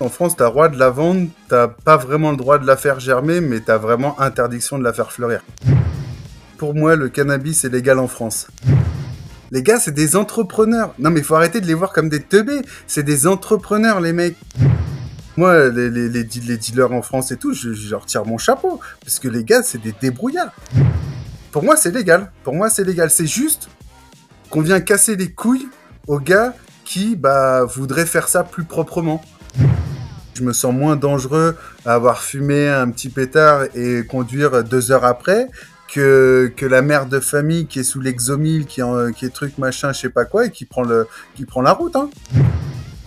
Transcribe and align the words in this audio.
En 0.00 0.08
France, 0.08 0.36
t'as 0.36 0.48
droit 0.50 0.68
de 0.68 0.78
la 0.78 0.90
vendre, 0.90 1.28
t'as 1.48 1.68
pas 1.68 1.96
vraiment 1.96 2.30
le 2.30 2.36
droit 2.36 2.58
de 2.58 2.66
la 2.66 2.76
faire 2.76 3.00
germer, 3.00 3.40
mais 3.40 3.60
t'as 3.60 3.78
vraiment 3.78 4.20
interdiction 4.20 4.78
de 4.78 4.84
la 4.84 4.92
faire 4.92 5.10
fleurir. 5.12 5.42
Pour 6.58 6.74
moi, 6.74 6.94
le 6.94 7.08
cannabis 7.08 7.64
est 7.64 7.68
légal 7.68 7.98
en 7.98 8.06
France. 8.06 8.48
Les 9.50 9.62
gars, 9.62 9.80
c'est 9.80 9.92
des 9.94 10.14
entrepreneurs. 10.16 10.94
Non, 10.98 11.10
mais 11.10 11.22
faut 11.22 11.34
arrêter 11.34 11.60
de 11.60 11.66
les 11.66 11.74
voir 11.74 11.92
comme 11.92 12.08
des 12.08 12.20
teubés. 12.20 12.62
C'est 12.86 13.02
des 13.02 13.26
entrepreneurs, 13.26 14.00
les 14.00 14.12
mecs. 14.12 14.36
Moi, 15.36 15.68
les, 15.68 15.90
les, 15.90 16.08
les, 16.08 16.24
deal- 16.24 16.46
les 16.46 16.56
dealers 16.58 16.92
en 16.92 17.02
France 17.02 17.32
et 17.32 17.36
tout, 17.36 17.52
je, 17.54 17.72
je 17.72 17.90
leur 17.90 18.06
mon 18.26 18.38
chapeau. 18.38 18.80
Parce 19.04 19.18
que 19.18 19.28
les 19.28 19.42
gars, 19.44 19.62
c'est 19.62 19.80
des 19.82 19.94
débrouillards. 20.00 20.52
Pour 21.50 21.62
moi, 21.64 21.76
c'est 21.76 21.90
légal. 21.92 22.30
Pour 22.42 22.54
moi, 22.54 22.68
c'est 22.70 22.84
légal. 22.84 23.10
C'est 23.10 23.26
juste 23.26 23.68
qu'on 24.50 24.60
vient 24.60 24.80
casser 24.80 25.16
les 25.16 25.30
couilles 25.32 25.68
aux 26.06 26.20
gars 26.20 26.54
qui 26.84 27.16
bah, 27.16 27.64
voudraient 27.64 28.06
faire 28.06 28.28
ça 28.28 28.44
plus 28.44 28.64
proprement. 28.64 29.22
Je 30.34 30.42
me 30.42 30.52
sens 30.52 30.74
moins 30.74 30.96
dangereux 30.96 31.56
à 31.86 31.94
avoir 31.94 32.20
fumé 32.20 32.68
un 32.68 32.90
petit 32.90 33.08
pétard 33.08 33.64
et 33.74 34.04
conduire 34.04 34.64
deux 34.64 34.90
heures 34.90 35.04
après 35.04 35.48
que, 35.88 36.52
que 36.56 36.66
la 36.66 36.82
mère 36.82 37.06
de 37.06 37.20
famille 37.20 37.66
qui 37.66 37.80
est 37.80 37.84
sous 37.84 38.00
l'exomile, 38.00 38.66
qui, 38.66 38.82
qui 39.16 39.26
est 39.26 39.32
truc 39.32 39.58
machin, 39.58 39.92
je 39.92 40.00
sais 40.00 40.08
pas 40.08 40.24
quoi, 40.24 40.46
et 40.46 40.50
qui 40.50 40.64
prend, 40.64 40.82
le, 40.82 41.06
qui 41.36 41.44
prend 41.44 41.62
la 41.62 41.72
route. 41.72 41.94
Hein. 41.94 42.10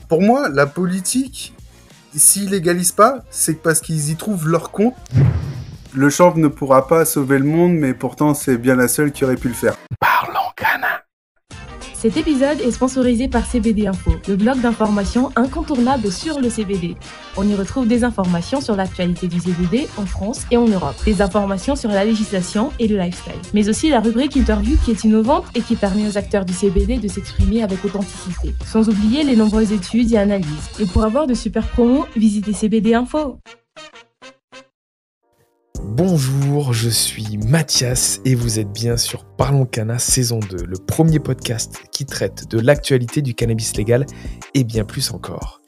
Pour 0.08 0.22
moi, 0.22 0.48
la 0.48 0.66
politique, 0.66 1.54
s'ils 2.16 2.50
légalisent 2.50 2.94
pas, 2.94 3.24
c'est 3.30 3.62
parce 3.62 3.82
qu'ils 3.82 4.10
y 4.10 4.16
trouvent 4.16 4.48
leur 4.48 4.72
compte. 4.72 4.96
Le 5.94 6.10
champ 6.10 6.34
ne 6.36 6.48
pourra 6.48 6.88
pas 6.88 7.04
sauver 7.04 7.40
le 7.40 7.46
monde, 7.46 7.74
mais 7.74 7.94
pourtant 7.94 8.34
c'est 8.34 8.58
bien 8.58 8.76
la 8.76 8.88
seule 8.88 9.12
qui 9.12 9.26
aurait 9.26 9.36
pu 9.36 9.50
le 9.50 9.54
faire. 9.54 9.76
Parlons 10.00 10.52
Cana. 10.56 11.07
Cet 12.00 12.16
épisode 12.16 12.62
est 12.62 12.70
sponsorisé 12.70 13.28
par 13.28 13.48
CBD 13.48 13.88
Info, 13.88 14.12
le 14.28 14.36
blog 14.36 14.62
d'information 14.62 15.32
incontournable 15.36 16.12
sur 16.12 16.40
le 16.40 16.48
CBD. 16.48 16.96
On 17.38 17.48
y 17.50 17.56
retrouve 17.56 17.88
des 17.88 18.04
informations 18.04 18.62
sur 18.62 18.76
l'actualité 18.76 19.28
du 19.28 19.40
CBD 19.40 19.88
en 19.98 20.06
France 20.06 20.46
et 20.52 20.58
en 20.58 20.68
Europe, 20.68 20.94
des 21.06 21.24
informations 21.24 21.76
sur 21.76 21.90
la 21.90 22.06
législation 22.06 22.72
et 22.78 22.88
le 22.88 22.98
lifestyle, 22.98 23.42
mais 23.56 23.68
aussi 23.68 23.90
la 23.90 24.00
rubrique 24.00 24.36
interview 24.36 24.78
qui 24.86 24.92
est 24.92 25.06
innovante 25.06 25.46
et 25.56 25.62
qui 25.62 25.76
permet 25.76 26.08
aux 26.08 26.20
acteurs 26.20 26.46
du 26.46 26.54
CBD 26.54 27.00
de 27.00 27.08
s'exprimer 27.08 27.64
avec 27.64 27.84
authenticité, 27.84 28.54
sans 28.64 28.88
oublier 28.90 29.24
les 29.24 29.36
nombreuses 29.36 29.72
études 29.72 30.12
et 30.12 30.18
analyses. 30.18 30.70
Et 30.80 30.86
pour 30.86 31.04
avoir 31.04 31.26
de 31.26 31.34
super 31.34 31.68
promos, 31.68 32.06
visitez 32.16 32.54
CBD 32.54 32.94
Info. 32.94 33.40
Bonjour, 35.98 36.74
je 36.74 36.90
suis 36.90 37.40
Mathias 37.40 38.22
et 38.24 38.36
vous 38.36 38.60
êtes 38.60 38.72
bien 38.72 38.98
sur 38.98 39.26
Parlons 39.26 39.66
Cana 39.66 39.98
saison 39.98 40.38
2, 40.38 40.58
le 40.58 40.78
premier 40.78 41.18
podcast 41.18 41.76
qui 41.92 42.06
traite 42.06 42.48
de 42.52 42.60
l'actualité 42.60 43.24
du 43.24 43.34
cannabis 43.34 43.76
légal 43.76 44.06
et 44.54 44.64
bien 44.64 44.86
plus 44.86 45.10
encore. 45.10 45.60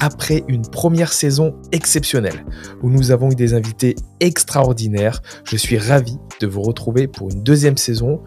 Après 0.00 0.42
une 0.48 0.68
première 0.68 1.12
saison 1.12 1.54
exceptionnelle 1.70 2.44
où 2.82 2.90
nous 2.90 3.12
avons 3.12 3.30
eu 3.30 3.36
des 3.36 3.54
invités 3.54 3.94
extraordinaires, 4.18 5.22
je 5.44 5.56
suis 5.56 5.78
ravi 5.78 6.18
de 6.40 6.48
vous 6.48 6.62
retrouver 6.62 7.06
pour 7.06 7.30
une 7.30 7.44
deuxième 7.44 7.76
saison 7.76 8.24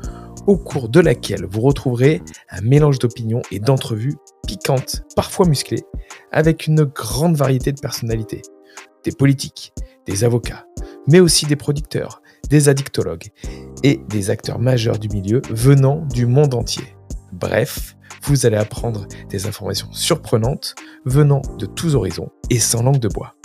au 0.48 0.56
cours 0.56 0.88
de 0.88 1.02
laquelle 1.02 1.46
vous 1.46 1.60
retrouverez 1.60 2.22
un 2.52 2.62
mélange 2.62 3.00
d'opinions 3.00 3.42
et 3.52 3.60
d'entrevues 3.60 4.16
piquantes, 4.48 5.02
parfois 5.14 5.46
musclées, 5.46 5.84
avec 6.32 6.68
une 6.68 6.86
grande 6.86 7.36
variété 7.36 7.73
de 7.73 7.82
personnalités. 7.82 8.44
Des 9.04 9.12
politiques, 9.12 9.73
des 10.06 10.23
avocats, 10.23 10.66
mais 11.10 11.20
aussi 11.20 11.46
des 11.46 11.56
producteurs, 11.56 12.22
des 12.50 12.70
addictologues 12.70 13.30
et 13.84 14.02
des 14.10 14.30
acteurs 14.30 14.60
majeurs 14.60 15.00
du 15.00 15.10
milieu 15.10 15.42
venant 15.50 16.06
du 16.14 16.26
monde 16.26 16.54
entier. 16.54 16.95
Bref, 17.32 17.95
vous 18.23 18.45
allez 18.45 18.58
apprendre 18.58 19.08
des 19.30 19.48
informations 19.48 19.92
surprenantes 19.92 20.76
venant 21.06 21.42
de 21.58 21.66
tous 21.66 21.95
horizons 21.95 22.30
et 22.50 22.60
sans 22.60 22.83
langue 22.83 23.00
de 23.00 23.08
bois. 23.08 23.36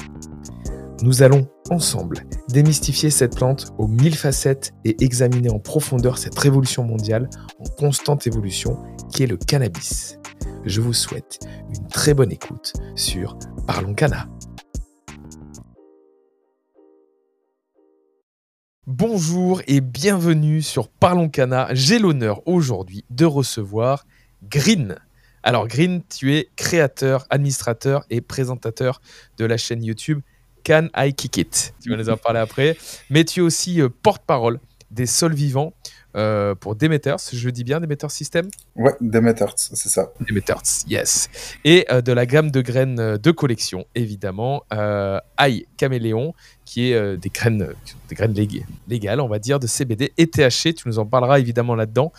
Nous 1.03 1.23
allons 1.23 1.49
ensemble 1.71 2.25
démystifier 2.49 3.11
cette 3.11 3.37
plante 3.37 3.73
aux 3.79 3.89
mille 3.89 4.17
facettes 4.17 4.73
et 4.85 5.03
examiner 5.05 5.51
en 5.51 5.59
profondeur 5.59 6.19
cette 6.19 6.39
révolution 6.39 6.85
mondiale 6.85 7.29
en 7.59 7.69
constante 7.77 8.27
évolution 8.27 8.79
qui 9.13 9.23
est 9.23 9.27
le 9.27 9.37
cannabis. 9.37 10.19
Je 10.65 10.81
vous 10.81 10.93
souhaite 10.95 11.41
une 11.75 11.89
très 11.89 12.15
bonne 12.15 12.33
écoute 12.33 12.73
sur 12.95 13.37
Parlons 13.67 13.95
Cana. 13.95 14.29
Bonjour 18.87 19.63
et 19.67 19.81
bienvenue 19.81 20.61
sur 20.61 20.89
Parlons 20.89 21.31
Cana. 21.31 21.69
J'ai 21.71 21.99
l'honneur 21.99 22.47
aujourd'hui 22.47 23.03
de 23.09 23.25
recevoir 23.25 24.05
Green. 24.43 24.97
Alors 25.43 25.69
Green, 25.69 26.03
tu 26.07 26.35
es 26.35 26.51
créateur, 26.55 27.25
administrateur 27.31 28.05
et 28.11 28.21
présentateur 28.21 29.01
de 29.39 29.47
la 29.47 29.57
chaîne 29.57 29.83
YouTube 29.83 30.21
Can 30.67 30.89
I 30.95 31.15
Kick 31.15 31.39
It? 31.39 31.75
Tu 31.83 31.89
vas 31.89 31.97
nous 31.97 32.11
en 32.11 32.19
parler 32.19 32.41
après. 32.41 32.77
Mais 33.09 33.25
tu 33.25 33.41
es 33.41 33.43
aussi 33.43 33.81
euh, 33.81 33.89
porte-parole 33.89 34.61
des 34.91 35.07
sols 35.07 35.35
vivants 35.35 35.73
euh, 36.17 36.55
pour 36.55 36.77
Demeters. 36.77 37.17
Je 37.33 37.51
dis 37.51 37.65
bien 37.65 37.81
Demeters 37.81 38.11
System 38.11 38.49
Ouais, 38.77 38.93
Demeters, 39.01 39.55
c'est 39.57 39.89
ça. 39.89 40.13
Demeters, 40.29 40.63
yes. 40.89 41.29
Et 41.65 41.87
euh, 41.91 42.01
de 42.01 42.13
la 42.13 42.27
gamme 42.27 42.51
de 42.51 42.61
graines 42.61 43.01
euh, 43.01 43.19
de 43.19 43.31
collection, 43.31 43.85
évidemment, 43.95 44.63
euh, 44.73 45.19
Aïe 45.37 45.67
Caméléon, 45.77 46.35
qui 46.65 46.93
est 46.93 47.17
des 47.17 47.29
graines, 47.29 47.69
des 48.09 48.15
graines 48.15 48.33
lég- 48.33 48.65
légales, 48.89 49.21
on 49.21 49.29
va 49.29 49.39
dire, 49.39 49.59
de 49.61 49.67
CBD 49.67 50.13
et 50.17 50.27
THC. 50.27 50.75
Tu 50.75 50.87
nous 50.89 50.99
en 50.99 51.07
parleras 51.07 51.39
évidemment 51.39 51.75
là-dedans 51.75 52.13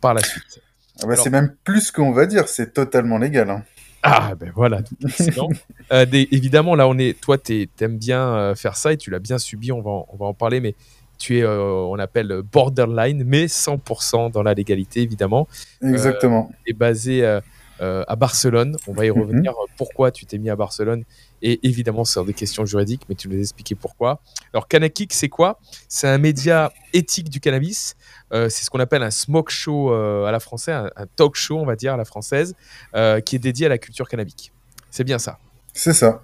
par 0.00 0.14
la 0.14 0.22
suite. 0.22 0.60
Ah 1.02 1.06
bah, 1.06 1.16
C'est 1.16 1.30
même 1.30 1.54
plus 1.64 1.90
qu'on 1.90 2.12
va 2.12 2.26
dire, 2.26 2.48
c'est 2.48 2.72
totalement 2.72 3.18
légal. 3.18 3.50
Hein. 3.50 3.62
Ah 4.02 4.34
ben 4.38 4.52
voilà, 4.54 4.80
excellent. 5.02 5.48
Des- 5.90 6.28
évidemment, 6.30 6.74
là, 6.76 6.86
on 6.88 6.96
est, 6.96 7.20
toi, 7.20 7.38
tu 7.38 7.68
aimes 7.80 7.98
bien 7.98 8.54
faire 8.54 8.76
ça 8.76 8.92
et 8.92 8.96
tu 8.96 9.10
l'as 9.10 9.18
bien 9.18 9.36
subi. 9.38 9.72
On 9.72 9.82
va, 9.82 9.90
en- 9.90 10.06
on 10.10 10.16
va 10.16 10.26
en 10.26 10.34
parler, 10.34 10.60
mais 10.60 10.74
tu 11.18 11.38
es, 11.38 11.42
euh, 11.42 11.72
on 11.72 11.98
appelle 11.98 12.42
borderline, 12.52 13.22
mais 13.24 13.46
100% 13.48 14.30
dans 14.30 14.42
la 14.42 14.54
légalité, 14.54 15.00
évidemment. 15.02 15.48
Exactement. 15.82 16.50
est 16.66 16.72
basé 16.72 17.24
euh, 17.24 17.40
euh, 17.80 18.04
à 18.08 18.16
Barcelone. 18.16 18.76
On 18.86 18.92
va 18.92 19.04
y 19.06 19.10
Mhm. 19.10 19.20
revenir. 19.20 19.52
euh, 19.52 19.66
Pourquoi 19.76 20.10
tu 20.10 20.24
t'es 20.26 20.38
mis 20.38 20.48
à 20.50 20.56
Barcelone? 20.56 21.04
Et 21.42 21.60
évidemment, 21.66 22.04
c'est 22.06 22.24
des 22.24 22.32
questions 22.32 22.64
juridiques, 22.64 23.02
mais 23.08 23.14
tu 23.14 23.28
nous 23.28 23.36
as 23.36 23.40
expliqué 23.40 23.74
pourquoi. 23.74 24.20
Alors, 24.54 24.66
Canakik, 24.66 25.12
c'est 25.12 25.28
quoi? 25.28 25.58
C'est 25.88 26.08
un 26.08 26.16
média 26.18 26.72
éthique 26.94 27.28
du 27.28 27.38
cannabis. 27.40 27.94
Euh, 28.32 28.48
c'est 28.48 28.64
ce 28.64 28.70
qu'on 28.70 28.80
appelle 28.80 29.02
un 29.02 29.10
smoke 29.10 29.50
show 29.52 29.92
euh, 29.92 30.24
à 30.24 30.32
la 30.32 30.40
française, 30.40 30.74
un, 30.96 31.02
un 31.02 31.06
talk 31.16 31.34
show, 31.34 31.58
on 31.58 31.66
va 31.66 31.76
dire, 31.76 31.92
à 31.92 31.96
la 31.98 32.06
française, 32.06 32.54
euh, 32.94 33.20
qui 33.20 33.36
est 33.36 33.38
dédié 33.40 33.66
à 33.66 33.68
la 33.68 33.78
culture 33.78 34.08
cannabique. 34.08 34.52
C'est 34.90 35.04
bien 35.04 35.18
ça. 35.18 35.38
C'est 35.74 35.92
ça. 35.92 36.22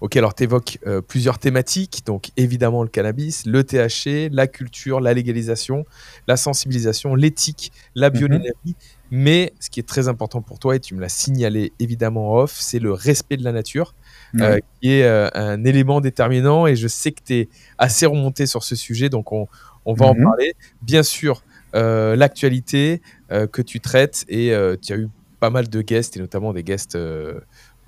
Ok, 0.00 0.16
alors 0.16 0.34
tu 0.34 0.44
évoques 0.44 0.78
plusieurs 1.08 1.38
thématiques, 1.38 2.02
donc 2.06 2.30
évidemment 2.36 2.82
le 2.82 2.88
cannabis, 2.88 3.46
le 3.46 3.64
THC, 3.64 4.28
la 4.32 4.46
culture, 4.46 5.00
la 5.00 5.14
légalisation, 5.14 5.84
la 6.26 6.36
sensibilisation, 6.36 7.14
l'éthique, 7.14 7.72
la 7.94 8.10
bioénergie, 8.10 8.76
mais 9.10 9.54
ce 9.60 9.70
qui 9.70 9.80
est 9.80 9.88
très 9.88 10.08
important 10.08 10.42
pour 10.42 10.58
toi, 10.58 10.76
et 10.76 10.80
tu 10.80 10.94
me 10.94 11.00
l'as 11.00 11.08
signalé 11.08 11.72
évidemment 11.78 12.32
en 12.32 12.38
off, 12.42 12.56
c'est 12.58 12.78
le 12.78 12.92
respect 12.92 13.36
de 13.36 13.44
la 13.44 13.52
nature, 13.52 13.94
euh, 14.42 14.58
qui 14.80 14.90
est 14.92 15.04
euh, 15.04 15.28
un 15.34 15.64
élément 15.64 16.00
déterminant, 16.00 16.66
et 16.66 16.76
je 16.76 16.88
sais 16.88 17.12
que 17.12 17.22
tu 17.24 17.34
es 17.34 17.48
assez 17.78 18.06
remonté 18.06 18.46
sur 18.46 18.62
ce 18.64 18.76
sujet, 18.76 19.08
donc 19.08 19.32
on, 19.32 19.46
on 19.84 19.94
va 19.94 20.06
en 20.06 20.14
Mhm. 20.14 20.24
parler. 20.24 20.52
Bien 20.82 21.02
sûr, 21.02 21.42
euh, 21.74 22.16
l'actualité 22.16 23.00
euh, 23.32 23.46
que 23.46 23.62
tu 23.62 23.80
traites, 23.80 24.24
et 24.28 24.52
euh, 24.54 24.76
tu 24.80 24.92
as 24.92 24.96
eu 24.96 25.08
pas 25.40 25.50
mal 25.50 25.68
de 25.68 25.82
guests, 25.82 26.16
et 26.16 26.20
notamment 26.20 26.52
des 26.52 26.62
guests 26.64 26.96
euh, 26.96 27.40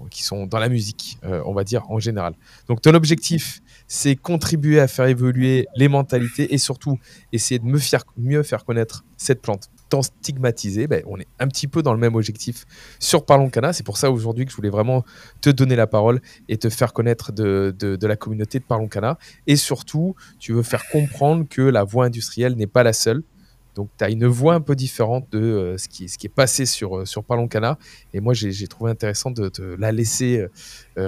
qui 0.09 0.23
sont 0.23 0.47
dans 0.47 0.59
la 0.59 0.69
musique, 0.69 1.19
euh, 1.25 1.43
on 1.45 1.53
va 1.53 1.65
dire 1.65 1.91
en 1.91 1.99
général. 1.99 2.35
Donc 2.69 2.81
ton 2.81 2.95
objectif, 2.95 3.61
c'est 3.89 4.17
contribuer 4.17 4.81
à 4.81 4.89
faire 4.89 5.07
évoluer 5.07 5.67
les 5.77 5.89
mentalités 5.89 6.55
et 6.55 6.59
surtout 6.59 6.99
essayer 7.33 7.59
de 7.59 7.67
mieux 7.67 8.43
faire 8.43 8.65
connaître 8.65 9.05
cette 9.17 9.43
plante 9.43 9.69
tant 9.89 10.03
stigmatisée. 10.03 10.87
Ben, 10.87 11.03
on 11.07 11.19
est 11.19 11.27
un 11.41 11.49
petit 11.49 11.67
peu 11.67 11.83
dans 11.83 11.93
le 11.93 11.99
même 11.99 12.15
objectif 12.15 12.65
sur 12.99 13.27
Parlons 13.27 13.51
Cana. 13.51 13.73
C'est 13.73 13.83
pour 13.83 13.99
ça 13.99 14.11
aujourd'hui 14.11 14.45
que 14.47 14.53
je 14.53 14.57
voulais 14.57 14.71
vraiment 14.71 15.05
te 15.41 15.51
donner 15.51 15.77
la 15.77 15.89
parole 15.89 16.23
et 16.49 16.57
te 16.57 16.71
faire 16.71 16.93
connaître 16.93 17.33
de 17.33 18.07
la 18.07 18.17
communauté 18.17 18.61
de 18.61 18.65
Parlons 18.65 18.89
Cana. 18.89 19.19
Et 19.47 19.57
surtout, 19.57 20.15
tu 20.39 20.53
veux 20.53 20.63
faire 20.63 20.89
comprendre 20.91 21.47
que 21.49 21.63
la 21.63 21.85
voie 21.85 22.07
industrielle 22.07 22.55
n'est 22.55 22.69
pas 22.69 22.85
la 22.85 22.93
seule. 22.93 23.23
Donc, 23.75 23.89
tu 23.97 24.05
as 24.05 24.11
une 24.11 24.27
voix 24.27 24.55
un 24.55 24.61
peu 24.61 24.75
différente 24.75 25.27
de 25.33 25.39
euh, 25.39 25.79
ce, 25.79 25.89
qui, 25.89 26.05
est 26.05 26.29
passé 26.29 26.67
sur, 26.67 26.99
euh, 26.99 27.05
sur 27.05 27.25
Parlons. 27.25 27.49
Et 28.13 28.21
moi, 28.21 28.35
j'ai 28.35 28.67
trouvé 28.67 28.91
intéressant 28.91 29.31
de 29.31 29.49
te 29.49 29.63
la 29.63 29.93
laisser 29.93 30.39
euh, 30.39 30.49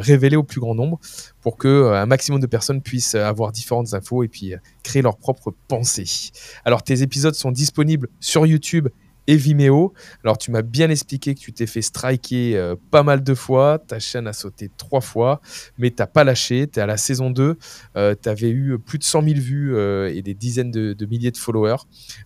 révéler 0.00 0.37
au 0.37 0.43
plus 0.43 0.61
grand 0.61 0.75
nombre 0.75 0.99
pour 1.41 1.56
que 1.56 2.05
maximum 2.05 2.41
de 2.41 2.47
personnes 2.47 2.81
puissent 2.82 3.14
avoir 3.14 3.53
différentes 3.53 3.94
infos 3.94 4.23
et 4.23 4.29
puis 4.29 4.55
créer 4.82 5.03
leur 5.03 5.17
propre 5.17 5.53
pensée. 5.69 6.31
Alors, 6.64 6.82
tes 6.82 7.03
épisodes 7.03 7.35
sont 7.35 7.50
disponibles 7.50 8.09
sur 8.20 8.47
YouTube 8.47 8.88
et 9.26 9.36
Vimeo. 9.36 9.92
Alors, 10.24 10.38
tu 10.38 10.50
m'as 10.50 10.62
bien 10.62 10.90
expliqué 10.90 11.34
que 11.34 11.40
tu 11.40 11.52
t'es 11.52 11.66
fait 11.66 11.82
striker 11.82 12.56
euh, 12.56 12.76
pas 12.90 13.02
mal 13.02 13.22
de 13.22 13.34
fois. 13.34 13.78
Ta 13.78 13.98
chaîne 13.98 14.26
a 14.26 14.32
sauté 14.32 14.70
trois 14.76 15.00
fois, 15.00 15.40
mais 15.78 15.90
tu 15.90 15.96
n'as 16.00 16.06
pas 16.06 16.24
lâché. 16.24 16.69
Tu 16.69 16.78
es 16.78 16.82
à 16.82 16.86
la 16.86 16.96
saison 16.96 17.30
2. 17.30 17.56
tu 17.94 18.28
avais 18.28 18.50
eu 18.50 18.78
plus 18.78 18.98
de 18.98 19.04
100 19.04 19.22
000 19.22 19.34
vues 19.40 19.76
euh, 19.76 20.12
et 20.12 20.22
des 20.22 20.34
dizaines 20.34 20.70
de, 20.70 21.06
milliers 21.06 21.30
de 21.30 21.36
followers. 21.36 21.82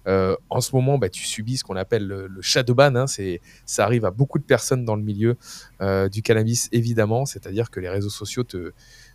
Euh, 0.06 0.36
en 0.50 0.60
ce 0.60 0.74
moment, 0.74 0.98
bah, 0.98 1.08
tu 1.08 1.24
subis 1.24 1.58
ce 1.58 1.64
qu'on 1.64 1.76
appelle 1.76 2.06
le, 2.06 2.30
shadow 2.40 2.74
ban. 2.74 2.94
Hein. 2.94 3.06
ça 3.06 3.84
arrive 3.84 4.04
à 4.04 4.10
beaucoup 4.10 4.38
de 4.38 4.44
personnes 4.44 4.84
dans 4.84 4.96
le 4.96 5.02
milieu 5.02 5.36
du 6.10 6.22
cannabis, 6.22 6.68
évidemment. 6.72 7.26
C'est-à-dire 7.26 7.70
que 7.70 7.80
les 7.80 7.88
réseaux 7.88 8.10
sociaux 8.10 8.44
te, 8.44 8.72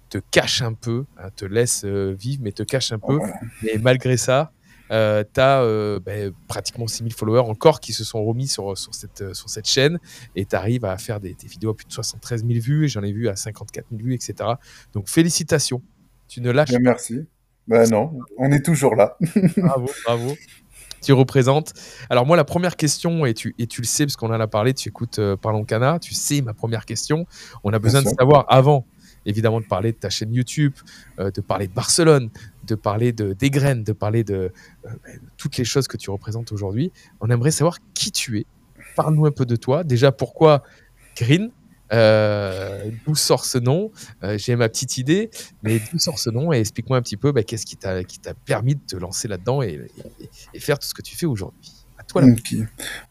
te 0.10 0.20
cachent 0.32 0.62
un 0.62 0.74
peu, 0.74 1.06
hein, 1.18 1.30
te 1.36 1.46
laissent 1.46 1.86
vivre, 1.86 2.42
mais 2.44 2.52
te 2.52 2.64
cachent 2.64 2.92
un 2.92 3.00
peu. 3.00 3.20
Et 3.68 3.78
malgré 3.78 4.18
ça, 4.18 4.52
euh, 4.92 5.24
tu 5.34 5.40
as 5.40 5.62
euh, 5.62 6.00
ben, 6.00 6.34
pratiquement 6.48 6.88
6000 6.88 7.14
followers 7.14 7.50
encore 7.50 7.80
qui 7.80 7.94
se 7.94 8.04
sont 8.04 8.24
remis 8.24 8.48
sur, 8.48 8.78
sur, 8.78 8.94
cette, 8.94 9.22
euh, 9.22 9.34
sur 9.34 9.50
cette 9.50 9.68
chaîne 9.68 10.00
et 10.36 10.46
tu 10.46 10.56
arrives 10.56 10.84
à 10.86 10.98
faire 10.98 11.20
des, 11.20 11.36
vidéos 11.44 11.72
à 11.72 11.76
plus 11.76 11.86
de 11.86 11.92
73 11.94 12.46
000 12.46 12.60
vues, 12.60 12.90
j'en 12.90 13.02
ai 13.02 13.12
vu 13.12 13.30
à 13.30 13.36
54 13.36 13.86
000 13.90 14.04
vues, 14.04 14.14
etc. 14.14 14.34
Donc 14.94 15.08
félicitations, 15.08 15.82
tu 16.28 16.42
ne 16.42 16.52
lâches 16.52 16.72
pas. 16.72 16.80
Merci. 16.80 17.26
Ben 17.68 17.90
non, 17.90 18.20
on 18.38 18.52
est 18.52 18.66
toujours 18.66 18.96
là. 18.96 19.18
bravo, 19.58 19.90
bravo. 20.06 20.36
Tu 21.02 21.14
représentes. 21.14 21.74
Alors 22.10 22.28
moi, 22.28 22.38
la 22.38 22.44
première 22.44 22.76
question, 22.76 23.26
et 23.26 23.34
tu, 23.34 23.56
et 23.58 23.66
tu 23.66 23.82
le 23.82 23.88
sais 23.88 24.06
parce 24.06 24.16
qu'on 24.16 24.28
en 24.28 24.40
a 24.40 24.48
parlé, 24.48 24.74
tu 24.74 24.90
écoutes 24.90 25.20
Parlons 25.42 25.64
Cana, 25.64 26.00
tu 26.00 26.14
sais 26.14 26.42
ma 26.42 26.54
première 26.54 26.86
question. 26.86 27.26
On 27.64 27.72
a 27.74 27.80
besoin 27.80 28.02
de 28.02 28.10
savoir 28.10 28.46
avant 28.50 28.86
évidemment 29.26 29.60
de 29.62 29.66
parler 29.66 29.92
de 29.92 29.98
ta 29.98 30.10
chaîne 30.10 30.34
YouTube, 30.34 30.74
de 31.18 31.42
parler 31.42 31.68
de 31.68 31.74
Barcelone, 31.74 32.30
de 32.66 32.76
parler 32.76 33.12
de, 33.12 33.34
des 33.34 33.50
graines, 33.50 33.84
de 33.84 33.94
parler 33.94 34.24
de, 34.24 34.52
euh, 34.86 34.90
ben, 35.04 35.20
toutes 35.38 35.58
les 35.58 35.66
choses 35.66 35.88
que 35.88 35.98
tu 35.98 36.10
représentes 36.10 36.52
aujourd'hui. 36.52 36.92
On 37.20 37.30
aimerait 37.30 37.52
savoir 37.52 37.78
qui 37.94 38.12
tu 38.12 38.40
es. 38.40 38.46
Parle-nous 38.96 39.26
un 39.26 39.32
peu 39.32 39.46
de 39.46 39.56
toi. 39.56 39.84
Déjà, 39.84 40.12
pourquoi 40.12 40.64
Green? 41.18 41.52
Euh, 41.94 42.90
D'où 43.06 43.16
sort 43.16 43.44
ce 43.44 43.58
nom? 43.58 43.92
Euh, 44.24 44.38
J'ai 44.38 44.56
ma 44.56 44.70
petite 44.70 44.98
idée, 44.98 45.30
mais 45.62 45.82
d'où 45.92 46.00
sort 46.00 46.20
ce 46.20 46.30
nom? 46.30 46.54
Et 46.54 46.60
explique-moi 46.60 46.98
un 46.98 47.02
petit 47.02 47.18
peu 47.18 47.32
ben, 47.32 47.44
qu'est-ce 47.44 47.66
qui 47.66 47.76
t'a 47.76 48.04
permis 48.46 48.76
de 48.76 48.82
te 48.88 48.96
lancer 48.96 49.28
là-dedans 49.28 49.62
et 49.62 49.90
faire 50.60 50.80
tout 50.80 50.88
ce 50.88 50.94
que 50.94 51.02
tu 51.02 51.16
fais 51.18 51.26
aujourd'hui. 51.26 51.81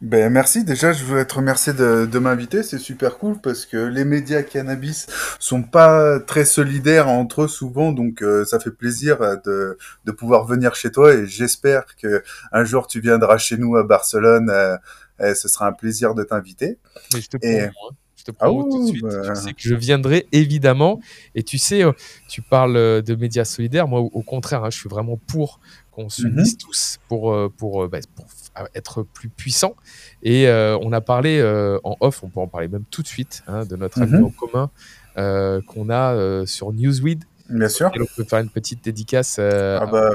Ben, 0.01 0.31
merci. 0.31 0.65
Déjà, 0.65 0.93
je 0.93 1.05
veux 1.05 1.25
te 1.27 1.35
remercier 1.35 1.73
de, 1.73 2.07
de 2.07 2.19
m'inviter. 2.19 2.63
C'est 2.63 2.79
super 2.79 3.19
cool 3.19 3.41
parce 3.41 3.67
que 3.67 3.77
les 3.77 4.05
médias 4.05 4.43
cannabis 4.43 5.07
sont 5.39 5.63
pas 5.63 6.21
très 6.21 6.45
solidaires 6.45 7.09
entre 7.09 7.43
eux 7.43 7.49
souvent. 7.49 7.93
Donc, 7.93 8.23
euh, 8.23 8.45
ça 8.45 8.61
fait 8.61 8.71
plaisir 8.71 9.19
de, 9.45 9.79
de 10.05 10.13
pouvoir 10.13 10.47
venir 10.47 10.75
chez 10.75 10.91
toi 10.91 11.15
et 11.15 11.27
j'espère 11.27 11.97
que 11.97 12.23
un 12.53 12.65
jour 12.65 12.87
tu 12.87 13.01
viendras 13.01 13.39
chez 13.39 13.57
nous 13.57 13.77
à 13.77 13.85
Barcelone. 13.85 14.51
Euh, 14.51 14.77
et 15.23 15.35
ce 15.35 15.49
sera 15.49 15.67
un 15.67 15.73
plaisir 15.73 16.15
de 16.15 16.23
t'inviter. 16.23 16.79
je 17.15 17.27
te 17.27 17.37
et... 17.43 17.61
Hein. 17.61 17.71
Je 18.17 18.25
te 18.25 18.33
prends 18.33 18.65
tout 18.65 18.83
de 18.83 18.87
suite. 18.87 19.03
Bah. 19.03 19.33
Tu 19.35 19.41
sais 19.41 19.53
que 19.55 19.63
je 19.63 19.75
viendrai 19.75 20.27
évidemment. 20.31 21.01
Et 21.35 21.43
tu 21.43 21.57
sais, 21.57 21.83
euh, 21.83 21.93
tu 22.29 22.43
parles 22.43 23.03
de 23.03 23.15
médias 23.15 23.47
solidaires. 23.47 23.89
Moi, 23.89 24.01
au 24.01 24.23
contraire, 24.23 24.63
hein, 24.63 24.69
je 24.71 24.79
suis 24.79 24.91
vraiment 24.91 25.17
pour 25.17 25.59
qu'on 25.91 26.11
s'unisse 26.11 26.53
mm 26.53 26.59
tous 26.59 26.99
pour, 27.09 27.51
pour, 27.57 27.89
bah, 27.89 28.01
pour 28.15 28.27
être 28.75 29.03
plus 29.03 29.29
puissant. 29.29 29.75
Et 30.23 30.49
euh, 30.49 30.79
on 30.83 30.93
a 30.93 31.01
parlé 31.01 31.41
euh, 31.41 31.79
en 31.85 31.97
off, 32.01 32.23
on 32.23 32.29
peut 32.29 32.41
en 32.41 32.49
parler 32.49 32.69
même 32.69 32.85
tout 32.91 33.03
de 33.03 33.07
suite, 33.07 33.43
hein, 33.47 33.65
de 33.65 33.77
notre 33.77 34.03
ami 34.03 34.19
mhm. 34.19 34.25
en 34.25 34.31
commun 34.31 34.71
euh, 35.19 35.61
qu'on 35.67 35.91
a 35.91 36.47
sur 36.47 36.73
Newsweed. 36.73 37.25
Bien 37.49 37.69
sûr. 37.69 37.91
Et 37.95 38.01
on 38.01 38.07
peut 38.17 38.25
faire 38.25 38.41
une 38.41 38.51
petite 38.51 38.85
dédicace. 38.85 39.39
Ah 39.39 39.87
bah, 39.87 40.11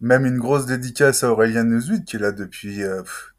même 0.00 0.26
une 0.26 0.38
grosse 0.38 0.66
dédicace 0.66 1.22
à 1.22 1.30
Aurélien 1.30 1.62
Newsweed 1.62 2.04
qui 2.04 2.16
est 2.16 2.18
là 2.18 2.32
depuis 2.32 2.80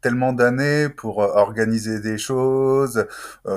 tellement 0.00 0.32
d'années 0.32 0.88
pour 0.88 1.18
organiser 1.18 2.00
des 2.00 2.16
choses. 2.16 3.06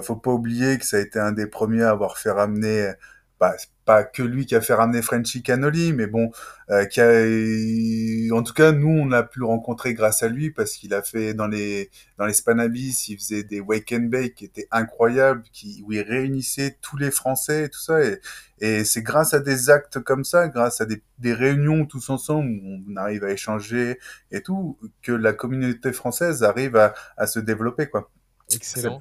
faut 0.02 0.16
pas 0.16 0.32
oublier 0.32 0.78
que 0.78 0.86
ça 0.86 0.98
a 0.98 1.00
été 1.00 1.20
un 1.20 1.32
des 1.32 1.48
premiers 1.48 1.84
à 1.84 1.92
avoir 1.92 2.18
fait 2.18 2.32
ramener 2.32 2.92
bah, 3.40 3.56
pas 3.86 4.04
que 4.04 4.24
lui 4.24 4.46
qui 4.46 4.56
a 4.56 4.62
fait 4.62 4.74
ramener 4.74 5.02
Frenchy 5.02 5.44
Canoli, 5.44 5.94
mais 5.94 6.08
bon, 6.08 6.32
euh, 6.72 6.86
qui 6.86 7.00
a, 7.00 8.36
en 8.36 8.44
tout 8.44 8.54
cas, 8.54 8.72
nous, 8.72 8.90
on 8.90 9.06
l'a 9.06 9.24
pu 9.24 9.40
le 9.40 9.46
rencontrer 9.46 9.94
grâce 9.94 10.24
à 10.24 10.28
lui 10.28 10.52
parce 10.52 10.74
qu'il 10.74 10.94
a 10.94 11.04
fait 11.04 11.34
dans 11.34 11.48
les 11.48 11.90
dans 12.18 12.26
les 12.26 12.34
Spanabis, 12.34 13.06
il 13.10 13.18
faisait 13.18 13.44
des 13.44 13.60
wake 13.60 13.94
and 13.94 14.08
bake 14.10 14.36
qui 14.36 14.46
étaient 14.46 14.68
incroyables, 14.72 15.44
qui 15.54 15.84
où 15.86 15.94
il 15.94 16.02
réunissait 16.02 16.78
tous 16.82 16.98
les 16.98 17.12
Français 17.12 17.66
et 17.66 17.70
tout 17.70 17.80
ça, 17.80 18.04
et, 18.04 18.20
et 18.60 18.84
c'est 18.84 19.04
grâce 19.04 19.34
à 19.34 19.40
des 19.40 19.70
actes 19.70 20.00
comme 20.00 20.24
ça, 20.24 20.48
grâce 20.48 20.82
à 20.82 20.86
des, 20.86 21.02
des 21.20 21.34
réunions 21.34 21.86
tous 21.86 22.10
ensemble 22.10 22.50
où 22.50 22.80
on 22.90 22.96
arrive 22.98 23.24
à 23.24 23.32
échanger 23.32 24.00
et 24.32 24.42
tout, 24.42 24.78
que 25.04 25.12
la 25.12 25.34
communauté 25.34 25.94
française 25.94 26.44
arrive 26.44 26.76
à, 26.76 26.94
à 27.18 27.28
se 27.28 27.40
développer, 27.40 27.88
quoi. 27.88 28.10
Excellent. 28.52 29.00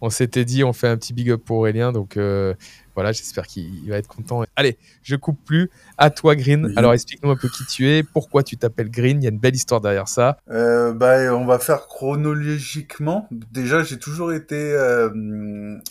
On 0.00 0.10
s'était 0.10 0.44
dit, 0.44 0.62
on 0.62 0.72
fait 0.72 0.88
un 0.88 0.96
petit 0.96 1.12
big 1.12 1.30
up 1.30 1.42
pour 1.44 1.58
Aurélien, 1.58 1.90
donc. 1.90 2.16
Euh 2.16 2.54
voilà, 2.96 3.12
j'espère 3.12 3.46
qu'il 3.46 3.88
va 3.90 3.98
être 3.98 4.08
content. 4.08 4.42
Allez, 4.56 4.78
je 5.02 5.16
coupe 5.16 5.38
plus. 5.44 5.70
À 5.98 6.08
toi, 6.08 6.34
Green. 6.34 6.72
Alors, 6.76 6.94
explique-nous 6.94 7.30
un 7.30 7.36
peu 7.36 7.48
qui 7.48 7.64
tu 7.66 7.88
es, 7.88 8.02
pourquoi 8.02 8.42
tu 8.42 8.56
t'appelles 8.56 8.90
Green. 8.90 9.20
Il 9.20 9.24
y 9.24 9.26
a 9.26 9.30
une 9.30 9.38
belle 9.38 9.54
histoire 9.54 9.82
derrière 9.82 10.08
ça. 10.08 10.38
Euh, 10.50 10.94
bah, 10.94 11.32
on 11.34 11.44
va 11.44 11.58
faire 11.58 11.88
chronologiquement. 11.88 13.28
Déjà, 13.30 13.82
j'ai 13.82 13.98
toujours 13.98 14.32
été, 14.32 14.56
euh, 14.56 15.10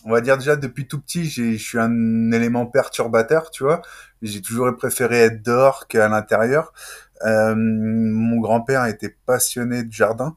on 0.04 0.12
va 0.12 0.22
dire 0.22 0.38
déjà 0.38 0.56
depuis 0.56 0.88
tout 0.88 1.00
petit, 1.00 1.26
je 1.26 1.56
suis 1.58 1.80
un 1.80 2.32
élément 2.32 2.66
perturbateur, 2.66 3.52
tu 3.52 3.64
vois. 3.64 3.84
J'ai 4.24 4.42
toujours 4.42 4.76
préféré 4.76 5.18
être 5.20 5.44
dehors 5.44 5.88
qu'à 5.88 6.08
l'intérieur. 6.08 6.74
Euh, 7.24 7.54
mon 7.56 8.40
grand-père 8.40 8.86
était 8.86 9.16
passionné 9.26 9.84
de 9.84 9.94
jardin. 9.94 10.36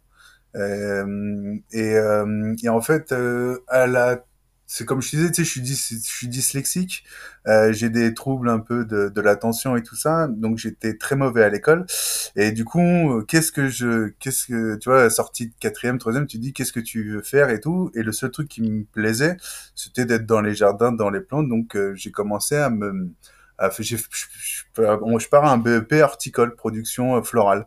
Euh, 0.56 1.56
et, 1.73 1.94
euh, 1.97 2.55
et, 2.62 2.69
en 2.69 2.81
fait, 2.81 3.12
euh, 3.12 3.59
à 3.69 3.87
la 3.87 4.25
c'est 4.70 4.85
comme 4.85 5.00
je 5.00 5.09
disais, 5.11 5.29
tu 5.31 5.35
sais, 5.37 5.44
je 5.44 5.50
suis, 5.50 5.67
je 5.67 6.09
suis 6.09 6.29
dyslexique, 6.29 7.03
euh, 7.47 7.73
j'ai 7.73 7.88
des 7.88 8.12
troubles 8.12 8.50
un 8.50 8.59
peu 8.59 8.85
de, 8.85 9.09
de 9.09 9.20
l'attention 9.23 9.76
et 9.76 9.82
tout 9.82 9.97
ça, 9.97 10.29
donc 10.29 10.59
j'étais 10.59 10.99
très 10.99 11.17
mauvais 11.17 11.43
à 11.43 11.49
l'école. 11.49 11.87
Et 12.37 12.53
du 12.53 12.67
coup, 12.67 13.23
qu'est-ce 13.26 13.50
que 13.50 13.69
je, 13.69 14.09
qu'est-ce 14.20 14.47
que, 14.47 14.76
tu 14.76 14.91
vois, 14.91 15.09
sortie 15.09 15.49
de 15.49 15.55
quatrième, 15.59 15.97
troisième, 15.99 16.26
tu 16.26 16.38
dis 16.38 16.53
qu'est-ce 16.53 16.75
que 16.75 16.81
tu 16.81 17.12
veux 17.15 17.23
faire 17.23 17.49
et 17.49 17.61
tout. 17.61 17.91
Et 17.94 18.03
le 18.03 18.12
seul 18.12 18.31
truc 18.31 18.49
qui 18.49 18.61
me 18.61 18.85
plaisait, 18.85 19.38
c'était 19.75 20.05
d'être 20.05 20.26
dans 20.26 20.43
les 20.43 20.55
jardins, 20.55 20.93
dans 20.93 21.09
les 21.11 21.20
plantes. 21.20 21.49
Donc 21.49 21.75
euh, 21.75 21.94
j'ai 21.97 22.11
commencé 22.11 22.55
à 22.56 22.69
me, 22.69 23.11
à, 23.59 23.70
je, 23.70 23.82
je, 23.82 23.97
je, 24.76 25.29
pars 25.29 25.44
à 25.44 25.53
un 25.53 25.59
BEP 25.59 25.93
horticole, 26.00 26.55
production 26.55 27.17
euh, 27.17 27.23
florale. 27.23 27.67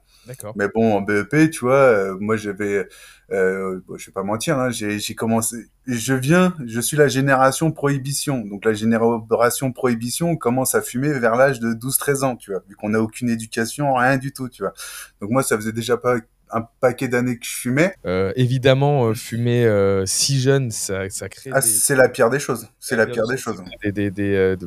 Mais 0.56 0.68
bon, 0.74 0.96
en 0.96 1.02
BEP, 1.02 1.52
tu 1.52 1.60
vois, 1.62 1.74
euh, 1.74 2.18
moi 2.20 2.38
j'avais, 2.38 2.88
euh, 3.32 3.82
bon, 3.88 3.98
je 3.98 4.06
vais 4.06 4.12
pas 4.14 4.24
mentir, 4.24 4.58
hein, 4.58 4.70
j'ai 4.72 5.16
commencé, 5.16 5.58
je 5.98 6.14
viens, 6.14 6.54
je 6.66 6.80
suis 6.80 6.98
la 6.98 7.08
génération 7.08 7.72
prohibition. 7.72 8.46
Donc 8.46 8.66
la 8.66 8.74
génération 8.74 9.72
prohibition 9.72 10.32
on 10.32 10.38
commence 10.38 10.76
à 10.76 10.82
fumer 10.82 11.12
vers 11.20 11.36
l'âge 11.36 11.60
de 11.60 11.74
12-13 11.74 12.24
ans, 12.24 12.36
tu 12.36 12.52
vois, 12.52 12.62
vu 12.68 12.76
qu'on 12.76 12.90
n'a 12.90 13.02
aucune 13.02 13.30
éducation, 13.30 13.94
rien 13.94 14.18
du 14.18 14.32
tout, 14.32 14.50
tu 14.50 14.64
vois. 14.64 14.74
Donc 15.22 15.32
moi, 15.32 15.44
ça 15.44 15.56
faisait 15.56 15.72
déjà 15.72 15.98
pas 15.98 16.18
un 16.54 16.68
paquet 16.80 17.08
d'années 17.08 17.38
que 17.38 17.46
je 17.46 17.56
fumais. 17.56 17.94
Euh, 18.06 18.34
évidemment, 18.36 19.06
euh, 19.06 19.14
fumer 19.14 19.66
euh, 19.66 20.06
si 20.06 20.40
jeune, 20.40 20.72
ça, 20.72 21.10
ça 21.10 21.30
crée. 21.30 21.50
Ah, 21.54 21.62
c'est 21.62 21.96
la 21.96 22.10
pire 22.10 22.30
des 22.30 22.40
choses. 22.40 22.68
C'est 22.80 22.96
la 22.96 23.08
pire 23.08 23.26
des 23.28 23.38
choses. 23.38 23.64
Des, 23.84 23.92
des, 23.92 24.12
des, 24.12 24.58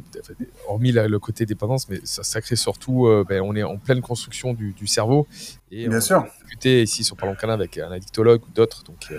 hormis 0.67 0.93
le 0.93 1.19
côté 1.19 1.47
dépendance, 1.47 1.89
mais 1.89 2.01
ça, 2.05 2.23
ça 2.23 2.41
crée 2.41 2.57
surtout. 2.57 3.07
Ben, 3.29 3.43
on 3.43 3.55
est 3.55 3.63
en 3.63 3.77
pleine 3.77 4.01
construction 4.01 4.55
du, 4.55 4.73
du 4.73 4.87
cerveau. 4.87 5.27
Et 5.71 5.89
Bien 5.89 5.99
on 5.99 6.01
sûr. 6.01 6.27
discuter 6.41 6.83
ici 6.83 7.05
sur 7.05 7.17
Parlons 7.17 7.35
Canin 7.35 7.55
avec 7.55 7.79
un 7.79 7.91
addictologue 7.91 8.43
ou 8.43 8.53
d'autres. 8.55 8.85
Donc 8.85 9.13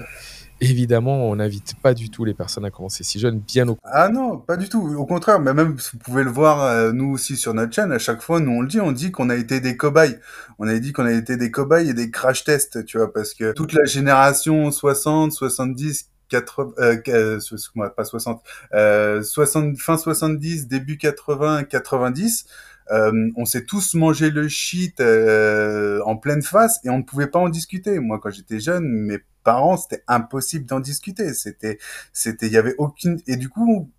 Évidemment, 0.62 1.30
on 1.30 1.36
n'invite 1.36 1.76
pas 1.82 1.94
du 1.94 2.10
tout 2.10 2.24
les 2.24 2.34
personnes 2.34 2.66
à 2.66 2.72
commencer 2.72 3.04
si 3.04 3.20
jeunes, 3.20 3.40
bien 3.40 3.68
au 3.68 3.78
Ah 3.84 4.10
non, 4.10 4.38
pas 4.38 4.56
du 4.56 4.70
tout. 4.70 4.96
Au 4.98 5.06
contraire, 5.06 5.40
mais 5.40 5.54
même 5.54 5.76
vous 5.76 5.98
pouvez 5.98 6.24
le 6.24 6.30
voir 6.30 6.64
euh, 6.64 6.92
nous 6.94 7.12
aussi 7.12 7.36
sur 7.36 7.54
notre 7.54 7.74
chaîne. 7.74 7.92
À 7.92 8.00
chaque 8.00 8.22
fois, 8.22 8.40
nous 8.40 8.52
on 8.52 8.62
le 8.62 8.68
dit, 8.68 8.80
on 8.80 8.92
dit 8.92 9.12
qu'on 9.12 9.30
a 9.30 9.36
été 9.36 9.60
des 9.60 9.76
cobayes. 9.76 10.18
On 10.58 10.68
a 10.68 10.80
dit 10.80 10.94
qu'on 10.94 11.06
a 11.06 11.12
été 11.12 11.36
des 11.36 11.52
cobayes 11.52 11.90
et 11.90 11.94
des 11.94 12.10
crash 12.10 12.46
tests, 12.46 12.86
tu 12.86 12.98
vois, 12.98 13.12
parce 13.12 13.34
que 13.34 13.52
toute 13.52 13.74
la 13.74 13.86
génération 13.86 14.72
60, 14.72 15.34
70, 15.34 16.10
80, 16.30 16.74
euh, 16.80 17.40
moi 17.76 17.90
pas 17.90 18.06
60, 18.06 18.42
euh, 18.74 19.22
60, 19.22 19.78
fin 19.78 19.98
70, 19.98 20.68
début 20.68 20.98
80, 20.98 21.66
90. 21.66 22.46
Euh, 22.92 23.32
on 23.36 23.46
s'est 23.46 23.66
tous 23.66 23.96
mangé 23.96 24.30
le 24.30 24.48
shit 24.48 25.00
euh, 25.00 26.02
en 26.06 26.18
pleine 26.18 26.44
face 26.44 26.80
et 26.84 26.90
on 26.90 27.00
ne 27.00 27.04
pouvait 27.04 27.28
pas 27.28 27.40
en 27.40 27.50
discuter. 27.50 28.00
Moi, 28.00 28.20
quand 28.22 28.30
j'étais 28.30 28.60
jeune, 28.60 28.86
mes 28.86 29.20
parents, 29.46 29.78
c'était 29.78 30.04
impossible 30.08 30.66
d'en 30.66 30.82
discuter. 30.82 31.34
C'était, 31.34 31.80
c'était, 32.12 32.48
il 32.48 32.54
y 32.54 32.58
avait 32.58 32.76
aucune. 32.78 33.22
Et 33.28 33.38
du 33.38 33.48
coup, 33.48 33.90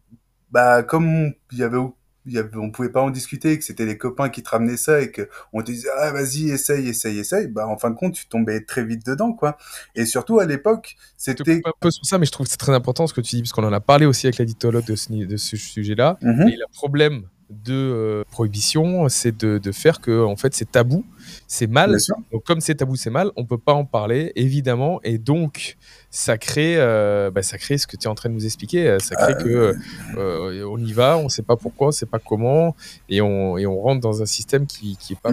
bah, 0.51 0.83
comme 0.83 1.33
il 1.53 1.59
y 1.59 1.63
avait 1.63 1.79
il 2.27 2.33
y 2.33 2.39
avait, 2.39 2.57
on 2.57 2.71
pouvait 2.71 2.91
pas 2.91 3.01
en 3.01 3.11
discuter, 3.11 3.57
que 3.57 3.65
c'était 3.65 3.87
les 3.87 3.97
copains 3.97 4.29
qui 4.29 4.43
te 4.43 4.51
ramenaient 4.51 4.77
ça 4.77 5.01
et 5.01 5.13
que 5.13 5.29
on 5.53 5.63
te 5.63 5.71
disait 5.71 5.89
ah 5.97 6.11
vas-y 6.11 6.51
essaye 6.51 6.89
essaye 6.89 7.21
essaye, 7.21 7.47
bah 7.47 7.69
en 7.69 7.79
fin 7.79 7.91
de 7.91 7.95
compte 7.95 8.15
tu 8.15 8.27
tombais 8.27 8.63
très 8.63 8.85
vite 8.85 9.07
dedans 9.07 9.33
quoi. 9.33 9.57
Et 9.95 10.05
surtout 10.07 10.41
à 10.41 10.45
l'époque 10.45 10.97
c'était 11.17 11.63
un 11.65 11.71
peu 11.81 11.91
sur 11.91 12.05
ça, 12.05 12.19
mais 12.19 12.27
je 12.27 12.33
trouve 12.33 12.47
que 12.47 12.51
c'est 12.51 12.59
très 12.59 12.75
important 12.75 13.07
ce 13.07 13.15
que 13.15 13.21
tu 13.21 13.37
dis 13.37 13.43
parce 13.43 13.53
qu'on 13.53 13.65
en 13.65 13.73
a 13.73 13.81
parlé 13.81 14.07
aussi 14.07 14.27
avec 14.27 14.39
l'éditologue 14.39 14.85
de 14.85 14.97
ce, 14.97 15.13
de 15.13 15.37
ce 15.37 15.57
sujet-là. 15.57 16.19
Mm-hmm. 16.21 16.49
Et 16.53 16.57
le 16.57 16.67
problème 16.73 17.23
de 17.49 17.75
euh, 17.75 18.25
prohibition, 18.31 19.09
c'est 19.09 19.37
de, 19.37 19.59
de 19.59 19.73
faire 19.73 20.01
que 20.01 20.25
en 20.25 20.35
fait 20.35 20.53
c'est 20.55 20.71
tabou, 20.73 21.05
c'est 21.47 21.69
mal. 21.69 21.93
Donc 22.33 22.45
comme 22.45 22.61
c'est 22.61 22.75
tabou, 22.75 22.97
c'est 22.97 23.11
mal, 23.11 23.31
on 23.37 23.45
peut 23.45 23.59
pas 23.59 23.73
en 23.73 23.85
parler 23.85 24.33
évidemment, 24.35 25.01
et 25.05 25.19
donc 25.19 25.77
ça 26.11 26.39
crée, 26.39 26.75
euh, 26.77 27.31
bah, 27.31 27.43
ça 27.43 27.57
crée 27.57 27.79
ce 27.79 27.87
que 27.87 27.97
tu 27.97 28.05
es 28.05 28.07
en 28.09 28.17
train 28.17 28.31
de 28.31 28.35
nous 28.35 28.45
expliquer. 28.45 28.89
euh, 28.89 28.99
Ça 28.99 29.15
crée 29.15 29.35
que 29.35 29.75
euh, 30.17 30.65
on 30.69 30.79
y 30.79 30.93
va, 30.93 31.19
on 31.19 31.29
sait 31.29 31.43
pas 31.43 31.57
pourquoi, 31.57 31.89
on 31.89 31.93
sait 31.93 32.07
pas 32.07 32.19
comment, 32.19 32.75
et 33.09 33.21
on 33.21 33.57
et 33.59 33.67
on 33.67 33.81
rentre 33.81 34.01
dans 34.01 34.23
un 34.23 34.27
système 34.27 34.67
qui 34.67 34.97
qui 34.97 35.13
est 35.13 35.21
pas 35.21 35.31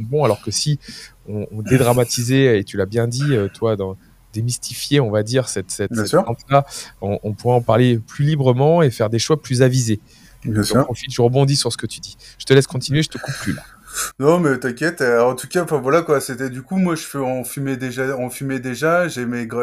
bon. 0.00 0.22
Alors 0.22 0.40
que 0.42 0.52
si 0.52 0.78
on, 1.28 1.46
on 1.50 1.62
dédramatisait, 1.62 2.60
et 2.60 2.64
tu 2.64 2.76
l'as 2.76 2.86
bien 2.86 3.08
dit, 3.08 3.34
toi 3.52 3.74
dans 3.74 3.96
démystifier, 4.34 5.00
on 5.00 5.10
va 5.10 5.22
dire, 5.22 5.48
cette, 5.48 5.70
cette, 5.70 5.90
cette 6.04 6.10
on, 7.00 7.18
on 7.22 7.32
pourrait 7.32 7.54
en 7.56 7.62
parler 7.62 7.98
plus 7.98 8.26
librement 8.26 8.82
et 8.82 8.90
faire 8.90 9.08
des 9.08 9.18
choix 9.18 9.40
plus 9.40 9.62
avisés. 9.62 10.00
Bien 10.44 10.62
J'en 10.62 10.64
sûr. 10.64 10.84
profite, 10.84 11.12
je 11.12 11.20
rebondis 11.22 11.56
sur 11.56 11.72
ce 11.72 11.76
que 11.76 11.86
tu 11.86 12.00
dis. 12.00 12.16
Je 12.38 12.44
te 12.44 12.52
laisse 12.54 12.66
continuer, 12.66 13.02
je 13.02 13.08
te 13.08 13.18
coupe 13.18 13.34
plus 13.40 13.52
là. 13.52 13.62
Non, 14.18 14.38
mais 14.38 14.58
t'inquiète. 14.58 15.00
euh, 15.00 15.20
en 15.22 15.34
tout 15.34 15.48
cas, 15.48 15.62
enfin 15.64 15.78
voilà 15.78 16.02
quoi. 16.02 16.20
C'était 16.20 16.50
du 16.50 16.62
coup, 16.62 16.76
moi, 16.76 16.94
je 16.94 17.18
on 17.18 17.44
fumait 17.44 17.76
déjà, 17.76 18.16
on 18.16 18.30
fumait 18.30 18.60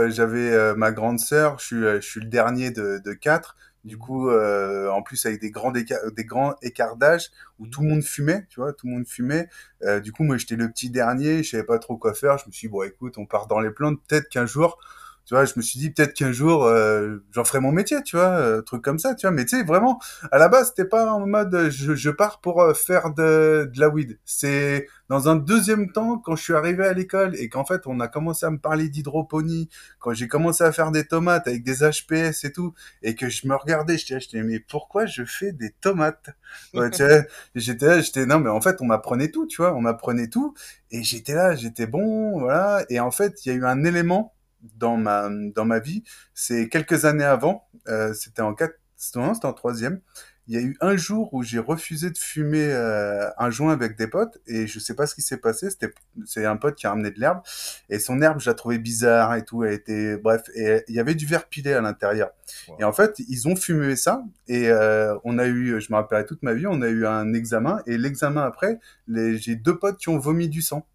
j'avais 0.10 0.52
euh, 0.52 0.76
ma 0.76 0.92
grande 0.92 1.20
sœur. 1.20 1.58
Je 1.60 1.66
suis, 1.66 1.86
euh, 1.86 2.02
je 2.02 2.06
suis 2.08 2.20
le 2.20 2.28
dernier 2.28 2.72
de, 2.72 3.00
de 3.04 3.14
quatre. 3.14 3.56
Du 3.84 3.98
coup, 4.00 4.30
euh, 4.30 4.90
en 4.90 5.04
plus 5.04 5.24
avec 5.28 5.40
des 5.40 5.52
grands 5.52 5.72
des 5.72 6.26
grands 6.26 6.56
écarts 6.64 6.96
d'âge 6.98 7.30
où 7.60 7.68
tout 7.68 7.82
le 7.84 7.90
monde 7.90 8.04
fumait, 8.04 8.48
tu 8.50 8.60
vois, 8.60 8.74
tout 8.74 8.88
le 8.88 8.94
monde 8.94 9.08
fumait. 9.08 9.48
Euh, 9.84 10.00
du 10.00 10.12
coup, 10.12 10.24
moi, 10.24 10.38
j'étais 10.38 10.56
le 10.56 10.70
petit 10.72 10.90
dernier. 10.90 11.44
Je 11.44 11.52
savais 11.52 11.64
pas 11.64 11.78
trop 11.78 11.96
quoi 11.96 12.16
faire. 12.16 12.38
Je 12.40 12.46
me 12.48 12.52
suis 12.52 12.68
dit, 12.68 12.72
bon, 12.72 12.82
écoute, 12.84 13.18
on 13.20 13.28
part 13.28 13.46
dans 13.48 13.60
les 13.60 13.70
plantes. 13.70 14.00
Peut-être 14.08 14.28
qu'un 14.30 14.48
jour, 14.48 14.80
tu 15.26 15.34
vois, 15.34 15.46
je 15.46 15.54
me 15.58 15.62
suis 15.62 15.80
dit 15.80 15.90
peut-être 15.90 16.14
qu'un 16.14 16.32
jour, 16.32 16.66
euh, 16.66 17.18
j'en 17.32 17.44
ferai 17.44 17.60
mon 17.60 17.72
métier, 17.72 18.04
tu 18.04 18.16
vois, 18.16 18.26
euh, 18.30 18.62
truc 18.62 18.84
comme 18.84 19.00
ça, 19.00 19.16
tu 19.16 19.26
vois. 19.28 19.32
Mais 19.36 19.46
tu 19.46 19.58
sais, 19.58 19.64
vraiment, 19.64 20.00
à 20.32 20.38
la 20.38 20.50
base, 20.50 20.68
c'était 20.70 20.88
pas 20.88 21.12
en 21.12 21.26
mode 21.26 21.54
euh, 21.56 21.70
je, 21.72 21.96
je 21.96 22.10
pars 22.12 22.42
pour 22.42 22.62
euh, 22.62 22.74
faire 22.74 23.12
de, 23.14 23.70
de 23.74 23.80
la 23.80 23.90
weed. 23.90 24.20
C'est 24.26 24.88
dans 25.10 25.28
un 25.30 25.36
deuxième 25.36 25.92
temps, 25.92 26.18
quand 26.20 26.36
je 26.36 26.44
suis 26.44 26.54
arrivé 26.54 26.86
à 26.86 26.94
l'école 26.94 27.36
et 27.38 27.50
qu'en 27.50 27.66
fait, 27.66 27.82
on 27.88 28.00
a 28.00 28.08
commencé 28.08 28.46
à 28.46 28.52
me 28.52 28.60
parler 28.60 28.90
d'hydroponie, 28.90 29.70
quand 30.00 30.14
j'ai 30.14 30.28
commencé 30.28 30.64
à 30.64 30.72
faire 30.72 30.92
des 30.92 31.06
tomates 31.06 31.48
avec 31.48 31.64
des 31.64 31.84
HPS 31.84 32.44
et 32.46 32.52
tout, 32.52 32.74
et 33.02 33.16
que 33.16 33.30
je 33.30 33.48
me 33.48 33.56
regardais, 33.56 33.98
j'étais 33.98 34.20
j'étais, 34.20 34.44
mais 34.44 34.60
pourquoi 34.60 35.06
je 35.06 35.24
fais 35.26 35.52
des 35.52 35.72
tomates? 35.72 36.30
Ouais, 36.74 36.90
tu 36.90 36.98
sais, 36.98 37.28
J'étais 37.56 37.86
là, 37.86 38.02
j'étais, 38.02 38.26
non, 38.26 38.40
mais 38.40 38.50
en 38.50 38.62
fait, 38.62 38.78
on 38.82 38.86
m'apprenait 38.86 39.30
tout, 39.32 39.48
tu 39.48 39.58
vois, 39.62 39.74
on 39.76 39.82
m'apprenait 39.82 40.28
tout, 40.30 40.54
et 40.92 41.04
j'étais 41.04 41.34
là, 41.34 41.56
j'étais 41.56 41.88
bon, 41.88 42.40
voilà. 42.40 42.86
Et 42.90 43.00
en 43.00 43.12
fait, 43.12 43.46
il 43.46 43.50
y 43.50 43.52
a 43.52 43.56
eu 43.56 43.66
un 43.66 43.84
élément 43.84 44.35
dans 44.76 44.98
ma, 44.98 45.30
dans 45.30 45.66
ma 45.66 45.80
vie, 45.80 46.04
c'est 46.34 46.70
quelques 46.70 47.06
années 47.06 47.24
avant, 47.24 47.68
euh, 47.88 48.14
c'était 48.14 48.42
en 48.42 48.54
quatre, 48.54 48.80
non, 49.16 49.34
c'était 49.34 49.46
en 49.46 49.54
troisième. 49.54 50.02
Il 50.48 50.54
y 50.54 50.58
a 50.58 50.62
eu 50.62 50.78
un 50.80 50.96
jour 50.96 51.34
où 51.34 51.42
j'ai 51.42 51.58
refusé 51.58 52.12
de 52.12 52.18
fumer 52.18 52.68
euh, 52.72 53.28
un 53.40 53.50
joint 53.50 53.74
avec 53.74 53.98
des 53.98 54.06
potes 54.06 54.38
et 54.46 54.68
je 54.68 54.78
sais 54.78 54.94
pas 54.94 55.08
ce 55.08 55.16
qui 55.16 55.24
s'est 55.24 55.38
passé. 55.38 55.72
C'était 55.72 55.92
c'est 56.26 56.46
un 56.46 56.56
pote 56.56 56.76
qui 56.76 56.86
a 56.86 56.92
ramené 56.92 57.10
de 57.10 57.20
l'herbe 57.20 57.40
et 57.90 57.98
son 57.98 58.22
herbe 58.22 58.40
je 58.40 58.52
la 58.52 58.54
trouvais 58.54 58.78
bizarre 58.78 59.34
et 59.36 59.44
tout. 59.44 59.64
Elle 59.64 59.74
était 59.74 60.18
bref 60.18 60.44
et 60.54 60.84
il 60.88 60.94
y 60.94 61.00
avait 61.00 61.16
du 61.16 61.26
verre 61.26 61.48
pilé 61.48 61.74
à 61.74 61.82
l'intérieur. 61.82 62.30
Wow. 62.68 62.78
Et 62.80 62.84
en 62.84 62.94
fait 62.94 63.16
ils 63.28 63.48
ont 63.48 63.56
fumé 63.56 63.96
ça 63.96 64.24
et 64.48 64.70
euh, 64.70 65.18
on 65.24 65.40
a 65.40 65.48
eu, 65.48 65.82
je 65.82 65.92
me 65.92 65.96
rappellerai 65.96 66.28
toute 66.28 66.44
ma 66.44 66.54
vie, 66.54 66.68
on 66.68 66.84
a 66.84 66.90
eu 66.90 67.08
un 67.08 67.34
examen 67.34 67.82
et 67.88 67.98
l'examen 67.98 68.44
après, 68.44 68.80
les, 69.08 69.40
j'ai 69.40 69.56
deux 69.56 69.80
potes 69.80 69.98
qui 69.98 70.10
ont 70.10 70.20
vomi 70.20 70.48
du 70.48 70.62
sang. 70.62 70.86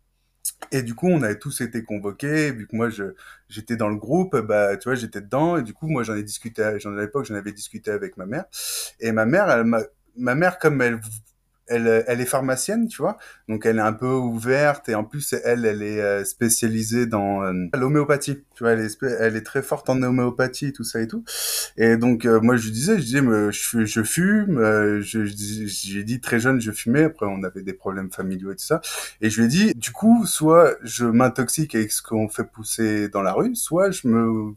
Et 0.73 0.83
du 0.83 0.95
coup, 0.95 1.09
on 1.09 1.23
avait 1.23 1.39
tous 1.39 1.61
été 1.63 1.83
convoqués, 1.83 2.53
vu 2.53 2.67
que 2.67 2.77
moi, 2.77 2.91
je, 2.91 3.15
j'étais 3.49 3.77
dans 3.77 3.89
le 3.89 3.97
groupe, 3.97 4.37
bah, 4.37 4.77
tu 4.77 4.89
vois, 4.89 4.95
j'étais 4.95 5.21
dedans, 5.21 5.57
et 5.57 5.63
du 5.63 5.75
coup, 5.75 5.89
moi, 5.89 6.03
j'en 6.05 6.15
ai 6.15 6.23
discuté, 6.23 6.79
j'en, 6.79 6.97
à 6.97 7.01
l'époque, 7.01 7.25
j'en 7.27 7.35
avais 7.35 7.53
discuté 7.53 7.91
avec 7.91 8.17
ma 8.17 8.27
mère. 8.27 8.45
Et 9.01 9.13
ma 9.13 9.27
mère, 9.27 9.51
elle 9.51 9.65
m'a, 9.65 9.81
ma 10.17 10.35
mère, 10.35 10.59
comme 10.59 10.81
elle, 10.83 11.01
elle, 11.71 12.05
elle 12.07 12.21
est 12.21 12.27
pharmacienne, 12.27 12.89
tu 12.89 13.01
vois, 13.01 13.17
donc 13.49 13.65
elle 13.65 13.79
est 13.79 13.83
un 13.83 13.93
peu 13.93 14.13
ouverte, 14.13 14.89
et 14.89 14.95
en 14.95 15.05
plus, 15.05 15.35
elle, 15.45 15.65
elle 15.65 15.83
est 15.83 16.01
euh, 16.01 16.25
spécialisée 16.25 17.07
dans 17.07 17.43
euh, 17.43 17.53
l'homéopathie, 17.75 18.43
tu 18.55 18.65
vois, 18.65 18.73
elle 18.73 18.81
est, 18.81 19.03
elle 19.21 19.37
est 19.37 19.43
très 19.43 19.63
forte 19.63 19.89
en 19.89 20.03
homéopathie, 20.03 20.73
tout 20.73 20.85
ça 20.85 21.01
et 21.01 21.07
tout. 21.07 21.25
Et 21.77 21.97
donc, 21.97 22.27
euh, 22.27 22.41
moi, 22.41 22.57
je 22.57 22.65
lui 22.65 22.73
disais, 22.73 22.99
je 22.99 23.05
disais, 23.05 23.23
je, 23.87 24.03
fume, 24.03 24.59
euh, 24.59 25.01
je, 25.01 25.25
j'ai 25.25 26.05
dit 26.05 26.21
très 26.21 26.41
jeune, 26.41 26.61
je 26.61 26.71
fumais, 26.73 27.05
après, 27.05 27.27
on 27.27 27.43
avait 27.43 27.63
des 27.63 27.73
problèmes 27.73 28.11
familiaux 28.11 28.53
et 28.53 28.57
tout 28.57 28.65
ça. 28.65 28.81
Et 29.21 29.31
je 29.31 29.41
lui 29.41 29.47
ai 29.47 29.49
dit, 29.49 29.75
du 29.75 29.93
coup, 29.93 30.27
soit 30.27 30.77
je 30.83 31.07
m'intoxique 31.07 31.75
avec 31.75 31.93
ce 31.93 32.03
qu'on 32.03 32.29
fait 32.29 32.45
pousser 32.45 33.09
dans 33.09 33.23
la 33.23 33.33
rue, 33.33 33.55
soit 33.55 33.91
je 33.91 34.09
me 34.09 34.55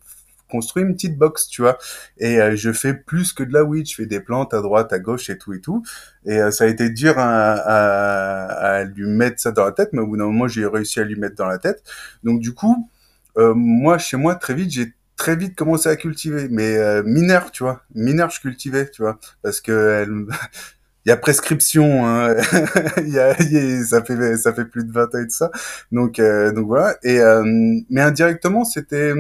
construis 0.54 0.84
une 0.84 0.94
petite 0.94 1.18
box, 1.18 1.48
tu 1.48 1.64
vois. 1.64 1.80
Et 2.20 2.40
euh, 2.40 2.56
je 2.56 2.72
fais 2.72 2.94
plus 2.94 3.34
que 3.34 3.44
de 3.44 3.52
la 3.52 3.64
weed, 3.64 3.90
je 3.90 3.96
fais 3.96 4.06
des 4.06 4.20
plantes 4.20 4.54
à 4.54 4.62
droite, 4.62 4.94
à 4.94 5.00
gauche 5.00 5.32
et 5.32 5.38
tout 5.38 5.54
et 5.54 5.62
tout. 5.62 5.84
Et 6.26 6.38
euh, 6.40 6.52
ça 6.52 6.66
a 6.66 6.68
été 6.68 6.92
dur 6.92 7.16
à, 7.18 8.84
lui 8.84 9.08
mettre 9.08 9.42
ça 9.42 9.52
dans 9.52 9.66
la 9.66 9.72
tête, 9.72 9.90
mais 9.94 10.02
au 10.02 10.08
bout 10.08 10.18
d'un 10.18 10.26
moment, 10.26 10.48
j'ai 10.48 10.68
réussi 10.68 11.00
à 11.00 11.06
lui 11.06 11.16
mettre 11.16 11.36
dans 11.36 11.48
la 11.48 11.58
tête. 11.58 11.84
Donc 12.24 12.40
du 12.40 12.54
coup, 12.54 12.88
euh, 13.38 13.56
moi, 13.56 13.98
chez 13.98 14.16
moi, 14.16 14.36
très 14.36 14.54
vite, 14.54 14.70
j'ai 14.72 14.94
très 15.18 15.36
vite 15.36 15.56
commencé 15.56 15.90
à 15.90 15.96
cultiver, 15.96 16.48
mais 16.52 17.02
mineur, 17.04 17.50
tu 17.52 17.64
vois. 17.64 17.82
Mineur, 17.96 18.30
je 18.30 18.40
cultivais, 18.40 18.90
tu 18.92 19.02
vois, 19.02 19.18
parce 19.42 19.60
que 19.60 20.06
il 21.06 21.10
y 21.10 21.12
a 21.12 21.18
prescription, 21.18 22.06
hein. 22.06 22.36
il 22.98 23.10
y 23.10 23.20
a, 23.20 23.36
il 23.42 23.86
ça 23.86 24.04
fait 24.04 24.38
ça 24.38 24.54
fait 24.54 24.66
plus 24.66 24.86
de 24.86 24.92
20 24.92 25.16
ans 25.16 25.20
et 25.20 25.24
tout 25.24 25.36
ça. 25.36 25.50
Donc 25.92 26.22
donc 26.22 26.68
voilà. 26.68 26.96
Et 27.04 27.20
mais 27.90 28.02
indirectement, 28.02 28.66
c'était 28.66 29.14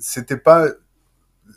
c'était 0.00 0.36
pas 0.36 0.68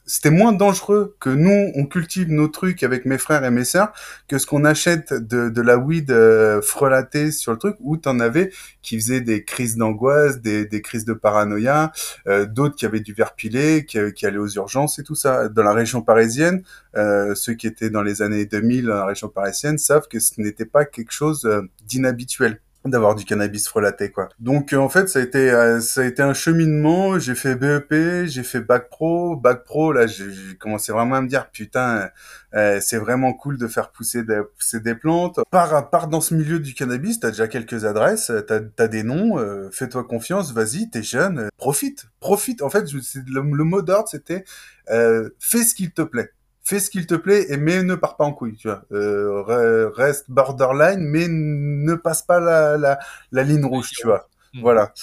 c'était 0.05 0.29
moins 0.29 0.53
dangereux 0.53 1.15
que 1.19 1.29
nous 1.29 1.71
on 1.75 1.85
cultive 1.85 2.31
nos 2.31 2.47
trucs 2.47 2.83
avec 2.83 3.05
mes 3.05 3.17
frères 3.17 3.43
et 3.43 3.51
mes 3.51 3.63
sœurs 3.63 3.91
que 4.27 4.37
ce 4.37 4.45
qu'on 4.45 4.65
achète 4.65 5.13
de, 5.13 5.49
de 5.49 5.61
la 5.61 5.77
weed 5.77 6.11
euh, 6.11 6.61
frelatée 6.61 7.31
sur 7.31 7.51
le 7.51 7.57
truc 7.57 7.75
où 7.79 7.97
t'en 7.97 8.19
avais 8.19 8.51
qui 8.81 8.99
faisaient 8.99 9.21
des 9.21 9.43
crises 9.43 9.77
d'angoisse, 9.77 10.41
des, 10.41 10.65
des 10.65 10.81
crises 10.81 11.05
de 11.05 11.13
paranoïa, 11.13 11.91
euh, 12.27 12.45
d'autres 12.45 12.75
qui 12.75 12.85
avaient 12.85 12.99
du 12.99 13.13
verre 13.13 13.35
pilé, 13.35 13.85
qui, 13.85 13.99
qui 14.13 14.25
allaient 14.25 14.37
aux 14.37 14.49
urgences 14.49 14.99
et 14.99 15.03
tout 15.03 15.15
ça. 15.15 15.49
Dans 15.49 15.63
la 15.63 15.73
région 15.73 16.01
parisienne, 16.01 16.63
euh, 16.95 17.35
ceux 17.35 17.53
qui 17.53 17.67
étaient 17.67 17.89
dans 17.89 18.03
les 18.03 18.21
années 18.21 18.45
2000 18.45 18.85
dans 18.85 18.95
la 18.95 19.05
région 19.05 19.27
parisienne 19.27 19.77
savent 19.77 20.07
que 20.07 20.19
ce 20.19 20.39
n'était 20.41 20.65
pas 20.65 20.85
quelque 20.85 21.11
chose 21.11 21.45
euh, 21.45 21.61
d'inhabituel 21.87 22.61
d'avoir 22.89 23.15
du 23.15 23.25
cannabis 23.25 23.67
frelaté 23.67 24.11
quoi. 24.11 24.29
Donc 24.39 24.73
euh, 24.73 24.77
en 24.77 24.89
fait 24.89 25.07
ça 25.09 25.19
a 25.19 25.21
été 25.21 25.49
euh, 25.51 25.79
ça 25.79 26.01
a 26.01 26.05
été 26.05 26.21
un 26.21 26.33
cheminement, 26.33 27.17
j'ai 27.19 27.35
fait 27.35 27.55
BEP, 27.55 28.25
j'ai 28.27 28.43
fait 28.43 28.59
bac 28.61 28.89
pro, 28.89 29.35
bac 29.35 29.63
pro 29.63 29.93
là 29.93 30.07
j'ai 30.07 30.25
commencé 30.59 30.91
vraiment 30.91 31.15
à 31.15 31.21
me 31.21 31.27
dire 31.27 31.49
putain 31.51 32.09
euh, 32.55 32.79
c'est 32.81 32.97
vraiment 32.97 33.33
cool 33.33 33.57
de 33.57 33.67
faire 33.67 33.91
pousser 33.91 34.23
des, 34.23 34.41
pousser 34.57 34.79
des 34.79 34.95
plantes. 34.95 35.39
Par 35.51 35.89
part 35.91 36.07
dans 36.07 36.19
ce 36.21 36.33
milieu 36.33 36.59
du 36.59 36.73
cannabis, 36.73 37.19
t'as 37.19 37.29
déjà 37.29 37.47
quelques 37.47 37.85
adresses, 37.85 38.31
t'as 38.47 38.59
as 38.79 38.87
des 38.87 39.03
noms, 39.03 39.37
euh, 39.37 39.69
fais-toi 39.71 40.03
confiance, 40.03 40.51
vas-y, 40.51 40.89
t'es 40.89 41.03
jeune, 41.03 41.39
euh, 41.39 41.47
profite, 41.57 42.07
profite. 42.19 42.61
En 42.63 42.69
fait, 42.69 42.89
je- 42.89 42.97
le, 43.27 43.41
le 43.41 43.63
mot 43.63 43.81
d'ordre 43.83 44.09
c'était 44.09 44.43
euh, 44.89 45.29
fais 45.39 45.63
ce 45.63 45.75
qu'il 45.75 45.91
te 45.91 46.01
plaît 46.01 46.31
fais 46.69 46.79
ce 46.79 46.89
qu'il 46.89 47.05
te 47.07 47.15
plaît 47.15 47.51
et 47.51 47.57
mais 47.57 47.83
ne 47.83 47.95
pars 47.95 48.15
pas 48.15 48.23
en 48.25 48.33
couille 48.33 48.55
tu 48.55 48.67
vois. 48.67 48.83
Euh, 48.91 49.41
re- 49.41 49.91
reste 49.91 50.29
borderline 50.29 51.01
mais 51.01 51.27
ne 51.27 51.95
passe 51.95 52.21
pas 52.21 52.39
la, 52.39 52.77
la, 52.77 52.99
la 53.31 53.43
ligne 53.43 53.65
rouge 53.65 53.89
tu 53.91 54.05
vois. 54.05 54.29
Hmm. 54.53 54.61
voilà. 54.61 54.93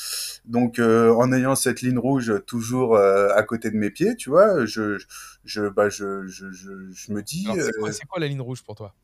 Donc 0.44 0.78
euh, 0.78 1.12
en 1.12 1.32
ayant 1.32 1.54
cette 1.54 1.80
ligne 1.82 1.98
rouge 1.98 2.32
toujours 2.46 2.96
euh, 2.96 3.28
à 3.34 3.42
côté 3.42 3.70
de 3.70 3.76
mes 3.76 3.90
pieds 3.90 4.16
tu 4.16 4.30
vois 4.30 4.64
je 4.66 4.98
je 5.44 5.68
bah 5.68 5.88
je 5.88 6.26
je 6.26 6.50
je, 6.50 6.72
je 6.92 7.12
me 7.12 7.22
dis 7.22 7.46
Alors, 7.46 7.56
c'est 7.64 7.72
quoi, 7.78 7.92
c'est 7.92 8.06
quoi 8.06 8.20
la 8.20 8.26
ligne 8.28 8.40
rouge 8.40 8.62
pour 8.64 8.74
toi? 8.74 8.94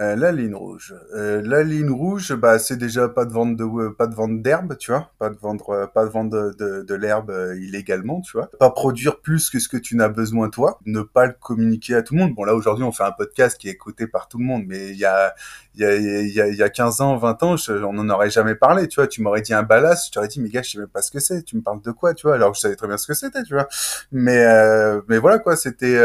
Euh, 0.00 0.14
la 0.14 0.30
ligne 0.30 0.54
rouge. 0.54 0.94
Euh, 1.16 1.42
la 1.44 1.64
ligne 1.64 1.90
rouge, 1.90 2.32
bah 2.34 2.60
c'est 2.60 2.76
déjà 2.76 3.08
pas 3.08 3.24
de 3.24 3.32
vente 3.32 3.56
de 3.56 3.64
euh, 3.64 3.90
pas 3.92 4.06
de 4.06 4.14
vente 4.14 4.42
d'herbe, 4.42 4.76
tu 4.78 4.92
vois, 4.92 5.10
pas 5.18 5.28
de 5.28 5.36
vendre 5.36 5.70
euh, 5.70 5.86
pas 5.88 6.04
de 6.04 6.10
vendre 6.10 6.30
de, 6.30 6.52
de, 6.56 6.82
de 6.82 6.94
l'herbe 6.94 7.32
illégalement, 7.56 8.20
tu 8.20 8.36
vois. 8.36 8.48
Pas 8.60 8.70
produire 8.70 9.20
plus 9.20 9.50
que 9.50 9.58
ce 9.58 9.68
que 9.68 9.76
tu 9.76 9.96
n'as 9.96 10.08
besoin 10.08 10.50
toi, 10.50 10.78
ne 10.86 11.02
pas 11.02 11.26
le 11.26 11.34
communiquer 11.40 11.96
à 11.96 12.02
tout 12.02 12.14
le 12.14 12.20
monde. 12.20 12.34
Bon 12.36 12.44
là 12.44 12.54
aujourd'hui 12.54 12.84
on 12.84 12.92
fait 12.92 13.02
un 13.02 13.10
podcast 13.12 13.58
qui 13.58 13.68
est 13.68 13.72
écouté 13.72 14.06
par 14.06 14.28
tout 14.28 14.38
le 14.38 14.44
monde, 14.44 14.62
mais 14.68 14.90
il 14.90 14.96
y 14.98 15.04
a 15.04 15.34
il 15.74 15.80
y 15.80 15.84
a 15.84 15.94
il 15.96 16.32
y 16.32 16.40
a, 16.40 16.48
y 16.48 16.62
a 16.62 16.68
15 16.68 17.00
ans, 17.00 17.16
20 17.16 17.42
ans, 17.42 17.56
je- 17.56 17.72
on 17.72 17.92
n'en 17.94 18.08
aurait 18.08 18.30
jamais 18.30 18.54
parlé, 18.54 18.86
tu 18.86 19.00
vois. 19.00 19.08
Tu 19.08 19.20
m'aurais 19.20 19.42
dit 19.42 19.52
un 19.54 19.64
ballast, 19.64 20.06
je 20.06 20.12
t'aurais 20.12 20.28
dit 20.28 20.40
mais 20.40 20.48
gars 20.48 20.62
je 20.62 20.70
sais 20.72 20.78
même 20.78 20.86
pas 20.88 21.02
ce 21.02 21.10
que 21.10 21.18
c'est. 21.20 21.42
Tu 21.42 21.56
me 21.56 21.62
parles 21.62 21.82
de 21.82 21.90
quoi, 21.90 22.14
tu 22.14 22.26
vois? 22.26 22.36
Alors 22.36 22.52
que 22.52 22.56
je 22.56 22.60
savais 22.62 22.76
très 22.76 22.86
bien 22.86 22.98
ce 22.98 23.06
que 23.08 23.14
c'était, 23.14 23.42
tu 23.42 23.54
vois. 23.54 23.66
Mais 24.12 24.44
euh, 24.44 25.00
mais 25.08 25.18
voilà 25.18 25.38
quoi, 25.40 25.56
c'était 25.56 25.96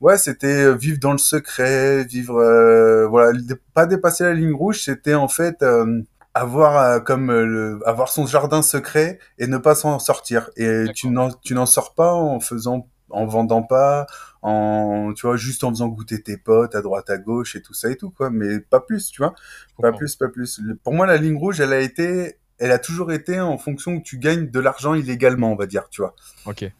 ouais, 0.00 0.18
c'était 0.18 0.64
euh, 0.64 0.74
vivre 0.74 0.98
dans 0.98 1.12
le 1.12 1.18
secret, 1.18 2.04
vivre, 2.04 2.38
euh, 2.38 3.06
voilà, 3.06 3.38
pas 3.74 3.86
dépasser 3.86 4.24
la 4.24 4.34
ligne 4.34 4.54
rouge, 4.54 4.82
c'était 4.82 5.14
en 5.14 5.28
fait 5.28 5.62
euh, 5.62 6.02
avoir 6.34 6.78
euh, 6.78 7.00
comme 7.00 7.32
le, 7.32 7.80
avoir 7.86 8.08
son 8.10 8.26
jardin 8.26 8.62
secret 8.62 9.18
et 9.38 9.46
ne 9.46 9.58
pas 9.58 9.74
s'en 9.74 9.98
sortir. 9.98 10.50
Et 10.56 10.86
tu 10.94 11.08
n'en, 11.08 11.30
tu 11.30 11.54
n'en 11.54 11.66
sors 11.66 11.94
pas 11.94 12.12
en 12.12 12.40
faisant, 12.40 12.88
en 13.10 13.26
vendant 13.26 13.62
pas, 13.62 14.06
en, 14.42 15.12
tu 15.14 15.26
vois, 15.26 15.36
juste 15.36 15.64
en 15.64 15.70
faisant 15.70 15.88
goûter 15.88 16.22
tes 16.22 16.36
potes 16.36 16.74
à 16.74 16.82
droite 16.82 17.10
à 17.10 17.18
gauche 17.18 17.56
et 17.56 17.62
tout 17.62 17.74
ça 17.74 17.90
et 17.90 17.96
tout 17.96 18.10
quoi, 18.10 18.30
mais 18.30 18.60
pas 18.60 18.80
plus, 18.80 19.10
tu 19.10 19.22
vois, 19.22 19.34
pas 19.80 19.92
plus, 19.92 20.16
pas 20.16 20.28
plus. 20.28 20.60
Pour 20.84 20.92
moi, 20.92 21.06
la 21.06 21.16
ligne 21.16 21.36
rouge, 21.36 21.60
elle 21.60 21.72
a 21.72 21.80
été, 21.80 22.36
elle 22.58 22.70
a 22.70 22.78
toujours 22.78 23.12
été 23.12 23.40
en 23.40 23.58
fonction 23.58 23.98
que 23.98 24.04
tu 24.04 24.18
gagnes 24.18 24.50
de 24.50 24.60
l'argent 24.60 24.94
illégalement, 24.94 25.52
on 25.52 25.56
va 25.56 25.66
dire, 25.66 25.88
tu 25.90 26.02
vois. 26.02 26.14
Ok. 26.44 26.70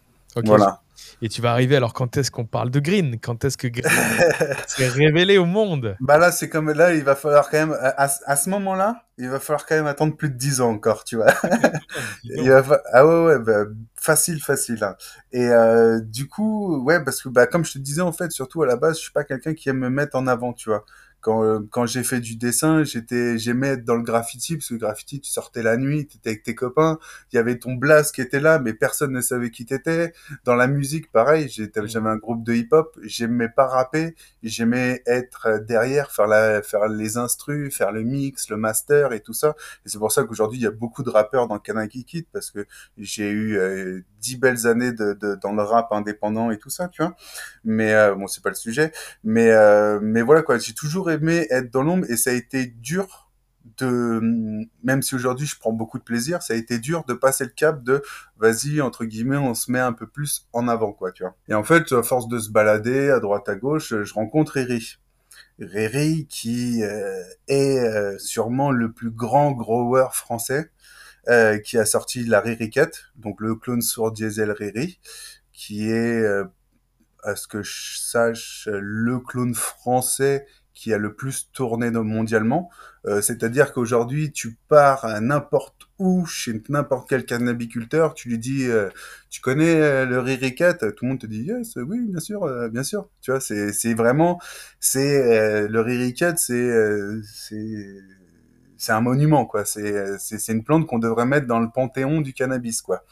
Voilà. 0.43 0.83
Et 1.23 1.29
tu 1.29 1.43
vas 1.43 1.53
arriver, 1.53 1.77
alors 1.77 1.93
quand 1.95 2.17
est-ce 2.17 2.31
qu'on 2.31 2.47
parle 2.47 2.71
de 2.71 2.81
Green? 2.81 3.19
Quand 3.21 3.45
est-ce 3.45 3.57
que 3.59 3.69
Green 3.69 3.85
s'est 4.67 4.89
révélé 4.89 5.39
au 5.39 5.45
monde? 5.47 5.97
Bah 5.99 6.19
là, 6.19 6.31
c'est 6.31 6.51
comme 6.51 6.71
là, 6.73 6.95
il 6.95 7.03
va 7.05 7.17
falloir 7.17 7.49
quand 7.49 7.57
même, 7.59 7.73
à, 7.81 8.09
à 8.27 8.37
ce 8.37 8.51
moment-là, 8.51 9.05
il 9.17 9.31
va 9.31 9.41
falloir 9.41 9.65
quand 9.65 9.75
même 9.77 9.87
attendre 9.87 10.15
plus 10.15 10.29
de 10.29 10.35
10 10.37 10.61
ans 10.61 10.71
encore, 10.73 11.05
tu 11.05 11.17
vois. 11.17 11.33
il 12.25 12.51
va 12.51 12.63
fa- 12.63 12.83
Ah 12.93 13.07
ouais, 13.07 13.25
ouais, 13.25 13.39
bah, 13.39 13.65
facile, 13.97 14.43
facile. 14.43 14.85
hein. 14.85 14.95
Et 15.33 15.49
euh, 15.49 16.01
du 16.01 16.29
coup, 16.29 16.83
ouais, 16.85 17.03
parce 17.03 17.23
que 17.23 17.29
bah, 17.31 17.47
comme 17.47 17.65
je 17.65 17.73
te 17.73 17.79
disais, 17.79 18.03
en 18.03 18.13
fait, 18.13 18.31
surtout 18.31 18.63
à 18.63 18.67
la 18.67 18.77
base, 18.77 18.97
je 18.99 19.03
suis 19.05 19.13
pas 19.13 19.25
quelqu'un 19.25 19.55
qui 19.55 19.71
aime 19.71 19.79
me 19.79 19.89
mettre 19.91 20.17
en 20.17 20.27
avant, 20.27 20.53
tu 20.53 20.69
vois. 20.69 20.85
Quand, 21.27 21.43
euh, 21.43 21.59
quand 21.73 21.87
j'ai 21.87 22.05
fait 22.05 22.21
du 22.21 22.37
dessin, 22.37 22.85
j'étais, 22.85 23.37
j'aimais 23.37 23.71
être 23.71 23.85
dans 23.85 23.97
le 23.97 24.05
graffiti, 24.05 24.55
parce 24.55 24.69
que 24.69 24.75
le 24.75 24.79
graffiti, 24.79 25.21
tu 25.21 25.29
sortais 25.29 25.61
la 25.61 25.77
nuit, 25.77 26.07
t'étais 26.07 26.31
avec 26.31 26.45
tes 26.45 26.55
copains, 26.55 27.01
il 27.33 27.35
y 27.35 27.39
avait 27.41 27.59
ton 27.59 27.73
blast 27.75 28.15
qui 28.15 28.21
était 28.21 28.39
là, 28.39 28.61
mais 28.61 28.75
personne 28.75 29.11
ne 29.11 29.21
savait 29.21 29.51
qui 29.51 29.67
t'étais. 29.67 30.13
Dans 30.45 30.55
la 30.55 30.69
musique, 30.69 31.11
pareil, 31.11 31.49
j'avais 31.49 32.09
un 32.09 32.17
groupe 32.17 32.45
de 32.45 32.55
hip-hop, 32.55 32.97
j'aimais 33.03 33.49
pas 33.49 33.67
rapper, 33.67 34.15
j'aimais 34.45 35.03
être 35.05 35.49
euh, 35.49 35.59
derrière, 35.59 36.13
faire 36.13 36.29
la, 36.29 36.63
faire 36.63 36.87
les 36.87 37.17
instrus, 37.17 37.77
faire 37.77 37.91
le 37.91 38.05
mix, 38.05 38.49
le 38.49 38.57
master 38.57 39.13
et 39.13 39.19
tout 39.19 39.33
ça. 39.33 39.57
Et 39.85 39.89
c'est 39.89 39.99
pour 39.99 40.13
ça 40.13 40.23
qu'aujourd'hui, 40.23 40.61
il 40.61 40.63
y 40.63 40.69
a 40.69 40.71
beaucoup 40.71 41.03
de 41.03 41.11
rappeurs 41.11 41.49
dans 41.49 41.59
Kanaki 41.59 42.05
Kid, 42.05 42.27
parce 42.33 42.53
que 42.53 42.67
j'ai 42.99 43.29
eu 43.29 43.59
euh, 43.59 44.01
dix 44.21 44.37
belles 44.37 44.69
années 44.69 44.93
de, 44.93 45.13
de, 45.13 45.35
dans 45.35 45.53
le 45.53 45.63
rap 45.63 45.89
indépendant 45.91 46.53
et 46.53 46.59
tout 46.59 46.71
ça, 46.71 46.87
tu 46.87 47.03
vois. 47.03 47.17
Mais 47.65 47.95
euh, 47.95 48.15
bon, 48.15 48.29
c'est 48.29 48.45
pas 48.45 48.51
le 48.51 48.55
sujet. 48.55 48.93
Mais 49.25 49.51
euh, 49.51 49.99
mais 50.03 50.23
voilà 50.23 50.43
quoi, 50.43 50.59
j'ai 50.59 50.75
toujours 50.75 51.11
aimé 51.17 51.47
être 51.51 51.71
dans 51.71 51.83
l'ombre 51.83 52.07
et 52.11 52.17
ça 52.17 52.31
a 52.31 52.35
été 52.35 52.67
dur 52.67 53.27
de 53.79 54.21
même 54.83 55.03
si 55.03 55.15
aujourd'hui 55.15 55.47
je 55.47 55.59
prends 55.59 55.73
beaucoup 55.73 55.99
de 55.99 56.05
plaisir, 56.05 56.43
ça 56.43 56.55
a 56.55 56.57
été 56.57 56.79
dur 56.79 57.05
de 57.05 57.15
passer 57.15 57.45
le 57.45 57.51
cap 57.51 57.83
de 57.83 58.03
vas-y 58.39 58.81
entre 58.81 59.05
guillemets, 59.05 59.37
on 59.37 59.55
se 59.55 59.71
met 59.71 59.81
un 59.81 59.93
peu 59.93 60.07
plus 60.07 60.47
en 60.53 60.69
avant 60.69 60.93
quoi, 60.93 61.13
tu 61.13 61.23
vois. 61.25 61.37
Et 61.49 61.55
en 61.55 61.65
fait, 61.65 61.93
à 61.93 62.03
force 62.03 62.29
de 62.29 62.39
se 62.39 62.51
balader 62.51 63.11
à 63.11 63.21
droite 63.21 63.49
à 63.49 63.57
gauche, 63.57 63.95
je 64.03 64.15
rencontre 64.15 64.53
Riri. 64.53 64.99
Riri 65.59 66.27
qui 66.29 66.83
euh, 66.83 67.23
est 67.49 67.79
euh, 67.79 68.19
sûrement 68.19 68.71
le 68.71 68.93
plus 68.93 69.11
grand 69.11 69.53
grower 69.53 70.09
français 70.13 70.71
euh, 71.29 71.59
qui 71.59 71.79
a 71.79 71.85
sorti 71.85 72.25
la 72.25 72.41
Ririquette, 72.41 73.07
donc 73.17 73.41
le 73.41 73.55
clone 73.57 73.83
sur 73.83 74.13
diesel 74.13 74.51
Riri, 74.53 75.01
qui 75.53 75.91
est, 75.91 76.25
à 77.25 77.35
ce 77.35 77.49
que 77.49 77.63
je 77.63 77.99
sache, 77.99 78.69
le 78.71 79.19
clone 79.19 79.55
français 79.55 80.47
qui 80.77 80.93
a 80.93 80.99
le 80.99 81.15
plus 81.15 81.51
tourné 81.53 81.91
mondialement. 81.91 82.71
Euh, 83.07 83.23
C'est-à-dire 83.23 83.73
qu'aujourd'hui, 83.73 84.31
tu 84.31 84.59
pars 84.69 85.05
à 85.07 85.21
n'importe 85.21 85.89
où, 85.99 86.27
chez 86.27 86.63
n'importe 86.69 87.09
quel 87.09 87.25
cannabiculteur, 87.25 88.13
tu 88.15 88.29
lui 88.29 88.39
dis, 88.39 88.67
euh, 88.69 88.91
tu 89.31 89.41
connais 89.41 89.81
euh, 89.81 90.05
le 90.05 90.21
Ririquette 90.21 90.95
Tout 90.95 91.07
le 91.07 91.09
monde 91.11 91.21
te 91.21 91.27
dit, 91.27 91.43
yes, 91.45 91.77
oui, 91.77 92.07
bien 92.09 92.21
sûr, 92.21 92.45
euh, 92.45 92.69
bien 92.69 92.83
sûr. 92.83 93.09
Tu 93.23 93.31
vois, 93.31 93.41
c'est 93.41 93.73
c'est 93.73 93.95
vraiment, 93.95 94.39
c'est 94.79 95.65
euh, 95.65 95.69
le 95.69 95.81
Ririquette, 95.81 96.39
c'est 96.39 96.53
euh, 96.55 97.23
c'est 98.87 98.93
un 98.93 99.01
monument 99.01 99.45
quoi. 99.47 99.65
C'est 99.65 100.49
une 100.49 100.63
plante 100.65 100.87
qu'on 100.87 100.99
devrait 100.99 101.27
mettre 101.27 101.47
dans 101.47 101.59
le 101.61 101.69
panthéon 101.75 102.21
du 102.21 102.33
cannabis 102.33 102.83
quoi. 102.83 103.03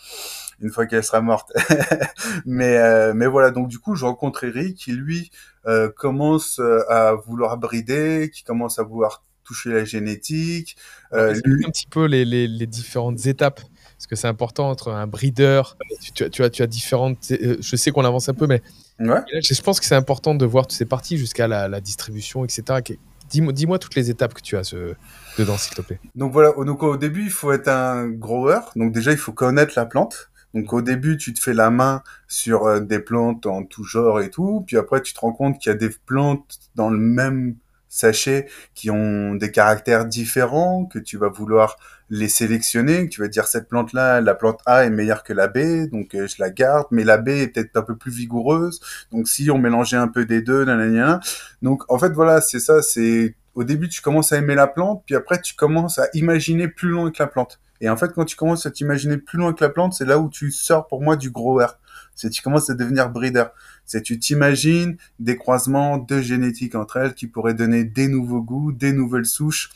Une 0.61 0.71
fois 0.71 0.87
qu'elle 0.87 1.03
sera 1.05 1.21
morte. 1.21 1.53
mais 2.47 2.77
euh, 2.77 3.13
mais 3.15 3.27
voilà 3.27 3.51
donc 3.51 3.69
du 3.69 3.79
coup 3.79 3.97
je 3.97 4.05
rencontre 4.05 4.45
Eric 4.45 4.77
qui 4.77 4.93
lui 4.93 5.31
euh, 5.67 5.89
commence 5.91 6.59
euh, 6.61 6.81
à 6.91 7.15
vouloir 7.15 7.57
brider, 7.59 8.31
qui 8.33 8.43
commence 8.45 8.79
à 8.79 8.83
vouloir 8.83 9.25
toucher 9.43 9.71
la 9.73 9.85
génétique. 9.85 10.77
Euh, 11.13 11.35
lui- 11.45 11.67
un 11.67 11.71
petit 11.71 11.87
peu 11.87 12.05
les, 12.07 12.25
les- 12.25 12.49
les 12.49 12.67
différentes 12.67 13.27
étapes. 13.27 13.61
Parce 13.97 14.07
que 14.09 14.17
c'est 14.17 14.29
important 14.29 14.69
entre 14.71 14.91
un 14.91 15.07
breeder, 15.07 15.63
tu, 16.03 16.13
tu 16.13 16.25
as, 16.25 16.29
tu 16.31 16.43
as, 16.45 16.51
tu 16.51 16.63
as 16.63 16.67
différentes. 16.67 17.19
je 17.31 17.77
sais 17.77 17.91
qu'on 17.91 18.05
avance 18.05 18.29
un 18.29 18.35
peu, 18.35 18.47
mais 18.47 18.61
Ouais. 19.01 19.07
là, 19.09 19.25
je 19.41 19.63
pense 19.63 19.81
que 19.81 19.87
c'est 19.87 19.95
important 19.95 20.35
de 20.35 20.45
voir 20.45 20.67
toutes 20.67 20.77
ces 20.77 20.85
parties 20.85 21.17
jusqu'à 21.17 21.49
la, 21.49 21.69
la 21.69 21.81
distribution, 21.81 22.45
etc. 22.45 22.83
Qui- 22.85 22.99
Dis-moi 23.29 23.79
toutes 23.79 23.95
les 23.95 24.11
étapes 24.11 24.35
que 24.35 24.43
tu 24.43 24.57
as 24.57 24.65
ce, 24.65 24.95
dedans, 25.39 25.57
s'il 25.57 25.75
te 25.75 25.83
plaît. 25.83 26.01
Donc 26.15 26.33
voilà, 26.33 26.53
donc 26.53 26.83
au 26.83 26.97
début, 26.97 27.25
il 27.25 27.31
faut 27.31 27.53
être 27.53 27.69
un 27.69 28.09
grower. 28.09 28.61
Donc 28.77 28.93
déjà, 28.93 29.13
il 29.13 29.19
faut 29.19 29.33
connaître 29.33 29.73
la 29.77 29.87
plante. 29.87 30.31
Donc 30.55 30.73
au 30.73 30.83
début, 30.83 31.17
tu 31.17 31.35
te 31.35 31.41
fais 31.41 31.53
la 31.53 31.71
main 31.71 32.03
sur 32.29 32.67
euh, 32.67 32.81
des 32.81 33.01
plantes 33.01 33.47
en 33.47 33.65
tout 33.65 33.83
genre 33.83 34.21
et 34.21 34.31
tout. 34.31 34.63
Puis 34.67 34.77
après, 34.77 35.03
tu 35.03 35.13
te 35.13 35.21
rends 35.21 35.33
compte 35.33 35.59
qu'il 35.59 35.71
y 35.71 35.75
a 35.75 35.79
des 35.79 35.91
plantes 36.07 36.59
dans 36.77 36.91
le 36.91 36.99
même 36.99 37.57
sachet 37.89 38.49
qui 38.75 38.91
ont 38.91 39.35
des 39.35 39.51
caractères 39.51 40.07
différents, 40.07 40.85
que 40.85 40.99
tu 40.99 41.17
vas 41.17 41.29
vouloir 41.29 41.77
les 42.15 42.29
sélectionner, 42.29 43.09
tu 43.09 43.21
vas 43.21 43.27
dire 43.27 43.49
cette 43.49 43.69
plante-là, 43.69 44.21
la 44.21 44.37
plante 44.37 44.61
A 44.67 44.85
est 44.85 44.91
meilleure 44.91 45.25
que 45.25 45.33
la 45.33 45.49
B, 45.49 45.91
donc 45.91 46.15
euh, 46.15 46.29
je 46.29 46.37
la 46.39 46.49
garde, 46.49 46.87
mais 46.93 47.03
la 47.03 47.19
B 47.19 47.31
est 47.31 47.49
peut-être 47.49 47.77
un 47.77 47.83
peu 47.83 47.97
plus 47.97 48.13
vigoureuse. 48.13 48.79
Donc 49.11 49.27
si 49.27 49.51
on 49.51 49.59
mélangeait 49.59 49.97
un 49.97 50.07
peu 50.07 50.25
des 50.25 50.41
deux, 50.41 50.65
nanana. 50.65 51.19
Donc 51.61 51.83
en 51.89 51.99
fait 51.99 52.11
voilà, 52.11 52.41
c'est 52.41 52.61
ça, 52.61 52.83
c'est 52.83 53.35
au 53.57 53.65
début 53.65 53.89
tu 53.89 54.01
commences 54.01 54.33
à 54.33 54.39
aimer 54.39 54.55
la 54.55 54.69
plante, 54.69 55.03
puis 55.05 55.17
après 55.17 55.41
tu 55.41 55.57
commences 55.57 55.99
à 55.99 56.07
imaginer 56.15 56.69
plus 56.69 56.91
loin 56.91 57.11
que 57.11 57.21
la 57.21 57.27
plante. 57.27 57.59
Et 57.81 57.89
en 57.89 57.97
fait 57.97 58.13
quand 58.15 58.25
tu 58.25 58.37
commences 58.37 58.65
à 58.65 58.71
t'imaginer 58.71 59.17
plus 59.17 59.39
loin 59.39 59.53
que 59.53 59.65
la 59.65 59.71
plante, 59.71 59.95
c'est 59.95 60.07
là 60.07 60.21
où 60.21 60.31
tu 60.31 60.53
sors 60.53 60.87
pour 60.87 61.03
moi 61.03 61.17
du 61.17 61.31
grower. 61.33 61.67
C'est 62.15 62.31
tu 62.31 62.43
commences 62.43 62.71
à 62.71 62.75
devenir 62.75 63.11
breeder. 63.11 63.47
C'est 63.87 64.03
tu 64.03 64.21
t'imagines 64.21 64.99
des 65.19 65.37
croisements 65.37 65.99
de 65.99 66.21
génétique 66.21 66.77
entre 66.77 66.99
elles 66.99 67.15
qui 67.15 67.27
pourraient 67.27 67.55
donner 67.55 67.83
des 67.83 68.07
nouveaux 68.07 68.41
goûts, 68.41 68.71
des 68.71 68.93
nouvelles 68.93 69.27
souches 69.27 69.71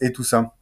et 0.00 0.10
tout 0.10 0.24
ça. 0.24 0.52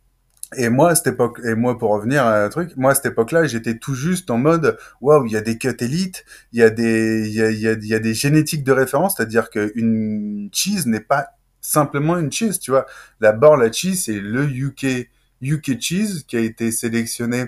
Et 0.56 0.68
moi, 0.68 0.94
cette 0.94 1.08
époque, 1.08 1.40
et 1.44 1.54
moi, 1.54 1.78
pour 1.78 1.90
revenir 1.90 2.24
à 2.24 2.44
un 2.44 2.48
truc, 2.48 2.76
moi, 2.76 2.92
à 2.92 2.94
cette 2.94 3.06
époque-là, 3.06 3.46
j'étais 3.46 3.78
tout 3.78 3.94
juste 3.94 4.30
en 4.30 4.38
mode, 4.38 4.78
waouh, 5.00 5.26
il 5.26 5.32
y 5.32 5.36
a 5.36 5.40
des 5.40 5.58
cuts 5.58 5.76
élites, 5.80 6.24
il 6.52 6.60
y 6.60 6.62
a 6.62 6.70
des, 6.70 7.28
il 7.28 7.34
y 7.34 7.42
a, 7.68 7.72
y 7.72 7.94
a 7.94 7.98
des 7.98 8.14
génétiques 8.14 8.64
de 8.64 8.72
référence, 8.72 9.16
c'est-à-dire 9.16 9.50
qu'une 9.50 10.48
cheese 10.52 10.86
n'est 10.86 11.00
pas 11.00 11.28
simplement 11.60 12.18
une 12.18 12.30
cheese, 12.30 12.58
tu 12.60 12.70
vois. 12.70 12.86
D'abord, 13.20 13.56
la 13.56 13.72
cheese, 13.72 14.04
c'est 14.04 14.20
le 14.20 14.44
UK, 14.44 15.08
UK 15.42 15.80
cheese 15.80 16.24
qui 16.26 16.36
a 16.36 16.40
été 16.40 16.70
sélectionné 16.70 17.46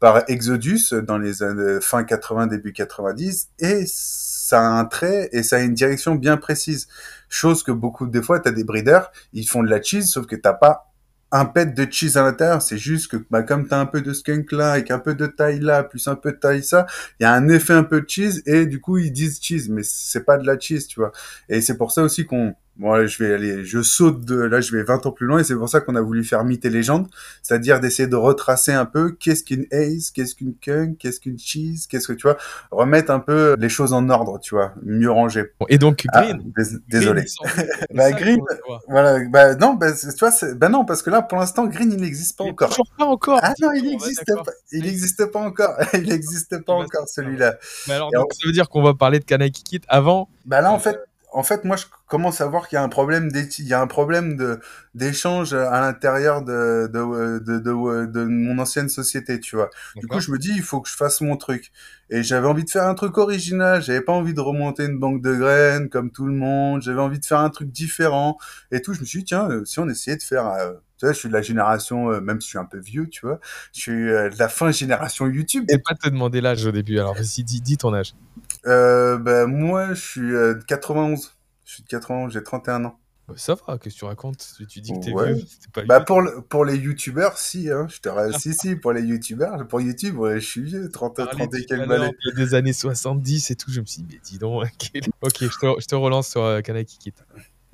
par 0.00 0.22
Exodus 0.28 0.94
dans 1.02 1.18
les 1.18 1.42
années 1.42 1.80
fin 1.80 2.04
80, 2.04 2.46
début 2.46 2.72
90, 2.72 3.50
et 3.58 3.84
ça 3.86 4.60
a 4.60 4.64
un 4.64 4.84
trait 4.84 5.28
et 5.32 5.42
ça 5.42 5.56
a 5.56 5.60
une 5.60 5.74
direction 5.74 6.14
bien 6.14 6.36
précise. 6.36 6.88
Chose 7.28 7.62
que 7.62 7.72
beaucoup, 7.72 8.06
des 8.06 8.22
fois, 8.22 8.40
t'as 8.40 8.52
des 8.52 8.64
breeders, 8.64 9.10
ils 9.32 9.46
font 9.46 9.62
de 9.62 9.68
la 9.68 9.82
cheese, 9.82 10.06
sauf 10.06 10.26
que 10.26 10.36
t'as 10.36 10.54
pas 10.54 10.87
un 11.30 11.44
pet 11.44 11.74
de 11.74 11.86
cheese 11.90 12.16
à 12.16 12.22
l'intérieur, 12.22 12.62
c'est 12.62 12.78
juste 12.78 13.10
que 13.10 13.16
bah, 13.30 13.42
comme 13.42 13.68
tu 13.68 13.74
as 13.74 13.80
un 13.80 13.86
peu 13.86 14.00
de 14.00 14.12
skunk 14.12 14.52
là, 14.52 14.72
avec 14.72 14.90
un 14.90 14.98
peu 14.98 15.14
de 15.14 15.26
taille 15.26 15.60
là, 15.60 15.84
plus 15.84 16.08
un 16.08 16.14
peu 16.14 16.32
de 16.32 16.38
taille 16.38 16.62
ça, 16.62 16.86
il 17.20 17.24
y 17.24 17.26
a 17.26 17.32
un 17.32 17.48
effet 17.48 17.74
un 17.74 17.84
peu 17.84 18.00
de 18.00 18.08
cheese 18.08 18.42
et 18.46 18.66
du 18.66 18.80
coup 18.80 18.98
ils 18.98 19.12
disent 19.12 19.38
cheese, 19.42 19.68
mais 19.68 19.82
c'est 19.84 20.24
pas 20.24 20.38
de 20.38 20.46
la 20.46 20.58
cheese, 20.58 20.86
tu 20.88 21.00
vois. 21.00 21.12
Et 21.48 21.60
c'est 21.60 21.76
pour 21.76 21.92
ça 21.92 22.02
aussi 22.02 22.24
qu'on... 22.24 22.54
Bon, 22.78 22.92
là, 22.92 23.06
je 23.06 23.22
vais 23.24 23.34
aller, 23.34 23.64
je 23.64 23.82
saute 23.82 24.24
de, 24.24 24.36
là, 24.40 24.60
je 24.60 24.70
vais 24.76 24.84
20 24.84 25.04
ans 25.04 25.10
plus 25.10 25.26
loin 25.26 25.40
et 25.40 25.44
c'est 25.44 25.56
pour 25.56 25.68
ça 25.68 25.80
qu'on 25.80 25.96
a 25.96 26.00
voulu 26.00 26.22
faire 26.22 26.44
mythe 26.44 26.64
et 26.64 26.70
légende, 26.70 27.08
c'est-à-dire 27.42 27.80
d'essayer 27.80 28.06
de 28.08 28.14
retracer 28.14 28.72
un 28.72 28.84
peu 28.86 29.10
qu'est-ce 29.10 29.42
qu'une 29.42 29.66
haze, 29.72 30.10
qu'est-ce 30.12 30.36
qu'une 30.36 30.54
kunk, 30.54 30.96
qu'est-ce 30.98 31.18
qu'une 31.18 31.38
cheese, 31.38 31.86
qu'est-ce 31.88 32.06
que 32.06 32.12
tu 32.12 32.22
vois, 32.28 32.36
remettre 32.70 33.10
un 33.10 33.18
peu 33.18 33.56
les 33.58 33.68
choses 33.68 33.92
en 33.92 34.08
ordre, 34.10 34.38
tu 34.38 34.54
vois, 34.54 34.74
mieux 34.84 35.10
rangées. 35.10 35.46
Bon, 35.58 35.66
et 35.68 35.78
donc, 35.78 36.04
Ah, 36.12 36.22
Green. 36.22 36.52
dés- 36.56 36.78
désolé. 36.88 37.24
Green, 37.24 37.66
Bah, 37.94 38.12
Green, 38.12 38.40
je 38.48 38.56
vois. 38.66 38.80
Voilà, 38.88 39.18
bah 39.28 39.54
non, 39.56 39.74
bah, 39.74 39.92
tu 39.92 40.06
vois, 40.20 40.30
bah 40.54 40.68
non, 40.68 40.84
parce 40.84 41.02
que 41.02 41.10
là, 41.10 41.22
pour 41.22 41.38
l'instant, 41.38 41.66
Green, 41.66 41.90
il 41.92 42.00
n'existe 42.00 42.38
pas 42.38 42.44
Il 42.44 42.50
encore. 42.52 42.68
Toujours 42.70 42.92
pas 42.96 43.06
encore. 43.06 43.40
Ah 43.42 43.54
non, 43.60 43.72
il 43.72 43.82
Bon, 43.82 43.96
bah, 43.98 44.04
n'existe 44.06 44.24
pas, 44.36 44.52
il 44.70 44.82
n'existe 44.84 45.26
pas 45.32 45.40
encore, 45.40 45.74
il 45.94 46.08
n'existe 46.08 46.64
pas 46.64 46.74
encore 46.74 47.08
celui-là. 47.08 47.56
Mais 47.88 47.94
alors, 47.94 48.12
donc, 48.12 48.32
ça 48.34 48.46
veut 48.46 48.52
dire 48.52 48.68
qu'on 48.68 48.82
va 48.82 48.94
parler 48.94 49.18
de 49.18 49.24
Kanaki 49.24 49.64
Kit 49.64 49.80
avant. 49.88 50.28
Bah 50.46 50.60
là, 50.60 50.72
en 50.72 50.78
fait, 50.78 50.96
en 51.32 51.42
fait, 51.42 51.64
moi, 51.64 51.76
je 51.76 51.84
commence 52.06 52.40
à 52.40 52.46
voir 52.46 52.68
qu'il 52.68 52.76
y 52.76 52.78
a 52.78 52.82
un 52.82 52.88
problème 52.88 53.30
il 53.34 53.66
y 53.66 53.74
a 53.74 53.80
un 53.80 53.86
problème 53.86 54.58
d'échange 54.94 55.52
à 55.52 55.80
l'intérieur 55.80 56.42
de 56.42 56.88
de, 56.92 57.38
de 57.38 57.58
de 57.58 58.06
de 58.06 58.24
mon 58.24 58.58
ancienne 58.58 58.88
société, 58.88 59.38
tu 59.40 59.56
vois. 59.56 59.70
Du 59.96 60.06
coup, 60.06 60.20
je 60.20 60.30
me 60.30 60.38
dis, 60.38 60.52
il 60.54 60.62
faut 60.62 60.80
que 60.80 60.88
je 60.88 60.94
fasse 60.94 61.20
mon 61.20 61.36
truc. 61.36 61.70
Et 62.10 62.22
j'avais 62.22 62.46
envie 62.46 62.64
de 62.64 62.70
faire 62.70 62.86
un 62.86 62.94
truc 62.94 63.18
original. 63.18 63.82
J'avais 63.82 64.00
pas 64.00 64.12
envie 64.12 64.32
de 64.32 64.40
remonter 64.40 64.86
une 64.86 64.98
banque 64.98 65.20
de 65.22 65.34
graines 65.34 65.88
comme 65.90 66.10
tout 66.10 66.26
le 66.26 66.32
monde. 66.32 66.80
J'avais 66.80 67.00
envie 67.00 67.20
de 67.20 67.24
faire 67.24 67.40
un 67.40 67.50
truc 67.50 67.70
différent 67.70 68.38
et 68.70 68.80
tout. 68.80 68.94
Je 68.94 69.00
me 69.00 69.04
suis 69.04 69.20
dit, 69.20 69.24
tiens, 69.26 69.48
euh, 69.50 69.64
si 69.66 69.78
on 69.78 69.88
essayait 69.88 70.16
de 70.16 70.22
faire, 70.22 70.46
euh, 70.46 70.72
tu 70.98 71.06
vois, 71.06 71.12
je 71.12 71.18
suis 71.18 71.28
de 71.28 71.34
la 71.34 71.42
génération, 71.42 72.10
euh, 72.10 72.20
même 72.20 72.40
si 72.40 72.46
je 72.46 72.50
suis 72.50 72.58
un 72.58 72.64
peu 72.64 72.78
vieux, 72.78 73.08
tu 73.08 73.26
vois, 73.26 73.38
je 73.74 73.80
suis 73.80 74.10
euh, 74.10 74.30
de 74.30 74.38
la 74.38 74.48
fin 74.48 74.70
génération 74.72 75.26
YouTube. 75.26 75.64
Vais 75.68 75.78
pas 75.78 75.94
te 75.94 76.08
demander 76.08 76.40
l'âge 76.40 76.64
au 76.64 76.72
début. 76.72 76.98
Alors, 76.98 77.14
vas-y, 77.14 77.44
dis, 77.44 77.60
dis 77.60 77.76
ton 77.76 77.94
âge. 77.94 78.14
Euh, 78.66 79.18
ben 79.18 79.46
moi, 79.46 79.94
je 79.94 80.00
suis 80.00 80.34
euh, 80.34 80.54
de 80.54 80.64
91. 80.64 81.34
Je 81.64 81.72
suis 81.74 81.82
de 81.82 81.88
91, 81.88 82.32
j'ai 82.32 82.42
31 82.42 82.84
ans. 82.86 82.98
Bah, 83.28 83.34
Ça 83.36 83.54
va, 83.66 83.76
qu'est-ce 83.78 83.94
que 83.96 83.98
tu 84.00 84.04
racontes? 84.06 84.54
Tu 84.70 84.80
dis 84.80 84.92
que 84.92 85.04
t'es 85.04 85.12
Ouais. 85.12 85.34
vieux, 85.34 85.44
pas 85.74 85.84
Bah 85.84 86.00
pour 86.00 86.22
le- 86.22 86.40
pour 86.40 86.64
les 86.64 86.76
youtubeurs, 86.76 87.36
si 87.36 87.70
hein, 87.70 87.86
je 87.90 88.00
te 88.00 88.08
si 88.42 88.54
si 88.54 88.74
pour 88.74 88.92
les 88.92 89.02
youtubeurs, 89.02 89.66
pour 89.68 89.80
YouTube, 89.82 90.16
ouais, 90.16 90.40
je 90.40 90.46
suis 90.46 90.62
vieux, 90.62 90.90
30 90.90 91.16
Parlais 91.16 91.32
30 91.32 91.54
et 91.54 91.66
quelques 91.66 91.86
de- 91.88 92.34
des 92.34 92.54
années 92.54 92.72
70 92.72 93.50
et 93.50 93.54
tout. 93.56 93.70
Je 93.70 93.80
me 93.80 93.86
suis 93.86 94.02
dit, 94.02 94.14
mais 94.14 94.20
dis 94.24 94.38
donc, 94.38 94.64
quel- 94.78 95.02
ok, 95.20 95.36
je 95.40 95.46
te, 95.58 95.80
je 95.80 95.86
te 95.86 95.94
relance 95.94 96.28
sur 96.28 96.42
euh, 96.42 96.62
Kanaki 96.62 96.98
Kit. 96.98 97.14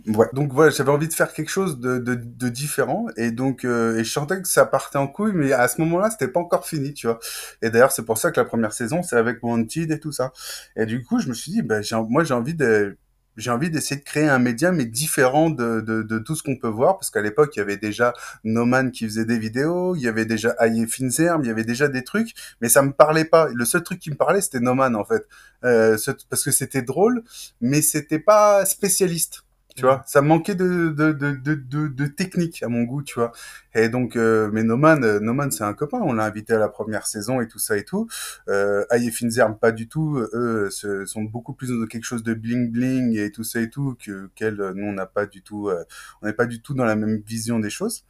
Ouais. 0.07 0.27
Donc 0.35 0.53
voilà, 0.53 0.71
j'avais 0.71 0.91
envie 0.91 1.09
de 1.09 1.15
faire 1.15 1.33
quelque 1.33 1.49
chose 1.49 1.81
de, 1.81 1.97
de, 1.99 2.15
de 2.15 2.49
différent 2.51 3.07
et 3.17 3.31
donc 3.31 3.65
euh, 3.65 3.97
et 3.99 4.05
je 4.05 4.11
sentais 4.13 4.43
que 4.43 4.47
ça 4.47 4.67
partait 4.67 4.99
en 4.99 5.07
couille, 5.09 5.33
mais 5.35 5.53
à 5.53 5.67
ce 5.67 5.81
moment-là, 5.81 6.11
c'était 6.11 6.29
pas 6.29 6.41
encore 6.41 6.67
fini, 6.67 6.93
tu 6.93 7.07
vois. 7.07 7.19
Et 7.63 7.71
d'ailleurs, 7.71 7.91
c'est 7.91 8.05
pour 8.05 8.19
ça 8.19 8.31
que 8.31 8.39
la 8.39 8.45
première 8.45 8.75
saison, 8.75 9.03
c'est 9.03 9.17
avec 9.17 9.43
Wanted 9.43 9.91
et 9.91 9.99
tout 10.01 10.13
ça. 10.13 10.33
Et 10.77 10.85
du 10.85 11.03
coup, 11.03 11.21
je 11.21 11.29
me 11.29 11.35
suis 11.35 11.53
dit, 11.53 11.63
ben, 11.63 11.83
j'ai, 11.83 11.97
moi, 11.97 12.23
j'ai 12.23 12.35
envie 12.35 12.55
de 12.55 12.99
j'ai 13.37 13.51
envie 13.51 13.71
d'essayer 13.71 13.97
de 14.01 14.05
créer 14.05 14.29
un 14.29 14.39
média 14.39 14.71
mais 14.73 14.85
différent 14.85 15.51
de, 15.51 15.81
de, 15.81 16.03
de 16.03 16.19
tout 16.21 16.37
ce 16.37 16.43
qu'on 16.45 16.57
peut 16.57 16.69
voir 16.69 16.99
parce 16.99 17.11
qu'à 17.11 17.21
l'époque 17.21 17.57
il 17.57 17.59
y 17.59 17.63
avait 17.63 17.77
déjà 17.77 18.13
Noman 18.45 18.93
qui 18.93 19.07
faisait 19.07 19.25
des 19.25 19.39
vidéos, 19.41 19.97
il 19.97 20.03
y 20.03 20.09
avait 20.09 20.25
déjà 20.25 20.55
Aye 20.61 20.87
Finzerm, 20.87 21.43
il 21.43 21.49
y 21.49 21.51
avait 21.51 21.65
déjà 21.65 21.89
des 21.89 22.05
trucs 22.05 22.33
mais 22.61 22.69
ça 22.69 22.83
me 22.83 22.93
parlait 22.93 23.25
pas. 23.25 23.49
Le 23.53 23.65
seul 23.65 23.83
truc 23.83 23.99
qui 23.99 24.11
me 24.11 24.17
parlait 24.17 24.41
c'était 24.41 24.61
Noman 24.61 24.95
en 24.95 25.05
fait 25.05 25.27
euh, 25.65 25.97
parce 26.31 26.45
que 26.45 26.53
c'était 26.53 26.83
drôle 26.83 27.25
mais 27.61 27.83
c'était 27.83 28.21
pas 28.21 28.65
spécialiste 28.67 29.44
tu 29.75 29.83
vois. 29.83 30.03
Ça 30.07 30.23
manquait 30.23 30.55
de 30.55 30.91
de, 30.91 31.13
de, 31.13 31.33
de, 31.55 31.89
de, 31.89 32.07
technique 32.07 32.63
à 32.63 32.69
mon 32.69 32.83
goût 32.85 33.03
tu 33.03 33.15
vois. 33.15 33.33
Et 33.75 33.89
donc 33.89 34.15
euh, 34.15 34.49
mais 34.53 34.63
Noman 34.63 35.03
euh, 35.03 35.19
Noman 35.19 35.51
c'est 35.51 35.65
un 35.65 35.75
copain. 35.75 35.99
On 36.01 36.13
l'a 36.13 36.25
invité 36.25 36.55
à 36.55 36.59
la 36.59 36.69
première 36.69 37.07
saison 37.07 37.41
et 37.41 37.49
tout 37.49 37.59
ça 37.59 37.77
et 37.77 37.85
tout. 37.85 38.07
Euh, 38.49 38.85
Aye 38.91 39.11
Finzerm 39.11 39.59
pas 39.59 39.73
du 39.73 39.89
tout. 39.89 40.19
Eux 40.33 40.69
ce, 40.71 41.05
sont 41.07 41.23
beaucoup 41.23 41.55
plus 41.55 41.69
dans 41.71 41.87
quelque 41.87 42.05
chose 42.05 42.23
de 42.23 42.35
bling 42.35 42.71
bling 42.71 43.19
et 43.19 43.33
tout 43.33 43.43
ça 43.43 43.61
et 43.61 43.69
tout 43.69 43.97
que 44.05 44.31
qu'elle. 44.37 44.57
Nous 44.77 44.87
on 44.87 44.93
n'a 44.93 45.07
pas 45.07 45.27
du 45.27 45.43
tout 45.43 45.69
euh, 45.69 45.85
on 46.23 46.27
n'est 46.27 46.33
pas 46.33 46.47
du 46.47 46.63
tout 46.63 46.75
dans 46.75 46.85
la 46.85 46.95
même 46.97 47.21
vision 47.27 47.59
des 47.59 47.71
choses. 47.71 48.05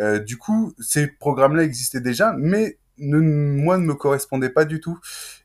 Euh, 0.00 0.18
du 0.18 0.36
coup 0.36 0.74
ces 0.80 1.06
programmes 1.06 1.54
là 1.54 1.62
existaient 1.62 2.00
déjà 2.00 2.34
mais 2.36 2.78
ne, 2.98 3.18
moi 3.18 3.78
ne 3.78 3.84
me 3.84 3.94
correspondait 3.94 4.50
pas 4.50 4.64
du 4.64 4.80
tout. 4.80 4.98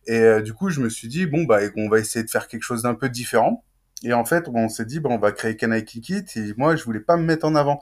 Et 0.08 0.18
euh, 0.20 0.42
du 0.42 0.54
coup 0.54 0.70
je 0.72 0.82
me 0.82 0.90
suis 0.90 1.08
dit 1.08 1.28
bon 1.28 1.44
bah 1.44 1.60
on 1.78 1.90
va 1.90 2.00
essayer 2.00 2.26
de 2.26 2.30
faire 2.32 2.48
quelque 2.48 2.64
chose 2.64 2.84
d'un 2.84 2.96
peu 2.96 3.10
différent 3.10 3.64
et 4.04 4.14
en 4.14 4.24
fait, 4.24 4.46
on 4.48 4.70
s'est 4.70 4.86
dit, 4.86 5.00
bon, 5.00 5.12
on 5.12 5.20
va 5.20 5.32
créer 5.32 5.58
Kanai 5.58 5.84
Kikit. 5.84 6.24
Et 6.38 6.54
moi, 6.56 6.76
je 6.76 6.84
voulais 6.84 7.02
pas 7.02 7.18
me 7.18 7.24
mettre 7.24 7.46
en 7.46 7.56
avant. 7.56 7.82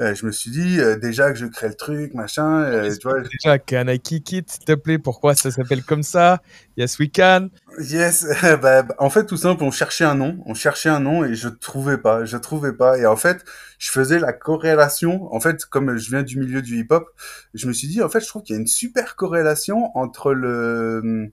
Euh, 0.00 0.14
je 0.14 0.24
me 0.24 0.30
suis 0.30 0.50
dit, 0.50 0.80
euh, 0.80 0.96
déjà 0.96 1.32
que 1.32 1.38
je 1.38 1.46
crée 1.46 1.68
le 1.68 1.74
truc, 1.74 2.14
machin. 2.14 2.62
Euh, 2.62 2.94
tu 2.96 3.08
vois, 3.08 3.20
Déjà, 3.20 3.58
Kanai 3.58 3.98
Kikit, 3.98 4.44
s'il 4.46 4.64
te 4.64 4.74
plaît, 4.74 4.98
pourquoi 4.98 5.34
ça 5.34 5.50
s'appelle 5.50 5.82
comme 5.82 6.04
ça? 6.04 6.40
Yes, 6.76 6.98
we 7.00 7.10
can. 7.12 7.48
Yes, 7.80 8.26
bah, 8.62 8.82
bah, 8.82 8.94
en 8.98 9.10
fait, 9.10 9.26
tout 9.26 9.36
simple, 9.36 9.64
on 9.64 9.72
cherchait 9.72 10.04
un 10.04 10.14
nom, 10.14 10.38
on 10.46 10.54
cherchait 10.54 10.88
un 10.88 11.00
nom 11.00 11.24
et 11.24 11.34
je 11.34 11.48
trouvais 11.48 11.98
pas, 11.98 12.24
je 12.24 12.36
trouvais 12.36 12.72
pas. 12.72 12.98
Et 12.98 13.06
en 13.06 13.16
fait, 13.16 13.44
je 13.78 13.90
faisais 13.90 14.20
la 14.20 14.32
corrélation. 14.32 15.32
En 15.34 15.40
fait, 15.40 15.64
comme 15.64 15.96
je 15.96 16.10
viens 16.10 16.22
du 16.22 16.38
milieu 16.38 16.62
du 16.62 16.78
hip-hop, 16.78 17.08
je 17.54 17.66
me 17.66 17.72
suis 17.72 17.88
dit, 17.88 18.02
en 18.02 18.08
fait, 18.08 18.20
je 18.20 18.28
trouve 18.28 18.42
qu'il 18.42 18.54
y 18.54 18.58
a 18.58 18.60
une 18.60 18.68
super 18.68 19.16
corrélation 19.16 19.90
entre 19.96 20.32
le 20.32 21.32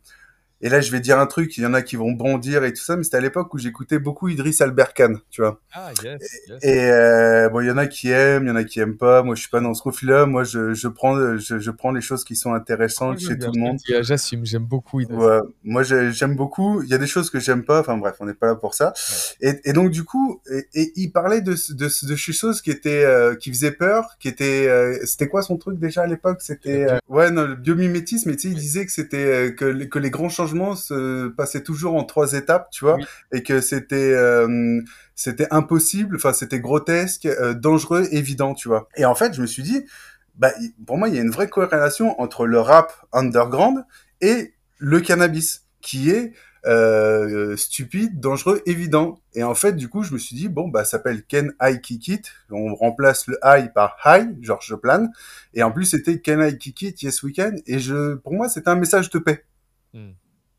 et 0.63 0.69
là, 0.69 0.81
je 0.81 0.89
vais 0.91 0.99
dire 0.99 1.19
un 1.19 1.27
truc, 1.27 1.55
il 1.57 1.63
y 1.63 1.65
en 1.67 1.73
a 1.75 1.81
qui 1.83 1.95
vont 1.95 2.11
bondir 2.13 2.63
et 2.63 2.73
tout 2.73 2.81
ça, 2.81 2.95
mais 2.97 3.03
c'était 3.03 3.17
à 3.17 3.21
l'époque 3.21 3.53
où 3.53 3.59
j'écoutais 3.59 3.99
beaucoup 3.99 4.29
Idriss 4.29 4.61
Albert 4.61 4.93
Khan, 4.95 5.13
tu 5.29 5.41
vois. 5.41 5.59
Ah, 5.73 5.91
yes, 6.03 6.21
yes. 6.49 6.59
Et 6.63 6.89
euh, 6.89 7.49
bon, 7.49 7.59
il 7.61 7.67
y 7.67 7.71
en 7.71 7.77
a 7.77 7.85
qui 7.85 8.09
aiment, 8.09 8.45
il 8.45 8.47
y 8.47 8.51
en 8.51 8.55
a 8.55 8.63
qui 8.63 8.79
aiment 8.79 8.97
pas. 8.97 9.21
Moi, 9.21 9.35
je 9.35 9.41
suis 9.41 9.49
pas 9.49 9.59
dans 9.59 9.73
ce 9.75 9.81
profil-là. 9.81 10.25
Moi, 10.25 10.43
je, 10.45 10.73
je 10.73 10.87
prends, 10.87 11.37
je, 11.37 11.59
je 11.59 11.71
prends 11.71 11.91
les 11.91 12.01
choses 12.01 12.23
qui 12.23 12.35
sont 12.35 12.53
intéressantes 12.53 13.19
chez 13.19 13.37
tout 13.37 13.51
le 13.53 13.59
monde. 13.59 13.77
J'assume, 14.01 14.45
j'aime 14.45 14.63
beaucoup. 14.65 15.01
Idriss. 15.01 15.17
Ouais, 15.19 15.39
moi 15.63 15.83
j'ai- 15.83 16.11
j'aime 16.13 16.35
beaucoup. 16.35 16.81
Il 16.81 16.89
y 16.89 16.93
a 16.93 16.97
des 16.97 17.07
choses 17.07 17.29
que 17.29 17.39
j'aime 17.39 17.63
pas. 17.63 17.81
Enfin 17.81 17.97
bref, 17.97 18.15
on 18.21 18.25
n'est 18.25 18.33
pas 18.33 18.47
là 18.47 18.55
pour 18.55 18.73
ça. 18.73 18.93
Et, 19.41 19.59
et 19.65 19.73
donc 19.73 19.91
du 19.91 20.03
coup, 20.03 20.39
et, 20.49 20.67
et 20.73 20.91
il 20.95 21.11
parlait 21.11 21.41
de 21.41 21.53
de, 21.73 22.07
de 22.07 22.15
choses 22.15 22.61
qui 22.61 22.71
étaient 22.71 23.03
euh, 23.03 23.35
qui 23.35 23.49
faisaient 23.51 23.71
peur, 23.71 24.05
qui 24.19 24.27
étaient. 24.29 24.67
euh, 24.67 24.97
c'était 25.05 25.27
quoi 25.27 25.41
son 25.41 25.57
truc 25.57 25.77
déjà 25.79 26.03
à 26.03 26.07
l'époque? 26.07 26.37
C'était 26.41 26.87
ouais 27.09 27.31
non 27.31 27.43
le 27.47 27.55
biomimétisme. 27.55 28.31
Tu 28.35 28.39
sais, 28.39 28.47
il 28.49 28.55
disait 28.55 28.85
que 28.85 28.91
c'était 28.91 29.53
que 29.57 29.83
que 29.85 29.99
les 29.99 30.09
grands 30.09 30.29
changements 30.29 30.52
se 30.75 31.27
passaient 31.29 31.63
toujours 31.63 31.95
en 31.95 32.03
trois 32.03 32.33
étapes, 32.33 32.69
tu 32.71 32.85
vois, 32.85 32.95
Oui. 32.95 33.05
et 33.31 33.43
que 33.43 33.61
c'était 33.61 34.13
euh, 34.13 34.81
c'était 35.15 35.47
impossible. 35.51 36.15
Enfin 36.15 36.33
c'était 36.33 36.59
grotesque, 36.59 37.25
euh, 37.25 37.53
dangereux, 37.53 38.07
évident, 38.11 38.53
tu 38.53 38.67
vois. 38.67 38.87
Et 38.95 39.05
en 39.05 39.15
fait, 39.15 39.33
je 39.33 39.41
me 39.41 39.47
suis 39.47 39.63
dit. 39.63 39.85
Bah, 40.35 40.51
pour 40.87 40.97
moi, 40.97 41.09
il 41.09 41.15
y 41.15 41.19
a 41.19 41.21
une 41.21 41.29
vraie 41.29 41.47
corrélation 41.47 42.19
entre 42.19 42.47
le 42.47 42.59
rap 42.59 42.91
underground 43.11 43.85
et 44.19 44.55
le 44.79 44.99
cannabis, 44.99 45.67
qui 45.79 46.09
est 46.09 46.33
euh, 46.65 47.55
stupide, 47.55 48.19
dangereux, 48.19 48.61
évident. 48.65 49.19
Et 49.35 49.43
en 49.43 49.53
fait, 49.53 49.73
du 49.73 49.89
coup, 49.89 50.01
je 50.01 50.11
me 50.11 50.17
suis 50.17 50.35
dit, 50.35 50.47
bon, 50.49 50.69
bah, 50.69 50.85
ça 50.85 50.91
s'appelle 50.97 51.23
Ken 51.23 51.53
I 51.61 51.79
Kick 51.81 52.07
It. 52.07 52.31
On 52.49 52.73
remplace 52.73 53.27
le 53.27 53.37
I 53.43 53.69
par 53.75 53.95
High, 54.05 54.43
genre 54.43 54.59
je 54.63 54.73
plane. 54.73 55.11
Et 55.53 55.61
en 55.61 55.71
plus, 55.71 55.85
c'était 55.85 56.19
Ken 56.19 56.39
I 56.41 56.57
Kick 56.57 56.81
It, 56.81 57.01
Yes 57.03 57.21
We 57.21 57.31
Can. 57.35 57.53
Et 57.67 57.77
je, 57.77 58.15
pour 58.15 58.33
moi, 58.33 58.49
c'était 58.49 58.69
un 58.69 58.75
message 58.75 59.11
de 59.11 59.19
paix. 59.19 59.45
Hmm. 59.93 60.13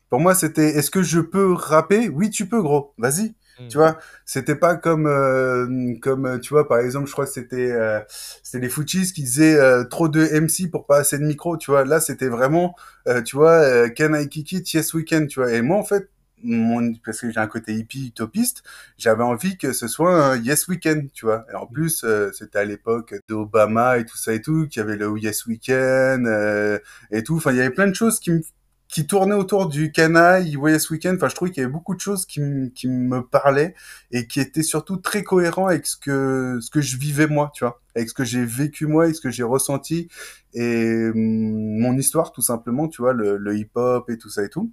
Pour 0.09 0.19
moi, 0.19 0.35
c'était, 0.35 0.69
est-ce 0.77 0.91
que 0.91 1.03
je 1.03 1.19
peux 1.19 1.53
rapper? 1.53 2.09
Oui, 2.09 2.29
tu 2.29 2.47
peux, 2.47 2.61
gros. 2.61 2.93
Vas-y. 2.97 3.35
Hmm. 3.59 3.67
Tu 3.69 3.77
vois, 3.77 3.97
c'était 4.25 4.55
pas 4.55 4.75
comme 4.75 5.07
euh, 5.07 5.95
comme 6.01 6.41
tu 6.41 6.49
vois 6.49 6.67
par 6.67 6.79
exemple, 6.79 7.07
je 7.07 7.13
crois 7.13 7.25
que 7.25 7.31
c'était 7.31 7.71
euh, 7.71 8.01
c'était 8.43 8.59
les 8.59 8.67
Foochies 8.69 9.13
qui 9.13 9.23
disaient 9.23 9.57
euh, 9.57 9.85
trop 9.85 10.09
de 10.09 10.25
MC 10.25 10.69
pour 10.69 10.85
pas 10.85 10.97
assez 10.97 11.17
de 11.17 11.23
micro, 11.23 11.55
tu 11.55 11.71
vois. 11.71 11.85
Là, 11.85 12.01
c'était 12.01 12.27
vraiment 12.27 12.75
euh, 13.07 13.21
tu 13.21 13.37
vois 13.37 13.53
euh, 13.53 13.89
Can 13.95 14.13
I 14.13 14.27
kick 14.27 14.51
it? 14.51 14.73
Yes 14.73 14.93
we 14.93 15.05
can, 15.05 15.27
tu 15.27 15.39
vois. 15.39 15.53
Et 15.53 15.61
moi 15.61 15.77
en 15.77 15.85
fait, 15.85 16.09
mon 16.43 16.93
parce 17.05 17.21
que 17.21 17.31
j'ai 17.31 17.39
un 17.39 17.47
côté 17.47 17.73
hippie 17.73 18.07
utopiste, 18.07 18.63
j'avais 18.97 19.23
envie 19.23 19.57
que 19.57 19.71
ce 19.73 19.87
soit 19.87 20.13
un 20.13 20.37
Yes 20.37 20.67
we 20.67 20.77
can, 20.81 21.03
tu 21.13 21.25
vois. 21.25 21.45
Et 21.51 21.55
en 21.55 21.65
plus, 21.65 22.03
euh, 22.03 22.31
c'était 22.33 22.59
à 22.59 22.65
l'époque 22.65 23.15
d'Obama 23.29 23.97
et 23.99 24.05
tout 24.05 24.17
ça 24.17 24.33
et 24.33 24.41
tout, 24.41 24.67
qu'il 24.67 24.81
y 24.81 24.83
avait 24.83 24.97
le 24.97 25.17
Yes 25.17 25.45
we 25.45 25.59
can 25.65 26.25
euh, 26.25 26.77
et 27.11 27.23
tout. 27.23 27.37
Enfin, 27.37 27.51
il 27.51 27.57
y 27.57 27.61
avait 27.61 27.69
plein 27.69 27.87
de 27.87 27.95
choses 27.95 28.19
qui 28.19 28.31
me 28.31 28.41
qui 28.87 29.07
tournait 29.07 29.35
autour 29.35 29.67
du 29.67 29.91
canaille, 29.91 30.57
Yes 30.63 30.89
Weekend. 30.89 31.17
Enfin, 31.17 31.27
je 31.27 31.35
trouvais 31.35 31.51
qu'il 31.51 31.61
y 31.61 31.63
avait 31.63 31.73
beaucoup 31.73 31.95
de 31.95 31.99
choses 31.99 32.25
qui, 32.25 32.41
qui 32.73 32.87
me 32.87 33.21
parlaient 33.21 33.73
et 34.11 34.27
qui 34.27 34.39
étaient 34.39 34.63
surtout 34.63 34.97
très 34.97 35.23
cohérents 35.23 35.67
avec 35.67 35.85
ce 35.85 35.97
que, 35.97 36.59
ce 36.61 36.69
que 36.69 36.81
je 36.81 36.97
vivais 36.97 37.27
moi, 37.27 37.51
tu 37.53 37.63
vois, 37.63 37.81
avec 37.95 38.09
ce 38.09 38.13
que 38.13 38.23
j'ai 38.23 38.45
vécu 38.45 38.85
moi, 38.87 39.05
avec 39.05 39.15
ce 39.15 39.21
que 39.21 39.31
j'ai 39.31 39.43
ressenti 39.43 40.07
et 40.53 41.09
hum, 41.13 41.79
mon 41.79 41.97
histoire, 41.97 42.31
tout 42.31 42.41
simplement, 42.41 42.87
tu 42.87 43.01
vois, 43.01 43.13
le, 43.13 43.37
le 43.37 43.57
hip-hop 43.57 44.09
et 44.09 44.17
tout 44.17 44.29
ça 44.29 44.43
et 44.43 44.49
tout. 44.49 44.71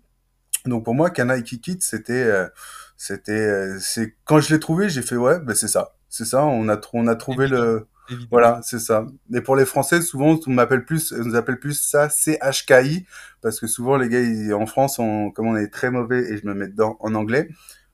Donc 0.66 0.85
pour 0.85 0.94
moi, 0.94 1.11
Canaille 1.11 1.42
Kikit, 1.42 1.79
c'était, 1.81 2.12
euh, 2.12 2.48
c'était, 2.96 3.33
euh, 3.33 3.79
c'est 3.81 4.14
quand 4.25 4.40
je 4.40 4.55
l'ai 4.55 4.61
trouvé, 4.61 4.88
j'ai 4.88 5.03
fait 5.03 5.16
ouais, 5.16 5.40
ben 5.40 5.55
c'est 5.55 5.68
ça, 5.68 5.96
c'est 6.09 6.25
ça. 6.25 6.44
On 6.44 6.68
a, 6.68 6.81
on 6.92 7.09
a 7.09 7.16
trouvé 7.16 7.48
le, 7.48 7.87
Évidemment. 8.12 8.29
voilà, 8.31 8.61
c'est 8.62 8.79
ça. 8.79 9.07
Et 9.35 9.40
pour 9.40 9.57
les 9.57 9.64
Français, 9.66 10.01
souvent, 10.03 10.38
on 10.46 10.51
m'appelle 10.51 10.85
plus, 10.85 11.12
on 11.12 11.25
nous 11.25 11.35
appelle 11.35 11.59
plus 11.59 11.75
ça 11.81 12.09
CHKI, 12.09 13.07
parce 13.40 13.59
que 13.61 13.66
souvent, 13.66 13.96
les 13.96 14.09
gars, 14.09 14.20
ils- 14.20 14.53
en 14.55 14.66
France, 14.66 14.98
on, 14.98 15.31
comme 15.31 15.46
on 15.48 15.57
est 15.57 15.68
très 15.68 15.90
mauvais, 15.90 16.20
et 16.33 16.37
je 16.38 16.46
me 16.46 16.55
mets 16.55 16.68
dedans 16.68 16.96
en 17.01 17.14
anglais, 17.14 17.48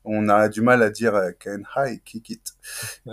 on 0.05 0.29
a 0.29 0.49
du 0.49 0.61
mal 0.61 0.83
à 0.83 0.91
dire 0.91 1.15
euh, 1.15 1.31
can 1.43 1.63
hi, 1.77 2.01
kick 2.05 2.31
it? 2.31 2.53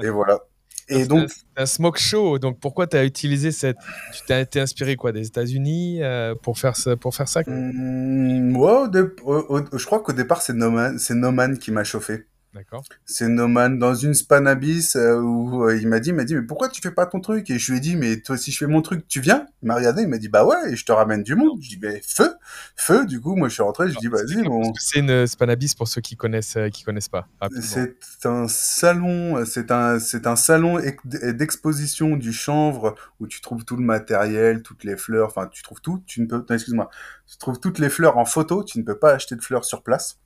Et 0.02 0.10
voilà. 0.10 0.40
Et 0.88 1.06
donc, 1.08 1.30
C'est 1.32 1.62
un 1.62 1.66
smoke 1.66 1.98
show, 1.98 2.38
donc 2.38 2.60
pourquoi 2.60 2.86
tu 2.86 2.96
as 2.96 3.06
utilisé 3.06 3.52
cette. 3.52 3.78
Tu 4.14 4.22
t'es 4.28 4.40
été 4.40 4.60
inspiré 4.60 4.96
quoi 4.96 5.12
Des 5.12 5.26
États-Unis 5.26 6.04
euh, 6.04 6.36
pour, 6.36 6.60
faire 6.60 6.76
ça, 6.76 6.96
pour 6.96 7.16
faire 7.16 7.28
ça? 7.28 7.42
Ouais, 7.48 8.72
au 8.84 8.88
dé- 8.88 9.02
au- 9.24 9.46
au- 9.58 9.78
je 9.80 9.86
crois 9.86 10.02
qu'au 10.02 10.14
départ, 10.14 10.44
c'est 10.44 10.54
Noman, 10.54 11.00
c'est 11.00 11.16
Noman 11.16 11.58
qui 11.58 11.72
m'a 11.72 11.84
chauffé. 11.84 12.28
D'accord. 12.56 12.84
C'est 13.04 13.28
Noman 13.28 13.78
dans 13.78 13.94
une 13.96 14.14
Spanabis 14.14 14.94
euh, 14.96 15.20
où 15.20 15.66
euh, 15.66 15.78
il 15.78 15.90
m'a 15.90 16.00
dit, 16.00 16.10
il 16.12 16.16
m'a 16.16 16.24
dit, 16.24 16.36
mais 16.36 16.42
pourquoi 16.42 16.70
tu 16.70 16.82
fais 16.82 16.92
pas 16.92 17.06
ton 17.06 17.20
truc? 17.20 17.50
Et 17.50 17.60
je 17.60 17.70
lui 17.70 17.80
ai 17.80 17.82
dit, 17.82 17.98
mais 17.98 18.22
toi, 18.22 18.38
si 18.38 18.54
je 18.54 18.58
fais 18.58 18.66
mon 18.66 18.82
truc, 18.82 19.06
tu 19.10 19.20
viens? 19.20 19.46
Il 19.62 19.68
m'a 19.68 19.76
regardé, 19.76 20.04
il 20.04 20.08
m'a 20.08 20.18
dit, 20.18 20.30
bah 20.30 20.46
ouais, 20.46 20.72
et 20.72 20.78
je 20.78 20.86
te 20.86 20.94
ramène 20.94 21.22
du 21.22 21.36
monde. 21.36 21.60
Je 21.62 21.68
dis, 21.68 21.80
mais 21.82 22.02
feu, 22.08 22.34
feu. 22.78 23.06
Du 23.08 23.20
coup, 23.20 23.36
moi, 23.36 23.50
je 23.50 23.56
suis 23.56 23.62
rentré, 23.62 23.92
je 23.92 23.98
dis, 24.00 24.08
vas-y, 24.08 24.42
bon. 24.42 24.72
C'est 24.80 25.00
une 25.00 25.28
Spanabis 25.28 25.76
pour 25.76 25.90
ceux 25.90 26.00
qui 26.00 26.16
connaissent, 26.16 26.56
euh, 26.56 26.70
qui 26.70 26.84
connaissent 26.84 27.10
pas. 27.10 27.28
rapidement. 27.42 27.62
C'est 27.62 28.26
un 28.26 28.48
salon, 28.48 29.46
c'est 29.46 29.72
un, 29.72 30.00
c'est 30.00 30.26
un 30.26 30.38
salon 30.38 30.80
ex- 30.80 31.04
d'exposition 31.06 32.16
du 32.16 32.32
chanvre 32.32 32.96
où 33.20 33.28
tu 33.28 33.42
trouves 33.42 33.66
tout 33.66 33.76
le 33.76 33.84
matériel, 33.84 34.62
toutes 34.62 34.86
les 34.86 34.96
fleurs, 34.96 35.28
enfin, 35.28 35.48
tu 35.52 35.62
trouves 35.62 35.82
tout. 35.82 36.02
Tu 36.06 36.22
ne 36.22 36.26
peux, 36.28 36.46
excuse-moi, 36.54 36.90
tu 37.28 37.38
trouves 37.38 37.60
toutes 37.60 37.80
les 37.80 37.90
fleurs 37.90 38.18
en 38.18 38.24
photo. 38.24 38.64
Tu 38.64 38.80
ne 38.80 38.84
peux 38.86 38.98
pas 38.98 39.12
acheter 39.12 39.36
de 39.36 39.42
fleurs 39.42 39.66
sur 39.66 39.84
place. 39.84 40.20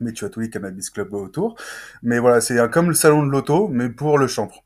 Mais 0.00 0.12
tu 0.12 0.24
as 0.24 0.28
tous 0.28 0.40
les 0.40 0.50
cannabis 0.50 0.90
clubs 0.90 1.12
autour. 1.14 1.56
Mais 2.02 2.18
voilà, 2.18 2.40
c'est 2.40 2.56
comme 2.70 2.88
le 2.88 2.94
salon 2.94 3.24
de 3.24 3.30
l'auto, 3.30 3.68
mais 3.68 3.88
pour 3.88 4.18
le 4.18 4.26
chanvre. 4.26 4.64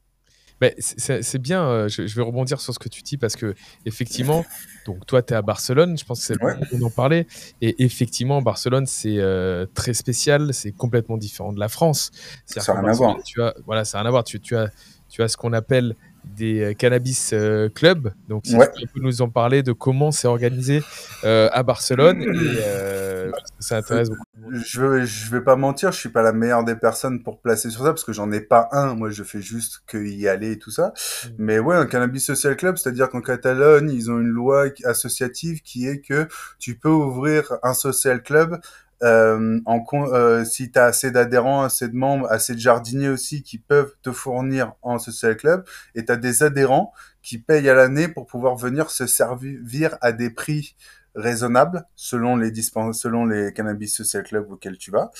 Mais 0.62 0.74
c'est- 0.78 1.38
bien, 1.38 1.62
euh, 1.68 1.88
je, 1.88 2.06
je 2.06 2.16
vais 2.16 2.22
rebondir 2.22 2.62
sur 2.62 2.72
ce 2.72 2.78
que 2.78 2.88
tu 2.88 3.02
dis 3.02 3.18
parce 3.18 3.36
que, 3.36 3.54
effectivement, 3.84 4.42
donc 4.86 5.04
toi, 5.04 5.20
tu 5.22 5.34
es 5.34 5.36
à 5.36 5.42
Barcelone, 5.42 5.98
je 5.98 6.04
pense 6.06 6.20
que 6.20 6.24
c'est 6.26 6.40
le 6.40 6.46
Ouais. 6.46 6.54
moment 6.54 6.88
d'en 6.88 6.90
parler. 6.90 7.26
Et 7.60 7.84
effectivement, 7.84 8.40
Barcelone, 8.40 8.86
c'est 8.86 9.18
euh, 9.18 9.66
très 9.74 9.92
spécial, 9.92 10.54
c'est 10.54 10.72
complètement 10.72 11.18
différent 11.18 11.52
de 11.52 11.60
la 11.60 11.68
France. 11.68 12.10
Ça 12.46 12.62
a 12.62 12.64
qu'en 12.64 12.80
rien 12.80 12.90
à 12.90 12.94
voir. 12.94 13.16
Tu 13.22 13.42
as, 13.42 13.54
voilà, 13.66 13.84
ça 13.84 13.98
n'a 13.98 14.02
rien 14.02 14.08
à 14.08 14.10
voir. 14.12 14.24
Tu, 14.24 14.40
tu 14.40 14.56
as, 14.56 14.70
tu 15.10 15.22
as 15.22 15.28
ce 15.28 15.36
qu'on 15.36 15.52
appelle 15.52 15.94
des 16.26 16.60
euh, 16.60 16.74
cannabis 16.74 17.30
euh, 17.32 17.68
clubs. 17.68 18.12
Donc, 18.28 18.46
si 18.46 18.56
Ouais. 18.56 18.70
tu 18.76 18.86
peux 18.86 19.00
nous 19.00 19.22
en 19.22 19.28
parler 19.28 19.62
de 19.62 19.72
comment 19.72 20.10
c'est 20.10 20.28
organisé 20.28 20.82
euh, 21.24 21.48
à 21.52 21.62
Barcelone, 21.62 22.22
et, 22.22 22.26
euh, 22.28 23.30
ça 23.58 23.78
intéresse 23.78 24.08
beaucoup. 24.10 24.22
Je 24.52 24.80
vais, 24.80 25.06
je 25.06 25.30
vais 25.30 25.40
pas 25.40 25.56
mentir, 25.56 25.92
je 25.92 25.98
suis 25.98 26.08
pas 26.08 26.22
la 26.22 26.32
meilleure 26.32 26.64
des 26.64 26.76
personnes 26.76 27.22
pour 27.22 27.40
placer 27.40 27.70
sur 27.70 27.82
ça 27.82 27.88
parce 27.88 28.04
que 28.04 28.12
j'en 28.12 28.30
ai 28.32 28.40
pas 28.40 28.68
un. 28.72 28.94
Moi, 28.94 29.10
je 29.10 29.22
fais 29.22 29.40
juste 29.40 29.82
que 29.86 29.98
y 29.98 30.28
aller 30.28 30.52
et 30.52 30.58
tout 30.58 30.70
ça. 30.70 30.88
Mm. 30.88 31.28
Mais 31.38 31.58
ouais, 31.58 31.76
un 31.76 31.86
cannabis 31.86 32.24
social 32.24 32.56
club, 32.56 32.76
c'est-à-dire 32.76 33.08
qu'en 33.08 33.20
Catalogne, 33.20 33.90
ils 33.90 34.10
ont 34.10 34.18
une 34.18 34.28
loi 34.28 34.66
associative 34.84 35.62
qui 35.62 35.86
est 35.86 36.00
que 36.00 36.28
tu 36.58 36.76
peux 36.76 36.88
ouvrir 36.90 37.56
un 37.62 37.74
social 37.74 38.22
club 38.22 38.58
euh, 39.02 39.60
en 39.66 39.84
euh, 39.94 40.44
si 40.44 40.70
tu 40.70 40.78
as 40.78 40.84
assez 40.84 41.10
d'adhérents, 41.10 41.62
assez 41.62 41.88
de 41.88 41.94
membres, 41.94 42.26
assez 42.30 42.54
de 42.54 42.60
jardiniers 42.60 43.08
aussi 43.08 43.42
qui 43.42 43.58
peuvent 43.58 43.92
te 44.02 44.12
fournir 44.12 44.74
en 44.82 44.98
social 44.98 45.36
club, 45.36 45.64
et 45.94 46.04
tu 46.04 46.12
as 46.12 46.16
des 46.16 46.42
adhérents 46.42 46.92
qui 47.22 47.38
payent 47.38 47.68
à 47.68 47.74
l'année 47.74 48.08
pour 48.08 48.26
pouvoir 48.26 48.56
venir 48.56 48.90
se 48.90 49.06
servir 49.06 49.98
à 50.00 50.12
des 50.12 50.30
prix 50.30 50.76
raisonnables 51.16 51.84
selon 51.96 52.36
les 52.36 52.52
selon 52.92 53.24
les 53.24 53.52
cannabis 53.52 53.96
social 53.96 54.22
club 54.22 54.50
auxquels 54.50 54.78
tu 54.78 54.90
vas. 54.90 55.10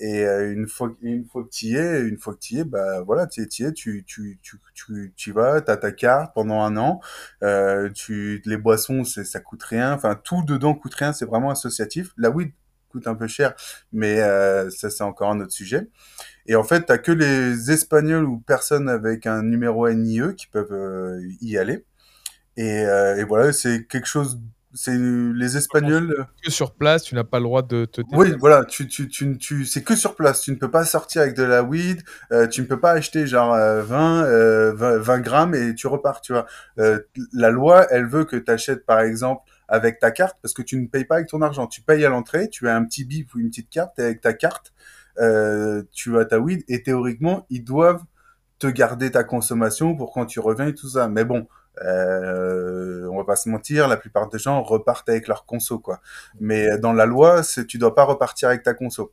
Et 0.00 0.26
euh, 0.26 0.52
une 0.52 0.66
fois 0.66 0.90
une 1.00 1.24
fois 1.24 1.44
que 1.44 1.48
tu 1.48 1.66
y 1.66 1.76
es, 1.76 2.02
une 2.02 2.18
fois 2.18 2.34
que 2.34 2.40
tu 2.40 2.54
y 2.54 2.58
es, 2.60 2.64
bah 2.64 3.02
voilà, 3.02 3.26
tu 3.26 3.40
y 3.40 3.62
es, 3.64 3.72
tu 3.72 4.04
tu 4.04 4.38
tu 4.42 4.60
tu 4.74 5.12
tu 5.16 5.30
y 5.30 5.32
vas, 5.32 5.60
t'as 5.60 5.76
ta 5.76 5.92
carte 5.92 6.34
pendant 6.34 6.60
un 6.62 6.76
an. 6.76 7.00
Euh, 7.42 7.88
tu 7.90 8.42
les 8.44 8.56
boissons, 8.56 9.04
ça 9.04 9.40
coûte 9.40 9.62
rien. 9.62 9.92
Enfin 9.92 10.20
tout 10.22 10.42
dedans 10.44 10.74
coûte 10.74 10.94
rien, 10.94 11.12
c'est 11.12 11.26
vraiment 11.26 11.50
associatif. 11.50 12.12
La 12.16 12.30
weed 12.30 12.52
coûte 12.94 13.08
un 13.08 13.16
peu 13.16 13.26
cher, 13.26 13.54
mais 13.92 14.20
euh, 14.20 14.70
ça 14.70 14.88
c'est 14.88 15.02
encore 15.02 15.30
un 15.30 15.40
autre 15.40 15.52
sujet. 15.52 15.88
Et 16.46 16.54
en 16.54 16.62
fait, 16.62 16.82
t'as 16.82 16.98
que 16.98 17.10
les 17.10 17.70
Espagnols 17.72 18.24
ou 18.24 18.38
personnes 18.38 18.88
avec 18.88 19.26
un 19.26 19.42
numéro 19.42 19.88
NIE 19.90 20.34
qui 20.36 20.46
peuvent 20.46 20.72
euh, 20.72 21.20
y 21.40 21.58
aller. 21.58 21.84
Et, 22.56 22.84
euh, 22.84 23.16
et 23.16 23.24
voilà, 23.24 23.52
c'est 23.52 23.86
quelque 23.86 24.06
chose. 24.06 24.40
C'est 24.76 24.96
les 24.96 25.56
Espagnols. 25.56 26.26
Que 26.44 26.50
sur 26.50 26.74
place, 26.74 27.04
tu 27.04 27.14
n'as 27.14 27.24
pas 27.24 27.38
le 27.38 27.44
droit 27.44 27.62
de 27.62 27.84
te. 27.84 28.02
Oui, 28.12 28.34
voilà, 28.38 28.64
tu, 28.64 28.88
tu, 28.88 29.08
tu, 29.08 29.38
tu, 29.38 29.64
c'est 29.64 29.82
que 29.82 29.96
sur 29.96 30.16
place. 30.16 30.40
Tu 30.42 30.50
ne 30.50 30.56
peux 30.56 30.70
pas 30.70 30.84
sortir 30.84 31.22
avec 31.22 31.34
de 31.34 31.44
la 31.44 31.62
weed. 31.62 32.02
Euh, 32.32 32.46
tu 32.46 32.60
ne 32.60 32.66
peux 32.66 32.80
pas 32.80 32.90
acheter 32.90 33.26
genre 33.26 33.54
euh, 33.54 33.82
20, 33.82 34.24
euh, 34.24 34.72
20, 34.74 34.98
20 34.98 35.20
grammes 35.20 35.54
et 35.54 35.74
tu 35.74 35.86
repars. 35.86 36.20
Tu 36.20 36.32
vois, 36.32 36.46
euh, 36.78 37.00
la 37.32 37.50
loi, 37.50 37.86
elle 37.90 38.06
veut 38.06 38.24
que 38.24 38.36
tu 38.36 38.50
achètes 38.50 38.84
par 38.84 39.00
exemple 39.00 39.42
avec 39.68 39.98
ta 39.98 40.10
carte 40.10 40.36
parce 40.42 40.54
que 40.54 40.62
tu 40.62 40.80
ne 40.80 40.86
payes 40.86 41.04
pas 41.04 41.16
avec 41.16 41.28
ton 41.28 41.42
argent. 41.42 41.66
Tu 41.66 41.80
payes 41.82 42.04
à 42.04 42.08
l'entrée, 42.08 42.48
tu 42.48 42.68
as 42.68 42.76
un 42.76 42.84
petit 42.84 43.04
bip 43.04 43.34
ou 43.34 43.38
une 43.40 43.48
petite 43.48 43.70
carte 43.70 43.98
et 43.98 44.02
avec 44.02 44.20
ta 44.20 44.32
carte, 44.32 44.72
euh, 45.18 45.82
tu 45.92 46.18
as 46.18 46.24
ta 46.24 46.38
weed 46.38 46.64
et 46.68 46.82
théoriquement, 46.82 47.46
ils 47.50 47.64
doivent 47.64 48.04
te 48.58 48.66
garder 48.66 49.10
ta 49.10 49.24
consommation 49.24 49.96
pour 49.96 50.12
quand 50.12 50.26
tu 50.26 50.40
reviens 50.40 50.68
et 50.68 50.74
tout 50.74 50.88
ça. 50.88 51.08
Mais 51.08 51.24
bon, 51.24 51.46
euh, 51.82 53.08
on 53.10 53.16
va 53.16 53.24
pas 53.24 53.36
se 53.36 53.48
mentir, 53.48 53.88
la 53.88 53.96
plupart 53.96 54.28
des 54.28 54.38
gens 54.38 54.62
repartent 54.62 55.08
avec 55.08 55.28
leur 55.28 55.44
conso, 55.44 55.78
quoi. 55.78 56.00
Mais 56.40 56.78
dans 56.78 56.92
la 56.92 57.06
loi, 57.06 57.42
c'est 57.42 57.66
tu 57.66 57.78
dois 57.78 57.94
pas 57.94 58.04
repartir 58.04 58.48
avec 58.48 58.62
ta 58.62 58.74
conso. 58.74 59.12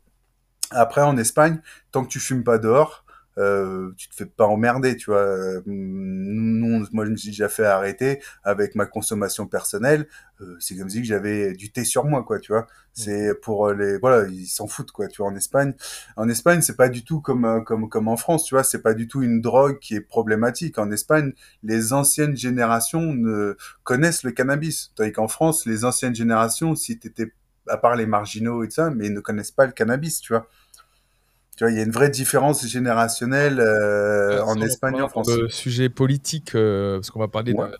Après, 0.69 1.01
en 1.01 1.17
Espagne, 1.17 1.59
tant 1.91 2.03
que 2.03 2.09
tu 2.09 2.19
fumes 2.19 2.43
pas 2.43 2.57
dehors, 2.57 3.05
euh, 3.37 3.91
tu 3.97 4.09
te 4.09 4.15
fais 4.15 4.25
pas 4.25 4.45
emmerder, 4.45 4.95
tu 4.97 5.09
vois. 5.11 5.37
Nous, 5.65 6.85
moi, 6.91 7.05
je 7.05 7.11
me 7.11 7.15
suis 7.15 7.29
déjà 7.29 7.49
fait 7.49 7.65
arrêter 7.65 8.21
avec 8.43 8.75
ma 8.75 8.85
consommation 8.85 9.47
personnelle. 9.47 10.07
Euh, 10.41 10.55
c'est 10.59 10.75
comme 10.77 10.89
si 10.89 11.03
j'avais 11.05 11.53
du 11.53 11.71
thé 11.71 11.83
sur 11.85 12.05
moi, 12.05 12.23
quoi, 12.23 12.39
tu 12.39 12.51
vois. 12.51 12.67
C'est 12.93 13.33
pour 13.41 13.71
les, 13.71 13.97
voilà, 13.97 14.27
ils 14.27 14.47
s'en 14.47 14.67
foutent, 14.67 14.91
quoi, 14.91 15.07
tu 15.07 15.21
vois. 15.21 15.31
En 15.31 15.35
Espagne, 15.35 15.73
en 16.17 16.27
Espagne, 16.29 16.61
c'est 16.61 16.75
pas 16.75 16.89
du 16.89 17.03
tout 17.03 17.21
comme 17.21 17.63
comme 17.65 17.89
comme 17.89 18.07
en 18.07 18.17
France, 18.17 18.43
tu 18.45 18.55
vois. 18.55 18.63
C'est 18.63 18.81
pas 18.81 18.93
du 18.93 19.07
tout 19.07 19.21
une 19.23 19.41
drogue 19.41 19.79
qui 19.79 19.95
est 19.95 20.01
problématique. 20.01 20.77
En 20.77 20.91
Espagne, 20.91 21.33
les 21.63 21.93
anciennes 21.93 22.35
générations 22.35 23.13
ne 23.13 23.55
connaissent 23.83 24.23
le 24.23 24.31
cannabis, 24.31 24.91
tandis 24.95 25.11
qu'en 25.11 25.27
France, 25.27 25.65
les 25.65 25.85
anciennes 25.85 26.15
générations, 26.15 26.75
si 26.75 26.99
t'étais 26.99 27.31
à 27.67 27.77
part 27.77 27.95
les 27.95 28.05
marginaux 28.05 28.63
et 28.63 28.67
tout 28.67 28.73
ça, 28.75 28.89
mais 28.89 29.07
ils 29.07 29.13
ne 29.13 29.19
connaissent 29.19 29.51
pas 29.51 29.65
le 29.65 29.71
cannabis, 29.71 30.19
tu 30.21 30.33
vois. 30.33 30.47
Tu 31.61 31.65
vois, 31.65 31.71
il 31.73 31.77
y 31.77 31.79
a 31.79 31.83
une 31.83 31.91
vraie 31.91 32.09
différence 32.09 32.65
générationnelle 32.65 33.59
euh, 33.59 34.41
en 34.41 34.59
Espagne 34.61 34.95
et 34.97 35.01
en 35.03 35.09
France. 35.09 35.29
Le 35.29 35.47
sujet 35.47 35.89
politique, 35.89 36.55
euh, 36.55 36.95
parce 36.95 37.11
qu'on 37.11 37.19
va 37.19 37.27
parler 37.27 37.53
Ouais. 37.53 37.67
de 37.69 37.75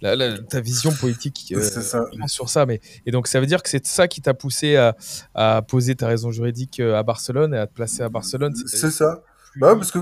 la, 0.00 0.16
la- 0.16 0.38
ta 0.38 0.62
vision 0.62 0.90
politique 0.90 1.52
euh, 1.54 1.60
ça. 1.60 2.06
sur 2.28 2.48
ça. 2.48 2.64
Mais, 2.64 2.80
et 3.04 3.10
donc, 3.10 3.26
ça 3.26 3.38
veut 3.38 3.44
dire 3.44 3.62
que 3.62 3.68
c'est 3.68 3.84
ça 3.84 4.08
qui 4.08 4.22
t'a 4.22 4.32
poussé 4.32 4.76
à, 4.76 4.96
à 5.34 5.60
poser 5.60 5.94
ta 5.96 6.06
raison 6.06 6.30
juridique 6.30 6.80
euh, 6.80 6.96
à 6.96 7.02
Barcelone 7.02 7.52
et 7.52 7.58
à 7.58 7.66
te 7.66 7.74
placer 7.74 8.02
à 8.02 8.08
Barcelone. 8.08 8.54
C'est 8.64 8.90
ça. 8.90 9.22
Bah 9.56 9.74
parce 9.74 9.90
que 9.92 9.98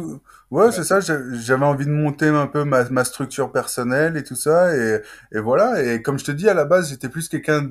ouais, 0.52 0.70
c'est 0.70 0.84
ça. 0.84 1.00
J'avais 1.00 1.64
envie 1.64 1.86
de 1.86 1.90
monter 1.90 2.28
un 2.28 2.46
peu 2.46 2.62
ma, 2.62 2.88
ma 2.90 3.02
structure 3.02 3.50
personnelle 3.50 4.16
et 4.16 4.22
tout 4.22 4.36
ça, 4.36 4.76
et, 4.76 5.00
et 5.32 5.40
voilà. 5.40 5.82
Et 5.82 6.02
comme 6.02 6.20
je 6.20 6.24
te 6.24 6.30
dis, 6.30 6.48
à 6.48 6.54
la 6.54 6.66
base, 6.66 6.90
j'étais 6.90 7.08
plus 7.08 7.28
quelqu'un 7.28 7.62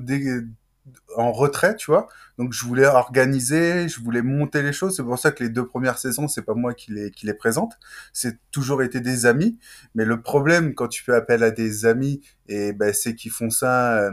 en 1.16 1.32
retrait, 1.32 1.76
tu 1.76 1.90
vois. 1.90 2.08
Donc 2.38 2.52
je 2.52 2.64
voulais 2.64 2.86
organiser, 2.86 3.88
je 3.88 4.00
voulais 4.00 4.22
monter 4.22 4.62
les 4.62 4.72
choses. 4.72 4.96
C'est 4.96 5.02
pour 5.02 5.18
ça 5.18 5.30
que 5.32 5.42
les 5.44 5.48
deux 5.50 5.66
premières 5.66 5.98
saisons, 5.98 6.28
c'est 6.28 6.42
pas 6.42 6.54
moi 6.54 6.74
qui 6.74 6.92
les 6.92 7.10
qui 7.10 7.26
les 7.26 7.34
présente. 7.34 7.74
C'est 8.12 8.38
toujours 8.50 8.82
été 8.82 9.00
des 9.00 9.26
amis. 9.26 9.58
Mais 9.94 10.04
le 10.04 10.20
problème 10.22 10.74
quand 10.74 10.88
tu 10.88 11.02
fais 11.04 11.14
appel 11.14 11.42
à 11.42 11.50
des 11.50 11.86
amis, 11.86 12.20
et 12.48 12.72
ben 12.72 12.92
c'est 12.92 13.14
qu'ils 13.14 13.30
font 13.32 13.50
ça. 13.50 13.98
euh, 13.98 14.10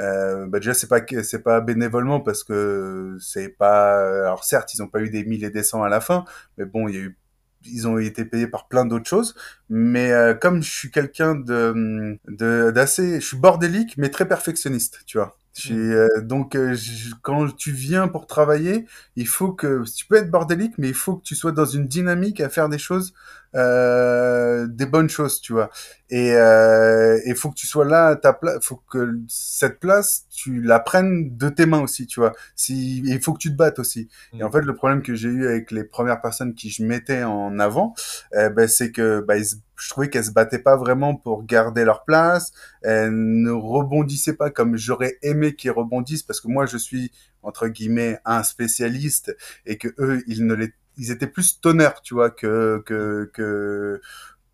euh, 0.00 0.46
bah 0.46 0.60
déjà 0.60 0.74
c'est 0.74 0.86
pas 0.86 1.00
c'est 1.24 1.42
pas 1.42 1.60
bénévolement 1.60 2.20
parce 2.20 2.44
que 2.44 3.16
c'est 3.20 3.48
pas 3.48 3.98
alors 4.26 4.44
certes 4.44 4.72
ils 4.74 4.82
ont 4.82 4.86
pas 4.86 5.00
eu 5.00 5.10
des 5.10 5.24
mille 5.24 5.42
et 5.44 5.50
des 5.50 5.64
cents 5.64 5.82
à 5.82 5.88
la 5.88 6.00
fin 6.00 6.24
mais 6.56 6.64
bon 6.66 6.86
il 6.88 6.94
y 6.94 6.98
a 6.98 7.00
eu 7.00 7.18
ils 7.64 7.88
ont 7.88 7.98
été 7.98 8.24
payés 8.24 8.46
par 8.46 8.68
plein 8.68 8.84
d'autres 8.86 9.08
choses 9.08 9.34
mais 9.68 10.12
euh, 10.12 10.34
comme 10.34 10.62
je 10.62 10.70
suis 10.70 10.90
quelqu'un 10.92 11.34
de 11.34 12.18
d'assez 12.70 13.20
je 13.20 13.26
suis 13.26 13.36
bordélique 13.36 13.96
mais 13.98 14.08
très 14.10 14.28
perfectionniste 14.28 15.00
tu 15.06 15.18
vois 15.18 15.36
euh, 15.72 16.08
donc 16.22 16.54
euh, 16.56 16.74
je- 16.74 17.14
quand 17.22 17.48
tu 17.56 17.72
viens 17.72 18.08
pour 18.08 18.26
travailler 18.26 18.86
il 19.16 19.26
faut 19.26 19.52
que 19.52 19.84
tu 19.94 20.06
peux 20.06 20.16
être 20.16 20.30
bordélique 20.30 20.74
mais 20.78 20.88
il 20.88 20.94
faut 20.94 21.16
que 21.16 21.22
tu 21.24 21.34
sois 21.34 21.52
dans 21.52 21.64
une 21.66 21.86
dynamique 21.86 22.40
à 22.40 22.48
faire 22.48 22.68
des 22.68 22.78
choses 22.78 23.12
euh, 23.54 24.66
des 24.66 24.86
bonnes 24.86 25.08
choses 25.08 25.40
tu 25.40 25.52
vois. 25.52 25.70
Et 26.10 26.32
euh, 26.34 27.18
il 27.26 27.34
faut 27.34 27.50
que 27.50 27.54
tu 27.54 27.66
sois 27.66 27.84
là 27.84 28.08
à 28.08 28.16
ta 28.16 28.32
place 28.32 28.58
faut 28.62 28.80
que 28.90 29.18
cette 29.28 29.80
place 29.80 30.26
tu 30.30 30.62
la 30.62 30.80
prennes 30.80 31.36
de 31.36 31.48
tes 31.48 31.66
mains 31.66 31.82
aussi 31.82 32.06
tu 32.06 32.20
vois. 32.20 32.32
Si 32.54 32.98
il 33.04 33.20
faut 33.20 33.32
que 33.32 33.38
tu 33.38 33.50
te 33.50 33.56
battes 33.56 33.78
aussi. 33.78 34.08
Et 34.32 34.42
en 34.42 34.50
fait 34.50 34.62
le 34.62 34.74
problème 34.74 35.02
que 35.02 35.14
j'ai 35.14 35.28
eu 35.28 35.46
avec 35.46 35.70
les 35.70 35.84
premières 35.84 36.20
personnes 36.20 36.54
qui 36.54 36.70
je 36.70 36.82
mettais 36.82 37.24
en 37.24 37.58
avant 37.58 37.94
ben 38.32 38.68
c'est 38.68 38.92
que 38.92 39.20
bah, 39.20 39.36
ils 39.36 39.56
je 39.78 39.88
trouvais 39.90 40.10
qu'elles 40.10 40.24
se 40.24 40.32
battaient 40.32 40.58
pas 40.58 40.76
vraiment 40.76 41.14
pour 41.14 41.44
garder 41.44 41.84
leur 41.84 42.04
place. 42.04 42.52
Elles 42.82 43.12
ne 43.12 43.50
rebondissaient 43.50 44.34
pas 44.34 44.50
comme 44.50 44.76
j'aurais 44.76 45.18
aimé 45.22 45.54
qu'ils 45.54 45.70
rebondissent 45.70 46.22
parce 46.22 46.40
que 46.40 46.48
moi 46.48 46.66
je 46.66 46.76
suis 46.76 47.12
entre 47.42 47.68
guillemets 47.68 48.18
un 48.24 48.42
spécialiste 48.42 49.36
et 49.64 49.78
que 49.78 49.88
eux 49.98 50.22
ils 50.26 50.46
ne 50.46 50.54
les 50.54 50.72
ils 50.98 51.10
étaient 51.10 51.26
plus 51.26 51.60
tonneurs 51.60 52.02
tu 52.02 52.14
vois 52.14 52.30
que 52.30 52.82
que 52.84 53.30
que 53.32 54.00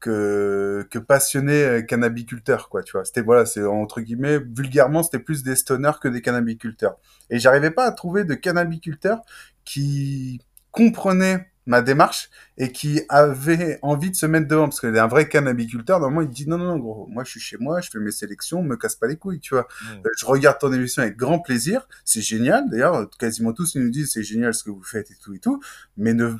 que, 0.01 0.87
que 0.91 0.99
passionnés 0.99 1.65
euh, 1.65 1.83
cannabiculteurs 1.83 2.69
quoi 2.69 2.83
tu 2.83 2.93
vois. 2.93 3.07
C'était 3.07 3.23
voilà 3.23 3.47
c'est 3.47 3.65
entre 3.65 4.03
guillemets 4.03 4.39
vulgairement 4.39 5.03
c'était 5.03 5.19
plus 5.19 5.43
des 5.43 5.57
stoners 5.57 5.99
que 6.01 6.09
des 6.09 6.21
cannabiculteurs 6.21 6.99
et 7.31 7.39
j'arrivais 7.39 7.71
pas 7.71 7.87
à 7.87 7.93
trouver 7.93 8.25
de 8.25 8.35
cannabiculteurs 8.35 9.23
qui 9.65 10.41
comprenaient 10.73 11.54
ma 11.67 11.81
démarche 11.83 12.31
et 12.59 12.73
qui 12.73 13.03
avaient 13.09 13.79
envie 13.83 14.11
de 14.11 14.17
se 14.17 14.27
mettre 14.27 14.47
devant 14.49 14.65
parce 14.69 14.81
que 14.81 14.87
un 14.87 15.07
vrai 15.07 15.29
cannabiculteur 15.29 15.99
normalement 16.01 16.23
il 16.23 16.29
dit 16.35 16.49
non 16.49 16.59
non 16.59 16.67
non 16.67 16.79
gros 16.79 17.07
moi 17.11 17.25
je 17.25 17.31
suis 17.31 17.41
chez 17.41 17.57
moi 17.59 17.81
je 17.81 17.91
fais 17.91 17.99
mes 17.99 18.11
sélections 18.13 18.63
me 18.63 18.77
casse 18.77 18.97
pas 18.97 19.07
les 19.07 19.17
couilles 19.17 19.41
tu 19.41 19.55
vois 19.55 19.67
Euh, 20.05 20.09
je 20.19 20.27
regarde 20.27 20.59
ton 20.59 20.73
émission 20.73 21.03
avec 21.03 21.17
grand 21.17 21.39
plaisir 21.39 21.89
c'est 22.05 22.21
génial 22.21 22.69
d'ailleurs 22.71 23.09
quasiment 23.19 23.53
tous 23.53 23.75
ils 23.75 23.83
nous 23.83 23.91
disent 23.91 24.13
c'est 24.13 24.23
génial 24.23 24.53
ce 24.55 24.63
que 24.65 24.71
vous 24.71 24.83
faites 24.83 25.11
et 25.11 25.17
tout 25.23 25.35
et 25.35 25.39
tout 25.39 25.61
mais 25.97 26.15
ne 26.15 26.35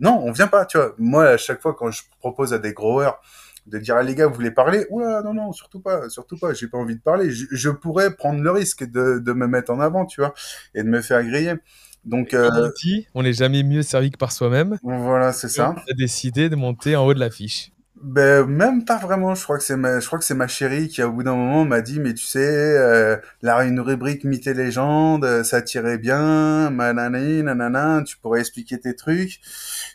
non, 0.00 0.18
on 0.24 0.32
vient 0.32 0.48
pas, 0.48 0.66
tu 0.66 0.78
vois. 0.78 0.94
Moi, 0.98 1.26
à 1.28 1.36
chaque 1.36 1.60
fois, 1.60 1.74
quand 1.74 1.90
je 1.90 2.02
propose 2.18 2.52
à 2.52 2.58
des 2.58 2.72
growers 2.72 3.12
de 3.66 3.78
dire, 3.78 3.94
ah, 3.96 4.02
les 4.02 4.14
gars, 4.14 4.26
vous 4.26 4.34
voulez 4.34 4.50
parler? 4.50 4.86
Oula, 4.90 5.22
non, 5.22 5.34
non, 5.34 5.52
surtout 5.52 5.80
pas, 5.80 6.08
surtout 6.08 6.36
pas, 6.36 6.52
j'ai 6.54 6.66
pas 6.66 6.78
envie 6.78 6.96
de 6.96 7.00
parler. 7.00 7.30
Je, 7.30 7.46
je 7.50 7.70
pourrais 7.70 8.14
prendre 8.16 8.40
le 8.42 8.50
risque 8.50 8.84
de, 8.84 9.18
de 9.18 9.32
me 9.32 9.46
mettre 9.46 9.70
en 9.70 9.80
avant, 9.80 10.04
tu 10.06 10.20
vois, 10.20 10.34
et 10.74 10.82
de 10.82 10.88
me 10.88 11.00
faire 11.00 11.22
griller. 11.22 11.54
Donc, 12.04 12.34
euh, 12.34 12.50
on 12.52 12.70
dit, 12.82 13.06
on 13.14 13.22
n'est 13.22 13.32
jamais 13.32 13.62
mieux 13.62 13.82
servi 13.82 14.10
que 14.10 14.16
par 14.16 14.32
soi-même. 14.32 14.78
voilà, 14.82 15.32
c'est 15.32 15.48
ça. 15.48 15.74
Tu 15.86 15.92
as 15.92 15.96
décidé 15.96 16.48
de 16.48 16.56
monter 16.56 16.96
en 16.96 17.06
haut 17.06 17.14
de 17.14 17.20
l'affiche. 17.20 17.71
Ben, 18.04 18.44
même 18.46 18.84
pas 18.84 18.96
vraiment. 18.98 19.36
Je 19.36 19.44
crois 19.44 19.58
que 19.58 19.62
c'est 19.64 19.76
ma, 19.76 20.00
je 20.00 20.06
crois 20.06 20.18
que 20.18 20.24
c'est 20.24 20.34
ma 20.34 20.48
chérie 20.48 20.88
qui, 20.88 21.02
au 21.04 21.12
bout 21.12 21.22
d'un 21.22 21.36
moment, 21.36 21.64
m'a 21.64 21.80
dit, 21.82 22.00
mais 22.00 22.14
tu 22.14 22.24
sais, 22.24 22.40
euh, 22.42 23.16
la, 23.42 23.62
une 23.64 23.78
rubrique 23.78 24.24
mythes 24.24 24.48
et 24.48 24.54
légendes, 24.54 25.24
euh, 25.24 25.44
ça 25.44 25.62
tirait 25.62 25.98
bien, 25.98 26.70
manani, 26.70 27.44
nanana, 27.44 28.02
tu 28.04 28.16
pourrais 28.18 28.40
expliquer 28.40 28.80
tes 28.80 28.96
trucs. 28.96 29.40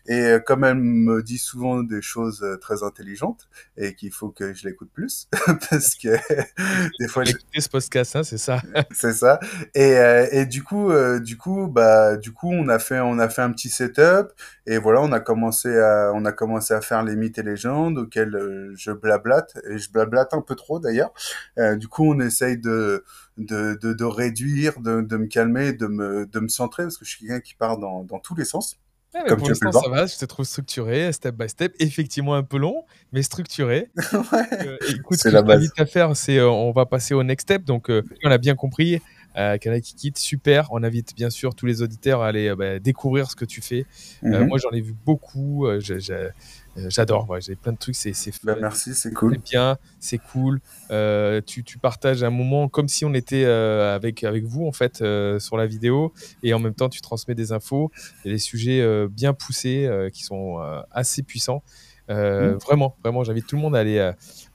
Et 0.07 0.21
euh, 0.21 0.39
comme 0.39 0.63
elle 0.63 0.75
me 0.75 1.21
dit 1.21 1.37
souvent 1.37 1.83
des 1.83 2.01
choses 2.01 2.43
euh, 2.43 2.55
très 2.55 2.81
intelligentes 2.81 3.49
et 3.75 3.93
qu'il 3.93 4.13
faut 4.13 4.29
que 4.29 4.53
je 4.53 4.65
l'écoute 4.67 4.89
plus, 4.93 5.27
parce 5.69 5.95
que 5.95 6.15
des 6.99 7.07
fois, 7.09 7.25
je- 7.25 7.31
Écoutez 7.31 7.59
ce 7.59 7.67
podcast, 7.69 8.15
hein, 8.15 8.23
c'est 8.23 8.37
ça. 8.37 8.61
c'est 8.93 9.13
ça. 9.13 9.39
Et, 9.75 9.97
euh, 9.97 10.27
et 10.31 10.45
du 10.45 10.63
coup, 10.63 10.91
euh, 10.91 11.19
du 11.19 11.35
coup, 11.37 11.67
bah, 11.67 12.15
du 12.15 12.31
coup, 12.31 12.51
on 12.53 12.69
a 12.69 12.79
fait, 12.79 12.99
on 13.01 13.19
a 13.19 13.27
fait 13.27 13.41
un 13.41 13.51
petit 13.51 13.69
setup 13.69 14.31
et 14.65 14.77
voilà, 14.77 15.01
on 15.01 15.11
a 15.11 15.19
commencé 15.19 15.77
à, 15.77 16.11
on 16.13 16.23
a 16.25 16.31
commencé 16.31 16.73
à 16.73 16.79
faire 16.81 17.03
les 17.03 17.15
mythes 17.17 17.37
et 17.37 17.43
légendes 17.43 17.96
auxquels 17.97 18.35
euh, 18.35 18.73
je 18.75 18.91
blablate 18.91 19.57
et 19.69 19.77
je 19.77 19.91
blablate 19.91 20.33
un 20.33 20.41
peu 20.41 20.55
trop 20.55 20.79
d'ailleurs. 20.79 21.13
Euh, 21.57 21.75
du 21.75 21.87
coup, 21.87 22.05
on 22.05 22.19
essaye 22.19 22.57
de, 22.57 23.03
de, 23.37 23.77
de, 23.81 23.93
de 23.93 24.03
réduire, 24.03 24.79
de, 24.79 25.01
de 25.01 25.17
me 25.17 25.27
calmer, 25.27 25.73
de 25.73 25.87
me, 25.87 26.25
de 26.25 26.39
me 26.39 26.47
centrer 26.47 26.83
parce 26.83 26.97
que 26.97 27.05
je 27.05 27.11
suis 27.11 27.27
quelqu'un 27.27 27.41
qui 27.41 27.55
part 27.55 27.77
dans, 27.77 28.03
dans 28.03 28.19
tous 28.19 28.35
les 28.35 28.45
sens. 28.45 28.77
Mais 29.13 29.29
Comme 29.29 29.39
pour 29.39 29.47
l'instant, 29.47 29.71
ça 29.71 29.89
va, 29.89 30.05
je 30.05 30.17
te 30.17 30.25
trouve 30.25 30.45
structuré, 30.45 31.11
step 31.13 31.35
by 31.35 31.47
step, 31.47 31.73
effectivement 31.79 32.35
un 32.35 32.43
peu 32.43 32.57
long, 32.57 32.83
mais 33.13 33.23
structuré. 33.23 33.89
ouais. 34.13 34.65
Euh, 34.65 34.77
écoute, 34.89 35.17
ce 35.17 35.29
que 35.29 35.33
la 35.33 35.41
base. 35.41 35.71
à 35.77 35.85
faire, 35.85 36.15
c'est 36.15 36.37
euh, 36.37 36.49
on 36.49 36.71
va 36.71 36.85
passer 36.85 37.13
au 37.13 37.23
next 37.23 37.45
step. 37.45 37.63
Donc, 37.63 37.89
euh, 37.89 38.03
on 38.23 38.31
a 38.31 38.37
bien 38.37 38.55
compris 38.55 39.01
à 39.37 39.57
Canal 39.59 39.81
Kikit. 39.81 40.13
Super. 40.15 40.67
On 40.71 40.83
invite 40.83 41.15
bien 41.15 41.29
sûr 41.29 41.53
tous 41.55 41.65
les 41.67 41.81
auditeurs 41.81 42.21
à 42.21 42.27
aller 42.27 42.49
euh, 42.49 42.55
bah, 42.55 42.79
découvrir 42.79 43.29
ce 43.31 43.35
que 43.35 43.45
tu 43.45 43.61
fais. 43.61 43.85
Euh, 44.23 44.39
Mhm. 44.41 44.47
moi, 44.47 44.57
j'en 44.57 44.71
ai 44.71 44.81
vu 44.81 44.93
beaucoup. 45.05 45.67
euh, 45.67 45.79
euh, 46.09 46.29
J'adore. 46.89 47.27
J'ai 47.39 47.55
plein 47.55 47.71
de 47.73 47.77
trucs. 47.77 47.95
C'est 47.95 48.13
c'est 48.13 48.31
Bah, 48.43 48.55
merci, 48.59 48.93
c'est 48.93 49.09
c'est 49.09 49.13
cool. 49.13 49.37
bien, 49.37 49.77
c'est 49.99 50.17
cool. 50.17 50.59
Euh, 50.91 51.41
tu, 51.45 51.63
tu 51.63 51.77
partages 51.77 52.23
un 52.23 52.29
moment 52.29 52.67
comme 52.69 52.87
si 52.87 53.05
on 53.05 53.13
était 53.13 53.45
euh, 53.45 53.95
avec, 53.95 54.23
avec 54.23 54.43
vous 54.43 54.65
en 54.67 54.71
fait 54.71 55.01
euh, 55.01 55.39
sur 55.39 55.57
la 55.57 55.65
vidéo 55.67 56.13
et 56.43 56.53
en 56.53 56.59
même 56.59 56.73
temps 56.75 56.89
tu 56.89 57.01
transmets 57.01 57.35
des 57.35 57.51
infos. 57.51 57.91
A 58.25 58.29
des 58.29 58.37
sujets 58.37 58.81
euh, 58.81 59.07
bien 59.09 59.33
poussés 59.33 59.85
euh, 59.85 60.09
qui 60.09 60.23
sont 60.23 60.59
euh, 60.61 60.81
assez 60.91 61.23
puissants. 61.23 61.63
Euh, 62.09 62.53
Mm. 62.53 62.57
Vraiment, 62.59 62.95
vraiment, 63.03 63.23
j'invite 63.25 63.47
tout 63.47 63.55
le 63.57 63.61
monde 63.61 63.75
à 63.75 63.79
aller, 63.79 63.97
euh, 63.97 64.13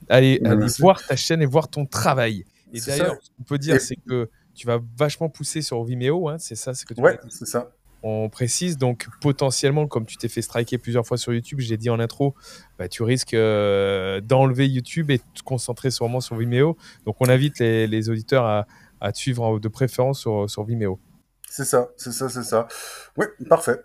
aller, 0.09 0.39
Bah, 0.41 0.51
aller 0.51 0.59
merci. 0.61 0.81
voir 0.81 1.05
ta 1.05 1.15
chaîne 1.15 1.41
et 1.41 1.45
voir 1.45 1.67
ton 1.67 1.85
travail. 1.85 2.45
Et 2.73 2.79
C'est 2.79 2.91
d'ailleurs, 2.97 3.17
ce 3.21 3.29
qu'on 3.37 3.43
peut 3.43 3.59
dire, 3.59 3.75
Et- 3.75 3.79
c'est 3.79 3.95
que 3.95 4.27
tu 4.53 4.67
vas 4.67 4.79
vachement 4.97 5.29
pousser 5.29 5.61
sur 5.61 5.83
Vimeo, 5.83 6.29
hein, 6.29 6.37
c'est 6.39 6.55
ça, 6.55 6.73
c'est 6.73 6.85
que 6.87 6.93
tu 6.93 7.01
Ouais, 7.01 7.19
c'est 7.29 7.45
ça. 7.47 7.71
on 8.03 8.29
précise 8.29 8.77
donc 8.77 9.07
potentiellement, 9.21 9.87
comme 9.87 10.05
tu 10.05 10.17
t'es 10.17 10.27
fait 10.27 10.41
striker 10.41 10.77
plusieurs 10.77 11.05
fois 11.07 11.17
sur 11.17 11.33
YouTube, 11.33 11.59
j'ai 11.59 11.77
dit 11.77 11.89
en 11.89 11.99
intro, 11.99 12.35
bah, 12.77 12.87
tu 12.87 13.03
risques 13.03 13.33
euh, 13.33 14.19
d'enlever 14.21 14.67
YouTube 14.67 15.09
et 15.11 15.17
de 15.17 15.23
te 15.33 15.43
concentrer 15.43 15.89
sûrement 15.91 16.19
sur 16.21 16.35
Vimeo. 16.35 16.77
Donc 17.05 17.15
on 17.19 17.29
invite 17.29 17.59
les, 17.59 17.87
les 17.87 18.09
auditeurs 18.09 18.45
à, 18.45 18.67
à 19.01 19.11
te 19.11 19.17
suivre 19.17 19.59
de 19.59 19.67
préférence 19.67 20.19
sur, 20.19 20.49
sur 20.49 20.63
Vimeo. 20.63 20.99
C'est 21.49 21.65
ça, 21.65 21.89
c'est 21.97 22.11
ça, 22.11 22.29
c'est 22.29 22.43
ça. 22.43 22.67
Ouais, 23.17 23.27
parfait. 23.47 23.79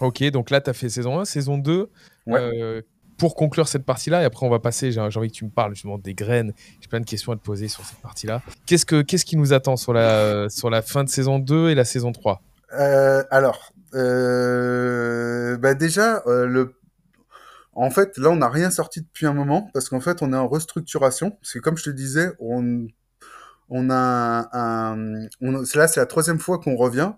Ok, 0.00 0.22
donc 0.30 0.50
là 0.50 0.60
tu 0.60 0.70
as 0.70 0.72
fait 0.74 0.88
saison 0.88 1.18
1, 1.20 1.24
saison 1.24 1.56
2. 1.58 1.90
Ouais. 2.26 2.40
Euh, 2.40 2.82
pour 3.16 3.34
conclure 3.34 3.68
cette 3.68 3.84
partie-là, 3.84 4.22
et 4.22 4.24
après 4.24 4.46
on 4.46 4.50
va 4.50 4.58
passer, 4.58 4.92
j'ai 4.92 5.00
envie 5.00 5.28
que 5.28 5.34
tu 5.34 5.44
me 5.44 5.50
parles 5.50 5.74
justement 5.74 5.98
des 5.98 6.14
graines, 6.14 6.52
j'ai 6.80 6.88
plein 6.88 7.00
de 7.00 7.06
questions 7.06 7.32
à 7.32 7.36
te 7.36 7.42
poser 7.42 7.68
sur 7.68 7.84
cette 7.84 7.98
partie-là. 7.98 8.42
Qu'est-ce, 8.66 8.86
que, 8.86 9.02
qu'est-ce 9.02 9.24
qui 9.24 9.36
nous 9.36 9.52
attend 9.52 9.76
sur 9.76 9.92
la, 9.92 10.48
sur 10.50 10.70
la 10.70 10.82
fin 10.82 11.04
de 11.04 11.08
saison 11.08 11.38
2 11.38 11.70
et 11.70 11.74
la 11.74 11.84
saison 11.84 12.12
3 12.12 12.42
Euh, 12.72 13.22
alors, 13.30 13.72
euh, 13.94 15.56
bah 15.58 15.74
déjà, 15.74 16.22
euh, 16.26 16.46
le... 16.46 16.74
en 17.74 17.90
fait, 17.90 18.18
là, 18.18 18.30
on 18.30 18.36
n'a 18.36 18.48
rien 18.48 18.70
sorti 18.70 19.02
depuis 19.02 19.26
un 19.26 19.32
moment 19.32 19.70
parce 19.72 19.88
qu'en 19.88 20.00
fait, 20.00 20.22
on 20.22 20.32
est 20.32 20.36
en 20.36 20.48
restructuration. 20.48 21.30
Parce 21.30 21.52
que 21.52 21.58
comme 21.60 21.76
je 21.76 21.84
te 21.84 21.90
disais, 21.90 22.32
on, 22.40 22.86
on 23.68 23.90
a 23.90 24.96
là, 25.40 25.88
c'est 25.88 26.00
la 26.00 26.06
troisième 26.06 26.38
fois 26.38 26.58
qu'on 26.58 26.76
revient. 26.76 27.12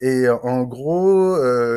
Et 0.00 0.28
en 0.28 0.62
gros, 0.64 1.36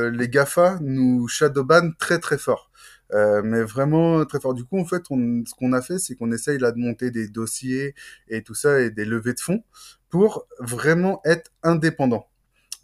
les 0.09 0.29
GAFA 0.29 0.77
nous 0.81 1.27
shadowban 1.27 1.91
très 1.99 2.19
très 2.19 2.38
fort. 2.38 2.71
Euh, 3.15 3.41
mais 3.43 3.63
vraiment 3.63 4.25
très 4.25 4.39
fort. 4.41 4.54
Du 4.54 4.65
coup, 4.65 4.80
en 4.80 4.86
fait, 4.86 5.04
ce 5.08 5.56
qu'on 5.56 5.73
a 5.73 5.82
fait, 5.82 5.99
c'est 5.99 6.15
qu'on 6.15 6.32
essaye 6.34 6.60
là 6.60 6.71
de 6.73 6.78
monter 6.80 7.12
des 7.12 7.30
dossiers 7.30 7.95
et 8.30 8.43
tout 8.43 8.56
ça 8.56 8.82
et 8.82 8.91
des 8.91 9.06
levées 9.06 9.34
de 9.34 9.39
fonds 9.41 9.63
pour 10.10 10.47
vraiment 10.60 11.21
être 11.25 11.51
indépendant. 11.63 12.28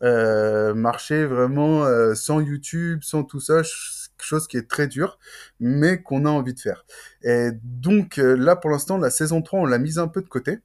Euh, 0.03 0.73
marcher 0.73 1.25
vraiment 1.25 1.85
euh, 1.85 2.15
sans 2.15 2.39
YouTube, 2.41 3.01
sans 3.03 3.23
tout 3.23 3.39
ça, 3.39 3.63
ch- 3.63 4.09
chose 4.19 4.47
qui 4.47 4.57
est 4.57 4.67
très 4.69 4.87
dure, 4.87 5.19
mais 5.59 6.01
qu'on 6.01 6.25
a 6.25 6.29
envie 6.29 6.53
de 6.55 6.59
faire. 6.59 6.85
Et 7.23 7.49
donc 7.63 8.17
là, 8.17 8.55
pour 8.55 8.71
l'instant, 8.71 8.97
la 8.97 9.11
saison 9.11 9.41
3, 9.43 9.59
on 9.61 9.65
l'a 9.65 9.79
mise 9.79 9.99
un 9.99 10.07
peu 10.07 10.21
de 10.21 10.27
côté. 10.29 10.59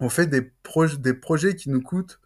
On 0.00 0.08
fait 0.08 0.26
des, 0.26 0.52
des 0.98 1.14
projets 1.14 1.54
qui 1.54 1.70
nous 1.70 1.80
coûtent 1.82 2.20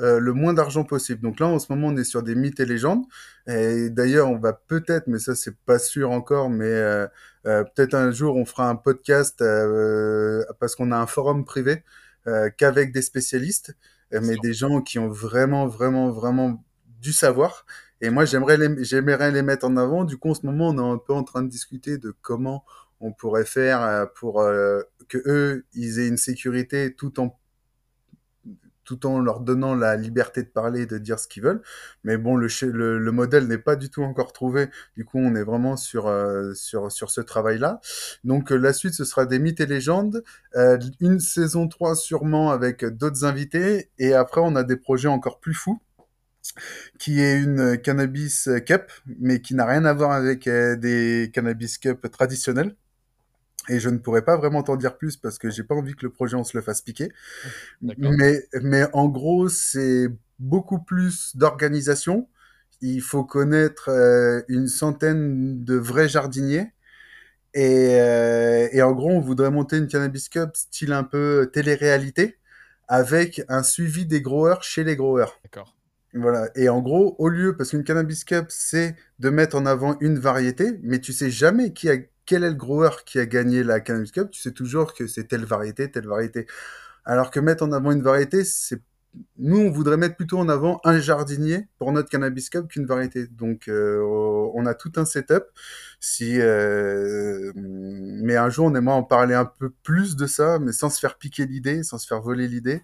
euh, 0.00 0.20
le 0.20 0.32
moins 0.32 0.52
d'argent 0.52 0.84
possible. 0.84 1.22
Donc 1.22 1.40
là, 1.40 1.46
en 1.46 1.58
ce 1.58 1.72
moment, 1.72 1.88
on 1.88 1.96
est 1.96 2.04
sur 2.04 2.22
des 2.22 2.34
mythes 2.34 2.60
et 2.60 2.66
légendes. 2.66 3.04
Et 3.46 3.90
d'ailleurs, 3.90 4.28
on 4.30 4.38
va 4.38 4.52
peut-être, 4.52 5.06
mais 5.06 5.18
ça, 5.18 5.34
c'est 5.34 5.56
pas 5.64 5.78
sûr 5.78 6.10
encore, 6.10 6.50
mais 6.50 6.66
euh, 6.66 7.06
euh, 7.46 7.64
peut-être 7.64 7.94
un 7.94 8.10
jour, 8.10 8.36
on 8.36 8.44
fera 8.44 8.68
un 8.68 8.76
podcast 8.76 9.40
euh, 9.42 10.44
parce 10.60 10.74
qu'on 10.74 10.92
a 10.92 10.96
un 10.96 11.06
forum 11.06 11.44
privé 11.44 11.82
euh, 12.26 12.50
qu'avec 12.56 12.92
des 12.92 13.02
spécialistes, 13.02 13.74
mais 14.12 14.36
des 14.42 14.52
gens 14.54 14.82
qui 14.82 14.98
ont 14.98 15.08
vraiment, 15.08 15.66
vraiment, 15.66 16.10
vraiment 16.10 16.62
du 17.00 17.12
savoir. 17.12 17.66
Et 18.00 18.10
moi, 18.10 18.24
j'aimerais 18.24 18.56
les, 18.56 18.84
j'aimerais 18.84 19.32
les 19.32 19.42
mettre 19.42 19.66
en 19.66 19.76
avant. 19.76 20.04
Du 20.04 20.16
coup, 20.16 20.30
en 20.30 20.34
ce 20.34 20.46
moment, 20.46 20.68
on 20.68 20.78
est 20.78 20.94
un 20.94 20.98
peu 20.98 21.12
en 21.12 21.24
train 21.24 21.42
de 21.42 21.48
discuter 21.48 21.98
de 21.98 22.14
comment 22.22 22.64
on 23.00 23.12
pourrait 23.12 23.44
faire 23.44 24.08
pour 24.14 24.40
euh, 24.40 24.80
que 25.08 25.18
eux, 25.26 25.64
ils 25.74 25.98
aient 25.98 26.08
une 26.08 26.16
sécurité 26.16 26.94
tout 26.94 27.20
en 27.20 27.38
tout 28.86 29.06
en 29.06 29.20
leur 29.20 29.40
donnant 29.40 29.74
la 29.74 29.96
liberté 29.96 30.42
de 30.42 30.48
parler 30.48 30.82
et 30.82 30.86
de 30.86 30.96
dire 30.98 31.18
ce 31.18 31.28
qu'ils 31.28 31.42
veulent. 31.42 31.60
Mais 32.04 32.16
bon, 32.16 32.36
le, 32.36 32.48
le, 32.62 32.98
le 32.98 33.12
modèle 33.12 33.46
n'est 33.46 33.58
pas 33.58 33.76
du 33.76 33.90
tout 33.90 34.02
encore 34.02 34.32
trouvé. 34.32 34.68
Du 34.96 35.04
coup, 35.04 35.18
on 35.18 35.34
est 35.34 35.42
vraiment 35.44 35.76
sur, 35.76 36.06
euh, 36.06 36.54
sur, 36.54 36.90
sur 36.90 37.10
ce 37.10 37.20
travail-là. 37.20 37.80
Donc, 38.24 38.52
euh, 38.52 38.56
la 38.56 38.72
suite, 38.72 38.94
ce 38.94 39.04
sera 39.04 39.26
des 39.26 39.38
mythes 39.38 39.60
et 39.60 39.66
légendes. 39.66 40.22
Euh, 40.54 40.78
une 41.00 41.20
saison 41.20 41.68
3 41.68 41.96
sûrement 41.96 42.50
avec 42.50 42.84
d'autres 42.84 43.24
invités. 43.24 43.90
Et 43.98 44.14
après, 44.14 44.40
on 44.42 44.56
a 44.56 44.62
des 44.64 44.76
projets 44.76 45.08
encore 45.08 45.40
plus 45.40 45.54
fous 45.54 45.80
qui 46.98 47.20
est 47.20 47.38
une 47.40 47.78
cannabis 47.78 48.48
cup, 48.66 48.90
mais 49.18 49.40
qui 49.40 49.54
n'a 49.54 49.66
rien 49.66 49.84
à 49.84 49.92
voir 49.92 50.12
avec 50.12 50.46
euh, 50.46 50.76
des 50.76 51.30
cannabis 51.32 51.78
cup 51.78 52.10
traditionnels. 52.10 52.74
Et 53.68 53.80
je 53.80 53.88
ne 53.88 53.98
pourrais 53.98 54.22
pas 54.22 54.36
vraiment 54.36 54.62
t'en 54.62 54.76
dire 54.76 54.96
plus 54.96 55.16
parce 55.16 55.38
que 55.38 55.50
j'ai 55.50 55.64
pas 55.64 55.74
envie 55.74 55.94
que 55.94 56.04
le 56.04 56.10
projet 56.10 56.36
on 56.36 56.44
se 56.44 56.56
le 56.56 56.62
fasse 56.62 56.82
piquer. 56.82 57.12
D'accord. 57.82 58.12
Mais, 58.16 58.44
mais 58.62 58.84
en 58.92 59.08
gros, 59.08 59.48
c'est 59.48 60.08
beaucoup 60.38 60.78
plus 60.78 61.36
d'organisation. 61.36 62.28
Il 62.80 63.00
faut 63.00 63.24
connaître 63.24 63.88
euh, 63.88 64.42
une 64.48 64.68
centaine 64.68 65.64
de 65.64 65.74
vrais 65.74 66.08
jardiniers. 66.08 66.72
Et, 67.54 67.98
euh, 68.00 68.68
et 68.72 68.82
en 68.82 68.92
gros, 68.92 69.10
on 69.10 69.20
voudrait 69.20 69.50
monter 69.50 69.78
une 69.78 69.88
cannabis 69.88 70.28
cup 70.28 70.50
style 70.54 70.92
un 70.92 71.04
peu 71.04 71.50
télé-réalité 71.52 72.38
avec 72.88 73.42
un 73.48 73.62
suivi 73.62 74.06
des 74.06 74.20
growers 74.20 74.58
chez 74.60 74.84
les 74.84 74.94
growers. 74.94 75.32
D'accord. 75.42 75.74
Voilà. 76.12 76.48
Et 76.54 76.68
en 76.68 76.80
gros, 76.80 77.16
au 77.18 77.28
lieu, 77.28 77.56
parce 77.56 77.70
qu'une 77.70 77.84
cannabis 77.84 78.24
cup, 78.24 78.46
c'est 78.48 78.96
de 79.18 79.30
mettre 79.30 79.56
en 79.56 79.66
avant 79.66 79.96
une 80.00 80.18
variété, 80.18 80.78
mais 80.82 80.98
tu 80.98 81.12
sais 81.12 81.30
jamais 81.30 81.72
qui 81.72 81.90
a, 81.90 81.96
quel 82.26 82.44
est 82.44 82.50
le 82.50 82.54
grower 82.54 82.90
qui 83.06 83.18
a 83.18 83.26
gagné 83.26 83.62
la 83.62 83.80
cannabis 83.80 84.12
cup? 84.12 84.30
Tu 84.30 84.40
sais 84.40 84.52
toujours 84.52 84.94
que 84.94 85.06
c'est 85.06 85.24
telle 85.24 85.44
variété, 85.44 85.90
telle 85.90 86.06
variété. 86.06 86.46
Alors 87.04 87.30
que 87.30 87.40
mettre 87.40 87.64
en 87.64 87.72
avant 87.72 87.92
une 87.92 88.02
variété, 88.02 88.44
c'est 88.44 88.80
nous, 89.38 89.58
on 89.60 89.70
voudrait 89.70 89.96
mettre 89.96 90.16
plutôt 90.16 90.38
en 90.38 90.48
avant 90.48 90.80
un 90.84 91.00
jardinier 91.00 91.68
pour 91.78 91.92
notre 91.92 92.08
cannabis 92.08 92.50
cup 92.50 92.68
qu'une 92.68 92.86
variété. 92.86 93.26
Donc, 93.26 93.68
euh, 93.68 94.00
on 94.54 94.66
a 94.66 94.74
tout 94.74 94.92
un 94.96 95.04
setup. 95.04 95.44
Si, 96.00 96.40
euh, 96.40 97.52
mais 97.54 98.36
un 98.36 98.50
jour, 98.50 98.66
on 98.66 98.74
aimerait 98.74 98.94
en 98.94 99.02
parler 99.02 99.34
un 99.34 99.44
peu 99.44 99.70
plus 99.82 100.16
de 100.16 100.26
ça, 100.26 100.58
mais 100.58 100.72
sans 100.72 100.90
se 100.90 100.98
faire 100.98 101.16
piquer 101.16 101.46
l'idée, 101.46 101.82
sans 101.82 101.98
se 101.98 102.06
faire 102.06 102.20
voler 102.20 102.48
l'idée. 102.48 102.82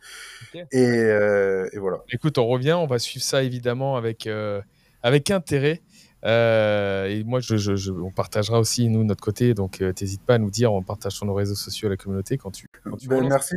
Et, 0.54 0.66
euh, 0.74 1.68
et 1.72 1.78
voilà. 1.78 1.98
Écoute, 2.10 2.38
on 2.38 2.46
revient, 2.46 2.72
on 2.74 2.86
va 2.86 2.98
suivre 2.98 3.24
ça 3.24 3.42
évidemment 3.42 3.96
avec, 3.96 4.26
euh, 4.26 4.60
avec 5.02 5.30
intérêt. 5.30 5.82
Euh, 6.24 7.06
et 7.06 7.24
moi, 7.24 7.40
je, 7.40 7.56
je- 7.56 7.74
je- 7.76 7.90
on 7.92 8.10
partagera 8.10 8.60
aussi, 8.60 8.88
nous, 8.88 9.04
notre 9.04 9.22
côté. 9.22 9.54
Donc, 9.54 9.80
n'hésite 9.80 10.22
pas 10.22 10.34
à 10.34 10.38
nous 10.38 10.50
dire, 10.50 10.72
on 10.72 10.82
partage 10.82 11.12
sur 11.12 11.26
nos 11.26 11.34
réseaux 11.34 11.54
sociaux 11.54 11.88
à 11.88 11.90
la 11.90 11.96
communauté 11.96 12.38
quand 12.38 12.50
tu, 12.50 12.66
quand 12.84 12.96
tu 12.96 13.08
Ben, 13.08 13.26
merci. 13.28 13.56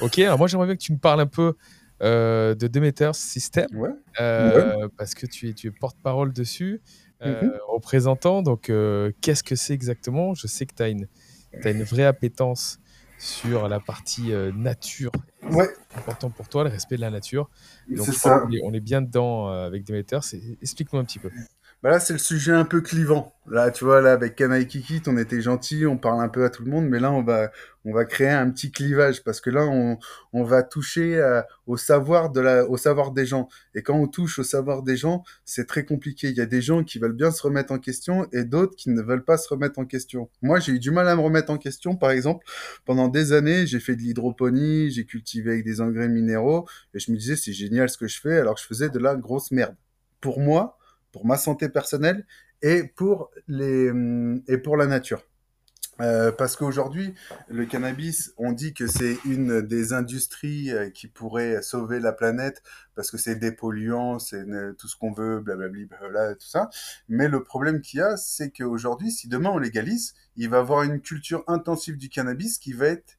Ok, 0.00 0.18
alors 0.18 0.38
moi, 0.38 0.46
j'aimerais 0.48 0.66
bien 0.66 0.76
que 0.76 0.82
tu 0.82 0.92
me 0.92 0.98
parles 0.98 1.20
un 1.20 1.26
peu 1.26 1.54
euh, 2.02 2.54
de 2.54 2.66
Demeter 2.66 3.14
System, 3.14 3.66
Ouais. 3.74 3.90
euh, 4.20 4.88
parce 4.96 5.14
que 5.14 5.26
tu 5.26 5.48
es, 5.50 5.52
tu 5.52 5.66
es 5.66 5.70
porte-parole 5.70 6.32
dessus, 6.32 6.80
euh, 7.22 7.42
Mhm. 7.42 7.52
représentant. 7.68 8.42
Donc, 8.42 8.70
euh, 8.70 9.12
qu'est-ce 9.20 9.42
que 9.44 9.54
c'est 9.54 9.74
exactement? 9.74 10.32
Je 10.34 10.46
sais 10.46 10.64
que 10.66 10.74
tu 10.74 10.82
as 10.82 10.88
une, 10.88 11.06
vraie 11.84 12.04
appétence 12.06 12.78
sur 13.18 13.68
la 13.68 13.80
partie 13.80 14.32
euh, 14.32 14.50
nature. 14.50 15.10
Ouais. 15.50 15.68
C'est 15.90 15.98
important 15.98 16.30
pour 16.30 16.48
toi, 16.48 16.64
le 16.64 16.70
respect 16.70 16.96
de 16.96 17.02
la 17.02 17.10
nature. 17.10 17.50
Donc, 17.94 18.06
ça. 18.06 18.44
est, 18.50 18.60
on 18.64 18.72
est 18.72 18.80
bien 18.80 19.02
dedans 19.02 19.50
euh, 19.50 19.66
avec 19.66 19.84
Demeter. 19.84 20.20
Explique-nous 20.62 20.98
un 21.00 21.04
petit 21.04 21.18
peu. 21.18 21.30
Bah 21.82 21.88
là, 21.90 21.98
c'est 21.98 22.12
le 22.12 22.18
sujet 22.18 22.52
un 22.52 22.66
peu 22.66 22.82
clivant. 22.82 23.32
Là, 23.46 23.70
tu 23.70 23.84
vois, 23.84 24.02
là, 24.02 24.12
avec 24.12 24.36
Kanaï 24.36 24.66
Kikit, 24.66 25.00
on 25.06 25.16
était 25.16 25.40
gentil, 25.40 25.86
on 25.86 25.96
parle 25.96 26.20
un 26.22 26.28
peu 26.28 26.44
à 26.44 26.50
tout 26.50 26.62
le 26.62 26.70
monde, 26.70 26.86
mais 26.86 27.00
là, 27.00 27.10
on 27.10 27.22
va, 27.22 27.50
on 27.86 27.94
va 27.94 28.04
créer 28.04 28.28
un 28.28 28.50
petit 28.50 28.70
clivage 28.70 29.24
parce 29.24 29.40
que 29.40 29.48
là, 29.48 29.64
on, 29.64 29.96
on 30.34 30.44
va 30.44 30.62
toucher 30.62 31.16
euh, 31.16 31.40
au 31.66 31.78
savoir 31.78 32.28
de 32.28 32.40
la, 32.40 32.66
au 32.68 32.76
savoir 32.76 33.12
des 33.12 33.24
gens. 33.24 33.48
Et 33.74 33.82
quand 33.82 33.94
on 33.94 34.08
touche 34.08 34.38
au 34.38 34.42
savoir 34.42 34.82
des 34.82 34.94
gens, 34.94 35.24
c'est 35.46 35.66
très 35.66 35.86
compliqué. 35.86 36.28
Il 36.28 36.36
y 36.36 36.42
a 36.42 36.46
des 36.46 36.60
gens 36.60 36.84
qui 36.84 36.98
veulent 36.98 37.14
bien 37.14 37.30
se 37.30 37.42
remettre 37.42 37.72
en 37.72 37.78
question 37.78 38.28
et 38.30 38.44
d'autres 38.44 38.76
qui 38.76 38.90
ne 38.90 39.00
veulent 39.00 39.24
pas 39.24 39.38
se 39.38 39.48
remettre 39.48 39.78
en 39.78 39.86
question. 39.86 40.28
Moi, 40.42 40.60
j'ai 40.60 40.72
eu 40.72 40.80
du 40.80 40.90
mal 40.90 41.08
à 41.08 41.16
me 41.16 41.22
remettre 41.22 41.50
en 41.50 41.56
question. 41.56 41.96
Par 41.96 42.10
exemple, 42.10 42.44
pendant 42.84 43.08
des 43.08 43.32
années, 43.32 43.66
j'ai 43.66 43.80
fait 43.80 43.96
de 43.96 44.02
l'hydroponie, 44.02 44.90
j'ai 44.90 45.06
cultivé 45.06 45.52
avec 45.52 45.64
des 45.64 45.80
engrais 45.80 46.08
minéraux 46.08 46.68
et 46.92 46.98
je 46.98 47.10
me 47.10 47.16
disais, 47.16 47.36
c'est 47.36 47.54
génial 47.54 47.88
ce 47.88 47.96
que 47.96 48.06
je 48.06 48.20
fais 48.20 48.36
alors 48.36 48.56
que 48.56 48.60
je 48.60 48.66
faisais 48.66 48.90
de 48.90 48.98
la 48.98 49.16
grosse 49.16 49.50
merde. 49.50 49.74
Pour 50.20 50.40
moi, 50.40 50.76
pour 51.12 51.26
ma 51.26 51.36
santé 51.36 51.68
personnelle 51.68 52.26
et 52.62 52.84
pour 52.84 53.30
les 53.48 53.90
et 54.48 54.58
pour 54.58 54.76
la 54.76 54.86
nature. 54.86 55.22
Euh, 56.00 56.32
parce 56.32 56.56
qu'aujourd'hui, 56.56 57.14
le 57.48 57.66
cannabis, 57.66 58.32
on 58.38 58.52
dit 58.52 58.72
que 58.72 58.86
c'est 58.86 59.18
une 59.26 59.60
des 59.60 59.92
industries 59.92 60.70
euh, 60.72 60.88
qui 60.88 61.08
pourrait 61.08 61.60
sauver 61.60 62.00
la 62.00 62.12
planète 62.12 62.62
parce 62.94 63.10
que 63.10 63.18
c'est 63.18 63.36
dépolluant, 63.36 64.18
c'est 64.18 64.46
ne- 64.46 64.72
tout 64.72 64.88
ce 64.88 64.96
qu'on 64.96 65.12
veut, 65.12 65.40
blablabla, 65.40 65.84
blablabla, 65.90 66.34
tout 66.36 66.46
ça. 66.46 66.70
Mais 67.08 67.28
le 67.28 67.42
problème 67.42 67.82
qu'il 67.82 67.98
y 67.98 68.02
a, 68.02 68.16
c'est 68.16 68.50
qu'aujourd'hui, 68.50 69.10
si 69.10 69.28
demain 69.28 69.50
on 69.50 69.58
légalise, 69.58 70.14
il 70.36 70.48
va 70.48 70.56
y 70.58 70.60
avoir 70.60 70.84
une 70.84 71.02
culture 71.02 71.44
intensive 71.48 71.98
du 71.98 72.08
cannabis 72.08 72.58
qui 72.58 72.72
va 72.72 72.86
être 72.86 73.18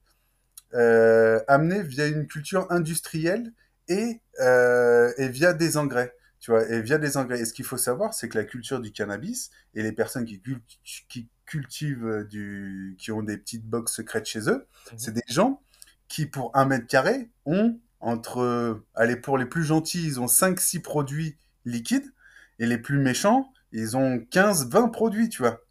euh, 0.74 1.40
amenée 1.48 1.84
via 1.84 2.08
une 2.08 2.28
culture 2.28 2.68
industrielle 2.72 3.54
et, 3.88 4.22
et 4.40 5.28
via 5.30 5.54
des 5.54 5.78
engrais. 5.78 6.16
Tu 6.42 6.52
vois, 6.52 6.68
et 6.70 6.82
via 6.82 6.98
des 7.00 7.18
engrais. 7.18 7.42
Et 7.42 7.46
ce 7.46 7.54
qu'il 7.54 7.66
faut 7.66 7.78
savoir, 7.78 8.14
c'est 8.16 8.30
que 8.30 8.38
la 8.38 8.46
culture 8.46 8.82
du 8.82 8.92
cannabis 8.92 9.52
et 9.76 9.84
les 9.84 9.94
personnes 9.94 10.26
qui, 10.26 10.42
cul- 10.42 10.64
qui 11.10 11.30
cultivent 11.46 12.06
euh, 12.08 12.26
du, 12.26 12.96
qui 13.00 13.12
ont 13.14 13.24
des 13.24 13.38
petites 13.38 13.66
boxes 13.66 13.94
secrètes 13.96 14.26
chez 14.28 14.50
eux, 14.50 14.68
Mhm. 14.94 14.98
c'est 14.98 15.14
des 15.14 15.24
gens 15.30 15.62
qui, 16.10 16.26
pour 16.28 16.52
un 16.58 16.66
mètre 16.66 16.88
carré, 16.88 17.30
ont 17.46 17.80
entre, 18.02 18.84
allez, 18.96 19.16
pour 19.18 19.38
les 19.38 19.46
plus 19.46 19.64
gentils, 19.64 20.04
ils 20.06 20.20
ont 20.20 20.28
5-6 20.28 20.80
produits 20.82 21.38
liquides, 21.66 22.12
et 22.60 22.66
les 22.66 22.80
plus 22.80 23.00
méchants, 23.00 23.54
ils 23.72 23.96
ont 23.96 24.18
15-20 24.32 24.90
produits, 24.90 25.30
tu 25.30 25.44
vois. 25.44 25.62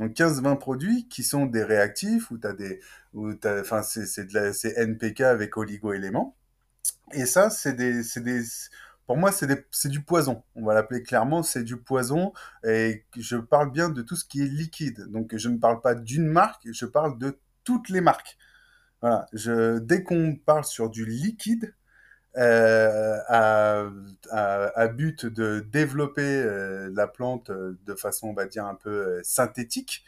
Donc 0.00 0.14
15-20 0.14 0.56
produits 0.56 1.08
qui 1.08 1.24
sont 1.24 1.46
des 1.46 1.64
réactifs, 1.64 2.30
où 2.32 2.38
t'as 2.38 2.52
des, 2.54 2.80
où 3.14 3.34
t'as, 3.34 3.60
enfin, 3.60 3.82
c'est, 3.82 4.06
c'est 4.06 4.26
de 4.26 4.34
la, 4.34 4.52
c'est 4.52 4.74
NPK 4.78 5.22
avec 5.22 5.56
oligo-éléments. 5.56 6.36
Et 7.12 7.26
ça, 7.26 7.50
c'est 7.50 7.74
des, 7.74 8.02
c'est 8.02 8.22
des, 8.22 8.42
pour 9.08 9.16
moi, 9.16 9.32
c'est 9.32 9.88
du 9.88 10.02
poison. 10.02 10.42
On 10.54 10.66
va 10.66 10.74
l'appeler 10.74 11.02
clairement, 11.02 11.42
c'est 11.42 11.64
du 11.64 11.78
poison. 11.78 12.34
Et 12.62 13.06
je 13.16 13.38
parle 13.38 13.72
bien 13.72 13.88
de 13.88 14.02
tout 14.02 14.16
ce 14.16 14.26
qui 14.26 14.42
est 14.42 14.48
liquide. 14.48 15.06
Donc, 15.10 15.34
je 15.34 15.48
ne 15.48 15.56
parle 15.56 15.80
pas 15.80 15.94
d'une 15.94 16.26
marque, 16.26 16.68
je 16.70 16.84
parle 16.84 17.18
de 17.18 17.40
toutes 17.64 17.88
les 17.88 18.02
marques. 18.02 18.36
Voilà. 19.00 19.24
Je, 19.32 19.78
dès 19.78 20.02
qu'on 20.02 20.36
parle 20.36 20.64
sur 20.64 20.90
du 20.90 21.06
liquide, 21.06 21.74
euh, 22.36 23.18
à, 23.28 24.88
but 24.88 25.24
de 25.24 25.60
développer 25.60 26.42
euh, 26.44 26.90
la 26.94 27.06
plante 27.06 27.48
euh, 27.48 27.78
de 27.86 27.94
façon, 27.94 28.28
on 28.28 28.34
va 28.34 28.44
dire, 28.44 28.66
un 28.66 28.74
peu 28.74 29.20
synthétique, 29.22 30.04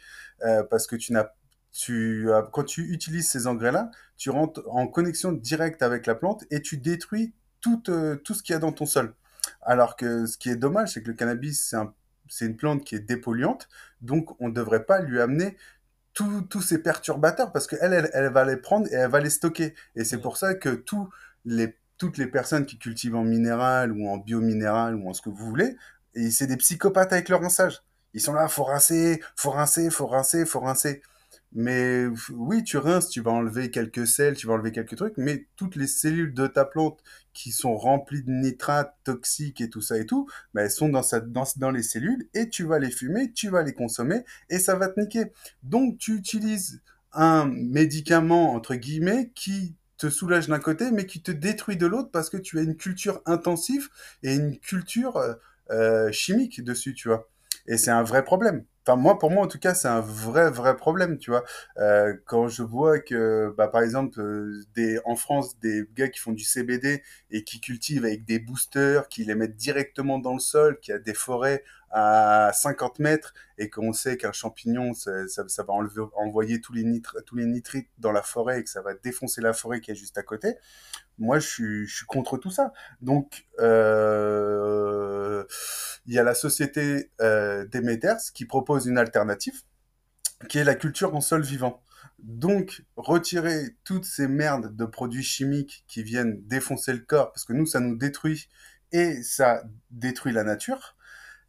parce 0.69 0.85
que 0.85 0.95
tu 0.95 1.11
n'as, 1.13 1.31
tu, 1.71 2.29
quand 2.51 2.65
tu 2.65 2.93
utilises 2.93 3.27
ces 3.27 3.47
engrais-là, 3.47 3.89
tu 4.15 4.29
rentres 4.29 4.61
en 4.67 4.85
connexion 4.85 5.31
directe 5.31 5.81
avec 5.81 6.05
la 6.05 6.13
plante 6.13 6.43
et 6.51 6.61
tu 6.61 6.77
détruis 6.77 7.33
tout, 7.61 7.83
euh, 7.89 8.15
tout 8.17 8.33
ce 8.33 8.43
qu'il 8.43 8.53
y 8.53 8.55
a 8.55 8.59
dans 8.59 8.71
ton 8.71 8.85
sol. 8.85 9.13
Alors 9.61 9.95
que 9.95 10.25
ce 10.25 10.37
qui 10.37 10.49
est 10.49 10.55
dommage, 10.55 10.93
c'est 10.93 11.03
que 11.03 11.07
le 11.09 11.13
cannabis, 11.15 11.67
c'est 11.69 11.75
un, 11.77 11.93
une 12.41 12.55
plante 12.57 12.83
qui 12.85 12.95
est 12.95 12.99
dépolluante, 12.99 13.67
donc 14.01 14.39
on 14.41 14.49
ne 14.49 14.53
devrait 14.53 14.85
pas 14.85 15.01
lui 15.01 15.19
amener 15.21 15.57
tous 16.13 16.41
tous 16.43 16.61
ces 16.61 16.79
perturbateurs 16.79 17.51
parce 17.51 17.67
qu'elle, 17.67 17.93
elle, 17.93 18.09
elle 18.13 18.31
va 18.31 18.45
les 18.45 18.57
prendre 18.57 18.87
et 18.91 18.95
elle 18.95 19.09
va 19.09 19.19
les 19.21 19.29
stocker. 19.29 19.73
Et 19.95 20.03
c'est 20.03 20.17
Mhm. 20.17 20.21
pour 20.21 20.37
ça 20.37 20.55
que 20.55 20.69
tous 20.69 21.09
les, 21.45 21.77
toutes 21.97 22.17
les 22.17 22.27
personnes 22.27 22.65
qui 22.65 22.77
cultivent 22.77 23.15
en 23.15 23.23
minéral 23.23 23.91
ou 23.93 24.07
en 24.09 24.17
biominéral 24.17 24.95
ou 24.95 25.09
en 25.09 25.13
ce 25.13 25.21
que 25.21 25.29
vous 25.29 25.45
voulez, 25.45 25.77
c'est 26.31 26.47
des 26.47 26.57
psychopathes 26.57 27.13
avec 27.13 27.29
leur 27.29 27.41
rinçage. 27.41 27.81
Ils 28.13 28.21
sont 28.21 28.33
là, 28.33 28.47
faut 28.49 28.65
rincer, 28.65 29.21
faut 29.37 29.51
rincer, 29.51 29.89
faut 29.89 30.07
rincer, 30.07 30.45
faut 30.45 30.59
rincer. 30.59 31.01
Mais 31.53 32.05
oui, 32.29 32.63
tu 32.63 32.77
rinces, 32.77 33.09
tu 33.09 33.19
vas 33.21 33.31
enlever 33.31 33.71
quelques 33.71 34.07
sels, 34.07 34.37
tu 34.37 34.47
vas 34.47 34.53
enlever 34.53 34.71
quelques 34.71 34.95
trucs, 34.95 35.17
mais 35.17 35.47
toutes 35.57 35.75
les 35.75 35.87
cellules 35.87 36.33
de 36.33 36.47
ta 36.47 36.63
plante 36.63 37.03
qui 37.33 37.51
sont 37.51 37.75
remplies 37.75 38.23
de 38.23 38.31
nitrates 38.31 38.95
toxiques 39.03 39.59
et 39.59 39.69
tout 39.69 39.81
ça 39.81 39.97
et 39.97 40.05
tout, 40.05 40.29
ben, 40.53 40.63
elles 40.63 40.71
sont 40.71 40.87
dans, 40.87 41.03
sa, 41.03 41.19
dans, 41.19 41.43
dans 41.57 41.71
les 41.71 41.83
cellules 41.83 42.27
et 42.33 42.49
tu 42.49 42.63
vas 42.63 42.79
les 42.79 42.89
fumer, 42.91 43.33
tu 43.33 43.49
vas 43.49 43.63
les 43.63 43.73
consommer 43.73 44.23
et 44.49 44.59
ça 44.59 44.75
va 44.75 44.87
te 44.87 44.99
niquer. 44.99 45.33
Donc 45.63 45.97
tu 45.97 46.15
utilises 46.15 46.81
un 47.13 47.45
médicament, 47.45 48.53
entre 48.53 48.75
guillemets, 48.75 49.31
qui 49.35 49.75
te 49.97 50.09
soulage 50.09 50.47
d'un 50.47 50.59
côté, 50.59 50.91
mais 50.91 51.05
qui 51.05 51.21
te 51.21 51.31
détruit 51.31 51.77
de 51.77 51.85
l'autre 51.85 52.09
parce 52.11 52.29
que 52.29 52.37
tu 52.37 52.59
as 52.59 52.61
une 52.63 52.75
culture 52.75 53.21
intensive 53.25 53.89
et 54.23 54.35
une 54.35 54.57
culture 54.57 55.17
euh, 55.17 55.33
euh, 55.71 56.11
chimique 56.11 56.63
dessus, 56.63 56.93
tu 56.93 57.09
vois. 57.09 57.29
Et 57.67 57.77
c'est 57.77 57.91
un 57.91 58.03
vrai 58.03 58.23
problème. 58.23 58.63
Enfin, 58.85 58.95
moi, 58.95 59.19
pour 59.19 59.29
moi, 59.29 59.43
en 59.43 59.47
tout 59.47 59.59
cas, 59.59 59.75
c'est 59.75 59.87
un 59.87 60.01
vrai, 60.01 60.49
vrai 60.49 60.75
problème, 60.75 61.19
tu 61.19 61.29
vois. 61.29 61.43
Euh, 61.77 62.15
quand 62.25 62.47
je 62.47 62.63
vois 62.63 62.99
que, 62.99 63.53
bah, 63.55 63.67
par 63.67 63.83
exemple, 63.83 64.19
euh, 64.19 64.63
des, 64.75 64.99
en 65.05 65.15
France, 65.15 65.59
des 65.59 65.83
gars 65.95 66.09
qui 66.09 66.19
font 66.19 66.31
du 66.31 66.43
CBD 66.43 67.03
et 67.29 67.43
qui 67.43 67.61
cultivent 67.61 68.05
avec 68.05 68.25
des 68.25 68.39
boosters, 68.39 69.07
qui 69.07 69.23
les 69.23 69.35
mettent 69.35 69.55
directement 69.55 70.17
dans 70.17 70.33
le 70.33 70.39
sol, 70.39 70.79
qui 70.79 70.91
a 70.91 70.97
des 70.97 71.13
forêts 71.13 71.63
à 71.91 72.51
50 72.53 72.99
mètres 72.99 73.33
et 73.57 73.69
qu'on 73.69 73.93
sait 73.93 74.17
qu'un 74.17 74.31
champignon, 74.31 74.93
ça, 74.93 75.27
ça, 75.27 75.63
va 75.63 75.73
enlever, 75.73 76.03
envoyer 76.15 76.61
tous 76.61 76.73
les, 76.73 76.83
nitres, 76.83 77.17
tous 77.25 77.35
les 77.35 77.45
nitrites 77.45 77.89
dans 77.99 78.11
la 78.11 78.21
forêt 78.23 78.61
et 78.61 78.63
que 78.63 78.69
ça 78.69 78.81
va 78.81 78.93
défoncer 78.95 79.41
la 79.41 79.53
forêt 79.53 79.81
qui 79.81 79.91
est 79.91 79.95
juste 79.95 80.17
à 80.17 80.23
côté, 80.23 80.55
moi, 81.19 81.39
je 81.39 81.47
suis, 81.47 81.87
je 81.87 81.97
suis 81.97 82.05
contre 82.05 82.37
tout 82.37 82.49
ça. 82.49 82.73
Donc, 83.01 83.45
euh, 83.59 85.43
il 86.05 86.13
y 86.13 86.19
a 86.19 86.23
la 86.23 86.33
société 86.33 87.11
euh, 87.21 87.65
Demeters 87.67 88.21
qui 88.33 88.45
propose 88.45 88.87
une 88.87 88.97
alternative, 88.97 89.61
qui 90.49 90.57
est 90.57 90.63
la 90.63 90.75
culture 90.75 91.15
en 91.15 91.21
sol 91.21 91.43
vivant. 91.43 91.83
Donc, 92.19 92.83
retirer 92.95 93.75
toutes 93.83 94.05
ces 94.05 94.27
merdes 94.27 94.75
de 94.75 94.85
produits 94.85 95.23
chimiques 95.23 95.83
qui 95.87 96.03
viennent 96.03 96.41
défoncer 96.47 96.93
le 96.93 96.99
corps, 96.99 97.31
parce 97.31 97.45
que 97.45 97.53
nous, 97.53 97.65
ça 97.65 97.79
nous 97.79 97.95
détruit 97.95 98.49
et 98.91 99.23
ça 99.23 99.63
détruit 99.89 100.33
la 100.33 100.43
nature. 100.43 100.95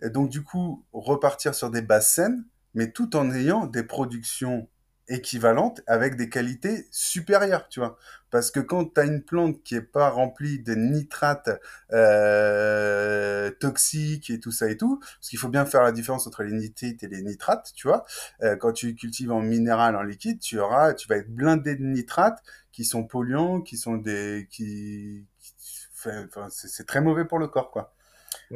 Et 0.02 0.10
donc, 0.10 0.30
du 0.30 0.42
coup, 0.42 0.84
repartir 0.92 1.54
sur 1.54 1.70
des 1.70 1.82
bases 1.82 2.08
saines, 2.08 2.44
mais 2.74 2.90
tout 2.90 3.16
en 3.16 3.30
ayant 3.30 3.66
des 3.66 3.82
productions 3.82 4.68
équivalentes 5.08 5.82
avec 5.86 6.16
des 6.16 6.28
qualités 6.28 6.86
supérieures, 6.90 7.68
tu 7.68 7.80
vois. 7.80 7.98
Parce 8.30 8.50
que 8.50 8.60
quand 8.60 8.94
tu 8.94 9.00
as 9.00 9.04
une 9.04 9.22
plante 9.22 9.62
qui 9.62 9.74
est 9.74 9.82
pas 9.82 10.08
remplie 10.08 10.58
de 10.58 10.74
nitrates 10.74 11.50
euh, 11.92 13.50
toxiques 13.60 14.30
et 14.30 14.40
tout 14.40 14.52
ça 14.52 14.70
et 14.70 14.76
tout, 14.76 14.98
parce 15.00 15.28
qu'il 15.28 15.38
faut 15.38 15.48
bien 15.48 15.66
faire 15.66 15.82
la 15.82 15.92
différence 15.92 16.26
entre 16.26 16.42
les 16.42 16.52
nitrites 16.52 17.02
et 17.02 17.08
les 17.08 17.22
nitrates, 17.22 17.72
tu 17.74 17.88
vois. 17.88 18.04
Euh, 18.42 18.56
quand 18.56 18.72
tu 18.72 18.94
cultives 18.94 19.32
en 19.32 19.40
minéral, 19.42 19.96
en 19.96 20.02
liquide, 20.02 20.40
tu 20.40 20.58
auras, 20.58 20.94
tu 20.94 21.08
vas 21.08 21.16
être 21.16 21.30
blindé 21.30 21.76
de 21.76 21.84
nitrates 21.84 22.42
qui 22.72 22.84
sont 22.84 23.04
polluants, 23.04 23.60
qui 23.60 23.76
sont 23.76 23.96
des, 23.96 24.48
qui, 24.50 25.26
qui 25.38 25.78
enfin, 25.94 26.48
c'est 26.50 26.86
très 26.86 27.00
mauvais 27.00 27.24
pour 27.24 27.38
le 27.38 27.48
corps, 27.48 27.70
quoi. 27.70 27.94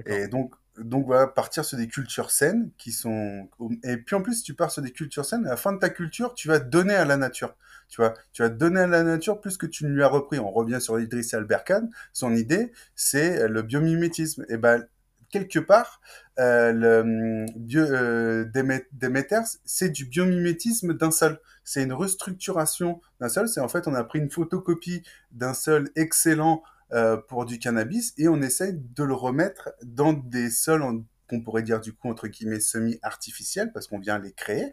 Et 0.07 0.29
donc, 0.29 0.55
donc 0.79 1.07
voilà, 1.07 1.27
partir 1.27 1.65
sur 1.65 1.79
des 1.79 1.89
cultures 1.89 2.31
saines 2.31 2.71
qui 2.79 2.93
sont. 2.93 3.49
Et 3.83 3.97
puis 3.97 4.17
en 4.17 4.23
plus, 4.23 4.37
si 4.37 4.43
tu 4.43 4.55
pars 4.55 4.71
sur 4.71 4.83
des 4.83 4.93
cultures 4.93 5.25
saines, 5.25 5.47
à 5.47 5.51
la 5.51 5.57
fin 5.57 5.73
de 5.73 5.79
ta 5.79 5.89
culture, 5.89 6.35
tu 6.35 6.49
vas 6.49 6.59
donner 6.59 6.95
à 6.95 7.05
la 7.05 7.17
nature. 7.17 7.57
Tu 7.89 8.01
vois, 8.01 8.15
tu 8.33 8.43
vas 8.43 8.49
donner 8.49 8.81
à 8.81 8.87
la 8.87 9.03
nature 9.03 9.41
plus 9.41 9.57
que 9.57 9.67
tu 9.67 9.85
ne 9.85 9.91
lui 9.91 10.03
as 10.03 10.09
repris. 10.09 10.39
On 10.39 10.51
revient 10.51 10.81
sur 10.81 10.99
Idriss 10.99 11.35
Albert 11.35 11.65
Khan. 11.65 11.89
Son 12.13 12.35
idée, 12.35 12.73
c'est 12.95 13.49
le 13.49 13.63
biomimétisme. 13.63 14.45
Et 14.49 14.57
ben, 14.57 14.85
quelque 15.31 15.59
part, 15.59 16.01
euh, 16.39 16.73
le 16.73 17.01
hum, 17.01 17.47
bio, 17.57 17.83
euh, 17.83 18.45
Déméter, 18.93 19.41
c'est 19.65 19.91
du 19.91 20.07
biomimétisme 20.07 20.95
d'un 20.95 21.11
sol. 21.11 21.41
C'est 21.65 21.83
une 21.83 21.93
restructuration 21.93 23.01
d'un 23.21 23.29
sol. 23.29 23.49
C'est 23.49 23.61
en 23.61 23.69
fait, 23.69 23.87
on 23.89 23.95
a 23.95 24.05
pris 24.05 24.19
une 24.19 24.31
photocopie 24.31 25.03
d'un 25.33 25.55
sol 25.55 25.91
excellent 25.97 26.63
euh, 26.93 27.17
pour 27.17 27.45
du 27.45 27.59
cannabis 27.59 28.15
et 28.17 28.29
on 28.29 28.41
essaye 28.43 28.75
de 28.75 29.05
le 29.05 29.15
remettre 29.15 29.71
dans 29.83 30.13
des 30.13 30.51
sols 30.51 30.85
qu'on 31.29 31.43
pourrait 31.43 31.63
dire 31.63 31.81
du 31.81 31.93
coup 31.93 32.09
entre 32.09 32.29
guillemets 32.29 32.61
semi-artificiels 32.61 33.73
parce 33.73 33.87
qu'on 33.87 33.99
vient 33.99 34.19
les 34.19 34.33
créer. 34.33 34.73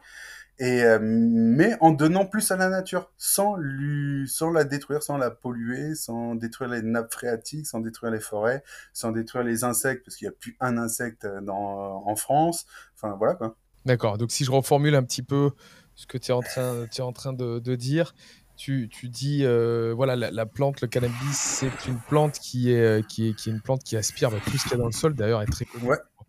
Et 0.59 0.84
euh, 0.84 0.99
mais 1.01 1.76
en 1.82 1.91
donnant 1.91 2.28
plus 2.28 2.51
à 2.51 2.57
la 2.57 2.70
nature 2.70 3.11
sans 3.18 3.55
lui 3.55 4.30
sans 4.30 4.51
la 4.51 4.64
détruire 4.64 5.01
sans 5.01 5.18
la 5.18 5.32
polluer 5.32 5.95
sans 5.95 6.36
détruire 6.36 6.70
les 6.70 6.84
nappes 6.84 7.11
phréatiques 7.11 7.66
sans 7.66 7.80
détruire 7.80 8.11
les 8.11 8.20
forêts 8.20 8.64
sans 8.93 9.11
détruire 9.11 9.43
les 9.43 9.64
insectes 9.64 10.05
parce 10.05 10.16
qu'il 10.16 10.28
n'y 10.28 10.34
a 10.34 10.38
plus 10.38 10.55
un 10.59 10.78
insecte 10.78 11.26
dans, 11.41 12.03
en 12.05 12.16
France. 12.16 12.68
Enfin 12.95 13.16
voilà 13.18 13.34
quoi. 13.34 13.57
D'accord. 13.86 14.18
Donc, 14.18 14.32
si 14.32 14.45
je 14.45 14.51
reformule 14.51 14.95
un 14.95 15.03
petit 15.03 15.24
peu 15.24 15.51
ce 15.95 16.07
que 16.07 16.18
tu 16.18 16.32
es 16.32 16.34
en 16.34 16.41
train, 16.41 16.86
es 16.86 17.01
en 17.01 17.14
train 17.14 17.34
de 17.34 17.76
dire, 17.76 18.16
tu, 18.56 18.88
tu 18.89 19.10
dis, 19.10 19.45
euh, 19.45 19.93
voilà, 19.95 20.16
la, 20.16 20.32
la 20.32 20.45
plante, 20.45 20.82
le 20.82 20.88
cannabis, 20.88 21.38
c'est 21.38 21.86
une 21.88 21.99
plante 22.08 22.39
qui 22.39 22.72
est, 22.72 22.82
euh, 22.82 23.01
qui 23.01 23.30
est, 23.30 23.34
qui 23.34 23.49
est 23.49 23.54
une 23.54 23.62
plante 23.62 23.84
qui 23.84 23.97
aspire 23.97 24.32
bah, 24.32 24.38
tout 24.45 24.58
ce 24.58 24.64
qu'il 24.64 24.72
y 24.72 24.76
a 24.76 24.78
dans 24.78 24.86
le 24.86 24.91
sol. 24.91 25.16
D'ailleurs, 25.16 25.41
elle 25.41 25.47
est 25.47 25.51
très 25.51 25.66
connue 25.66 25.86
ouais 25.88 25.97
pour 26.16 26.26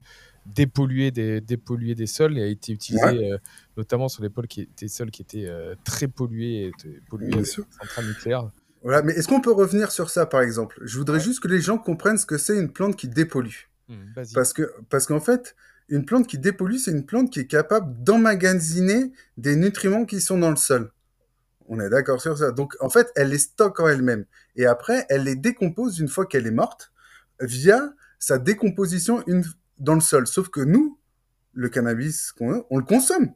dépolluer 0.47 1.11
des, 1.11 1.41
dépolluer 1.41 1.95
des 1.95 2.07
sols 2.07 2.39
et 2.39 2.43
a 2.43 2.47
été 2.47 2.73
utilisée 2.73 3.05
ouais 3.07 3.33
euh, 3.33 3.39
notamment 3.77 4.09
sur 4.09 4.23
les 4.23 4.29
pôles 4.31 4.47
qui, 4.47 4.69
des 4.77 4.89
sols 4.89 5.11
qui 5.11 5.23
étaient 5.23 5.47
euh, 5.49 5.75
très 5.85 6.07
pollués, 6.09 6.71
pollués 7.09 7.31
bien 7.31 7.45
sûr 7.45 7.65
centrales 7.71 8.07
nucléaires. 8.07 8.51
voilà 8.83 9.03
mais 9.03 9.15
est-ce 9.15 9.27
qu'on 9.29 9.41
peut 9.41 9.53
revenir 9.53 9.91
sur 9.91 10.11
ça 10.11 10.27
par 10.27 10.43
exemple? 10.43 10.79
Je 10.85 10.99
voudrais 10.99 11.19
Ouais. 11.19 11.25
juste 11.25 11.41
que 11.41 11.49
les 11.49 11.61
gens 11.63 11.79
comprennent 11.79 12.19
ce 12.19 12.27
que 12.27 12.37
c'est 12.39 12.59
une 12.59 12.71
plante 12.73 12.97
qui 12.97 13.09
dépollue 13.09 13.69
Vas-y. 13.89 14.33
Parce 14.35 14.53
que, 14.53 14.71
parce 14.91 15.07
qu'en 15.07 15.21
fait, 15.21 15.57
une 15.89 16.05
plante 16.07 16.27
qui 16.27 16.39
dépollue, 16.39 16.77
c'est 16.77 16.91
une 16.91 17.05
plante 17.07 17.31
qui 17.33 17.41
est 17.41 17.47
capable 17.47 18.03
d'emmagasiner 18.03 19.13
des 19.37 19.57
nutriments 19.57 20.05
qui 20.07 20.21
sont 20.21 20.39
dans 20.39 20.51
le 20.51 20.57
sol. 20.57 20.91
On 21.69 21.81
est 21.81 21.89
d'accord 21.89 22.21
sur 22.21 22.37
ça. 22.37 22.51
Donc, 22.53 22.77
en 22.81 22.89
fait, 22.91 23.11
elle 23.17 23.29
les 23.31 23.39
stocke 23.39 23.81
en 23.81 23.89
elle-même. 23.89 24.27
Et 24.57 24.67
après, 24.67 25.07
elle 25.09 25.25
les 25.25 25.37
décompose 25.37 25.99
une 25.99 26.09
fois 26.09 26.27
qu'elle 26.27 26.47
est 26.47 26.51
morte 26.51 26.93
via 27.41 27.93
sa 28.19 28.39
décomposition 28.39 29.23
une- 29.27 29.45
dans 29.79 29.95
le 29.95 30.01
sol. 30.01 30.27
Sauf 30.27 30.49
que 30.51 30.61
nous, 30.61 30.99
le 31.53 31.69
cannabis 31.69 32.33
qu'on 32.33 32.53
a, 32.55 32.63
on 32.71 32.79
le 32.79 32.85
consomme. 32.85 33.31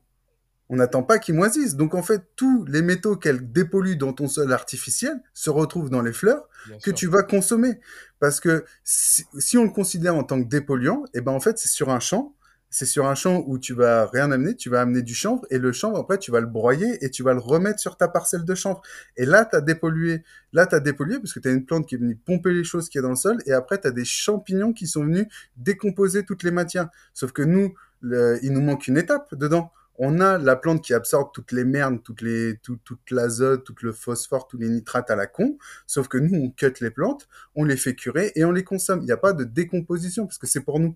On 0.71 0.77
n'attend 0.77 1.03
pas 1.03 1.19
qu'il 1.19 1.35
moisisse. 1.35 1.77
Donc, 1.77 1.95
en 1.95 2.03
fait, 2.03 2.23
tous 2.37 2.67
les 2.67 2.83
métaux 2.83 3.17
qu'elle 3.17 3.51
dépollue 3.51 3.97
dans 3.97 4.13
ton 4.13 4.29
sol 4.29 4.53
artificiel 4.53 5.19
se 5.33 5.49
retrouvent 5.49 5.89
dans 5.89 6.03
les 6.03 6.13
fleurs 6.13 6.47
Bien 6.67 6.77
que 6.77 6.83
sûr. 6.91 6.95
tu 6.95 7.07
vas 7.07 7.23
consommer. 7.23 7.81
Parce 8.21 8.39
que 8.41 8.67
si, 8.85 9.25
si 9.39 9.57
on 9.57 9.65
le 9.65 9.71
considère 9.71 10.15
en 10.15 10.25
tant 10.25 10.43
que 10.43 10.47
dépolluant, 10.49 11.05
eh 11.15 11.23
ben 11.23 11.33
en 11.33 11.41
fait, 11.41 11.59
c'est 11.59 11.69
sur 11.69 11.89
un 11.89 12.01
champ, 12.01 12.35
c'est 12.71 12.87
sur 12.87 13.07
un 13.07 13.15
champ 13.15 13.45
où 13.47 13.59
tu 13.59 13.75
vas 13.75 14.07
rien 14.07 14.31
amener, 14.31 14.55
tu 14.55 14.71
vas 14.71 14.81
amener 14.81 15.03
du 15.03 15.15
chanvre 15.15 15.47
et 15.51 15.59
le 15.59 15.73
chanvre 15.73 15.99
après 15.99 16.19
tu 16.19 16.31
vas 16.31 16.41
le 16.41 16.47
broyer 16.47 17.05
et 17.05 17.11
tu 17.11 17.23
vas 17.23 17.33
le 17.33 17.41
remettre 17.41 17.81
sur 17.81 17.97
ta 17.97 18.09
parcelle 18.09 18.45
de 18.45 18.55
chanvre. 18.55 18.83
Et 19.17 19.25
là 19.25 19.45
tu 19.45 19.57
as 19.57 19.61
dépollué, 19.61 20.23
là 20.53 20.67
tu 20.67 20.75
as 20.75 20.81
dépollué 20.81 21.19
parce 21.19 21.33
que 21.33 21.41
tu 21.41 21.49
as 21.49 21.53
une 21.53 21.65
plante 21.65 21.87
qui 21.87 21.95
est 21.95 21.99
venue 21.99 22.17
pomper 22.17 22.53
les 22.53 22.65
choses 22.65 22.89
qu'il 22.89 22.99
y 22.99 23.01
a 23.01 23.03
dans 23.03 23.11
le 23.11 23.17
sol 23.17 23.39
et 23.47 23.53
après 23.53 23.81
tu 23.81 23.87
as 23.87 23.91
des 23.91 24.05
champignons 24.05 24.73
qui 24.73 24.87
sont 24.87 25.05
venus 25.05 25.27
décomposer 25.57 26.25
toutes 26.25 26.43
les 26.43 26.51
matières. 26.51 26.89
Sauf 27.15 27.33
que 27.33 27.43
nous 27.43 27.75
il 28.03 28.53
nous 28.53 28.61
manque 28.61 28.87
une 28.87 28.99
étape 28.99 29.35
dedans. 29.35 29.73
On 30.01 30.21
a 30.21 30.39
la 30.39 30.55
plante 30.55 30.85
qui 30.85 30.95
absorbe 30.95 31.31
toutes 31.33 31.51
les 31.51 31.65
merdes, 31.65 32.01
toutes 32.05 32.23
les, 32.23 32.57
tout, 32.63 32.79
toute 32.85 33.11
l'azote, 33.11 33.65
tout 33.65 33.75
le 33.83 33.93
phosphore, 33.93 34.47
tous 34.47 34.57
les 34.57 34.69
nitrates 34.69 35.11
à 35.11 35.17
la 35.17 35.27
con. 35.27 35.59
Sauf 35.89 36.07
que 36.07 36.19
nous, 36.19 36.39
on 36.39 36.51
cut 36.51 36.73
les 36.81 36.91
plantes, 36.93 37.29
on 37.57 37.65
les 37.65 37.77
fait 37.77 37.97
curer 37.97 38.31
et 38.37 38.45
on 38.45 38.53
les 38.53 38.63
consomme. 38.63 39.01
Il 39.01 39.07
n'y 39.07 39.13
a 39.13 39.17
pas 39.17 39.33
de 39.33 39.43
décomposition 39.43 40.25
parce 40.25 40.39
que 40.39 40.47
c'est 40.47 40.61
pour 40.61 40.79
nous. 40.79 40.95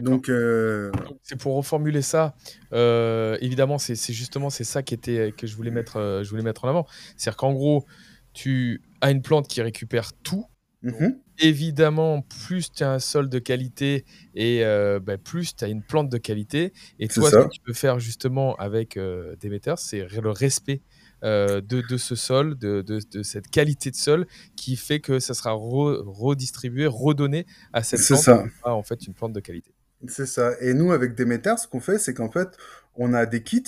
Donc, 0.00 0.28
euh, 0.28 0.90
Donc, 0.90 1.18
c'est 1.22 1.36
pour 1.38 1.54
reformuler 1.56 2.02
ça. 2.02 2.34
euh, 2.72 3.36
évidemment, 3.40 3.78
c'est 3.78 3.94
justement 4.12 4.50
c'est 4.50 4.64
ça 4.64 4.82
qui 4.82 4.94
était 4.94 5.32
que 5.36 5.46
je 5.46 5.54
voulais 5.56 5.70
mettre 5.70 5.96
euh, 5.96 6.24
je 6.24 6.30
voulais 6.30 6.42
mettre 6.42 6.64
en 6.64 6.68
avant. 6.68 6.86
C'est-à-dire 7.16 7.36
qu'en 7.36 7.52
gros, 7.52 7.84
tu 8.32 8.82
as 9.00 9.10
une 9.10 9.22
plante 9.22 9.48
qui 9.48 9.62
récupère 9.62 10.12
tout. 10.22 10.46
mhm, 10.82 11.20
Évidemment, 11.38 12.22
plus 12.22 12.70
tu 12.72 12.84
as 12.84 12.92
un 12.92 12.98
sol 13.00 13.28
de 13.28 13.38
qualité 13.40 14.04
et 14.34 14.62
bah, 15.02 15.18
plus 15.18 15.56
tu 15.56 15.64
as 15.64 15.68
une 15.68 15.82
plante 15.82 16.08
de 16.08 16.18
qualité. 16.18 16.72
Et 17.00 17.08
toi, 17.08 17.30
ce 17.30 17.36
que 17.48 17.52
tu 17.52 17.60
peux 17.60 17.72
faire 17.72 17.98
justement 17.98 18.54
avec 18.56 18.96
Demeter, 18.96 19.74
c'est 19.78 20.06
le 20.20 20.30
respect 20.30 20.82
euh, 21.24 21.60
de, 21.60 21.80
de 21.80 21.96
ce 21.96 22.14
sol, 22.14 22.56
de, 22.58 22.82
de- 22.82 23.00
de 23.10 23.22
cette 23.22 23.48
qualité 23.48 23.90
de 23.90 23.96
sol 23.96 24.26
qui 24.56 24.76
fait 24.76 25.00
que 25.00 25.18
ça 25.18 25.32
sera 25.34 25.52
re- 25.54 26.02
redistribué, 26.04 26.86
redonné 26.86 27.46
à 27.72 27.82
cette 27.82 28.00
plante. 28.06 28.20
ça. 28.22 28.74
en 28.74 28.82
fait 28.82 29.06
une 29.06 29.14
plante 29.14 29.32
de 29.32 29.40
qualité. 29.40 29.72
C'est 30.06 30.26
ça. 30.26 30.52
Et 30.60 30.74
nous, 30.74 30.92
avec 30.92 31.14
Demeter, 31.14 31.58
ce 31.58 31.68
qu'on 31.68 31.80
fait, 31.80 31.98
c'est 31.98 32.14
qu'en 32.14 32.30
fait, 32.30 32.48
on 32.96 33.14
a 33.14 33.26
des 33.26 33.42
kits 33.42 33.64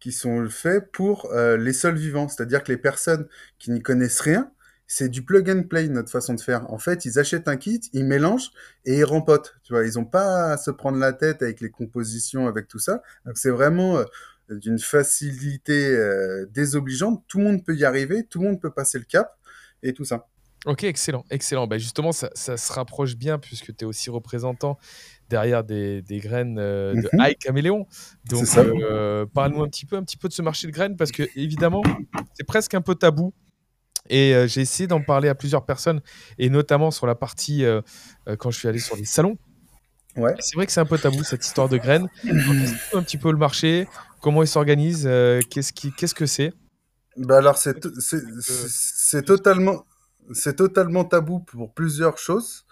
qui 0.00 0.12
sont 0.12 0.48
faits 0.48 0.90
pour 0.92 1.30
euh, 1.32 1.56
les 1.56 1.72
sols 1.72 1.96
vivants. 1.96 2.28
C'est-à-dire 2.28 2.62
que 2.62 2.72
les 2.72 2.78
personnes 2.78 3.26
qui 3.58 3.70
n'y 3.70 3.82
connaissent 3.82 4.20
rien, 4.20 4.50
c'est 4.86 5.08
du 5.08 5.22
plug 5.22 5.48
and 5.48 5.62
play 5.62 5.88
notre 5.88 6.10
façon 6.10 6.34
de 6.34 6.40
faire. 6.40 6.70
En 6.72 6.78
fait, 6.78 7.04
ils 7.04 7.18
achètent 7.18 7.48
un 7.48 7.56
kit, 7.56 7.80
ils 7.92 8.04
mélangent 8.04 8.50
et 8.84 8.98
ils 8.98 9.04
rempotent. 9.04 9.54
Tu 9.62 9.72
vois, 9.72 9.84
ils 9.84 9.98
ont 9.98 10.04
pas 10.04 10.52
à 10.52 10.56
se 10.58 10.70
prendre 10.70 10.98
la 10.98 11.12
tête 11.12 11.42
avec 11.42 11.60
les 11.60 11.70
compositions, 11.70 12.46
avec 12.46 12.68
tout 12.68 12.78
ça. 12.78 13.02
Donc 13.24 13.38
c'est 13.38 13.50
vraiment 13.50 13.98
euh, 13.98 14.04
d'une 14.50 14.78
facilité 14.78 15.94
euh, 15.94 16.46
désobligeante. 16.50 17.24
Tout 17.28 17.38
le 17.38 17.44
monde 17.44 17.64
peut 17.64 17.74
y 17.74 17.84
arriver, 17.84 18.24
tout 18.24 18.40
le 18.40 18.48
monde 18.48 18.60
peut 18.60 18.70
passer 18.70 18.98
le 18.98 19.04
cap 19.04 19.38
et 19.82 19.94
tout 19.94 20.04
ça. 20.04 20.28
Ok, 20.64 20.84
excellent, 20.84 21.24
excellent. 21.30 21.66
Bah 21.66 21.78
justement, 21.78 22.12
ça, 22.12 22.30
ça 22.34 22.56
se 22.56 22.72
rapproche 22.72 23.16
bien 23.16 23.38
puisque 23.38 23.74
tu 23.76 23.84
es 23.84 23.86
aussi 23.86 24.10
représentant 24.10 24.78
derrière 25.28 25.64
des, 25.64 26.02
des 26.02 26.18
graines 26.18 26.58
euh, 26.58 26.94
de 26.94 27.08
Mhm. 27.12 27.20
High 27.20 27.36
Caméléon. 27.38 27.86
Donc, 28.26 28.40
C'est 28.40 28.46
ça. 28.46 28.60
euh, 28.60 29.26
parle-nous 29.26 29.62
un 29.62 29.68
petit 29.68 29.86
peu, 29.86 29.96
un 29.96 30.04
petit 30.04 30.16
peu 30.16 30.28
de 30.28 30.32
ce 30.32 30.42
marché 30.42 30.66
de 30.68 30.72
graines 30.72 30.96
parce 30.96 31.10
que 31.10 31.24
évidemment, 31.36 31.82
c'est 32.34 32.44
presque 32.46 32.74
un 32.74 32.80
peu 32.80 32.94
tabou. 32.94 33.32
Et 34.08 34.34
euh, 34.34 34.46
j'ai 34.46 34.60
essayé 34.60 34.86
d'en 34.86 35.00
parler 35.02 35.28
à 35.28 35.34
plusieurs 35.34 35.64
personnes 35.64 36.00
et 36.38 36.48
notamment 36.50 36.90
sur 36.90 37.06
la 37.06 37.14
partie 37.14 37.64
euh, 37.64 37.80
euh, 38.28 38.36
quand 38.36 38.50
je 38.50 38.58
suis 38.58 38.68
allé 38.68 38.78
sur 38.78 38.96
les 38.96 39.04
salons. 39.04 39.38
Ouais. 40.16 40.34
C'est 40.40 40.56
vrai 40.56 40.66
que 40.66 40.72
c'est 40.72 40.80
un 40.80 40.84
peu 40.86 40.98
tabou 40.98 41.24
cette 41.24 41.44
histoire 41.44 41.68
de 41.68 41.78
graines. 41.78 42.08
Donc, 42.24 42.56
un 42.94 43.02
petit 43.02 43.16
peu 43.16 43.30
le 43.32 43.38
marché, 43.38 43.88
comment 44.20 44.42
il 44.42 44.48
s'organise, 44.48 45.04
euh, 45.06 45.40
qu'est-ce 45.50 45.72
qui, 45.72 45.90
qu'est-ce 45.92 46.14
que 46.14 46.26
c'est? 46.26 46.52
Bah 47.16 47.38
alors 47.38 47.58
c'est 47.58 49.22
totalement 49.24 49.84
c'est 50.32 50.56
totalement 50.56 51.04
tabou 51.04 51.40
pour 51.40 51.72
plusieurs 51.74 52.18
choses 52.18 52.66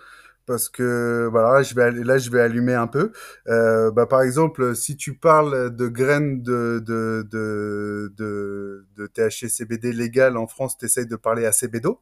parce 0.47 0.69
que 0.69 1.29
voilà 1.31 1.55
là, 1.55 1.63
je 1.63 1.75
vais 1.75 1.91
là 1.93 2.19
je 2.19 2.31
vais 2.31 2.41
allumer 2.41 2.75
un 2.75 2.87
peu 2.87 3.13
euh, 3.49 3.91
bah 3.91 4.07
par 4.07 4.23
exemple 4.23 4.75
si 4.75 4.97
tu 4.97 5.15
parles 5.17 5.75
de 5.75 5.89
graines 5.89 6.43
de 6.43 6.83
de 6.85 7.27
de 7.31 8.13
de, 8.17 8.87
de 8.97 9.07
THC 9.07 9.49
CBD 9.49 9.93
légal 9.93 10.37
en 10.37 10.47
France 10.47 10.79
t'essayes 10.79 11.07
de 11.07 11.17
parler 11.17 11.47
à 11.47 11.53
CBDO 11.53 12.01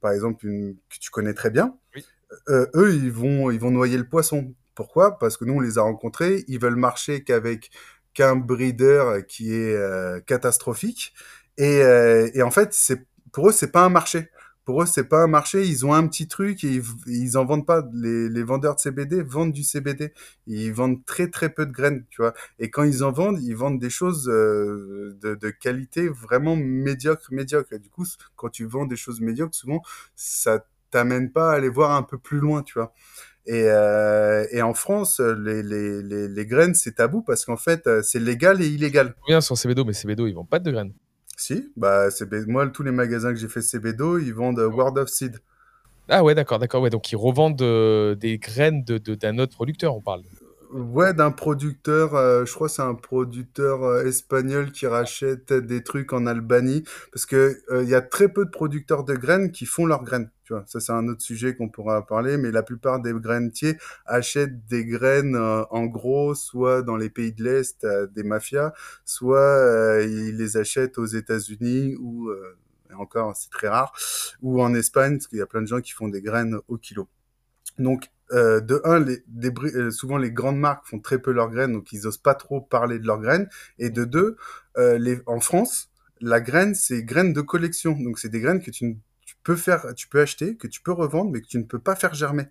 par 0.00 0.12
exemple 0.12 0.46
une 0.46 0.74
que 0.90 0.98
tu 1.00 1.10
connais 1.10 1.34
très 1.34 1.50
bien 1.50 1.76
Oui. 1.94 2.04
euh, 2.48 2.66
eux 2.74 2.94
ils 2.94 3.12
vont 3.12 3.50
ils 3.50 3.60
vont 3.60 3.70
noyer 3.70 3.98
le 3.98 4.08
poisson 4.08 4.54
pourquoi? 4.74 5.18
Parce 5.18 5.36
que 5.36 5.44
nous 5.44 5.54
on 5.54 5.60
les 5.60 5.78
a 5.78 5.82
rencontrés 5.82 6.44
ils 6.48 6.60
veulent 6.60 6.76
marcher 6.76 7.24
qu'avec 7.24 7.70
qu'un 8.14 8.36
breeder 8.36 9.22
qui 9.28 9.54
est 9.54 9.74
euh, 9.74 10.20
catastrophique 10.20 11.14
et, 11.58 11.80
et 12.34 12.42
en 12.42 12.50
fait, 12.52 12.72
c'est 12.72 13.04
pour 13.32 13.48
eux, 13.48 13.52
c'est 13.52 13.72
pas 13.72 13.82
un 13.84 13.88
marché. 13.88 14.30
Pour 14.68 14.82
eux, 14.82 14.86
c'est 14.86 15.08
pas 15.08 15.22
un 15.22 15.28
marché. 15.28 15.64
Ils 15.64 15.86
ont 15.86 15.94
un 15.94 16.06
petit 16.06 16.28
truc 16.28 16.62
et 16.62 16.68
ils, 16.68 16.82
ils 17.06 17.38
en 17.38 17.46
vendent 17.46 17.64
pas. 17.64 17.88
Les, 17.94 18.28
les 18.28 18.42
vendeurs 18.42 18.74
de 18.74 18.80
CBD 18.80 19.22
vendent 19.22 19.54
du 19.54 19.64
CBD. 19.64 20.12
Ils 20.46 20.74
vendent 20.74 21.02
très 21.06 21.30
très 21.30 21.48
peu 21.48 21.64
de 21.64 21.72
graines, 21.72 22.04
tu 22.10 22.20
vois. 22.20 22.34
Et 22.58 22.68
quand 22.68 22.82
ils 22.82 23.02
en 23.02 23.10
vendent, 23.10 23.40
ils 23.40 23.56
vendent 23.56 23.78
des 23.78 23.88
choses 23.88 24.28
euh, 24.28 25.16
de, 25.22 25.34
de 25.36 25.48
qualité 25.48 26.10
vraiment 26.10 26.54
médiocre, 26.54 27.28
médiocre. 27.30 27.72
Et 27.72 27.78
du 27.78 27.88
coup, 27.88 28.04
quand 28.36 28.50
tu 28.50 28.66
vends 28.66 28.84
des 28.84 28.96
choses 28.96 29.22
médiocres, 29.22 29.54
souvent, 29.54 29.80
ça 30.16 30.62
t'amène 30.90 31.32
pas 31.32 31.50
à 31.52 31.54
aller 31.54 31.70
voir 31.70 31.92
un 31.92 32.02
peu 32.02 32.18
plus 32.18 32.38
loin, 32.38 32.62
tu 32.62 32.74
vois. 32.74 32.92
Et, 33.46 33.70
euh, 33.70 34.46
et 34.50 34.60
en 34.60 34.74
France, 34.74 35.18
les, 35.20 35.62
les, 35.62 36.02
les, 36.02 36.28
les 36.28 36.46
graines, 36.46 36.74
c'est 36.74 36.96
tabou 36.96 37.22
parce 37.22 37.46
qu'en 37.46 37.56
fait, 37.56 37.86
euh, 37.86 38.02
c'est 38.02 38.20
légal 38.20 38.60
et 38.60 38.66
illégal. 38.66 39.14
Bien 39.26 39.40
sur 39.40 39.56
CBDO, 39.56 39.86
mais 39.86 39.94
CBDO, 39.94 40.26
ils 40.26 40.34
vendent 40.34 40.50
pas 40.50 40.58
de 40.58 40.70
graines. 40.70 40.92
Si, 41.38 41.72
bah 41.76 42.10
CB... 42.10 42.44
moi 42.46 42.68
tous 42.68 42.82
les 42.82 42.90
magasins 42.92 43.32
que 43.32 43.38
j'ai 43.38 43.48
fait 43.48 43.62
CBDO, 43.62 44.18
ils 44.18 44.34
vendent 44.34 44.58
euh, 44.58 44.68
Word 44.68 44.98
of 44.98 45.08
Seed. 45.08 45.40
Ah 46.08 46.22
ouais, 46.24 46.34
d'accord, 46.34 46.58
d'accord. 46.58 46.82
Ouais, 46.82 46.90
donc 46.90 47.10
ils 47.12 47.16
revendent 47.16 47.62
euh, 47.62 48.14
des 48.14 48.38
graines 48.38 48.84
de, 48.84 48.98
de- 48.98 49.14
d'un 49.14 49.38
autre 49.38 49.54
producteur, 49.54 49.94
on 49.96 50.00
parle. 50.02 50.24
Ouais, 50.70 51.14
d'un 51.14 51.30
producteur, 51.30 52.14
euh, 52.14 52.44
je 52.44 52.52
crois 52.52 52.68
que 52.68 52.74
c'est 52.74 52.82
un 52.82 52.94
producteur 52.94 53.82
euh, 53.84 54.04
espagnol 54.04 54.70
qui 54.70 54.86
rachète 54.86 55.50
des 55.52 55.82
trucs 55.82 56.12
en 56.12 56.26
Albanie, 56.26 56.84
parce 57.10 57.24
que 57.24 57.58
euh, 57.70 57.82
il 57.82 57.88
y 57.88 57.94
a 57.94 58.02
très 58.02 58.28
peu 58.28 58.44
de 58.44 58.50
producteurs 58.50 59.04
de 59.04 59.14
graines 59.14 59.50
qui 59.50 59.64
font 59.64 59.86
leurs 59.86 60.04
graines. 60.04 60.30
Ça 60.66 60.80
c'est 60.80 60.92
un 60.92 61.06
autre 61.08 61.22
sujet 61.22 61.54
qu'on 61.54 61.68
pourra 61.68 62.06
parler, 62.06 62.36
mais 62.36 62.50
la 62.50 62.62
plupart 62.62 63.00
des 63.00 63.12
grainetiers 63.12 63.76
achètent 64.06 64.66
des 64.66 64.84
graines 64.84 65.36
euh, 65.36 65.64
en 65.70 65.86
gros, 65.86 66.34
soit 66.34 66.82
dans 66.82 66.96
les 66.96 67.10
pays 67.10 67.32
de 67.32 67.44
l'Est, 67.44 67.84
euh, 67.84 68.06
des 68.06 68.22
mafias, 68.22 68.72
soit 69.04 69.38
euh, 69.38 70.04
ils 70.04 70.36
les 70.36 70.56
achètent 70.56 70.98
aux 70.98 71.06
États-Unis 71.06 71.96
ou 72.00 72.30
encore 72.96 73.36
c'est 73.36 73.50
très 73.50 73.68
rare, 73.68 73.92
ou 74.42 74.62
en 74.62 74.74
Espagne, 74.74 75.16
parce 75.18 75.26
qu'il 75.26 75.38
y 75.38 75.42
a 75.42 75.46
plein 75.46 75.62
de 75.62 75.66
gens 75.66 75.80
qui 75.80 75.92
font 75.92 76.08
des 76.08 76.22
graines 76.22 76.58
au 76.68 76.78
kilo. 76.78 77.08
Donc 77.78 78.10
de 78.30 78.80
un, 78.84 79.90
souvent 79.90 80.18
les 80.18 80.30
grandes 80.30 80.58
marques 80.58 80.86
font 80.86 80.98
très 80.98 81.18
peu 81.18 81.32
leurs 81.32 81.50
graines, 81.50 81.72
donc 81.72 81.92
ils 81.92 82.06
osent 82.06 82.18
pas 82.18 82.34
trop 82.34 82.60
parler 82.60 82.98
de 82.98 83.06
leurs 83.06 83.20
graines. 83.20 83.48
Et 83.78 83.90
de 83.90 84.04
deux, 84.04 84.36
en 85.26 85.40
France, 85.40 85.90
la 86.20 86.40
graine 86.40 86.74
c'est 86.74 87.02
graine 87.04 87.32
de 87.32 87.40
collection, 87.40 87.92
donc 87.92 88.18
c'est 88.18 88.28
des 88.28 88.40
graines 88.40 88.60
que 88.62 88.70
tu, 88.70 88.84
ne- 88.86 88.94
peux 89.48 89.56
faire, 89.56 89.94
tu 89.94 90.08
peux 90.08 90.20
acheter, 90.20 90.56
que 90.56 90.66
tu 90.66 90.82
peux 90.82 90.92
revendre, 90.92 91.30
mais 91.30 91.40
que 91.40 91.46
tu 91.46 91.56
ne 91.56 91.62
peux 91.62 91.78
pas 91.78 91.96
faire 91.96 92.12
germer. 92.12 92.48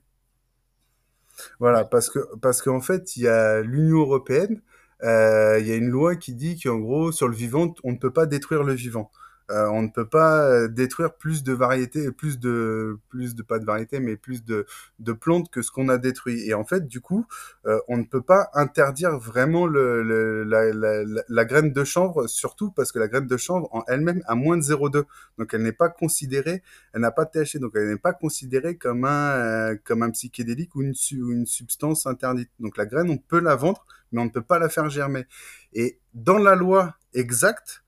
Voilà, 1.59 1.85
parce 1.85 2.09
que 2.09 2.17
parce 2.41 2.63
qu'en 2.63 2.81
fait 2.81 3.15
il 3.15 3.23
y 3.23 3.27
a 3.27 3.61
l'Union 3.61 3.99
européenne, 3.99 4.61
euh, 5.03 5.59
il 5.59 5.67
y 5.67 5.71
a 5.71 5.75
une 5.75 5.89
loi 5.89 6.15
qui 6.15 6.33
dit 6.33 6.59
qu'en 6.59 6.77
gros 6.79 7.11
sur 7.11 7.27
le 7.27 7.35
vivant 7.35 7.75
on 7.83 7.91
ne 7.91 7.97
peut 7.97 8.11
pas 8.11 8.25
détruire 8.25 8.63
le 8.63 8.73
vivant. 8.73 9.11
Euh, 9.49 9.67
on 9.69 9.81
ne 9.81 9.87
peut 9.87 10.07
pas 10.07 10.45
euh, 10.49 10.67
détruire 10.67 11.13
plus 11.13 11.43
de 11.43 11.53
variétés, 11.53 12.11
plus 12.11 12.37
de, 12.39 12.97
plus 13.09 13.33
de 13.35 13.43
pas 13.43 13.59
de 13.59 13.65
variétés, 13.65 13.99
mais 14.01 14.17
plus 14.17 14.43
de, 14.43 14.65
de 14.99 15.13
plantes 15.13 15.49
que 15.49 15.61
ce 15.61 15.71
qu'on 15.71 15.87
a 15.89 15.97
détruit. 15.97 16.41
Et 16.47 16.53
en 16.53 16.65
fait, 16.65 16.85
du 16.87 16.99
coup, 16.99 17.25
euh, 17.65 17.79
on 17.87 17.97
ne 17.97 18.03
peut 18.03 18.21
pas 18.21 18.49
interdire 18.53 19.17
vraiment 19.17 19.65
le, 19.65 20.03
le- 20.03 20.43
la, 20.43 20.73
la, 20.73 21.23
la, 21.27 21.45
graine 21.45 21.71
de 21.71 21.83
chanvre, 21.83 22.27
surtout 22.27 22.71
parce 22.71 22.91
que 22.91 22.99
la 22.99 23.07
graine 23.07 23.27
de 23.27 23.37
chanvre 23.37 23.69
en 23.73 23.83
elle-même 23.87 24.21
a 24.27 24.35
moins 24.35 24.57
de 24.57 24.61
0,2. 24.61 25.05
Donc 25.37 25.53
elle 25.53 25.63
n'est 25.63 25.71
pas 25.71 25.89
considérée, 25.89 26.61
elle 26.93 27.01
n'a 27.01 27.11
pas 27.11 27.25
de 27.25 27.31
THC, 27.31 27.59
donc 27.59 27.71
elle 27.75 27.87
n'est 27.87 27.97
pas 27.97 28.13
considérée 28.13 28.75
comme 28.75 29.05
un, 29.05 29.71
euh, 29.71 29.75
comme 29.83 30.03
un 30.03 30.09
psychédélique 30.11 30.75
ou 30.75 30.81
une, 30.81 30.93
ou 31.21 31.31
une 31.31 31.45
substance 31.45 32.05
interdite. 32.05 32.49
Donc 32.59 32.77
la 32.77 32.85
graine, 32.85 33.09
on 33.09 33.17
peut 33.17 33.39
la 33.39 33.55
vendre, 33.55 33.85
mais 34.11 34.21
on 34.21 34.25
ne 34.25 34.29
peut 34.29 34.41
pas 34.41 34.59
la 34.59 34.69
faire 34.69 34.89
germer. 34.89 35.25
Et 35.73 35.99
dans 36.13 36.37
la 36.37 36.55
loi 36.55 36.95
exacte, 37.13 37.83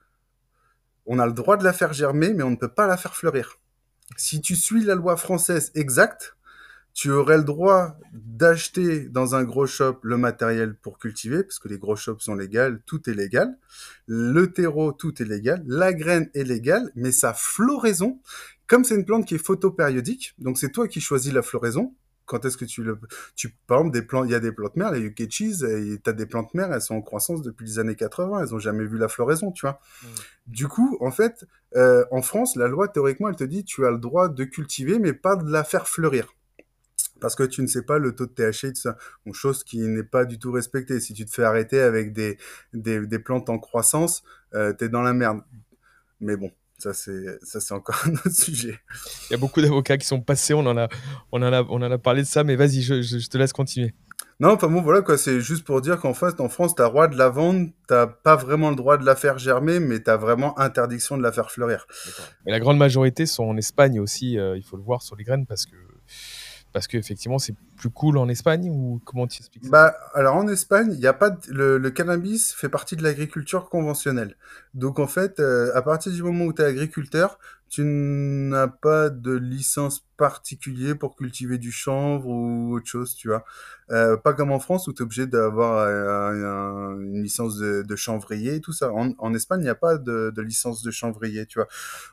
on 1.09 1.17
a 1.17 1.25
le 1.25 1.33
droit 1.33 1.57
de 1.57 1.63
la 1.63 1.73
faire 1.73 1.91
germer, 1.91 2.33
mais 2.33 2.43
on 2.43 2.51
ne 2.51 2.55
peut 2.55 2.71
pas 2.71 2.87
la 2.87 2.95
faire 2.95 3.15
fleurir. 3.15 3.59
Si 4.15 4.41
tu 4.41 4.55
suis 4.55 4.83
la 4.83 4.93
loi 4.93 5.17
française 5.17 5.71
exacte, 5.73 6.37
tu 6.93 7.09
aurais 7.09 7.37
le 7.37 7.43
droit 7.43 7.97
d'acheter 8.13 9.09
dans 9.09 9.33
un 9.33 9.43
gros 9.43 9.65
shop 9.65 9.99
le 10.03 10.17
matériel 10.17 10.75
pour 10.75 10.99
cultiver, 10.99 11.43
parce 11.43 11.57
que 11.57 11.67
les 11.67 11.79
gros 11.79 11.95
shops 11.95 12.19
sont 12.19 12.35
légaux, 12.35 12.77
tout 12.85 13.09
est 13.09 13.13
légal. 13.13 13.57
Le 14.05 14.53
terreau, 14.53 14.91
tout 14.91 15.19
est 15.21 15.25
légal. 15.25 15.63
La 15.65 15.93
graine 15.93 16.29
est 16.35 16.43
légale, 16.43 16.91
mais 16.95 17.11
sa 17.11 17.33
floraison, 17.33 18.19
comme 18.67 18.83
c'est 18.83 18.95
une 18.95 19.05
plante 19.05 19.25
qui 19.25 19.33
est 19.35 19.43
photopériodique, 19.43 20.35
donc 20.37 20.59
c'est 20.59 20.71
toi 20.71 20.87
qui 20.87 21.01
choisis 21.01 21.33
la 21.33 21.41
floraison. 21.41 21.95
Quand 22.29 22.45
est-ce 22.45 22.57
que 22.57 22.65
tu 22.65 22.83
le, 22.83 22.99
tu, 23.35 23.49
par 23.67 23.79
exemple, 23.79 23.93
des 23.93 24.03
plantes, 24.03 24.27
il 24.27 24.31
y 24.31 24.35
a 24.35 24.39
des 24.39 24.51
plantes 24.51 24.75
mères, 24.75 24.91
les 24.91 25.01
Yukechis, 25.01 25.65
et 25.65 25.97
t'as 26.03 26.13
des 26.13 26.27
plantes 26.27 26.53
mères, 26.53 26.71
elles 26.71 26.81
sont 26.81 26.95
en 26.95 27.01
croissance 27.01 27.41
depuis 27.41 27.65
les 27.65 27.79
années 27.79 27.95
80, 27.95 28.43
elles 28.43 28.53
ont 28.55 28.59
jamais 28.59 28.85
vu 28.85 28.97
la 28.99 29.07
floraison, 29.09 29.51
tu 29.51 29.65
vois. 29.65 29.79
Du 30.47 30.67
coup, 30.67 30.97
en 31.01 31.11
fait, 31.11 31.45
euh, 31.75 32.05
en 32.11 32.21
France, 32.21 32.55
la 32.55 32.67
loi, 32.67 32.87
théoriquement, 32.87 33.29
elle 33.29 33.35
te 33.35 33.43
dit, 33.43 33.63
tu 33.65 33.85
as 33.85 33.91
le 33.91 33.97
droit 33.97 34.29
de 34.29 34.43
cultiver, 34.45 34.99
mais 34.99 35.13
pas 35.13 35.35
de 35.35 35.51
la 35.51 35.63
faire 35.63 35.87
fleurir. 35.87 36.27
parce 37.21 37.35
que 37.35 37.43
tu 37.43 37.61
ne 37.61 37.67
sais 37.67 37.83
pas 37.83 37.99
le 37.99 38.15
taux 38.15 38.25
de 38.27 38.31
THC 38.31 38.65
et 38.65 38.73
tout 38.73 38.81
ça. 38.81 38.97
Bon, 39.25 39.33
chose 39.33 39.63
qui 39.63 39.79
n'est 39.79 40.03
pas 40.03 40.25
du 40.25 40.39
tout 40.39 40.51
respectée. 40.51 40.99
Si 40.99 41.13
tu 41.13 41.25
te 41.25 41.31
fais 41.31 41.43
arrêter 41.43 41.81
avec 41.81 42.13
des, 42.13 42.37
des, 42.73 43.05
des 43.05 43.19
plantes 43.19 43.49
en 43.49 43.59
croissance, 43.59 44.23
euh, 44.53 44.73
t'es 44.73 44.89
dans 44.89 45.01
la 45.01 45.13
merde. 45.13 45.41
Mais 46.21 46.37
bon, 46.37 46.51
ça 46.79 46.93
c'est 46.93 47.37
ça 47.43 47.59
c'est 47.59 47.73
encore 47.73 48.01
un 48.05 48.13
autre 48.13 48.31
sujet. 48.31 48.79
Il 49.29 49.31
y 49.31 49.35
a 49.35 49.37
beaucoup 49.37 49.61
d'avocats 49.61 49.97
qui 49.97 50.07
sont 50.07 50.21
passés, 50.21 50.53
on 50.53 50.65
en 50.65 50.77
a, 50.77 50.87
on 51.31 51.41
en 51.41 51.53
a, 51.53 51.63
on 51.63 51.81
en 51.81 51.91
a 51.91 51.97
parlé 51.97 52.21
de 52.23 52.27
ça, 52.27 52.43
mais 52.43 52.55
vas-y, 52.55 52.81
je, 52.81 53.01
je- 53.01 53.19
je 53.19 53.29
te 53.29 53.37
laisse 53.37 53.53
continuer. 53.53 53.93
Non, 54.41 54.51
enfin 54.53 54.67
bon, 54.69 54.81
voilà 54.81 55.01
quoi, 55.01 55.17
c'est 55.17 55.41
juste 55.41 55.65
pour 55.65 55.81
dire 55.81 55.99
qu'en 55.99 56.13
fait, 56.13 56.39
en 56.39 56.47
France, 56.47 56.73
t'as 56.73 56.87
droit 56.87 57.09
de 57.09 57.17
la 57.17 57.27
vendre, 57.29 57.69
t'as 57.87 58.07
pas 58.07 58.37
vraiment 58.37 58.69
le 58.69 58.75
droit 58.77 58.97
de 58.97 59.05
la 59.05 59.15
faire 59.17 59.37
germer, 59.37 59.79
mais 59.81 59.99
t'as 59.99 60.15
vraiment 60.15 60.57
interdiction 60.57 61.17
de 61.17 61.23
la 61.23 61.31
faire 61.33 61.51
fleurir. 61.51 61.85
Mais 62.45 62.51
la 62.53 62.59
grande 62.61 62.77
majorité 62.77 63.25
sont 63.25 63.43
en 63.43 63.57
Espagne 63.57 63.99
aussi, 63.99 64.37
euh, 64.39 64.55
il 64.57 64.63
faut 64.63 64.77
le 64.77 64.83
voir 64.83 65.01
sur 65.01 65.17
les 65.17 65.25
graines, 65.25 65.45
parce 65.45 65.65
que, 65.65 65.75
parce 66.73 66.87
que 66.87 66.97
effectivement, 66.97 67.39
c'est 67.39 67.55
plus 67.77 67.89
cool 67.89 68.17
en 68.17 68.29
Espagne, 68.29 68.69
ou 68.69 69.01
comment 69.05 69.27
tu 69.27 69.39
expliques 69.39 69.65
ça? 69.65 69.71
Bah, 69.71 69.93
alors 70.13 70.35
en 70.37 70.47
Espagne, 70.47 70.93
il 70.97 71.05
a 71.05 71.13
pas 71.13 71.31
de- 71.31 71.51
le, 71.51 71.77
le 71.77 71.91
cannabis 71.91 72.53
fait 72.53 72.69
partie 72.69 72.95
de 72.95 73.03
l'agriculture 73.03 73.69
conventionnelle. 73.69 74.35
Donc 74.73 74.99
en 74.99 75.07
fait, 75.07 75.39
euh, 75.41 75.71
à 75.75 75.81
partir 75.81 76.11
du 76.13 76.23
moment 76.23 76.45
où 76.45 76.53
tu 76.53 76.61
es 76.61 76.65
agriculteur, 76.65 77.39
tu 77.69 77.83
n'as 77.85 78.67
pas 78.67 79.09
de 79.09 79.33
licence 79.33 80.05
particulière 80.17 80.97
pour 80.97 81.15
cultiver 81.15 81.57
du 81.57 81.71
chanvre 81.71 82.27
ou 82.27 82.75
autre 82.75 82.87
chose, 82.87 83.15
tu 83.15 83.29
vois. 83.29 83.45
Euh, 83.91 84.17
pas 84.17 84.33
comme 84.33 84.51
en 84.51 84.59
France 84.59 84.87
où 84.87 84.93
tu 84.93 85.01
es 85.01 85.03
obligé 85.03 85.27
d'avoir 85.27 85.77
euh, 85.87 86.43
un- 86.43 86.99
une 86.99 87.23
licence 87.23 87.57
de, 87.57 87.95
chanvrier 87.95 88.55
et 88.55 88.61
tout 88.61 88.73
ça. 88.73 88.91
En, 88.93 89.13
en 89.17 89.33
Espagne, 89.33 89.61
il 89.61 89.63
n'y 89.63 89.69
a 89.69 89.75
pas 89.75 89.97
de, 89.97 90.31
de 90.35 90.41
licence 90.41 90.83
de 90.83 90.91
chanvrier, 90.91 91.45
tu 91.45 91.59
vois. 91.59 91.67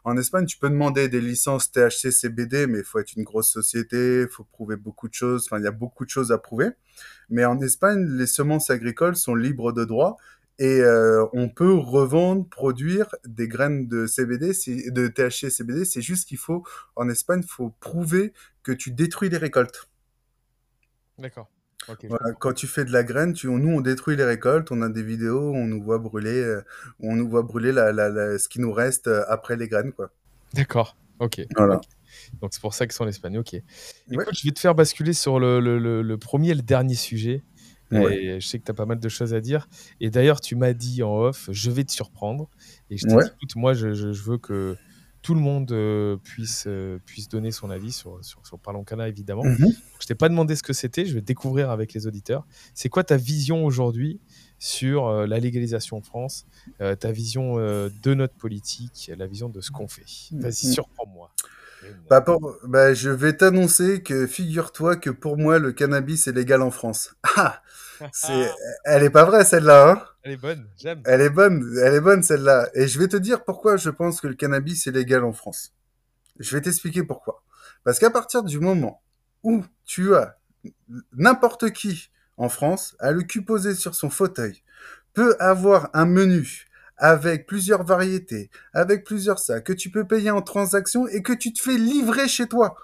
En 0.04 0.16
Espagne, 0.16 0.46
tu 0.46 0.58
peux 0.58 0.70
demander 0.70 1.08
des 1.08 1.20
licences 1.20 1.70
THC, 1.72 2.10
CBD, 2.12 2.66
mais 2.66 2.78
il 2.78 2.84
faut 2.84 2.98
être 2.98 3.14
une 3.16 3.24
grosse 3.24 3.50
société, 3.50 4.22
il 4.22 4.28
faut 4.28 4.44
prouver 4.44 4.76
beaucoup 4.76 5.08
de 5.08 5.14
choses. 5.14 5.46
Enfin, 5.46 5.58
il 5.58 5.64
y 5.64 5.68
a 5.68 5.72
beaucoup 5.72 6.04
de 6.04 6.10
choses 6.10 6.32
à 6.32 6.38
prouver. 6.38 6.70
Mais 7.30 7.44
en 7.44 7.60
Espagne, 7.60 8.04
les 8.16 8.26
semences 8.26 8.70
agricoles 8.70 9.16
sont 9.16 9.34
libres 9.34 9.72
de 9.72 9.84
droit 9.84 10.16
et 10.58 10.80
euh, 10.80 11.24
on 11.32 11.48
peut 11.48 11.74
revendre, 11.74 12.48
produire 12.48 13.14
des 13.26 13.46
graines 13.48 13.86
de 13.88 14.06
CBD, 14.06 14.52
de 14.90 15.08
THC 15.08 15.44
et 15.44 15.50
CBD. 15.50 15.84
C'est 15.84 16.00
juste 16.02 16.26
qu'il 16.28 16.38
faut, 16.38 16.64
en 16.96 17.08
Espagne, 17.08 17.40
il 17.44 17.48
faut 17.50 17.70
prouver 17.80 18.32
que 18.62 18.72
tu 18.72 18.90
détruis 18.90 19.28
les 19.28 19.36
récoltes. 19.36 19.88
D'accord. 21.18 21.48
Voilà, 22.08 22.32
quand 22.32 22.52
tu 22.52 22.66
fais 22.66 22.84
de 22.84 22.90
la 22.90 23.04
graine, 23.04 23.32
tu, 23.32 23.46
nous 23.48 23.68
on 23.70 23.80
détruit 23.80 24.16
les 24.16 24.24
récoltes, 24.24 24.72
on 24.72 24.82
a 24.82 24.88
des 24.88 25.02
vidéos 25.04 25.52
on 25.54 25.66
nous 25.66 25.80
voit 25.82 25.98
brûler, 25.98 26.40
euh, 26.42 26.62
on 27.00 27.14
nous 27.14 27.28
voit 27.28 27.42
brûler 27.42 27.70
la, 27.70 27.92
la, 27.92 28.08
la- 28.08 28.38
ce 28.38 28.48
qui 28.48 28.60
nous 28.60 28.72
reste 28.72 29.06
euh, 29.06 29.22
après 29.28 29.56
les 29.56 29.68
graines, 29.68 29.92
quoi. 29.92 30.10
D'accord. 30.54 30.96
Ok. 31.20 31.40
Voilà. 31.56 31.80
Donc 32.40 32.52
c'est 32.54 32.60
pour 32.60 32.74
ça 32.74 32.86
qu'ils 32.86 32.92
sont 32.92 33.04
en 33.04 33.08
Espagne. 33.08 33.38
Ok. 33.38 33.52
Ouais. 33.52 34.24
Je 34.32 34.44
vais 34.46 34.52
te 34.52 34.58
faire 34.58 34.74
basculer 34.74 35.12
sur 35.12 35.38
le, 35.38 35.60
le- 35.60 35.78
le- 35.78 36.02
le 36.02 36.18
premier 36.18 36.50
et 36.50 36.54
le 36.54 36.62
dernier 36.62 36.94
sujet. 36.94 37.44
Ouais. 37.92 38.16
Et 38.22 38.40
je 38.40 38.46
sais 38.46 38.58
que 38.58 38.64
tu 38.64 38.70
as 38.70 38.74
pas 38.74 38.86
mal 38.86 38.98
de 38.98 39.08
choses 39.08 39.32
à 39.34 39.40
dire. 39.40 39.68
Et 40.00 40.10
d'ailleurs, 40.10 40.40
tu 40.40 40.56
m'as 40.56 40.72
dit 40.72 41.02
en 41.02 41.14
off, 41.16 41.48
je 41.52 41.70
vais 41.70 41.84
te 41.84 41.92
surprendre. 41.92 42.48
Et 42.90 42.96
je 42.96 43.06
t'ai 43.06 43.14
Ouais. 43.14 43.24
dit, 43.24 43.30
écoute, 43.36 43.56
moi, 43.56 43.74
je, 43.74 43.94
je- 43.94 44.12
je 44.12 44.22
veux 44.22 44.38
que 44.38 44.76
tout 45.22 45.34
le 45.34 45.40
monde 45.40 45.72
euh, 45.72 46.16
puisse, 46.18 46.64
euh, 46.68 46.98
puisse 47.04 47.28
donner 47.28 47.50
son 47.50 47.68
avis 47.70 47.90
sur, 47.90 48.24
sur, 48.24 48.46
sur 48.46 48.58
Parlons 48.60 48.84
Cana, 48.84 49.08
évidemment. 49.08 49.44
Mhm. 49.44 49.72
Je 50.00 50.06
t'ai 50.06 50.14
pas 50.14 50.28
demandé 50.28 50.54
ce 50.54 50.62
que 50.62 50.72
c'était, 50.72 51.04
je 51.04 51.14
vais 51.14 51.20
découvrir 51.20 51.70
avec 51.70 51.94
les 51.94 52.06
auditeurs. 52.06 52.46
C'est 52.74 52.88
quoi 52.88 53.02
ta 53.02 53.16
vision 53.16 53.64
aujourd'hui 53.64 54.20
sur 54.60 55.06
euh, 55.06 55.26
la 55.26 55.38
légalisation 55.40 55.96
en 55.96 56.02
France, 56.02 56.46
ta 56.78 57.10
vision 57.12 57.56
de 57.56 58.14
notre 58.14 58.34
politique, 58.34 59.10
la 59.16 59.26
vision 59.26 59.48
de 59.48 59.60
ce 59.60 59.70
qu'on 59.70 59.88
fait? 59.88 60.04
Vas-y, 60.32 60.66
Mhm. 60.68 60.72
surprends-moi. 60.74 61.32
Bah, 62.08 62.20
pour- 62.20 62.58
bah, 62.64 62.94
je 62.94 63.10
vais 63.10 63.36
t'annoncer 63.36 64.02
que 64.02 64.26
figure-toi 64.26 64.96
que 64.96 65.10
pour 65.10 65.36
moi 65.36 65.58
le 65.58 65.72
cannabis 65.72 66.26
est 66.26 66.32
légal 66.32 66.62
en 66.62 66.70
France. 66.70 67.14
Ah, 67.98 68.08
c'est, 68.12 68.50
elle 68.84 69.02
est 69.04 69.10
pas 69.10 69.24
vraie 69.24 69.42
celle-là, 69.42 69.90
hein 69.90 70.02
Elle 70.22 70.32
est 70.32 70.36
bonne, 70.36 70.66
j'aime. 70.76 71.00
Elle 71.06 71.22
est 71.22 71.30
bonne, 71.30 71.78
elle 71.82 71.94
est 71.94 72.00
bonne 72.02 72.22
celle-là. 72.22 72.68
Et 72.74 72.88
je 72.88 72.98
vais 72.98 73.08
te 73.08 73.16
dire 73.16 73.42
pourquoi 73.42 73.78
je 73.78 73.88
pense 73.88 74.20
que 74.20 74.26
le 74.26 74.34
cannabis 74.34 74.86
est 74.86 74.90
légal 74.90 75.24
en 75.24 75.32
France. 75.32 75.72
Je 76.38 76.54
vais 76.56 76.62
t'expliquer 76.62 77.04
pourquoi. 77.04 77.42
Parce 77.84 77.98
qu'à 77.98 78.10
partir 78.10 78.42
du 78.42 78.60
moment 78.60 79.02
où 79.42 79.64
tu 79.86 80.14
as 80.14 80.36
n'importe 81.16 81.70
qui 81.70 82.10
en 82.36 82.48
France 82.48 82.96
a 82.98 83.12
le 83.12 83.22
cul 83.22 83.42
posé 83.44 83.74
sur 83.74 83.94
son 83.94 84.10
fauteuil, 84.10 84.62
peut 85.14 85.36
avoir 85.38 85.88
un 85.94 86.04
menu 86.06 86.66
avec 86.96 87.46
plusieurs 87.46 87.84
variétés, 87.84 88.50
avec 88.72 89.04
plusieurs 89.04 89.38
sacs, 89.38 89.64
que 89.64 89.72
tu 89.72 89.90
peux 89.90 90.06
payer 90.06 90.30
en 90.30 90.42
transaction 90.42 91.06
et 91.08 91.22
que 91.22 91.32
tu 91.32 91.52
te 91.52 91.60
fais 91.60 91.76
livrer 91.76 92.28
chez 92.28 92.46
toi. 92.46 92.76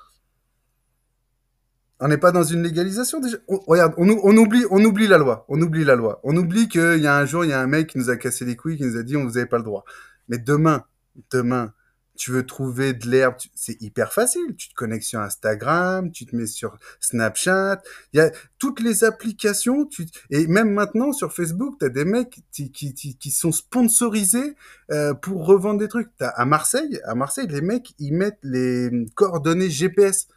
On 2.00 2.08
n'est 2.08 2.18
pas 2.18 2.32
dans 2.32 2.42
une 2.42 2.62
légalisation 2.62 3.20
déjà. 3.20 3.36
On- 3.46 3.60
regarde, 3.60 3.94
on 3.96 4.08
oublie 4.08 5.06
la 5.06 5.18
loi. 5.18 5.44
On 5.48 5.60
oublie 5.62 5.84
la 5.84 5.94
loi. 5.94 6.20
On 6.24 6.36
oublie 6.36 6.68
qu'il 6.68 6.98
y 6.98 7.06
a 7.06 7.16
un 7.16 7.24
jour, 7.24 7.44
il 7.44 7.50
y 7.50 7.52
a 7.52 7.60
un 7.60 7.68
mec 7.68 7.90
qui 7.90 7.98
nous 7.98 8.10
a 8.10 8.16
cassé 8.16 8.44
les 8.44 8.56
couilles, 8.56 8.76
qui 8.76 8.84
nous 8.84 8.96
a 8.96 9.04
dit 9.04 9.16
on 9.16 9.24
vous 9.24 9.38
avez 9.38 9.46
pas 9.46 9.58
le 9.58 9.62
droit. 9.62 9.84
Mais 10.28 10.38
demain, 10.38 10.84
demain, 11.30 11.72
tu 12.16 12.30
veux 12.30 12.44
trouver 12.44 12.92
de 12.92 13.08
l'herbe, 13.08 13.34
c'est 13.54 13.80
hyper 13.80 14.12
facile. 14.12 14.54
Tu 14.56 14.68
te 14.68 14.74
connectes 14.74 15.04
sur 15.04 15.20
Instagram, 15.20 16.12
tu 16.12 16.26
te 16.26 16.36
mets 16.36 16.46
sur 16.46 16.78
Snapchat. 17.00 17.82
Il 18.12 18.18
y 18.18 18.20
a 18.20 18.30
toutes 18.58 18.80
les 18.80 19.04
applications. 19.04 19.86
Tu... 19.86 20.06
Et 20.30 20.46
même 20.46 20.72
maintenant 20.72 21.12
sur 21.12 21.32
Facebook, 21.32 21.78
tu 21.78 21.86
as 21.86 21.88
des 21.88 22.04
mecs 22.04 22.42
qui, 22.52 22.70
qui, 22.70 22.94
qui, 22.94 23.30
sont 23.30 23.52
sponsorisés 23.52 24.56
euh, 24.90 25.14
pour 25.14 25.46
revendre 25.46 25.80
des 25.80 25.88
trucs. 25.88 26.10
T'as- 26.18 26.28
à 26.28 26.44
Marseille, 26.44 27.00
à 27.04 27.14
Marseille, 27.14 27.46
les 27.48 27.62
mecs 27.62 27.94
ils 27.98 28.12
mettent 28.12 28.40
les 28.42 28.90
coordonnées 29.14 29.70
GPS 29.70 30.28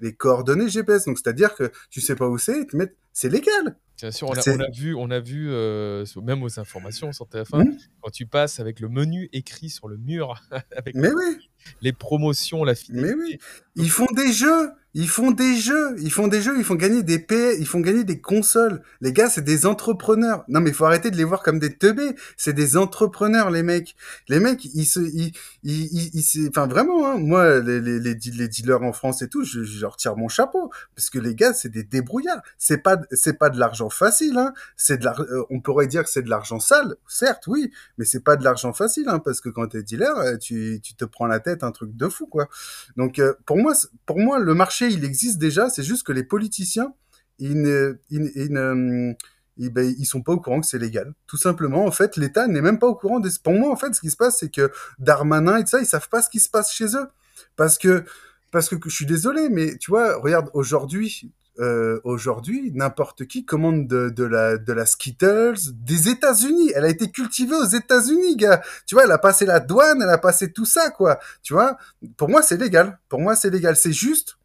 les 0.00 0.12
coordonnées 0.14 0.68
GPS. 0.68 1.04
Donc, 1.06 1.18
c'est-à-dire 1.18 1.54
que 1.54 1.70
tu 1.90 2.00
sais 2.00 2.14
pas 2.14 2.28
où 2.28 2.38
c'est, 2.38 2.60
ils 2.60 2.66
te 2.66 2.76
mettent, 2.76 2.96
c'est 3.12 3.28
légal. 3.28 3.76
Bien 4.00 4.10
sûr, 4.10 4.28
on 4.28 4.32
a, 4.32 4.40
C'est- 4.42 4.50
on 4.56 4.60
a 4.60 4.70
vu, 4.70 4.94
on 4.94 5.10
a 5.10 5.20
vu 5.20 5.48
euh, 5.50 6.04
même 6.22 6.42
aux 6.42 6.58
informations 6.58 7.12
sur 7.12 7.26
TF1, 7.28 7.64
Mhm. 7.64 7.78
quand 8.02 8.10
tu 8.10 8.26
passes 8.26 8.58
avec 8.60 8.80
le 8.80 8.88
menu 8.88 9.28
écrit 9.32 9.70
sur 9.70 9.88
le 9.88 9.96
mur, 9.96 10.34
avec 10.76 10.94
Mais 10.96 11.10
oui, 11.12 11.48
les 11.80 11.92
promotions, 11.92 12.64
la 12.64 12.74
fidélité. 12.74 13.14
mais 13.14 13.22
oui. 13.22 13.38
Ils 13.76 13.90
font 13.90 14.06
des 14.16 14.32
jeux, 14.32 14.70
ils 14.94 15.08
font 15.08 15.32
des 15.32 15.56
jeux, 15.56 15.96
ils 15.98 16.12
font 16.12 16.28
des 16.28 16.40
jeux, 16.40 16.56
ils 16.56 16.64
font 16.64 16.76
gagner 16.76 17.02
des 17.02 17.18
PS, 17.18 17.56
ils 17.58 17.66
font 17.66 17.80
gagner 17.80 18.04
des 18.04 18.20
consoles. 18.20 18.80
Les 19.00 19.12
gars, 19.12 19.28
c'est 19.28 19.42
des 19.42 19.66
entrepreneurs. 19.66 20.44
Non, 20.48 20.60
mais 20.60 20.70
il 20.70 20.74
faut 20.74 20.84
arrêter 20.84 21.10
de 21.10 21.16
les 21.16 21.24
voir 21.24 21.42
comme 21.42 21.58
des 21.58 21.76
teubés. 21.76 22.14
C'est 22.36 22.52
des 22.52 22.76
entrepreneurs, 22.76 23.50
les 23.50 23.62
mecs. 23.64 23.96
Les 24.28 24.38
mecs, 24.38 24.64
ils 24.66 24.84
se, 24.86 25.00
ils, 25.00 25.32
ils, 25.64 26.10
ils, 26.14 26.48
enfin 26.48 26.66
vraiment, 26.68 27.10
hein, 27.10 27.16
moi, 27.18 27.58
les, 27.58 27.80
les, 27.80 27.98
les, 27.98 28.14
deal- 28.14 28.36
les 28.38 28.46
dealers 28.48 28.82
en 28.82 28.92
France 28.92 29.20
et 29.22 29.28
tout, 29.28 29.44
je, 29.44 29.64
je 29.64 29.80
leur 29.80 29.96
tire 29.96 30.16
mon 30.16 30.28
chapeau. 30.28 30.70
Parce 30.94 31.10
que 31.10 31.18
les 31.18 31.34
gars, 31.34 31.52
c'est 31.54 31.68
des 31.70 31.82
débrouillards. 31.82 32.42
C'est 32.58 32.78
pas, 32.78 32.96
c'est 33.10 33.38
pas 33.38 33.50
de 33.50 33.58
l'argent 33.58 33.90
facile, 33.90 34.38
hein. 34.38 34.52
C'est 34.76 34.98
de 34.98 35.04
l'ar- 35.04 35.20
euh, 35.20 35.44
on 35.50 35.60
pourrait 35.60 35.88
dire 35.88 36.04
que 36.04 36.10
c'est 36.10 36.22
de 36.22 36.30
l'argent 36.30 36.60
sale, 36.60 36.94
certes, 37.08 37.48
oui, 37.48 37.72
mais 37.98 38.04
c'est 38.04 38.20
pas 38.22 38.36
de 38.36 38.44
l'argent 38.44 38.72
facile, 38.72 39.08
hein, 39.08 39.18
parce 39.18 39.40
que 39.40 39.48
quand 39.48 39.66
t'es 39.66 39.82
dealer, 39.82 40.16
euh, 40.18 40.36
tu, 40.36 40.80
tu 40.82 40.94
te 40.94 41.04
prends 41.04 41.26
la 41.26 41.40
tête 41.40 41.64
un 41.64 41.72
truc 41.72 41.96
de 41.96 42.08
fou, 42.08 42.26
quoi. 42.26 42.48
Donc, 42.96 43.18
euh, 43.18 43.34
pour 43.46 43.56
moi, 43.56 43.74
pour 44.06 44.18
moi, 44.18 44.38
le 44.38 44.54
marché, 44.54 44.83
il 44.90 45.04
existe 45.04 45.38
déjà. 45.38 45.68
C'est 45.70 45.82
juste 45.82 46.04
que 46.06 46.12
les 46.12 46.24
politiciens, 46.24 46.92
ils 47.38 47.60
ne, 47.60 47.98
ils, 48.10 48.22
ne- 48.52 49.14
ils, 49.56 49.70
ben, 49.70 49.94
ils 49.98 50.04
sont 50.06 50.22
pas 50.22 50.32
au 50.32 50.40
courant 50.40 50.60
que 50.60 50.66
c'est 50.66 50.78
légal. 50.78 51.14
Tout 51.26 51.36
simplement, 51.36 51.84
en 51.86 51.90
fait, 51.90 52.16
l'État 52.16 52.46
n'est 52.46 52.60
même 52.60 52.78
pas 52.78 52.88
au 52.88 52.94
courant. 52.94 53.20
Des... 53.20 53.30
Pour 53.42 53.52
moi, 53.54 53.70
en 53.70 53.76
fait, 53.76 53.94
ce 53.94 54.00
qui 54.00 54.10
se 54.10 54.16
passe, 54.16 54.38
c'est 54.40 54.50
que 54.50 54.70
Darmanin 54.98 55.58
et 55.58 55.62
tout 55.64 55.70
ça, 55.70 55.80
ils 55.80 55.86
savent 55.86 56.08
pas 56.08 56.22
ce 56.22 56.30
qui 56.30 56.40
se 56.40 56.48
passe 56.48 56.72
chez 56.72 56.96
eux, 56.96 57.08
parce 57.56 57.78
que, 57.78 58.04
parce 58.50 58.68
que 58.68 58.76
je 58.84 58.94
suis 58.94 59.06
désolé, 59.06 59.48
mais 59.48 59.76
tu 59.78 59.90
vois, 59.90 60.16
regarde, 60.16 60.50
aujourd'hui, 60.54 61.32
euh, 61.60 62.00
aujourd'hui, 62.02 62.72
n'importe 62.74 63.26
qui 63.26 63.44
commande 63.44 63.86
de, 63.86 64.08
de 64.08 64.24
la 64.24 64.58
de 64.58 64.72
la 64.72 64.86
Skittles 64.86 65.54
des 65.72 66.08
États-Unis. 66.08 66.72
Elle 66.74 66.84
a 66.84 66.88
été 66.88 67.12
cultivée 67.12 67.54
aux 67.54 67.64
États-Unis, 67.64 68.36
gars. 68.36 68.60
Tu 68.86 68.96
vois, 68.96 69.04
elle 69.04 69.12
a 69.12 69.18
passé 69.18 69.46
la 69.46 69.60
douane, 69.60 70.02
elle 70.02 70.10
a 70.10 70.18
passé 70.18 70.52
tout 70.52 70.64
ça, 70.66 70.90
quoi. 70.90 71.20
Tu 71.44 71.52
vois, 71.52 71.76
pour 72.16 72.28
moi, 72.28 72.42
c'est 72.42 72.56
légal. 72.56 72.98
Pour 73.08 73.20
moi, 73.20 73.36
c'est 73.36 73.50
légal. 73.50 73.76
C'est 73.76 73.92
juste 73.92 74.36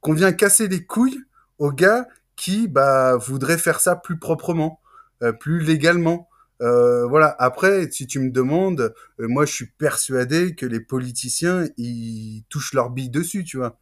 qu'on 0.00 0.14
vient 0.14 0.32
casser 0.32 0.68
les 0.68 0.84
couilles 0.84 1.20
aux 1.58 1.72
gars 1.72 2.06
qui 2.36 2.68
bah 2.68 3.16
voudraient 3.16 3.58
faire 3.58 3.80
ça 3.80 3.96
plus 3.96 4.18
proprement, 4.18 4.80
euh, 5.22 5.32
plus 5.32 5.60
légalement. 5.60 6.28
Euh, 6.62 7.06
voilà. 7.06 7.36
Après, 7.38 7.90
si 7.90 8.06
tu 8.06 8.18
me 8.18 8.30
demandes, 8.30 8.94
euh, 9.20 9.28
moi, 9.28 9.44
je 9.44 9.52
suis 9.52 9.66
persuadé 9.66 10.54
que 10.54 10.66
les 10.66 10.80
politiciens 10.80 11.66
ils 11.76 12.44
touchent 12.48 12.72
leur 12.72 12.90
bille 12.90 13.10
dessus, 13.10 13.44
tu 13.44 13.58
vois. 13.58 13.78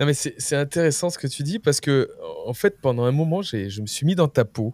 Non, 0.00 0.06
mais 0.06 0.14
c'est 0.14 0.54
intéressant 0.54 1.10
ce 1.10 1.18
que 1.18 1.26
tu 1.26 1.42
dis 1.42 1.58
parce 1.58 1.80
que, 1.80 2.08
en 2.46 2.54
fait, 2.54 2.80
pendant 2.80 3.02
un 3.02 3.10
moment, 3.10 3.42
je 3.42 3.80
me 3.80 3.86
suis 3.86 4.06
mis 4.06 4.14
dans 4.14 4.28
ta 4.28 4.44
peau 4.44 4.72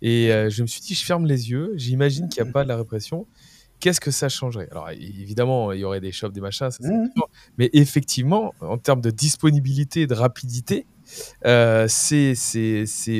et 0.00 0.28
je 0.48 0.62
me 0.62 0.68
suis 0.68 0.80
dit, 0.80 0.94
je 0.94 1.04
ferme 1.04 1.26
les 1.26 1.50
yeux, 1.50 1.72
j'imagine 1.74 2.28
qu'il 2.28 2.40
n'y 2.44 2.50
a 2.50 2.52
pas 2.52 2.62
de 2.62 2.68
la 2.68 2.76
répression. 2.76 3.26
Qu'est-ce 3.80 4.00
que 4.00 4.10
ça 4.10 4.28
changerait? 4.28 4.68
Alors, 4.70 4.90
évidemment, 4.90 5.72
il 5.72 5.80
y 5.80 5.84
aurait 5.84 6.00
des 6.00 6.12
shops, 6.12 6.30
des 6.32 6.40
machins, 6.40 6.70
ça, 6.70 6.78
sûr. 6.82 7.28
mais 7.58 7.70
effectivement, 7.72 8.54
en 8.60 8.78
termes 8.78 9.00
de 9.00 9.10
disponibilité 9.10 10.02
et 10.02 10.06
de 10.06 10.14
rapidité, 10.14 10.86
euh, 11.44 11.86
c'est 11.88 12.34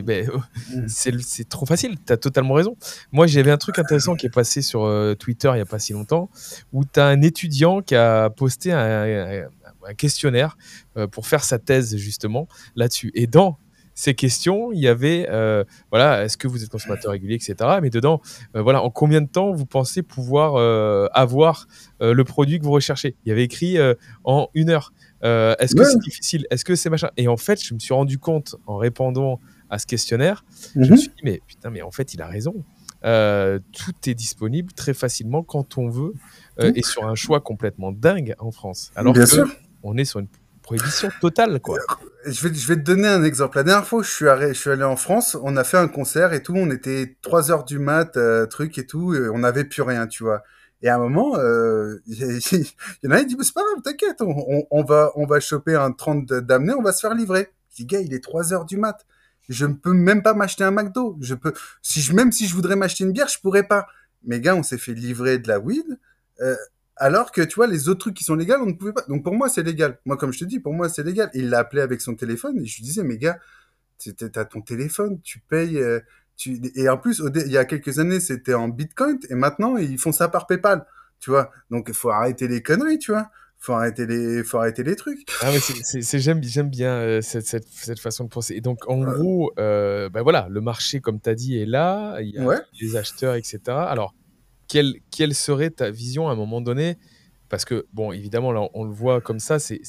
ben, 0.03 0.31
c'est 0.87 1.49
trop 1.49 1.67
facile. 1.67 1.97
Tu 2.07 2.13
as 2.13 2.17
totalement 2.17 2.55
raison. 2.55 2.77
Moi, 3.11 3.27
j'avais 3.27 3.51
un 3.51 3.57
truc 3.59 3.79
intéressant 3.79 4.15
qui 4.15 4.27
est 4.27 4.35
passé 4.35 4.63
sur 4.63 4.85
euh, 4.85 5.15
Twitter 5.15 5.49
il 5.53 5.57
n'y 5.57 5.61
a 5.61 5.67
pas 5.67 5.79
si 5.79 5.93
longtemps 5.93 6.31
où 6.73 6.85
tu 6.85 7.01
as 7.01 7.07
un 7.07 7.21
étudiant 7.23 7.81
qui 7.83 7.97
a 7.97 8.31
posté 8.31 8.73
un, 8.73 8.79
un- 8.79 9.49
un 9.89 9.95
questionnaire 9.95 10.57
euh, 10.99 11.07
pour 11.07 11.27
faire 11.27 11.43
sa 11.43 11.59
thèse 11.59 11.97
justement 11.97 12.47
là-dessus. 12.77 13.11
Et 13.15 13.27
dans 13.27 13.57
ces 14.01 14.15
questions, 14.15 14.73
il 14.73 14.79
y 14.81 14.89
avait, 14.89 15.27
euh, 15.29 15.63
voilà, 15.91 16.25
est-ce 16.25 16.39
que 16.39 16.49
vous 16.49 16.63
êtes 16.65 16.71
consommateur 16.71 17.13
régulier, 17.13 17.35
etc. 17.35 17.55
Mais 17.83 17.91
dedans, 17.91 18.23
euh, 18.57 18.63
voilà, 18.63 18.83
en 18.83 18.89
combien 18.89 19.21
de 19.21 19.29
temps 19.29 19.53
vous 19.53 19.67
pensez 19.67 20.03
pouvoir 20.03 20.55
euh, 20.57 21.07
avoir 21.13 21.67
le 22.01 22.23
produit 22.25 22.59
que 22.59 22.65
vous 22.65 22.71
recherchez? 22.71 23.15
Il 23.25 23.29
y 23.29 23.33
avait 23.33 23.45
écrit 23.45 23.77
en 24.25 24.49
une 24.55 24.71
heure. 24.71 24.95
Est-ce 25.23 25.75
que 25.75 25.81
Ouais. 25.81 25.85
c'est 25.87 25.99
difficile? 25.99 26.47
Est-ce 26.51 26.65
que 26.65 26.75
c'est 26.77 26.89
machin? 26.89 27.11
Et 27.19 27.29
en 27.29 27.37
fait, 27.37 27.63
je 27.63 27.75
me 27.75 27.79
suis 27.79 27.93
rendu 27.93 28.19
compte 28.19 28.57
en 28.67 28.79
répondant 28.79 29.39
à 29.69 29.79
ce 29.79 29.87
questionnaire, 29.87 30.45
je 30.75 30.81
me 30.81 30.87
Mhm. 30.87 30.97
suis 30.97 31.09
dit, 31.11 31.21
mais 31.23 31.43
putain, 31.47 31.69
mais 31.69 31.83
en 31.83 31.91
fait, 31.91 32.15
il 32.15 32.23
a 32.23 32.27
raison. 32.27 32.55
Tout 33.03 33.93
est 34.11 34.15
disponible 34.15 34.73
très 34.73 34.95
facilement 34.95 35.43
quand 35.43 35.77
on 35.77 35.89
veut 35.91 36.15
et 36.59 36.83
sur 36.83 37.07
un 37.07 37.15
choix 37.15 37.41
complètement 37.41 37.93
dingue 37.93 38.35
en 38.39 38.51
France. 38.51 38.93
Alors 38.97 39.13
Bien 39.13 39.25
que 39.25 39.29
sûr. 39.31 39.47
on 39.83 39.99
est 39.99 40.07
sur 40.07 40.21
une 40.21 40.29
prohibition 40.71 41.11
totale, 41.21 41.61
quoi. 41.61 41.79
Je 42.27 42.47
vais, 42.47 42.55
je 42.55 42.69
vais 42.69 42.77
te 42.77 42.83
donner 42.83 43.09
un 43.09 43.25
exemple. 43.25 43.57
La 43.57 43.65
dernière 43.65 43.87
fois, 43.87 44.03
je 44.03 44.11
suis, 44.11 44.29
allé, 44.29 44.49
je 44.55 44.61
suis 44.61 44.71
allé 44.71 44.85
en 44.85 44.97
France, 44.97 45.37
on 45.43 45.57
a 45.57 45.65
fait 45.65 45.79
un 45.79 45.89
concert 45.89 46.33
et 46.33 46.43
tout, 46.43 46.55
on 46.55 46.71
était 46.71 47.17
3 47.23 47.51
heures 47.51 47.65
du 47.65 47.81
mat, 47.81 48.17
euh, 48.17 48.47
truc 48.47 48.79
et 48.79 48.87
tout, 48.87 49.15
et 49.15 49.29
on 49.31 49.39
n'avait 49.39 49.65
plus 49.65 49.83
rien, 49.83 50.07
tu 50.07 50.23
vois. 50.23 50.45
Et 50.83 50.89
à 50.89 50.95
un 50.95 50.99
moment, 50.99 51.37
euh, 51.39 51.97
il 52.07 52.39
y 53.03 53.09
en 53.09 53.11
a 53.11 53.17
un 53.17 53.25
qui 53.25 53.35
dit, 53.35 53.37
c'est 53.43 53.53
pas 53.53 53.63
grave, 53.63 53.83
t'inquiète, 53.83 54.21
on 54.21 54.85
va, 54.85 55.11
on 55.17 55.27
va 55.27 55.41
choper 55.41 55.75
un 55.75 55.91
30 55.91 56.27
d'amener, 56.27 56.73
on 56.75 56.83
va 56.83 56.93
se 56.93 57.01
faire 57.01 57.15
livrer. 57.15 57.49
Je 57.71 57.77
dis, 57.77 57.87
gars, 57.87 58.01
il 58.01 58.15
est 58.15 58.23
3 58.23 58.53
heures 58.53 58.65
du 58.65 58.77
mat. 58.77 59.05
Je 59.49 59.67
ne 59.67 59.75
peux 59.75 59.93
même 59.93 60.23
pas 60.23 60.35
m'acheter 60.35 60.63
un 60.63 60.71
McDo. 60.71 61.19
Je 61.21 61.35
peux, 61.35 61.53
si 61.83 62.01
je, 62.01 62.15
même 62.15 62.31
si 62.31 62.47
je 62.47 62.55
voudrais 62.55 62.77
m'acheter 62.77 63.03
une 63.03 63.13
bière, 63.13 63.27
je 63.27 63.41
pourrais 63.41 63.65
pas. 63.65 63.89
Mais 64.23 64.41
gars, 64.41 64.55
on 64.55 64.63
s'est 64.63 64.79
fait 64.79 64.95
livrer 64.95 65.39
de 65.39 65.49
la 65.49 65.59
weed. 65.59 65.99
Euh, 66.41 66.55
alors 67.01 67.33
que 67.33 67.41
tu 67.43 67.57
vois, 67.57 67.67
les 67.67 67.89
autres 67.89 67.99
trucs 68.01 68.15
qui 68.15 68.23
sont 68.25 68.35
légaux, 68.37 68.55
on 68.61 68.67
ne 68.67 68.73
pouvait 68.75 68.93
pas. 68.93 69.05
Donc 69.09 69.25
pour 69.25 69.35
moi, 69.35 69.49
c'est 69.49 69.63
légal. 69.65 69.99
Moi, 70.05 70.17
comme 70.17 70.33
je 70.33 70.39
te 70.39 70.45
dis, 70.45 70.61
pour 70.61 70.73
moi, 70.73 70.89
c'est 70.89 71.03
légal. 71.03 71.31
Et 71.35 71.41
il 71.41 71.49
l'a 71.51 71.59
appelé 71.61 71.83
avec 71.83 72.01
son 72.01 72.15
téléphone 72.15 72.59
et 72.59 72.67
je 72.67 72.77
lui 72.77 72.85
disais, 72.85 73.03
mais 73.03 73.17
gars, 73.19 73.39
t'as 74.33 74.45
ton 74.45 74.61
téléphone, 74.61 75.21
tu 75.23 75.41
payes. 75.41 75.79
euh, 75.79 76.01
tu... 76.37 76.61
Et 76.75 76.89
en 76.89 76.97
plus, 76.99 77.23
il 77.35 77.51
y 77.53 77.59
a 77.59 77.65
quelques 77.65 77.99
années, 77.99 78.21
c'était 78.21 78.55
en 78.55 78.69
Bitcoin 78.69 79.19
et 79.29 79.35
maintenant, 79.35 79.77
ils 79.77 79.99
font 79.99 80.13
ça 80.13 80.29
par 80.29 80.47
PayPal. 80.47 80.87
Tu 81.19 81.31
vois, 81.31 81.51
donc 81.71 81.87
il 81.89 81.95
faut 81.95 82.09
arrêter 82.11 82.49
les 82.49 82.63
conneries, 82.63 82.99
tu 82.99 83.13
vois. 83.13 83.29
Faut 83.59 83.75
arrêter 83.75 84.07
les, 84.07 84.43
faut 84.43 84.57
arrêter 84.57 84.83
les 84.83 84.97
trucs. 84.97 85.29
Ah, 85.43 85.51
mais 85.53 85.59
c'est- 85.61 86.19
j'aime, 86.19 86.43
j'aime 86.43 86.71
bien 86.71 86.95
euh, 86.95 87.21
cette, 87.21 87.45
cette, 87.47 87.67
cette 87.69 88.01
façon 88.01 88.25
de 88.25 88.31
penser. 88.31 88.55
Et 88.55 88.63
donc, 88.63 88.89
en 88.89 89.03
Ouais. 89.03 89.13
gros, 89.13 89.53
euh, 89.59 90.09
ben 90.09 90.23
voilà, 90.23 90.47
le 90.51 90.63
marché, 90.63 91.01
comme 91.03 91.21
tu 91.21 91.29
as 91.29 91.35
dit, 91.35 91.59
est 91.61 91.67
là. 91.67 92.19
Il 92.23 92.31
y 92.31 92.39
a 92.39 92.43
Ouais. 92.47 92.57
les 92.81 92.97
acheteurs, 92.97 93.35
etc. 93.35 93.61
Alors, 93.67 94.15
quelle, 94.71 94.95
quelle 95.11 95.35
serait 95.35 95.71
ta 95.71 95.91
vision 95.91 96.29
à 96.29 96.33
un 96.33 96.37
moment 96.37 96.61
donné? 96.61 96.97
Parce 97.49 97.65
que, 97.65 97.87
bon, 97.93 98.13
évidemment, 98.13 98.53
là, 98.53 98.69
on 98.75 98.85
le 98.85 98.93
voit 98.93 99.21
comme 99.21 99.41
ça, 99.41 99.59
c'est, 99.59 99.81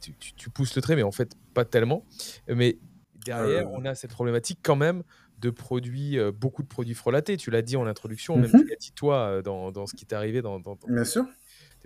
tu, 0.00 0.14
tu- 0.36 0.50
pousses 0.50 0.76
le 0.76 0.82
trait, 0.82 0.94
mais 0.94 1.02
en 1.02 1.10
fait, 1.10 1.32
pas 1.54 1.64
tellement. 1.64 2.04
Mais 2.46 2.78
derrière, 3.26 3.66
Euh. 3.66 3.72
on 3.74 3.84
a 3.84 3.96
cette 3.96 4.12
problématique 4.12 4.60
quand 4.62 4.76
même 4.76 5.02
de 5.40 5.50
produits, 5.50 6.18
euh, 6.18 6.30
beaucoup 6.30 6.62
de 6.62 6.68
produits 6.68 6.94
frelatés. 6.94 7.36
Tu 7.36 7.50
l'as 7.50 7.62
dit 7.62 7.76
en 7.76 7.86
introduction, 7.86 8.36
même 8.36 8.50
Mhm. 8.52 8.60
tu 8.62 8.68
l'as 8.68 8.76
dit 8.76 8.92
toi 8.92 9.16
euh, 9.26 9.42
dans, 9.42 9.72
dans 9.72 9.86
ce 9.86 9.94
qui 9.96 10.06
t'est 10.06 10.14
arrivé 10.14 10.42
dans, 10.42 10.60
dans, 10.60 10.76
dans- 10.76 10.86
Bien 10.94 11.04
sûr. 11.04 11.24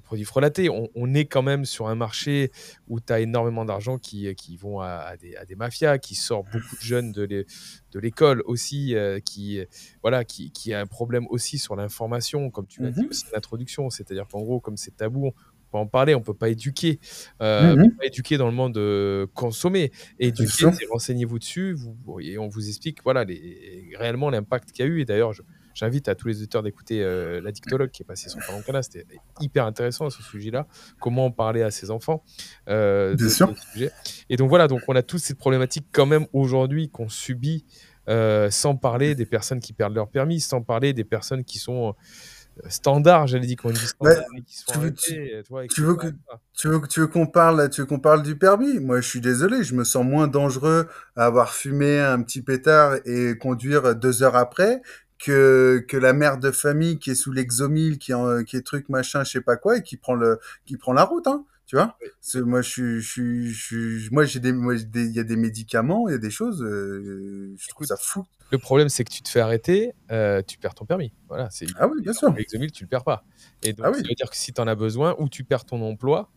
Produits 0.05 0.25
frelatés. 0.25 0.69
On, 0.71 0.89
on 0.95 1.13
est 1.15 1.25
quand 1.25 1.43
même 1.43 1.65
sur 1.65 1.89
un 1.89 1.95
marché 1.95 2.51
où 2.89 3.01
tu 3.01 3.13
as 3.13 3.21
énormément 3.21 3.65
d'argent 3.65 3.99
qui, 3.99 4.33
qui 4.37 4.57
vont 4.57 4.81
à, 4.81 4.87
à 4.89 5.17
des, 5.17 5.35
à 5.37 5.45
des 5.45 5.57
mafias, 5.57 5.99
qui 5.99 6.15
sortent 6.15 6.47
beaucoup 6.53 6.77
de 6.77 6.81
jeunes 6.81 7.13
de 7.13 7.23
l'é- 7.23 7.47
de 7.93 7.99
l'école 7.99 8.43
aussi, 8.47 8.95
euh, 8.95 9.19
qui, 9.21 9.61
voilà, 10.03 10.25
qui, 10.25 10.51
qui 10.53 10.73
a 10.75 10.81
un 10.81 10.87
problème 10.87 11.27
aussi 11.31 11.59
sur 11.59 11.75
l'information, 11.77 12.51
comme 12.51 12.67
tu 12.67 12.83
l'as 12.83 12.91
dit 12.91 13.01
Mhm. 13.03 13.09
aussi 13.11 13.25
en 13.33 13.37
introduction. 13.39 13.91
C'est-à-dire 13.91 14.27
qu'en 14.29 14.43
gros, 14.43 14.61
comme 14.61 14.77
c'est 14.77 14.97
tabou, 14.97 15.27
on 15.27 15.31
peut 15.33 15.39
pas 15.73 15.79
en 15.81 15.87
parler, 15.87 16.15
on 16.15 16.21
peut 16.23 16.35
pas 16.35 16.51
éduquer, 16.51 17.01
euh, 17.43 17.73
on 17.73 17.89
peut 17.89 17.97
pas 17.97 18.07
éduquer 18.07 18.37
dans 18.37 18.47
le 18.47 18.55
monde 18.55 18.75
de 18.75 19.27
consommer. 19.35 19.91
Éduquer, 20.21 20.67
renseignez-vous 20.93 21.39
dessus, 21.41 21.73
vous, 21.73 22.21
et 22.21 22.39
on 22.39 22.47
vous 22.49 22.69
explique 22.69 23.03
voilà, 23.03 23.25
les, 23.25 23.91
réellement 23.99 24.31
l'impact 24.31 24.71
qu'il 24.71 24.85
y 24.85 24.89
a 24.89 24.91
eu. 24.91 25.01
Et 25.01 25.05
d'ailleurs, 25.05 25.33
je- 25.33 25.43
J'invite 25.75 26.09
à 26.09 26.15
tous 26.15 26.29
les 26.29 26.37
auditeurs 26.39 26.63
d'écouter 26.63 27.03
euh, 27.03 27.41
La 27.41 27.53
Dictologue 27.53 27.91
qui 27.91 28.03
est 28.03 28.07
passé 28.07 28.29
sur 28.29 28.39
Parlons 28.47 28.63
Canal. 28.63 28.85
C'était 28.85 29.07
hyper 29.41 29.67
intéressant 29.67 30.09
ce 30.09 30.23
sujet-là. 30.23 30.67
Comment 31.01 31.31
parler 31.31 31.63
à 31.63 31.71
ses 31.71 31.91
enfants 31.91 32.23
euh, 32.69 33.15
Bien 33.15 33.27
de, 33.27 33.31
sûr. 33.31 33.49
de 33.49 33.57
ce 33.57 33.73
sujet. 33.73 33.93
Et 34.31 34.37
donc 34.37 34.49
voilà, 34.49 34.69
donc 34.69 34.83
on 34.89 34.97
a 34.97 35.03
toutes 35.03 35.21
ces 35.21 35.35
problématiques 35.35 35.87
quand 35.93 36.07
même 36.07 36.27
aujourd'hui 36.33 36.91
qu'on 36.91 37.09
subit, 37.09 37.65
euh, 38.09 38.51
sans 38.51 38.77
parler 38.77 39.15
des 39.15 39.27
personnes 39.27 39.61
qui 39.61 39.73
perdent 39.73 39.95
leur 39.95 40.09
permis, 40.09 40.41
sans 40.41 40.63
parler 40.63 40.93
des 40.93 41.05
personnes 41.05 41.45
qui 41.45 41.59
sont 41.59 41.89
euh, 41.89 42.69
standards, 42.69 43.27
j'allais 43.27 43.47
dire, 43.47 43.59
standard 43.59 44.25
qui 44.47 44.57
sont 44.57 44.73
tu 44.81 44.95
tu 44.95 45.43
vois, 45.49 45.67
tu 45.67 45.81
veux 45.81 45.95
etc. 45.95 46.15
Tu 46.57 46.69
veux, 46.69 46.81
tu 46.89 47.01
veux 47.01 47.07
qu'on 47.09 47.27
parle, 47.27 47.69
tu 47.71 47.81
veux 47.81 47.87
qu'on 47.87 47.99
parle 47.99 48.23
du 48.23 48.37
permis? 48.37 48.79
Moi, 48.79 49.01
je 49.01 49.09
suis 49.09 49.21
désolé, 49.21 49.65
je 49.65 49.75
me 49.75 49.85
sens 49.85 50.05
moins 50.05 50.29
dangereux 50.29 50.87
à 51.17 51.25
avoir 51.25 51.53
fumé 51.53 51.99
un 51.99 52.23
petit 52.23 52.43
pétard 52.43 52.97
et 53.07 53.37
conduire 53.39 53.97
deux 53.97 54.23
heures 54.23 54.37
après 54.37 54.83
que, 55.19 55.85
que 55.89 55.97
la 55.97 56.13
mère 56.13 56.39
de 56.39 56.51
famille 56.51 56.99
qui 56.99 57.11
est 57.11 57.15
sous 57.15 57.33
l'exomile, 57.33 57.99
qui, 57.99 58.13
en- 58.15 58.43
qui 58.45 58.57
est 58.57 58.63
truc 58.63 58.89
machin, 58.89 59.25
je 59.25 59.31
sais 59.33 59.41
pas 59.41 59.57
quoi, 59.57 59.79
et 59.79 59.83
qui 59.83 59.97
prend 59.97 60.15
le, 60.15 60.39
qui 60.65 60.77
prend 60.77 60.93
la 60.93 61.05
route, 61.05 61.27
hein. 61.27 61.45
Tu 61.67 61.77
vois 61.77 61.97
Moi, 62.35 62.61
je 62.61 62.69
suis, 62.69 63.01
je 63.01 63.09
suis, 63.11 63.99
je 63.99 64.13
moi, 64.13 64.27
j'ai 64.27 64.39
des, 64.39 64.53
moi, 64.53 64.77
j'ai 64.77 64.85
des- 64.85 65.07
il 65.07 65.13
y 65.13 65.19
a 65.19 65.25
des 65.25 65.37
médicaments, 65.37 66.09
il 66.09 66.13
y 66.13 66.15
a 66.15 66.19
des 66.19 66.31
choses, 66.31 66.63
euh, 66.63 67.55
je 67.59 67.69
trouve 67.69 67.87
Écoute, 67.87 67.89
ça 67.89 67.97
fou. 67.97 68.25
Le 68.51 68.59
problème, 68.59 68.91
c'est 68.91 69.03
que 69.05 69.11
tu 69.11 69.23
te 69.23 69.29
fais 69.31 69.41
arrêter, 69.41 69.95
euh, 70.11 70.43
tu 70.47 70.59
perds 70.59 70.75
ton 70.75 70.85
permis. 70.85 71.13
Voilà, 71.29 71.49
c'est 71.51 71.67
Ah 71.79 71.89
oui, 71.89 72.03
bien 72.03 72.13
sûr. 72.13 72.31
L'exomile, 72.35 72.71
tu 72.71 72.85
le 72.85 72.89
perds 72.89 73.05
pas. 73.05 73.25
Et 73.63 73.73
donc, 73.73 73.87
Ah 73.87 73.91
oui. 73.91 73.97
ça 73.97 74.03
veut 74.09 74.15
dire 74.15 74.29
que 74.29 74.37
si 74.37 74.53
tu 74.53 74.61
en 74.61 74.67
as 74.67 74.75
besoin, 74.75 75.17
ou 75.19 75.29
tu 75.31 75.43
perds 75.43 75.65
ton 75.65 75.81
emploi, 75.81 76.31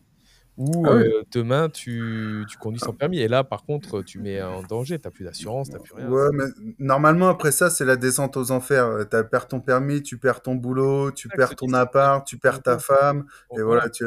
ou 0.58 0.84
Ah 0.86 0.96
oui. 0.96 1.02
euh, 1.04 1.22
demain, 1.32 1.68
tu, 1.70 2.44
tu 2.48 2.58
conduis 2.58 2.80
sans 2.80 2.92
permis. 2.92 3.20
Et 3.20 3.28
là, 3.28 3.44
par 3.44 3.64
contre, 3.64 4.02
tu 4.02 4.18
mets 4.18 4.42
en 4.42 4.62
danger. 4.62 4.98
Tu 4.98 5.06
n'as 5.06 5.10
plus 5.12 5.24
d'assurance, 5.24 5.68
tu 5.70 5.74
n'as 5.76 5.80
plus 5.80 5.94
rien. 5.94 6.10
Ouais, 6.10 6.28
mais 6.34 6.44
normalement, 6.78 7.28
après 7.28 7.52
ça, 7.52 7.70
c'est 7.70 7.84
la 7.84 7.96
descente 7.96 8.36
aux 8.36 8.50
enfers. 8.50 9.06
Tu 9.10 9.16
perds 9.30 9.48
ton 9.48 9.60
permis, 9.60 10.02
tu 10.02 10.18
perds 10.18 10.42
ton 10.42 10.56
boulot, 10.56 11.10
tu 11.12 11.28
perds 11.28 11.54
ton 11.56 11.72
appart, 11.72 12.26
tu 12.26 12.36
perds 12.38 12.62
ta 12.62 12.78
femme, 12.78 13.24
et 13.56 13.62
Voilà. 13.62 13.64
voilà, 13.64 13.88
tu 13.90 14.04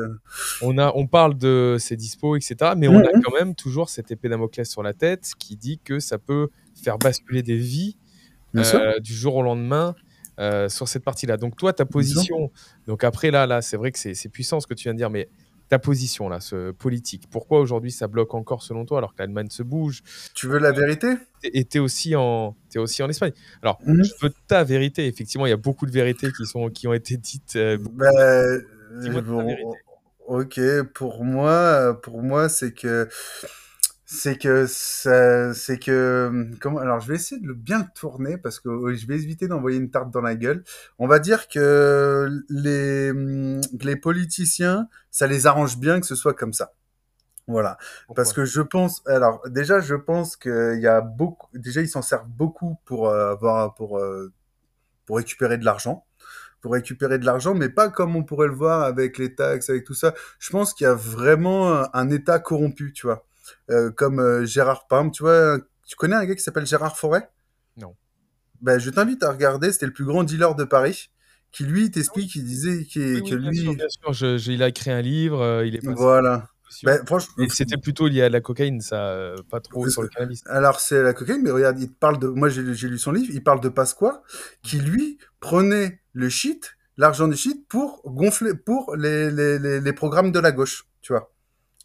On, 0.62 0.78
a, 0.78 0.92
on 0.94 1.08
parle 1.08 1.38
de 1.38 1.78
ces 1.80 1.96
dispos, 1.96 2.36
etc. 2.36 2.74
Mais 2.78 2.88
on 2.88 2.98
a 3.00 3.02
Mhm. 3.16 3.22
quand 3.24 3.34
même 3.34 3.56
toujours 3.56 3.90
cette 3.90 4.12
épée 4.12 4.30
Damoclès 4.30 4.70
sur 4.70 4.84
la 4.84 4.94
tête 4.94 5.32
qui 5.40 5.56
dit 5.58 5.80
que 5.84 6.00
ça 6.00 6.18
peut 6.20 6.50
faire 6.76 6.98
basculer 7.00 7.42
des 7.44 7.56
vies 7.58 7.98
euh, 8.58 9.00
du 9.00 9.14
jour 9.14 9.36
au 9.38 9.42
lendemain. 9.44 9.96
euh, 10.40 10.70
sur 10.70 10.88
cette 10.88 11.04
partie-là. 11.04 11.38
Donc 11.38 11.56
toi, 11.56 11.72
ta 11.72 11.86
position, 11.86 12.52
donc 12.88 13.04
après 13.04 13.30
là, 13.32 13.46
là, 13.46 13.62
c'est 13.62 13.78
vrai 13.78 13.92
que 13.92 14.00
c'est 14.00 14.16
c'est 14.16 14.30
puissant 14.30 14.60
ce 14.60 14.66
que 14.66 14.74
tu 14.74 14.84
viens 14.84 14.94
de 14.94 14.98
dire, 14.98 15.10
mais 15.12 15.30
ta 15.72 15.80
position 15.80 16.28
là, 16.28 16.42
ce 16.42 16.72
politique, 16.72 17.30
pourquoi 17.30 17.62
aujourd'hui 17.62 17.92
ça 17.92 18.10
bloque 18.10 18.34
encore 18.34 18.62
selon 18.62 18.84
toi 18.84 18.98
alors 18.98 19.16
que 19.16 19.22
l'Allemagne 19.22 19.48
se 19.50 19.64
bouge? 19.64 20.04
Tu 20.36 20.48
veux 20.48 20.60
la 20.60 20.74
vérité? 20.74 21.14
Et 21.44 21.64
tu 21.64 21.78
es 21.78 21.80
aussi 21.80 22.14
en 22.14 22.58
es 22.76 22.78
aussi 22.78 23.02
en 23.02 23.10
Espagne. 23.10 23.32
Alors, 23.64 23.80
Mhm. 23.86 24.04
je 24.04 24.12
veux 24.22 24.34
ta 24.48 24.66
vérité. 24.66 25.08
Effectivement, 25.08 25.46
il 25.46 25.50
y 25.50 25.54
a 25.54 25.58
beaucoup 25.58 25.86
de 25.86 25.92
vérités 25.92 26.30
qui 26.34 26.46
sont 26.46 26.70
qui 26.70 26.90
ont 26.90 26.94
été 26.94 27.16
dites. 27.16 27.56
euh, 27.56 27.78
Bah, 27.94 28.10
euh, 28.20 29.22
bon, 29.22 29.56
ok, 30.28 30.60
pour 30.94 31.24
moi, 31.24 31.98
pour 32.04 32.22
moi, 32.22 32.50
c'est 32.50 32.74
que 32.74 33.08
c'est 34.14 34.38
que 34.38 34.66
c'est 34.68 35.80
que 35.80 36.52
comment 36.60 36.80
alors 36.80 37.00
je 37.00 37.08
vais 37.08 37.16
essayer 37.16 37.40
de 37.40 37.48
le 37.48 37.54
bien 37.54 37.80
le 37.80 37.86
tourner 37.96 38.38
parce 38.38 38.60
que 38.60 38.94
je 38.94 39.08
vais 39.08 39.16
éviter 39.16 39.48
d'envoyer 39.48 39.78
une 39.78 39.90
tarte 39.90 40.12
dans 40.12 40.20
la 40.20 40.36
gueule. 40.36 40.66
On 41.00 41.08
va 41.08 41.18
dire 41.20 41.48
que 41.48 42.30
les 42.50 43.12
hum, 43.12 43.62
les 43.82 43.96
politiciens, 43.96 44.90
ça 45.12 45.28
les 45.28 45.48
arrange 45.48 45.78
bien 45.78 46.02
que 46.02 46.06
ce 46.06 46.16
soit 46.16 46.34
comme 46.34 46.52
ça. 46.52 46.74
Voilà. 47.48 47.78
Parce 48.14 48.34
que 48.34 48.44
je 48.44 48.62
pense, 48.62 49.02
alors 49.08 49.42
déjà, 49.50 49.80
je 49.80 49.96
pense 49.96 50.36
qu'il 50.36 50.80
y 50.82 50.88
a 50.88 51.00
beaucoup, 51.00 51.48
déjà 51.58 51.82
ils 51.82 51.90
s'en 51.90 52.02
servent 52.02 52.28
beaucoup 52.28 52.78
pour 52.84 53.08
euh, 53.08 53.32
avoir, 53.32 53.74
pour 53.76 53.98
euh, 53.98 54.32
pour 55.06 55.18
récupérer 55.18 55.58
de 55.58 55.64
l'argent, 55.64 56.06
pour 56.60 56.74
récupérer 56.74 57.18
de 57.18 57.26
l'argent, 57.26 57.54
mais 57.56 57.70
pas 57.70 57.90
comme 57.90 58.18
on 58.18 58.24
pourrait 58.24 58.48
le 58.48 58.56
voir 58.56 58.82
avec 58.82 59.18
les 59.18 59.36
taxes, 59.36 59.70
avec 59.70 59.86
tout 59.86 59.94
ça. 59.94 60.14
Je 60.40 60.50
pense 60.50 60.74
qu'il 60.74 60.84
y 60.86 60.90
a 60.90 60.96
vraiment 60.96 61.86
un 61.96 62.10
État 62.10 62.40
corrompu, 62.40 62.92
tu 62.94 63.08
vois, 63.08 63.26
comme 63.96 64.20
euh, 64.20 64.46
Gérard 64.46 64.88
Parme, 64.88 65.12
tu 65.12 65.24
vois, 65.24 65.58
tu 65.88 65.96
connais 65.96 66.16
un 66.16 66.26
gars 66.26 66.36
qui 66.36 66.44
s'appelle 66.44 66.66
Gérard 66.66 66.98
Forêt? 66.98 67.30
Non. 67.78 67.96
Ben, 68.62 68.80
je 68.80 68.90
t'invite 68.90 69.24
à 69.24 69.32
regarder. 69.32 69.72
C'était 69.72 69.88
le 69.88 69.94
plus 69.94 70.06
grand 70.06 70.24
dealer 70.24 70.56
de 70.56 70.64
Paris, 70.64 71.10
qui 71.52 71.64
lui 71.66 71.90
t'explique, 71.92 72.32
qui 72.32 72.44
disait 72.44 72.86
qui, 72.86 73.00
Oui, 73.00 73.22
oui, 73.24 73.30
que 73.30 73.36
bien 73.36 73.50
lui, 73.50 73.60
sûr, 73.60 73.76
bien 73.76 73.90
sûr. 73.90 74.14
Je- 74.14 74.38
je- 74.38 74.52
il 74.52 74.62
a 74.64 74.68
écrit 74.68 74.92
un 74.92 75.02
livre. 75.02 75.42
euh, 75.42 75.66
il 75.66 75.76
est 75.76 75.80
passé 75.80 75.96
voilà. 75.98 76.48
Ben, 76.84 77.06
franchement, 77.06 77.34
c'était 77.50 77.76
plutôt 77.76 78.08
lié 78.08 78.22
à 78.22 78.30
la 78.30 78.40
cocaïne, 78.40 78.80
ça, 78.80 79.10
euh, 79.10 79.36
pas 79.50 79.60
trop 79.60 79.90
sur 79.90 80.04
le 80.04 80.08
cannabis. 80.08 80.42
Alors 80.48 80.80
c'est 80.80 81.04
la 81.04 81.14
cocaïne, 81.14 81.42
mais 81.44 81.52
regarde, 81.52 81.78
il 81.80 81.92
parle 81.92 82.18
de. 82.18 82.28
Moi 82.28 82.48
j'ai 82.48 82.74
j'ai 82.74 82.88
lu 82.88 82.98
son 82.98 83.12
livre, 83.12 83.30
il 83.34 83.44
parle 83.44 83.60
de 83.60 83.68
Pasqua, 83.68 84.24
qui 84.64 84.80
lui 84.80 85.18
prenait 85.42 86.00
le 86.14 86.30
shit, 86.30 86.78
l'argent 86.96 87.28
du 87.28 87.36
shit 87.36 87.68
pour 87.68 88.02
gonfler, 88.06 88.54
pour 88.54 88.96
les, 88.96 89.30
les, 89.32 89.60
les, 89.60 89.82
les 89.82 89.94
programmes 89.94 90.32
de 90.32 90.40
la 90.40 90.54
gauche, 90.54 90.86
tu 91.02 91.12
vois. 91.12 91.30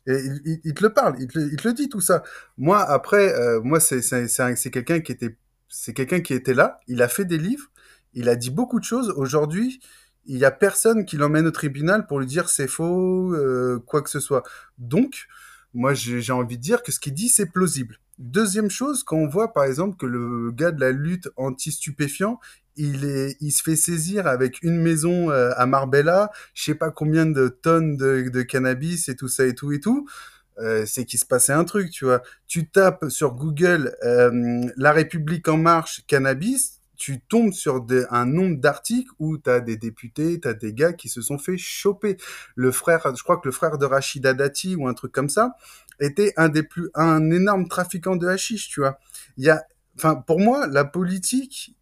Et 0.07 0.61
il, 0.65 0.75
te 0.75 0.83
le 0.85 0.93
parle, 0.93 1.17
il 1.21 1.27
te, 1.29 1.39
le- 1.39 1.73
dit 1.75 1.89
tout 1.89 2.01
ça. 2.01 2.23
Moi 2.59 2.81
après, 2.81 3.35
euh, 3.35 3.61
moi 3.63 3.81
c'est 3.81 4.03
c'est 4.03 4.29
c'est 4.29 4.43
un- 4.43 4.57
c'est 4.57 4.71
quelqu'un 4.71 5.01
qui 5.01 5.13
était 5.13 5.37
c'est 5.69 5.93
quelqu'un 5.95 6.21
qui 6.21 6.33
était 6.35 6.55
là, 6.55 6.81
il 6.87 7.03
a 7.03 7.09
fait 7.09 7.25
des 7.25 7.39
livres, 7.39 7.67
il 8.15 8.29
a 8.29 8.37
dit 8.37 8.51
beaucoup 8.51 8.79
de 8.79 8.85
choses. 8.85 9.11
Aujourd'hui, 9.17 9.81
il 10.27 10.39
y 10.39 10.45
a 10.45 10.51
personne 10.53 11.05
qui 11.05 11.17
l'emmène 11.17 11.47
au 11.47 11.51
tribunal 11.51 12.07
pour 12.07 12.21
lui 12.21 12.27
dire 12.27 12.49
c'est 12.49 12.69
faux, 12.69 13.35
euh, 13.35 13.79
quoi 13.87 14.03
que 14.03 14.11
ce 14.11 14.21
soit. 14.21 14.43
Donc, 14.79 15.27
moi, 15.75 15.93
j'ai 15.95 16.33
envie 16.33 16.57
de 16.57 16.63
dire 16.63 16.83
que 16.83 16.93
ce 16.93 17.01
qu'il 17.01 17.15
dit, 17.15 17.29
c'est 17.29 17.47
plausible. 17.47 17.99
Deuxième 18.19 18.71
chose, 18.71 19.03
quand 19.05 19.17
on 19.17 19.29
voit 19.29 19.53
par 19.53 19.65
exemple 19.65 19.97
que 19.99 20.07
le 20.07 20.51
gars 20.53 20.71
de 20.73 20.81
la 20.81 20.91
lutte 20.91 21.29
anti-stupéfiant, 21.37 22.41
il 22.77 23.53
se 23.53 23.63
fait 23.63 23.77
saisir 23.77 24.27
avec 24.27 24.63
une 24.63 24.79
maison 24.79 25.31
euh, 25.31 25.53
à 25.57 25.67
Marbella, 25.67 26.31
je 26.55 26.65
sais 26.65 26.75
pas 26.75 26.91
combien 26.91 27.27
de 27.27 27.49
tonnes 27.49 27.97
de, 27.97 28.43
cannabis 28.43 29.09
et 29.09 29.17
tout 29.17 29.29
ça 29.29 29.47
et 29.47 29.55
tout 29.55 29.73
et 29.73 29.81
tout. 29.81 30.07
Euh, 30.59 30.85
c'est 30.87 31.05
qu'il 31.05 31.19
se 31.19 31.27
passait 31.27 31.53
un 31.53 31.65
truc, 31.65 31.91
tu 31.91 32.07
vois. 32.07 32.23
Tu 32.47 32.69
tapes 32.69 33.07
sur 33.09 33.35
Google 33.35 33.95
euh, 34.05 34.65
La 34.77 34.93
République 34.93 35.49
en 35.49 35.59
marche 35.59 36.03
cannabis, 36.07 36.81
tu 36.97 37.21
tombes 37.21 37.53
sur 37.53 37.87
un 38.11 38.25
nombre 38.25 38.57
d'articles 38.59 39.11
où 39.19 39.37
tu 39.37 39.51
as 39.51 39.61
des 39.61 39.77
députés, 39.77 40.41
tu 40.41 40.49
as 40.49 40.55
des 40.55 40.73
gars 40.73 40.95
qui 40.95 41.11
se 41.11 41.21
sont 41.21 41.39
fait 41.39 41.59
choper. 41.59 42.17
Le 42.55 42.73
frère, 42.73 43.15
je 43.15 43.23
crois 43.23 43.37
que 43.37 43.47
le 43.47 43.53
frère 43.53 43.77
de 43.77 43.85
Rachida 43.85 44.33
Dati 44.33 44.77
ou 44.77 44.89
un 44.89 44.95
truc 44.95 45.13
comme 45.13 45.29
ça, 45.29 45.57
était 46.01 46.33
un 46.37 46.49
des 46.49 46.63
plus, 46.63 46.91
un 46.95 47.31
énorme 47.31 47.69
trafiquant 47.69 48.17
de 48.17 48.27
hashish, 48.27 48.69
tu 48.69 48.81
vois. 48.81 48.99
Il 49.37 49.45
y 49.45 49.51
a, 49.51 49.65
enfin, 49.97 50.15
pour 50.15 50.41
moi, 50.41 50.67
la 50.67 50.85
politique, 50.85 51.77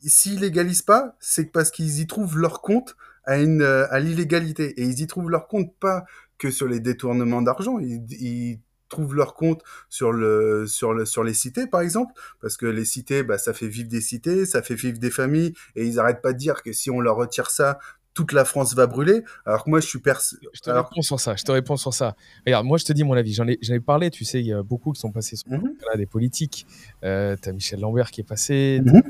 s'ils 0.00 0.40
légalisent 0.40 0.82
pas, 0.82 1.16
c'est 1.20 1.46
parce 1.52 1.70
qu'ils 1.70 2.00
y 2.00 2.06
trouvent 2.06 2.38
leur 2.38 2.60
compte 2.62 2.96
à 3.24 3.38
une, 3.38 3.62
euh, 3.62 3.86
à 3.90 4.00
l'illégalité. 4.00 4.80
Et 4.80 4.84
ils 4.84 5.00
y 5.00 5.06
trouvent 5.06 5.30
leur 5.30 5.48
compte 5.48 5.74
pas 5.80 6.04
que 6.38 6.50
sur 6.50 6.66
les 6.68 6.80
détournements 6.80 7.42
d'argent. 7.42 7.78
Ils, 7.78 8.04
ils 8.20 8.60
trouvent 8.88 9.14
leur 9.14 9.34
compte 9.34 9.60
sur 9.90 10.12
le, 10.12 10.66
sur 10.66 10.94
le, 10.94 11.04
sur 11.04 11.22
les 11.24 11.34
cités, 11.34 11.66
par 11.66 11.80
exemple. 11.82 12.14
Parce 12.40 12.56
que 12.56 12.64
les 12.66 12.84
cités, 12.84 13.22
bah, 13.22 13.36
ça 13.38 13.52
fait 13.52 13.68
vivre 13.68 13.88
des 13.88 14.00
cités, 14.00 14.46
ça 14.46 14.62
fait 14.62 14.74
vivre 14.76 14.98
des 14.98 15.10
familles. 15.10 15.52
Et 15.76 15.84
ils 15.86 15.98
arrêtent 15.98 16.22
pas 16.22 16.32
de 16.32 16.38
dire 16.38 16.62
que 16.62 16.72
si 16.72 16.90
on 16.90 17.00
leur 17.00 17.16
retire 17.16 17.50
ça, 17.50 17.78
toute 18.14 18.32
la 18.32 18.44
France 18.44 18.74
va 18.74 18.86
brûler. 18.86 19.22
Alors 19.44 19.64
que 19.64 19.70
moi, 19.70 19.80
je 19.80 19.86
suis 19.86 19.98
perso... 20.00 20.36
Je 20.52 20.60
te 20.60 20.70
Alors- 20.70 20.88
réponds 20.88 21.02
sur 21.02 21.20
ça. 21.20 21.36
Je 21.36 21.44
te 21.44 21.52
réponds 21.52 21.76
sur 21.76 21.92
ça. 21.94 22.16
Regarde, 22.46 22.66
moi, 22.66 22.78
je 22.78 22.84
te 22.84 22.92
dis 22.92 23.04
mon 23.04 23.12
avis. 23.14 23.32
J'en 23.34 23.46
ai, 23.46 23.58
j'en 23.62 23.74
ai 23.74 23.80
parlé. 23.80 24.10
Tu 24.10 24.24
sais, 24.24 24.40
il 24.40 24.46
y 24.46 24.52
a 24.52 24.62
beaucoup 24.62 24.92
qui 24.92 25.00
sont 25.00 25.12
passés 25.12 25.36
sur 25.36 25.50
Mhm. 25.50 25.74
là, 25.90 25.96
des 25.96 26.06
politiques. 26.06 26.66
Euh, 27.04 27.36
t'as 27.40 27.52
Michel 27.52 27.80
Lambert 27.80 28.10
qui 28.10 28.22
est 28.22 28.24
passé. 28.24 28.80
Mhm. 28.84 29.02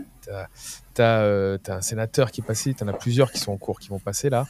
T'as, 0.95 1.23
euh, 1.23 1.59
un 1.69 1.81
sénateur 1.81 2.31
qui 2.31 2.41
est 2.41 2.45
passé. 2.45 2.75
T'en 2.75 2.89
as 2.89 2.93
plusieurs 2.93 3.31
qui 3.31 3.39
sont 3.39 3.53
en 3.53 3.57
cours, 3.57 3.81
qui 3.81 3.89
vont 3.89 3.99
passer 3.99 4.31
là. 4.31 4.47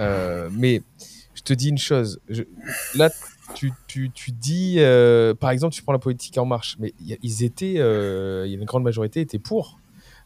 Euh, 0.00 0.48
mais 0.52 0.82
je 1.34 1.42
te 1.42 1.52
dis 1.52 1.68
une 1.68 1.78
chose. 1.78 2.20
Là, 2.94 3.10
tu, 3.54 3.72
tu, 3.86 4.10
tu 4.10 4.32
dis, 4.32 4.76
euh, 4.78 5.34
par 5.34 5.50
exemple, 5.50 5.74
tu 5.74 5.82
prends 5.82 5.92
la 5.92 5.98
politique 5.98 6.36
en 6.38 6.44
marche. 6.44 6.76
Mais 6.78 6.94
y 7.00 7.16
ils 7.22 7.44
étaient, 7.44 7.74
y 7.74 7.80
a 7.80 8.44
une 8.44 8.64
grande 8.64 8.84
majorité 8.84 9.20
était 9.20 9.38
pour. 9.38 9.78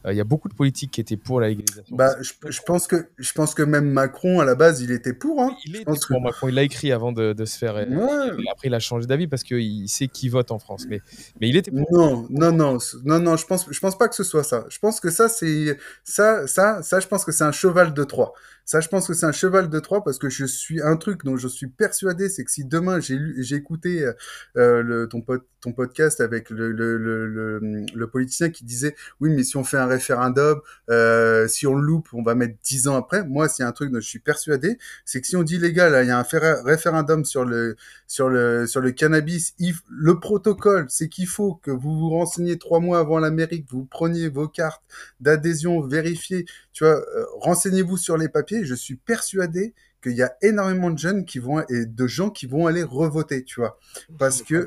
Euh, 0.05 0.13
Il 0.13 0.17
y 0.17 0.21
a 0.21 0.25
beaucoup 0.25 0.49
de 0.49 0.55
politiques 0.55 0.91
qui 0.91 1.01
étaient 1.01 1.17
pour 1.17 1.41
la 1.41 1.49
légalisation. 1.49 1.97
Bah, 1.97 2.17
je, 2.21 2.33
je 2.49 2.61
pense 2.63 2.87
que, 2.87 3.09
je 3.19 3.33
pense 3.33 3.55
que 3.55 3.63
même 3.63 3.91
Macron, 3.91 4.41
à 4.41 4.45
la 4.45 4.55
base, 4.55 4.81
il 4.81 4.91
était 4.91 5.13
pour, 5.13 5.41
hein. 5.43 5.57
il 5.65 5.85
pense 5.85 6.05
que- 6.05 6.13
pour 6.13 6.21
Macron. 6.23 6.49
Il 6.49 6.55
l'a 6.55 6.63
écrit 6.63 6.93
avant 6.93 7.13
de, 7.13 7.33
de 7.33 7.45
se 7.45 7.57
faire. 7.59 7.77
euh. 7.77 8.37
Après, 8.53 8.69
il 8.69 8.75
a 8.75 8.79
changé 8.81 9.07
d'avis 9.07 9.27
parce 9.27 9.43
qu'il 9.43 9.89
sait 9.89 10.09
qui 10.09 10.29
vote 10.29 10.51
en 10.51 10.59
France. 10.59 10.85
Mais, 10.89 11.01
mais 11.41 11.49
il 11.49 11.57
était 11.57 11.71
pour. 11.71 11.87
Non, 11.93 12.27
non, 12.31 12.53
non, 12.53 12.79
non, 13.05 13.19
non, 13.21 13.37
je 13.37 13.47
pense, 13.47 13.67
je 13.71 13.81
pense 13.81 13.97
pas 13.97 14.09
que 14.09 14.15
ce 14.15 14.25
soit 14.25 14.45
ça. 14.45 14.67
Je 14.69 14.79
pense 14.79 15.01
que 15.01 15.11
ça, 15.11 15.29
c'est, 15.29 15.79
ça, 16.05 16.47
ça, 16.47 16.83
ça, 16.83 17.01
je 17.01 17.07
pense 17.07 17.25
que 17.25 17.33
c'est 17.33 17.45
un 17.45 17.53
cheval 17.53 17.95
de 17.95 18.05
Troie. 18.05 18.33
Ça, 18.67 18.81
je 18.81 18.89
pense 18.89 19.07
que 19.07 19.15
c'est 19.15 19.27
un 19.27 19.33
cheval 19.33 19.71
de 19.71 19.79
Troie 19.79 20.03
parce 20.05 20.19
que 20.19 20.29
je 20.29 20.45
suis 20.45 20.83
un 20.83 20.97
truc 20.97 21.25
dont 21.25 21.37
je 21.37 21.47
suis 21.49 21.69
persuadé, 21.69 22.29
c'est 22.29 22.45
que 22.45 22.51
si 22.51 22.65
demain 22.65 22.99
j'ai 23.01 23.15
lu, 23.17 23.37
j'ai 23.39 23.57
écouté 23.57 24.03
euh, 24.05 24.13
euh, 24.57 25.07
ton, 25.07 25.21
pod- 25.23 25.45
ton 25.61 25.73
podcast 25.73 26.21
avec 26.21 26.51
le, 26.51 26.73
le, 26.73 26.99
le, 26.99 27.59
le, 27.95 28.07
politicien 28.09 28.51
qui 28.51 28.65
disait, 28.65 28.97
oui, 29.21 29.31
mais 29.31 29.45
si 29.45 29.57
on 29.57 29.63
fait 29.65 29.77
un 29.79 29.87
référendum, 29.87 30.61
euh, 30.91 31.47
si 31.49 31.67
on 31.69 31.75
le 31.77 31.83
loupe, 31.83 32.09
on 32.13 32.23
va 32.25 32.35
mettre 32.35 32.57
dix 32.65 32.89
ans 32.89 32.97
après. 32.97 33.25
Moi, 33.25 33.49
c'est 33.49 33.63
un 33.63 33.73
truc 33.73 33.93
dont 33.93 34.01
je 34.01 34.09
suis 34.09 34.19
persuadé, 34.19 34.79
c'est 35.05 35.21
que 35.21 35.27
si 35.29 35.37
on 35.37 35.45
dit 35.45 35.59
légal, 35.59 35.93
là, 35.93 36.03
il 36.03 36.09
y 36.09 36.11
a 36.11 36.19
un 36.19 36.25
fé- 36.25 36.39
référendum 36.65 37.25
sur 37.25 37.45
le, 37.45 37.77
sur 38.09 38.29
le, 38.29 38.67
sur 38.67 38.81
le 38.81 38.91
cannabis, 38.91 39.55
le 39.89 40.19
protocole, 40.19 40.87
c'est 40.89 41.09
qu'il 41.09 41.27
faut 41.27 41.55
que 41.55 41.71
vous 41.71 41.97
vous 41.99 42.11
renseigniez 42.11 42.59
trois 42.59 42.81
mois 42.81 42.99
avant 42.99 43.19
l'Amérique, 43.19 43.67
vous 43.71 43.85
preniez 43.85 44.29
vos 44.29 44.49
cartes 44.49 44.83
d'adhésion 45.21 45.81
vérifiées, 45.83 46.47
tu 46.73 46.85
vois, 46.85 47.01
renseignez-vous 47.41 47.97
sur 47.97 48.17
les 48.17 48.29
papiers. 48.29 48.56
Je 48.65 48.75
suis 48.75 48.97
persuadé 48.97 49.75
qu'il 50.03 50.13
y 50.13 50.23
a 50.23 50.35
énormément 50.43 50.91
de 50.91 50.99
jeunes 50.99 51.25
qui 51.25 51.39
vont 51.39 51.61
et 51.69 51.87
de 51.87 52.07
gens 52.07 52.31
qui 52.31 52.47
vont 52.47 52.67
aller 52.67 52.83
revoter, 52.83 53.45
tu 53.45 53.61
vois, 53.61 53.79
parce 54.19 54.43
que 54.43 54.67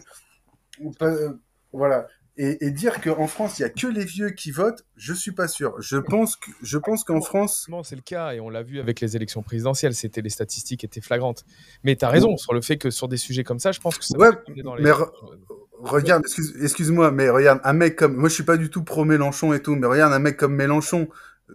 euh, 1.01 1.33
voilà. 1.73 2.07
Et, 2.41 2.65
et 2.65 2.71
dire 2.71 3.01
qu'en 3.01 3.27
France 3.27 3.59
il 3.59 3.63
y 3.63 3.65
a 3.65 3.69
que 3.69 3.87
les 3.87 4.05
vieux 4.05 4.29
qui 4.29 4.51
votent, 4.51 4.85
je 4.95 5.13
suis 5.13 5.33
pas 5.33 5.49
sûr. 5.49 5.75
Je 5.81 5.97
pense 5.97 6.37
que 6.37 6.49
je 6.61 6.77
pense 6.77 7.03
qu'en 7.03 7.19
France, 7.19 7.67
c'est 7.83 7.97
le 7.97 8.01
cas 8.01 8.31
et 8.31 8.39
on 8.39 8.49
l'a 8.49 8.63
vu 8.63 8.79
avec 8.79 9.01
les 9.01 9.17
élections 9.17 9.43
présidentielles. 9.43 9.93
C'était 9.93 10.21
les 10.21 10.29
statistiques 10.29 10.85
étaient 10.85 11.01
flagrantes. 11.01 11.43
Mais 11.83 11.97
tu 11.97 12.05
as 12.05 12.09
raison 12.09 12.37
sur 12.37 12.53
le 12.53 12.61
fait 12.61 12.77
que 12.77 12.91
sur 12.91 13.09
des 13.09 13.17
sujets 13.17 13.43
comme 13.43 13.59
ça, 13.59 13.73
je 13.73 13.81
pense 13.81 13.97
que 13.97 14.05
ça 14.05 14.17
Ouais, 14.17 14.29
dans 14.63 14.75
les. 14.75 14.83
mais 14.83 14.91
re- 14.91 15.11
Regarde, 15.81 16.23
excuse, 16.25 16.53
excuse-moi, 16.61 17.11
mais 17.11 17.29
regarde, 17.29 17.59
un 17.63 17.71
mec 17.73 17.95
comme, 17.97 18.15
moi 18.15 18.27
je 18.29 18.33
suis 18.35 18.43
pas 18.43 18.57
du 18.57 18.69
tout 18.69 18.83
pro 18.83 19.05
Mélenchon 19.05 19.53
et 19.53 19.61
tout, 19.61 19.75
mais 19.75 19.87
regarde, 19.87 20.11
un 20.13 20.19
mec 20.19 20.35
comme 20.37 20.53
Mélenchon, 20.55 21.07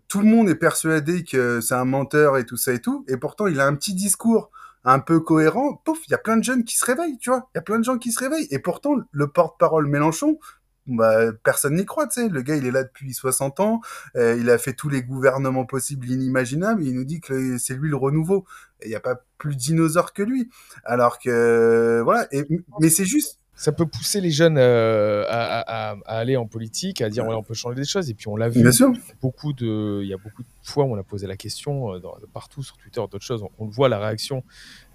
tout 0.08 0.20
le 0.20 0.26
monde 0.26 0.48
est 0.48 0.54
persuadé 0.54 1.24
que 1.24 1.60
c'est 1.60 1.74
un 1.74 1.84
menteur 1.84 2.36
et 2.38 2.46
tout 2.46 2.56
ça 2.56 2.72
et 2.72 2.80
tout, 2.80 3.04
et 3.08 3.16
pourtant 3.16 3.46
il 3.46 3.60
a 3.60 3.66
un 3.66 3.74
petit 3.74 3.94
discours 3.94 4.50
un 4.84 4.98
peu 4.98 5.20
cohérent, 5.20 5.80
pouf, 5.84 5.98
il 6.06 6.10
y 6.10 6.14
a 6.14 6.18
plein 6.18 6.36
de 6.36 6.44
jeunes 6.44 6.64
qui 6.64 6.76
se 6.76 6.84
réveillent, 6.84 7.18
tu 7.18 7.30
vois, 7.30 7.48
il 7.54 7.58
y 7.58 7.58
a 7.58 7.62
plein 7.62 7.78
de 7.78 7.84
gens 7.84 7.98
qui 7.98 8.12
se 8.12 8.20
réveillent, 8.20 8.48
et 8.50 8.58
pourtant 8.58 8.96
le 9.10 9.28
porte-parole 9.28 9.86
Mélenchon, 9.86 10.38
bah, 10.86 11.32
personne 11.42 11.76
n'y 11.76 11.86
croit, 11.86 12.06
tu 12.06 12.20
sais, 12.20 12.28
le 12.28 12.42
gars 12.42 12.56
il 12.56 12.66
est 12.66 12.70
là 12.70 12.84
depuis 12.84 13.14
60 13.14 13.60
ans, 13.60 13.80
euh, 14.16 14.36
il 14.38 14.50
a 14.50 14.58
fait 14.58 14.74
tous 14.74 14.90
les 14.90 15.02
gouvernements 15.02 15.64
possibles, 15.64 16.10
inimaginables, 16.10 16.84
il 16.84 16.94
nous 16.94 17.04
dit 17.04 17.20
que 17.20 17.56
c'est 17.56 17.74
lui 17.74 17.88
le 17.88 17.96
renouveau, 17.96 18.44
il 18.82 18.88
n'y 18.88 18.94
a 18.94 19.00
pas 19.00 19.16
plus 19.38 19.56
dinosaure 19.56 20.12
que 20.12 20.22
lui, 20.22 20.50
alors 20.84 21.18
que, 21.18 22.02
voilà, 22.04 22.26
et, 22.32 22.46
mais 22.80 22.90
c'est 22.90 23.06
juste, 23.06 23.40
Ça 23.56 23.70
peut 23.72 23.86
pousser 23.86 24.20
les 24.20 24.30
jeunes 24.30 24.56
euh, 24.58 25.24
à, 25.28 25.60
à- 25.60 25.90
à- 25.92 25.96
à 26.06 26.18
aller 26.18 26.36
en 26.36 26.46
politique, 26.46 27.00
à 27.00 27.08
dire 27.08 27.24
ouais, 27.26 27.34
on 27.36 27.42
peut 27.42 27.54
changer 27.54 27.76
des 27.76 27.84
choses. 27.84 28.10
Et 28.10 28.14
puis 28.14 28.26
on 28.28 28.36
l'a 28.36 28.48
vu. 28.48 28.60
bien 28.62 28.72
sûr, 28.72 28.92
beaucoup 29.22 29.52
de, 29.52 30.00
il 30.02 30.08
y 30.08 30.12
a 30.12 30.16
beaucoup 30.16 30.42
de 30.42 30.48
fois 30.62 30.84
où 30.84 30.92
on 30.92 30.98
a 30.98 31.02
posé 31.04 31.26
la 31.26 31.36
question 31.36 31.94
euh, 31.94 31.98
dans- 32.00 32.16
partout 32.32 32.62
sur 32.62 32.76
Twitter, 32.76 33.00
d'autres 33.00 33.20
choses. 33.24 33.42
On, 33.42 33.50
on 33.60 33.66
voit 33.66 33.88
la 33.88 33.98
réaction 34.00 34.42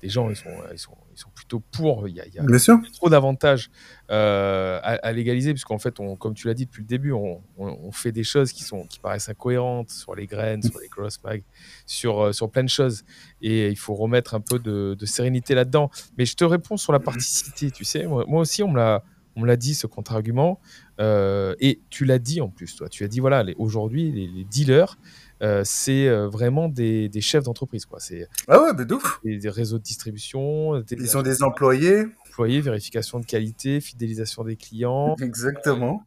des 0.01 0.09
gens. 0.09 0.29
Ils 0.29 0.35
sont, 0.35 0.49
ils 0.71 0.77
sont, 0.79 0.95
ils 1.13 1.17
sont 1.19 1.29
plutôt 1.33 1.59
pour. 1.71 2.07
Il 2.07 2.15
y 2.15 2.21
a, 2.21 2.25
il 2.27 2.33
y 2.33 2.39
a 2.39 2.43
bien 2.43 2.57
sûr. 2.59 2.77
trop 2.93 3.09
d'avantages 3.09 3.69
euh, 4.11 4.79
à, 4.81 4.93
à 4.95 5.11
légaliser, 5.11 5.51
puisqu'en 5.53 5.77
fait, 5.79 5.99
on, 5.99 6.15
comme 6.15 6.33
tu 6.33 6.47
l'as 6.47 6.53
dit 6.53 6.65
depuis 6.65 6.81
le 6.81 6.87
début, 6.87 7.11
on, 7.11 7.41
on- 7.57 7.77
on 7.83 7.91
fait 7.91 8.11
des 8.11 8.23
choses 8.23 8.51
qui, 8.53 8.63
sont, 8.63 8.85
qui 8.87 8.99
paraissent 8.99 9.29
incohérentes 9.29 9.89
sur 9.89 10.15
les 10.15 10.25
graines, 10.25 10.61
sur 10.63 10.79
les 10.79 10.87
cross 10.89 11.21
mags, 11.23 11.43
sur, 11.85 12.19
euh, 12.25 12.31
sur 12.31 12.49
plein 12.49 12.63
de 12.63 12.69
choses. 12.69 13.03
Et 13.41 13.69
il 13.69 13.77
faut 13.77 13.95
remettre 13.95 14.33
un 14.35 14.41
peu 14.41 14.59
de, 14.59 14.95
de 14.99 15.05
sérénité 15.05 15.53
là-dedans. 15.55 15.89
Mais 16.17 16.25
je 16.25 16.35
te 16.35 16.43
réponds 16.43 16.77
sur 16.77 16.91
la 16.93 16.99
partie 16.99 17.23
cité, 17.29 17.71
tu 17.71 17.83
sais. 17.85 18.05
Moi, 18.07 18.25
moi 18.27 18.41
aussi, 18.41 18.63
on 18.63 18.69
me 18.71 18.77
l'a. 18.77 19.03
On 19.35 19.43
l'a 19.45 19.55
dit 19.55 19.73
ce 19.75 19.87
contre-argument 19.87 20.59
Euh, 20.99 21.55
et 21.61 21.79
tu 21.89 22.03
l'as 22.03 22.19
dit 22.19 22.41
en 22.41 22.49
plus 22.49 22.75
toi 22.75 22.89
tu 22.89 23.05
as 23.05 23.07
dit 23.07 23.21
voilà 23.21 23.41
les- 23.43 23.55
aujourd'hui 23.57 24.11
les, 24.11 24.27
les 24.27 24.43
dealers 24.43 24.97
euh, 25.41 25.61
c'est 25.65 26.07
euh, 26.07 26.27
vraiment 26.27 26.67
des, 26.69 27.07
des 27.09 27.21
chefs 27.21 27.43
d'entreprise 27.43 27.85
quoi 27.85 27.99
c'est 27.99 28.27
Ah 28.47 28.61
ouais, 28.61 28.71
mais 28.77 28.85
de 28.85 28.95
ouf. 28.95 29.19
des, 29.23 29.37
des 29.37 29.49
réseaux 29.49 29.77
de 29.77 29.83
distribution 29.83 30.79
des 30.81 30.95
Ils 30.99 31.07
sont 31.07 31.21
des 31.21 31.43
employés. 31.43 32.05
employés 32.29 32.61
vérification 32.61 33.19
de 33.19 33.25
qualité 33.25 33.79
fidélisation 33.81 34.43
des 34.43 34.55
clients 34.55 35.15
Exactement. 35.21 36.03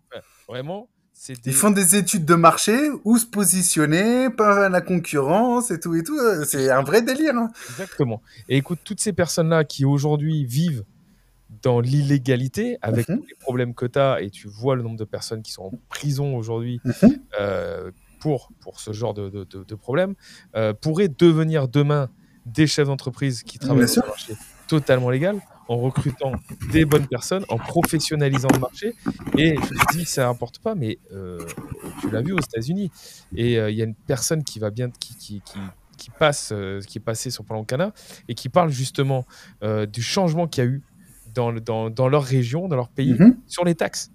Vraiment, 0.48 0.88
c'est 1.14 1.34
des... 1.40 1.50
Ils 1.50 1.54
font 1.54 1.70
des 1.70 1.96
études 1.96 2.24
de 2.24 2.34
marché, 2.34 2.76
où 3.04 3.16
se 3.16 3.24
positionner, 3.26 4.28
par 4.28 4.68
la 4.68 4.80
concurrence 4.80 5.70
et 5.70 5.78
tout 5.80 5.94
et 5.94 6.02
tout. 6.02 6.18
Euh, 6.18 6.44
C'est 6.44 6.70
un 6.70 6.82
vrai 6.82 7.00
délire. 7.00 7.34
hein. 7.36 7.48
Exactement. 7.70 8.20
Et 8.48 8.56
écoute, 8.58 8.80
toutes 8.84 9.00
ces 9.00 9.12
personnes-là 9.12 9.64
qui 9.64 9.84
aujourd'hui 9.84 10.44
vivent 10.44 10.84
dans 11.62 11.80
l'illégalité, 11.80 12.76
avec 12.82 13.08
Mhm. 13.08 13.18
tous 13.20 13.26
les 13.26 13.34
problèmes 13.38 13.74
que 13.74 13.86
tu 13.86 13.98
as, 13.98 14.20
et 14.20 14.30
tu 14.30 14.48
vois 14.48 14.74
le 14.74 14.82
nombre 14.82 14.96
de 14.98 15.04
personnes 15.04 15.42
qui 15.42 15.52
sont 15.52 15.64
en 15.64 15.72
prison 15.88 16.34
aujourd'hui 16.36 16.80
Mhm. 16.84 17.18
euh, 17.40 17.90
pour, 18.22 18.50
pour 18.60 18.78
ce 18.80 18.92
genre 18.92 19.14
de, 19.14 19.28
de, 19.28 19.42
de- 19.44 19.64
de 19.64 19.74
problème, 19.74 20.14
euh, 20.54 20.72
pourraient 20.72 21.08
devenir 21.08 21.66
demain 21.68 22.08
des 22.46 22.66
chefs 22.68 22.86
d'entreprise 22.86 23.42
qui 23.42 23.58
travaillent 23.58 23.88
sûr. 23.88 24.04
un 24.04 24.08
marché 24.08 24.34
totalement 24.68 25.10
légal, 25.10 25.40
en 25.68 25.76
recrutant 25.78 26.32
des 26.72 26.84
bonnes 26.84 27.06
personnes, 27.06 27.44
en 27.48 27.58
professionnalisant 27.58 28.48
le 28.52 28.58
marché. 28.60 28.94
Et 29.36 29.56
je 29.56 29.68
te 29.68 29.92
dis, 29.96 30.04
ça 30.04 30.24
n'importe 30.26 30.60
pas, 30.60 30.74
mais 30.74 30.98
euh, 31.12 31.38
tu 32.00 32.10
l'as 32.10 32.22
vu 32.22 32.32
aux 32.32 32.38
États-Unis. 32.40 32.90
Et 33.34 33.58
euh, 33.58 33.70
il 33.70 33.76
y 33.76 33.82
a 33.82 33.84
une 33.84 33.94
personne 33.94 34.44
qui 34.44 34.58
va 34.60 34.70
bien, 34.70 34.88
qui, 34.90 35.14
qui, 35.16 35.42
qui, 35.44 35.58
qui 35.98 36.10
passe, 36.10 36.50
euh, 36.52 36.80
qui 36.80 36.98
est 36.98 37.02
passée 37.02 37.30
sur 37.30 37.44
Palancana 37.44 37.92
et 38.28 38.34
qui 38.34 38.48
parle 38.48 38.70
justement 38.70 39.26
du 39.92 40.02
changement 40.02 40.46
qu'il 40.46 40.64
y 40.64 40.66
a 40.66 40.70
eu 40.70 40.82
dans, 41.34 41.52
dans, 41.52 41.90
dans 41.90 42.08
leur 42.08 42.22
région, 42.24 42.68
dans 42.68 42.76
leur 42.76 42.88
pays, 42.88 43.14
Mhm. 43.14 43.36
sur 43.46 43.64
les 43.64 43.74
taxes. 43.74 44.10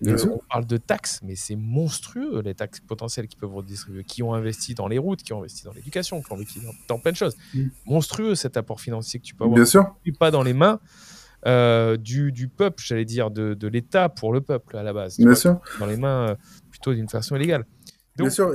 Bien 0.00 0.14
Euh, 0.14 0.18
sûr. 0.18 0.32
on 0.34 0.40
parle 0.48 0.66
de 0.66 0.76
taxes, 0.76 1.20
mais 1.24 1.34
c'est 1.34 1.56
monstrueux 1.56 2.40
les 2.42 2.54
taxes 2.54 2.80
potentielles 2.80 3.26
qui 3.26 3.36
peuvent 3.36 3.52
redistribuer, 3.52 4.04
qui 4.04 4.22
ont 4.22 4.32
investi 4.32 4.74
dans 4.74 4.86
les 4.86 4.98
routes, 4.98 5.22
qui 5.22 5.32
ont 5.32 5.40
investi 5.40 5.64
dans 5.64 5.72
l'éducation, 5.72 6.22
qui 6.22 6.30
ont 6.32 6.36
investi 6.36 6.60
dans, 6.88 6.98
plein 7.00 7.10
de 7.12 7.16
choses. 7.16 7.36
Mm. 7.54 7.64
Monstrueux 7.86 8.34
cet 8.36 8.56
apport 8.56 8.80
financier 8.80 9.18
que 9.18 9.24
tu 9.24 9.34
peux 9.34 9.44
avoir, 9.44 9.56
Bien 9.56 9.64
sûr. 9.64 9.96
Et 10.06 10.12
pas 10.12 10.30
dans 10.30 10.42
les 10.44 10.54
mains 10.54 10.78
euh, 11.46 11.96
du, 11.96 12.30
du 12.32 12.48
peuple, 12.48 12.82
j'allais 12.84 13.04
dire, 13.04 13.30
de, 13.30 13.54
de 13.54 13.68
l'État 13.68 14.08
pour 14.08 14.32
le 14.32 14.40
peuple 14.40 14.76
à 14.76 14.82
la 14.82 14.92
base, 14.92 15.16
Bien 15.16 15.26
vois, 15.26 15.34
sûr. 15.36 15.60
dans 15.80 15.86
les 15.86 15.96
mains 15.96 16.30
euh, 16.30 16.34
plutôt 16.70 16.94
d'une 16.94 17.08
façon 17.08 17.34
illégale. 17.36 17.64
Bien 18.16 18.30
sûr. 18.30 18.52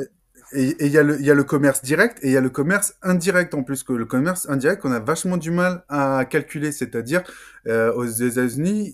Et 0.55 0.75
il 0.85 0.91
y, 0.91 0.97
a 0.97 1.03
le- 1.03 1.21
y 1.21 1.31
a 1.31 1.33
le 1.33 1.43
commerce 1.43 1.81
direct 1.83 2.19
et 2.23 2.27
il 2.27 2.33
y 2.33 2.37
a 2.37 2.41
le 2.41 2.49
commerce 2.49 2.95
indirect 3.01 3.53
en 3.53 3.63
plus. 3.63 3.83
Que 3.83 3.93
le 3.93 4.05
commerce 4.05 4.47
indirect, 4.49 4.81
on 4.85 4.91
a 4.91 4.99
vachement 4.99 5.37
du 5.37 5.51
mal 5.51 5.83
à 5.89 6.25
calculer. 6.29 6.71
C'est-à-dire, 6.71 7.23
euh, 7.67 7.93
aux 7.93 8.05
États-Unis, 8.05 8.93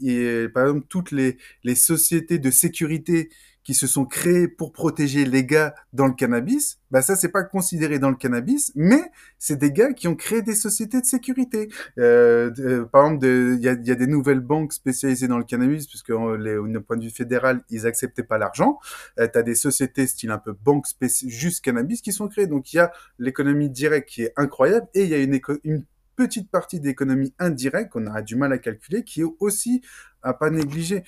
par 0.53 0.63
exemple, 0.67 0.85
toutes 0.89 1.11
les, 1.11 1.37
les 1.63 1.75
sociétés 1.75 2.39
de 2.39 2.51
sécurité 2.51 3.29
qui 3.69 3.75
se 3.75 3.85
sont 3.85 4.05
créées 4.05 4.47
pour 4.47 4.71
protéger 4.71 5.25
les 5.25 5.45
gars 5.45 5.75
dans 5.93 6.07
le 6.07 6.13
cannabis, 6.13 6.79
bah 6.89 7.03
ça, 7.03 7.15
c'est 7.15 7.29
pas 7.29 7.43
considéré 7.43 7.99
dans 7.99 8.09
le 8.09 8.15
cannabis, 8.15 8.71
mais 8.73 9.11
c'est 9.37 9.59
des 9.59 9.71
gars 9.71 9.93
qui 9.93 10.07
ont 10.07 10.15
créé 10.15 10.41
des 10.41 10.55
sociétés 10.55 10.99
de 10.99 11.05
sécurité. 11.05 11.69
Euh, 11.99 12.49
de- 12.49 12.81
par 12.91 13.05
exemple, 13.05 13.27
il 13.27 13.61
y 13.61 13.69
a, 13.69 13.75
des 13.75 14.07
nouvelles 14.07 14.39
banques 14.39 14.73
spécialisées 14.73 15.27
dans 15.27 15.37
le 15.37 15.43
cannabis, 15.43 15.85
puisque 15.85 16.09
euh, 16.09 16.67
d'un 16.67 16.81
point 16.81 16.97
de 16.97 17.03
vue 17.03 17.11
fédéral, 17.11 17.61
ils 17.69 17.85
acceptaient 17.85 18.23
pas 18.23 18.39
l'argent. 18.39 18.79
Euh, 19.19 19.27
des 19.43 19.53
sociétés 19.53 20.07
style 20.07 20.31
un 20.31 20.39
peu 20.39 20.53
banque 20.53 20.87
juste 21.27 21.63
cannabis 21.63 22.01
qui 22.01 22.11
sont 22.11 22.27
créées. 22.27 22.47
Donc 22.47 22.73
il 22.73 22.77
y 22.77 22.79
a 22.79 22.91
l'économie 23.19 23.69
directe 23.69 24.09
qui 24.09 24.23
est 24.23 24.33
incroyable 24.35 24.87
et 24.95 25.03
il 25.03 25.09
y 25.09 25.13
a 25.13 25.19
une, 25.19 25.39
une 25.63 25.85
petite 26.19 26.51
partie 26.51 26.81
d'économie 26.81 27.33
indirecte 27.39 27.93
qu'on 27.93 28.05
aura 28.05 28.21
du 28.21 28.35
mal 28.35 28.51
à 28.51 28.57
calculer 28.57 29.05
qui 29.05 29.21
est 29.21 29.27
aussi 29.39 29.81
à 30.21 30.33
pas 30.33 30.49
négliger. 30.49 31.05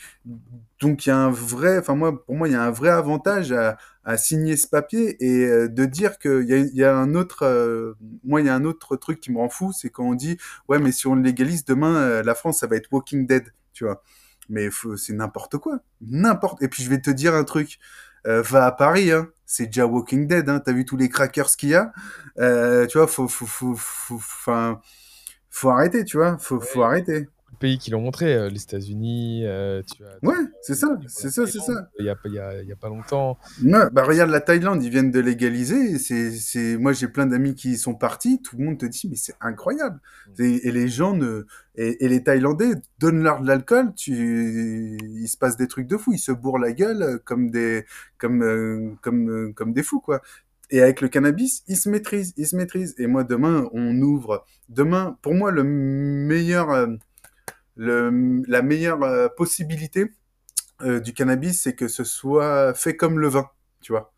Donc 0.79 1.05
il 1.05 1.09
y 1.09 1.11
a 1.11 1.17
un 1.17 1.29
vrai, 1.29 1.77
enfin 1.79 1.95
moi 1.95 2.23
pour 2.25 2.33
moi 2.35 2.47
il 2.47 2.53
y 2.53 2.55
a 2.55 2.63
un 2.63 2.71
vrai 2.71 2.91
avantage 2.91 3.51
à, 3.51 3.77
signer 4.15 4.55
ce 4.55 4.67
papier 4.67 5.17
et 5.19 5.45
euh, 5.45 5.67
de 5.67 5.83
dire 5.83 6.17
qu'il 6.17 6.45
y 6.47 6.53
a, 6.53 6.57
y 6.59 6.83
a 6.85 6.95
un 6.95 7.13
autre, 7.13 7.43
euh, 7.45 7.93
moi 8.23 8.39
il 8.39 8.47
y 8.47 8.49
a 8.49 8.55
un 8.55 8.63
autre 8.63 8.95
truc 8.95 9.19
qui 9.19 9.33
me 9.33 9.37
rend 9.37 9.49
fou, 9.49 9.73
c'est 9.73 9.89
quand 9.89 10.05
on 10.05 10.15
dit 10.15 10.37
ouais 10.69 10.79
mais 10.79 10.93
si 10.93 11.07
on 11.07 11.15
le 11.15 11.21
légalise 11.21 11.65
demain 11.65 11.95
euh, 11.97 12.23
la 12.23 12.33
France 12.33 12.59
ça 12.59 12.67
va 12.67 12.77
être 12.77 12.87
Walking 12.93 13.27
Dead, 13.27 13.53
tu 13.73 13.83
vois. 13.83 14.01
Mais 14.47 14.69
c'est 14.97 15.13
n'importe 15.13 15.57
quoi, 15.57 15.79
n'importe. 16.01 16.63
Et 16.63 16.69
puis 16.69 16.83
je 16.83 16.89
vais 16.89 17.01
te 17.01 17.09
dire 17.09 17.35
un 17.35 17.43
truc, 17.43 17.79
va 18.25 18.65
à 18.65 18.71
Paris, 18.71 19.11
hein, 19.11 19.29
c'est 19.45 19.67
déjà 19.67 19.85
Walking 19.85 20.27
Dead, 20.27 20.47
hein. 20.49 20.61
T'as 20.63 20.73
vu 20.73 20.85
tous 20.85 20.97
les 20.97 21.09
crackers 21.09 21.55
qu'il 21.57 21.69
y 21.69 21.75
a, 21.75 21.91
tu 22.87 22.97
vois, 22.97 23.07
faut, 23.07 23.27
faut 23.27 23.75
arrêter, 25.69 26.03
tu 26.05 26.17
vois, 26.17 26.37
faut, 26.37 26.59
faut 26.59 26.79
Ouais. 26.79 26.85
arrêter. 26.85 27.21
de 27.51 27.57
pays 27.59 27.77
qui 27.77 27.91
l'ont 27.91 28.01
montré, 28.01 28.33
euh, 28.33 28.49
les 28.49 28.63
États-Unis, 28.63 29.43
euh, 29.45 29.83
tu 29.83 30.03
as. 30.03 30.27
Ouais, 30.27 30.33
c'est 30.63 30.73
ça, 30.73 30.97
c'est 31.05 31.29
ça, 31.29 31.45
c'est 31.45 31.59
ça. 31.59 31.89
Il 31.99 32.05
y 32.05 32.09
a, 32.09 32.15
pas- 32.15 32.27
il 32.29 32.33
y 32.33 32.39
a- 32.39 32.59
il 32.63 32.67
y 32.67 32.71
a 32.71 32.75
pas 32.75 32.87
longtemps. 32.89 33.37
Ouais, 33.63 33.87
bah 33.91 34.03
regarde 34.03 34.31
la 34.31 34.39
Thaïlande, 34.41 34.81
ils 34.83 34.89
viennent 34.89 35.11
de 35.11 35.19
légaliser. 35.19 35.99
C'est, 35.99 36.31
c'est, 36.31 36.77
moi 36.77 36.91
j'ai 36.93 37.07
plein 37.07 37.27
d'amis 37.27 37.53
qui 37.53 37.77
sont 37.77 37.93
partis. 37.93 38.41
Tout 38.41 38.57
le 38.57 38.63
monde 38.65 38.79
te 38.79 38.87
dit 38.87 39.07
mais 39.11 39.15
c'est 39.15 39.35
incroyable. 39.41 39.99
C'est- 40.35 40.61
Et 40.63 40.71
les 40.71 40.87
gens 40.87 41.13
ne, 41.15 41.45
et, 41.75 42.03
et 42.03 42.07
les 42.07 42.23
Thaïlandais 42.23 42.71
donnent 42.97 43.21
leur 43.21 43.41
de 43.41 43.47
l'alcool. 43.47 43.93
Tu, 43.95 44.97
il 44.99 45.27
se 45.27 45.37
passe 45.37 45.55
des 45.55 45.67
trucs 45.67 45.85
de 45.87 45.97
fou. 45.97 46.13
Ils 46.13 46.19
se 46.19 46.31
bourrent 46.31 46.57
la 46.57 46.71
gueule 46.71 47.03
euh, 47.03 47.17
comme 47.23 47.51
des, 47.51 47.85
comme, 48.17 48.41
euh, 48.41 48.91
comme, 49.01 49.29
euh, 49.29 49.51
comme 49.53 49.73
des 49.73 49.83
fous 49.83 49.99
quoi. 49.99 50.21
Et 50.71 50.81
avec 50.81 51.01
le 51.01 51.09
cannabis, 51.09 51.63
ils 51.67 51.77
se 51.77 51.89
maîtrisent, 51.89 52.33
ils 52.37 52.47
se 52.47 52.55
maîtrisent. 52.55 52.95
Et 52.97 53.07
moi 53.07 53.23
demain, 53.23 53.69
on 53.73 53.95
ouvre. 54.01 54.45
Demain, 54.69 55.17
pour 55.21 55.33
moi 55.33 55.51
le 55.51 55.63
meilleur, 55.63 56.71
euh, 56.71 56.87
le, 57.75 58.41
la 58.47 58.61
meilleure 58.61 59.03
euh, 59.03 59.27
possibilité 59.29 60.11
euh, 60.81 60.99
du 60.99 61.13
cannabis, 61.13 61.61
c'est 61.61 61.75
que 61.75 61.87
ce 61.87 62.03
soit 62.03 62.73
fait 62.73 62.95
comme 62.95 63.19
le 63.19 63.27
vin, 63.27 63.49
tu 63.81 63.91
vois. 63.91 64.13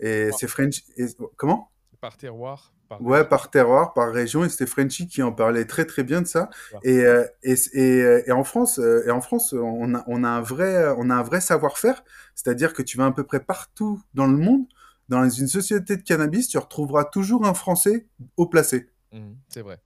Et 0.00 0.30
c'est 0.38 0.48
French. 0.48 0.82
et- 0.96 1.06
comment? 1.36 1.70
Par 2.00 2.16
terroir. 2.16 2.72
Par 2.88 3.02
Ouais, 3.02 3.24
par 3.24 3.50
terroir, 3.50 3.94
par 3.94 4.12
région, 4.12 4.44
et 4.44 4.48
c'était 4.48 4.66
Frenchy 4.66 5.08
qui 5.08 5.20
en 5.22 5.32
parlait 5.32 5.64
très 5.64 5.86
très 5.86 6.04
bien 6.04 6.22
de 6.22 6.26
ça. 6.26 6.50
Et, 6.84 7.00
euh, 7.04 7.24
et, 7.42 7.54
et, 7.72 8.22
et 8.28 8.32
en 8.32 8.44
France, 8.44 8.78
et 8.78 9.10
en 9.10 9.20
France, 9.20 9.52
on 9.54 9.94
a, 9.94 10.04
on 10.06 10.22
a 10.22 10.28
un 10.28 10.40
vrai, 10.40 10.94
on 10.96 11.10
a 11.10 11.16
un 11.16 11.22
vrai 11.24 11.40
savoir-faire. 11.40 12.04
C'est-à-dire 12.36 12.74
que 12.74 12.82
tu 12.82 12.96
vas 12.96 13.06
à 13.06 13.10
peu 13.12 13.24
près 13.24 13.40
partout 13.40 14.00
dans 14.14 14.28
le 14.28 14.36
monde, 14.36 14.66
dans 15.08 15.28
une 15.28 15.48
société 15.48 15.96
de 15.96 16.02
cannabis, 16.02 16.48
tu 16.48 16.58
retrouveras 16.58 17.04
toujours 17.04 17.46
un 17.46 17.54
Français 17.54 18.06
haut 18.36 18.46
placé. 18.46 18.88
Mhm, 19.12 19.36
c'est 19.48 19.62
vrai. 19.62 19.80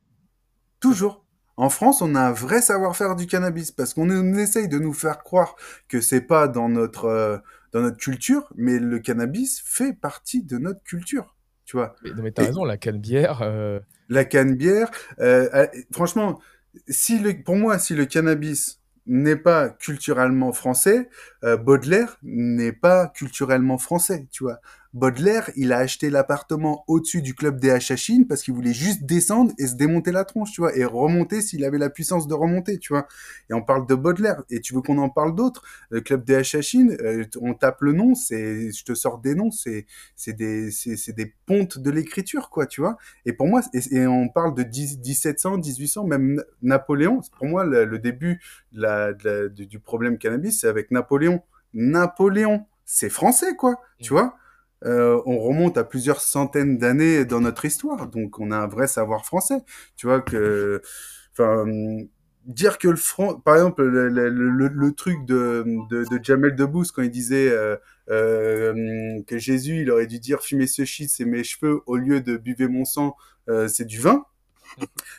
Toujours. 0.81 1.25
En 1.57 1.69
France, 1.69 2.01
on 2.01 2.15
a 2.15 2.21
un 2.23 2.33
vrai 2.33 2.63
savoir-faire 2.63 3.17
du 3.17 3.27
cannabis 3.27 3.71
parce 3.71 3.93
qu'on 3.93 4.09
on 4.11 4.35
essaye 4.35 4.67
de 4.69 4.79
nous 4.79 4.95
faire 4.95 5.23
croire 5.23 5.57
que 5.89 6.01
c'est 6.01 6.23
pas 6.23 6.49
dans 6.49 6.69
notre 6.71 7.05
euh, 7.05 7.37
dans 7.73 7.83
notre 7.83 7.99
culture, 7.99 8.51
mais 8.57 8.79
le 8.79 8.99
cannabis 8.99 9.63
fait 9.65 9.93
partie 9.93 10.43
de 10.43 10.57
notre 10.59 10.83
culture. 10.83 11.37
Tu 11.67 11.77
vois, 11.77 11.95
Mais, 12.03 12.11
non, 12.15 12.23
mais 12.23 12.33
t'as 12.33 12.43
Et- 12.45 12.47
raison, 12.47 12.65
la 12.65 12.79
canne-bière. 12.79 13.43
euh, 13.43 13.79
la 14.09 14.25
canne-bière. 14.25 14.91
euh, 15.21 15.67
franchement, 15.93 16.41
si 16.89 17.19
le, 17.19 17.43
pour 17.45 17.57
moi, 17.57 17.79
si 17.79 17.95
le 17.95 18.07
cannabis 18.07 18.81
n'est 19.07 19.37
pas 19.37 19.69
culturellement 19.69 20.53
français, 20.53 21.09
Baudelaire 21.43 22.17
n'est 22.23 22.73
pas 22.73 23.09
culturellement 23.09 23.77
français, 23.79 24.27
tu 24.31 24.45
vois. 24.45 24.61
Baudelaire, 24.93 25.51
il 25.55 25.73
a 25.73 25.79
acheté 25.79 26.11
l'appartement 26.11 26.83
au-dessus 26.89 27.23
du 27.23 27.35
club 27.37 27.61
des 27.61 27.71
Hachachines 27.71 28.27
parce 28.27 28.43
qu'il 28.43 28.55
voulait 28.55 28.73
juste 28.75 29.05
descendre 29.05 29.53
et 29.57 29.69
se 29.69 29.77
démonter 29.77 30.11
la 30.11 30.25
tronche, 30.25 30.51
tu 30.51 30.63
vois, 30.63 30.77
et 30.77 30.85
remonter 30.85 31.43
s'il 31.43 31.65
avait 31.65 31.79
la 31.79 31.91
puissance 31.91 32.27
de 32.27 32.35
remonter, 32.35 32.77
tu 32.79 32.93
vois. 32.93 33.07
Et 33.51 33.55
on 33.55 33.63
parle 33.63 33.87
de 33.87 33.95
Baudelaire. 33.95 34.43
Et 34.51 34.61
tu 34.61 34.75
veux 34.75 34.81
qu'on 34.83 34.99
en 34.99 35.09
parle 35.09 35.37
d'autres 35.37 35.63
Le 35.91 36.01
club 36.01 36.25
des 36.25 36.35
Hachachines, 36.35 36.97
euh, 37.03 37.25
on 37.41 37.55
tape 37.55 37.83
le 37.83 37.93
nom, 37.93 38.17
c'est, 38.17 38.73
je 38.73 38.85
te 38.85 38.95
sors 38.95 39.19
des 39.19 39.37
noms, 39.37 39.53
c'est, 39.53 39.87
c'est 40.17 40.33
des, 40.33 40.73
c'est, 40.73 40.97
c'est 40.97 41.13
des 41.13 41.35
pontes 41.47 41.79
de 41.79 41.91
l'écriture, 41.93 42.51
quoi, 42.51 42.67
tu 42.67 42.81
vois. 42.81 42.97
Et 43.27 43.33
pour 43.33 43.47
moi, 43.47 43.61
et, 43.73 43.95
et 43.95 44.07
on 44.09 44.29
parle 44.29 44.57
de 44.57 44.65
10 44.65 44.99
1700, 44.99 45.57
1800, 45.59 46.05
même 46.05 46.35
Na- 46.35 46.43
Napoléon. 46.63 47.21
Pour 47.39 47.47
moi, 47.47 47.65
le, 47.65 47.85
le 47.85 47.99
début 48.01 48.41
de 48.73 48.83
la, 48.83 49.13
de 49.13 49.29
la- 49.29 49.49
du, 49.49 49.67
du 49.67 49.79
problème 49.79 50.19
cannabis, 50.19 50.61
c'est 50.61 50.69
avec 50.69 50.91
Napoléon. 50.91 51.43
Napoléon, 51.75 52.67
c'est 52.85 53.09
français, 53.11 53.55
quoi, 53.57 53.81
tu 54.01 54.13
Mm. 54.13 54.17
vois. 54.17 54.37
Euh, 54.85 55.21
on 55.27 55.39
remonte 55.39 55.77
à 55.77 55.85
plusieurs 55.85 56.21
centaines 56.21 56.79
d'années 56.79 57.25
dans 57.25 57.41
notre 57.41 57.65
histoire, 57.65 58.07
donc 58.09 58.39
on 58.39 58.51
a 58.51 58.57
un 58.57 58.67
vrai 58.67 58.87
savoir 58.89 59.27
français. 59.27 59.63
Tu 59.97 60.07
vois 60.07 60.21
que, 60.21 60.81
enfin, 61.33 61.63
hum, 61.63 62.09
dire 62.47 62.79
que 62.79 62.89
le 62.89 62.97
front, 62.97 63.39
par 63.41 63.57
exemple, 63.57 63.83
le, 63.85 64.93
truc 64.93 65.25
de, 65.27 65.65
de, 65.91 66.21
Jamel 66.23 66.57
Debbouze 66.57 66.93
quand 66.93 67.03
il 67.03 67.11
disait 67.11 67.51
euh, 67.51 67.77
euh, 68.11 68.73
hum, 69.19 69.25
que 69.25 69.39
Jésus, 69.39 69.83
il 69.83 69.91
aurait 69.91 70.07
dû 70.07 70.19
dire 70.19 70.41
fumer 70.43 70.67
ce 70.67 70.85
shit, 70.85 71.11
c'est 71.11 71.27
mes 71.27 71.45
cheveux, 71.45 71.83
au 71.87 71.97
lieu 71.97 72.21
de 72.21 72.37
buvez 72.37 72.69
mon 72.69 72.85
sang, 72.85 73.17
c'est 73.69 73.85
du 73.85 73.99
vin. 73.99 74.25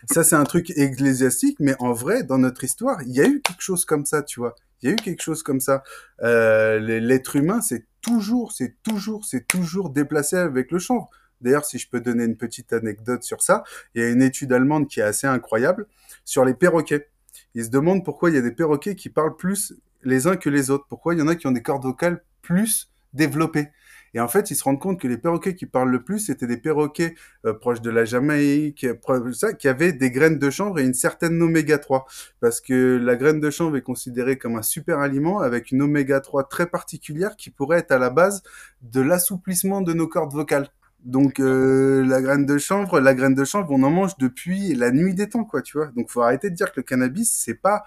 Ça, 0.09 0.23
c'est 0.23 0.35
un 0.37 0.45
truc 0.45 0.69
ecclésiastique, 0.71 1.57
mais 1.59 1.75
en 1.79 1.91
vrai, 1.91 2.23
dans 2.23 2.37
notre 2.37 2.63
histoire, 2.63 3.01
il 3.03 3.11
y 3.11 3.21
a 3.21 3.27
eu 3.27 3.41
quelque 3.41 3.61
chose 3.61 3.85
comme 3.85 4.05
ça, 4.05 4.23
tu 4.23 4.39
vois. 4.39 4.55
Il 4.81 4.89
y 4.89 4.91
a 4.91 4.93
eu 4.93 4.97
quelque 4.97 5.21
chose 5.21 5.43
comme 5.43 5.59
ça. 5.59 5.83
Euh, 6.23 6.79
L'être 6.79 7.35
humain, 7.35 7.61
c'est 7.61 7.85
toujours, 8.01 8.51
c'est 8.51 8.75
toujours, 8.83 9.25
c'est 9.25 9.47
toujours 9.47 9.89
déplacé 9.89 10.37
avec 10.37 10.71
le 10.71 10.79
chanvre. 10.79 11.09
D'ailleurs, 11.41 11.65
si 11.65 11.77
je 11.79 11.89
peux 11.89 12.01
donner 12.01 12.23
une 12.25 12.37
petite 12.37 12.71
anecdote 12.73 13.23
sur 13.23 13.41
ça, 13.41 13.63
il 13.95 14.01
y 14.01 14.05
a 14.05 14.09
une 14.09 14.21
étude 14.21 14.53
allemande 14.53 14.87
qui 14.87 14.99
est 14.99 15.03
assez 15.03 15.27
incroyable 15.27 15.87
sur 16.23 16.45
les 16.45 16.53
perroquets. 16.53 17.09
Ils 17.55 17.65
se 17.65 17.69
demandent 17.69 18.05
pourquoi 18.05 18.29
il 18.29 18.35
y 18.35 18.39
a 18.39 18.41
des 18.41 18.51
perroquets 18.51 18.95
qui 18.95 19.09
parlent 19.09 19.35
plus 19.35 19.73
les 20.03 20.27
uns 20.27 20.35
que 20.35 20.49
les 20.49 20.69
autres. 20.69 20.85
Pourquoi 20.87 21.13
il 21.13 21.19
y 21.19 21.23
en 21.23 21.27
a 21.27 21.35
qui 21.35 21.47
ont 21.47 21.51
des 21.51 21.63
cordes 21.63 21.83
vocales 21.83 22.23
plus 22.41 22.91
développées. 23.13 23.69
Et 24.13 24.19
en 24.19 24.27
fait, 24.27 24.51
ils 24.51 24.55
se 24.55 24.63
rendent 24.63 24.79
compte 24.79 24.99
que 24.99 25.07
les 25.07 25.17
perroquets 25.17 25.55
qui 25.55 25.65
parlent 25.65 25.89
le 25.89 26.03
plus, 26.03 26.19
c'était 26.19 26.47
des 26.47 26.57
perroquets 26.57 27.15
euh, 27.45 27.53
proches 27.53 27.81
de 27.81 27.89
la 27.89 28.05
Jamaïque, 28.05 28.85
ça, 29.33 29.53
qui 29.53 29.67
avaient 29.67 29.93
des 29.93 30.11
graines 30.11 30.37
de 30.37 30.49
chanvre 30.49 30.79
et 30.79 30.83
une 30.83 30.93
certaine 30.93 31.41
oméga 31.41 31.77
3. 31.77 32.05
Parce 32.39 32.59
que 32.59 32.97
la 32.97 33.15
graine 33.15 33.39
de 33.39 33.49
chanvre 33.49 33.77
est 33.77 33.81
considérée 33.81 34.37
comme 34.37 34.57
un 34.57 34.61
super 34.61 34.99
aliment 34.99 35.39
avec 35.39 35.71
une 35.71 35.81
oméga 35.81 36.19
3 36.19 36.45
très 36.45 36.67
particulière 36.67 37.35
qui 37.37 37.49
pourrait 37.49 37.79
être 37.79 37.91
à 37.91 37.99
la 37.99 38.09
base 38.09 38.43
de 38.81 39.01
l'assouplissement 39.01 39.81
de 39.81 39.93
nos 39.93 40.07
cordes 40.07 40.33
vocales. 40.33 40.69
Donc 41.03 41.39
euh, 41.39 42.05
la 42.05 42.21
graine 42.21 42.45
de 42.45 42.57
chanvre, 42.57 42.99
la 42.99 43.15
graine 43.15 43.33
de 43.33 43.43
chanvre, 43.43 43.71
on 43.71 43.81
en 43.83 43.89
mange 43.89 44.17
depuis 44.17 44.75
la 44.75 44.91
nuit 44.91 45.15
des 45.15 45.29
temps, 45.29 45.43
quoi, 45.43 45.61
tu 45.61 45.77
vois. 45.77 45.87
Donc 45.95 46.09
faut 46.09 46.21
arrêter 46.21 46.49
de 46.49 46.55
dire 46.55 46.71
que 46.71 46.79
le 46.79 46.83
cannabis, 46.83 47.31
c'est 47.43 47.55
pas, 47.55 47.83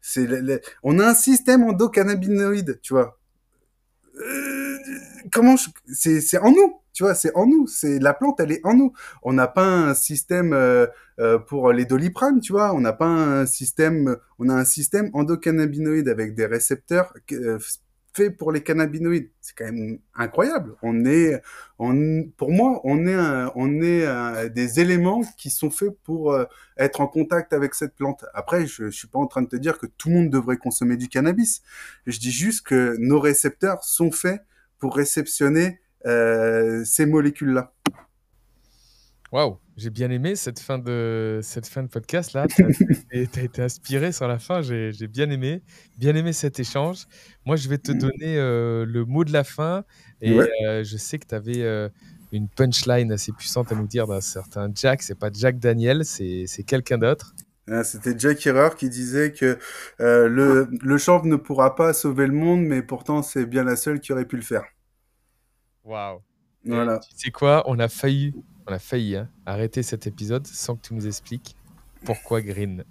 c'est, 0.00 0.28
on 0.82 0.98
a 0.98 1.06
un 1.06 1.14
système 1.14 1.62
endocannabinoïde, 1.62 2.80
tu 2.82 2.94
vois. 2.94 3.18
Euh, 4.16 4.78
comment 5.32 5.56
je- 5.56 5.70
c'est 5.92 6.20
c'est 6.20 6.38
en 6.38 6.50
nous 6.50 6.80
tu 6.92 7.02
vois 7.04 7.14
c'est 7.14 7.34
en 7.36 7.46
nous 7.46 7.66
c'est 7.66 7.98
la 7.98 8.14
plante 8.14 8.40
elle 8.40 8.52
est 8.52 8.60
en 8.64 8.74
nous. 8.74 8.92
On 9.22 9.32
n'a 9.32 9.48
pas 9.48 9.64
un 9.66 9.94
système 9.94 10.52
euh, 10.52 10.86
euh, 11.20 11.38
pour 11.38 11.72
les 11.72 11.84
doliprane 11.84 12.40
tu 12.40 12.52
vois 12.52 12.72
on 12.74 12.80
n'a 12.80 12.92
pas 12.92 13.06
un 13.06 13.46
système 13.46 14.16
on 14.38 14.48
a 14.48 14.54
un 14.54 14.64
système 14.64 15.10
endocannabinoïde 15.14 16.08
avec 16.08 16.34
des 16.34 16.46
récepteurs 16.46 17.12
euh, 17.32 17.58
faits 18.14 18.36
pour 18.38 18.50
les 18.50 18.62
cannabinoïdes. 18.62 19.30
C'est 19.42 19.54
quand 19.56 19.66
même 19.66 19.98
incroyable. 20.14 20.74
On 20.82 21.04
est 21.04 21.40
on 21.78 22.24
pour 22.38 22.50
moi 22.50 22.80
on 22.84 23.06
est 23.06 23.16
on 23.54 23.82
est 23.82 24.48
des 24.50 24.80
éléments 24.80 25.22
qui 25.36 25.50
sont 25.50 25.70
faits 25.70 25.90
pour 26.02 26.32
euh, 26.32 26.44
être 26.78 27.00
en 27.02 27.06
contact 27.08 27.52
avec 27.52 27.74
cette 27.74 27.94
plante. 27.94 28.24
Après 28.34 28.66
je, 28.66 28.84
je 28.86 28.90
suis 28.96 29.08
pas 29.08 29.18
en 29.18 29.26
train 29.26 29.42
de 29.42 29.48
te 29.48 29.56
dire 29.56 29.78
que 29.78 29.86
tout 29.86 30.08
le 30.08 30.14
monde 30.14 30.30
devrait 30.30 30.56
consommer 30.56 30.96
du 30.96 31.08
cannabis. 31.08 31.62
Je 32.06 32.18
dis 32.18 32.30
juste 32.30 32.66
que 32.66 32.96
nos 32.98 33.20
récepteurs 33.20 33.84
sont 33.84 34.10
faits 34.10 34.40
pour 34.78 34.96
réceptionner 34.96 35.80
euh, 36.06 36.84
ces 36.84 37.06
molécules-là. 37.06 37.72
Waouh, 39.32 39.58
j'ai 39.76 39.90
bien 39.90 40.10
aimé 40.10 40.36
cette 40.36 40.60
fin 40.60 40.78
de, 40.78 41.40
cette 41.42 41.66
fin 41.66 41.82
de 41.82 41.88
podcast 41.88 42.32
là. 42.32 42.46
Tu 42.46 42.64
as, 42.64 43.18
été 43.42 43.60
inspiré 43.60 44.12
sur 44.12 44.28
la 44.28 44.38
fin, 44.38 44.62
j'ai 44.62 44.92
bien 45.08 45.28
aimé. 45.30 45.62
Bien 45.98 46.14
aimé 46.14 46.32
cet 46.32 46.58
échange. 46.60 47.06
Moi, 47.44 47.56
je 47.56 47.68
vais 47.68 47.78
te 47.78 47.92
donner 47.92 48.38
euh, 48.38 48.86
le 48.86 49.04
mot 49.04 49.24
de 49.24 49.32
la 49.32 49.44
fin. 49.44 49.84
Et 50.22 50.38
euh, 50.38 50.82
je 50.84 50.96
sais 50.96 51.18
que 51.18 51.26
tu 51.26 51.34
avais 51.34 51.62
euh, 51.62 51.88
une 52.32 52.48
punchline 52.48 53.12
assez 53.12 53.32
puissante 53.32 53.70
à 53.70 53.74
nous 53.74 53.86
dire 53.86 54.06
d'un 54.06 54.20
certain 54.20 54.70
Jack. 54.74 55.02
C'est 55.02 55.18
pas 55.18 55.30
Jack 55.32 55.58
Daniel, 55.58 56.04
c'est 56.04 56.46
quelqu'un 56.66 56.98
d'autre. 56.98 57.34
Ah, 57.68 57.82
c'était 57.84 58.18
Jack 58.18 58.46
Herer 58.46 58.70
qui 58.76 58.88
disait 58.88 59.32
que 59.32 59.58
le, 59.98 60.68
le 60.70 60.98
chanvre 60.98 61.26
ne 61.26 61.36
pourra 61.36 61.74
pas 61.74 61.92
sauver 61.92 62.26
le 62.26 62.32
monde, 62.32 62.62
mais 62.62 62.82
pourtant 62.82 63.22
c'est 63.22 63.46
bien 63.46 63.64
la 63.64 63.76
seule 63.76 64.00
qui 64.00 64.12
aurait 64.12 64.24
pu 64.26 64.36
le 64.36 64.42
faire. 64.42 64.64
Waouh. 65.84 66.22
Voilà. 66.64 66.98
Tu 66.98 67.16
sais 67.16 67.30
quoi? 67.30 67.62
On 67.66 67.78
a 67.78 67.88
failli 67.88 68.34
on 68.66 68.72
a 68.72 68.78
failli 68.78 69.16
hein, 69.16 69.28
arrêter 69.46 69.82
cet 69.82 70.06
épisode 70.06 70.46
sans 70.46 70.74
que 70.76 70.88
tu 70.88 70.94
nous 70.94 71.06
expliques 71.06 71.56
pourquoi 72.04 72.40
Green. 72.40 72.84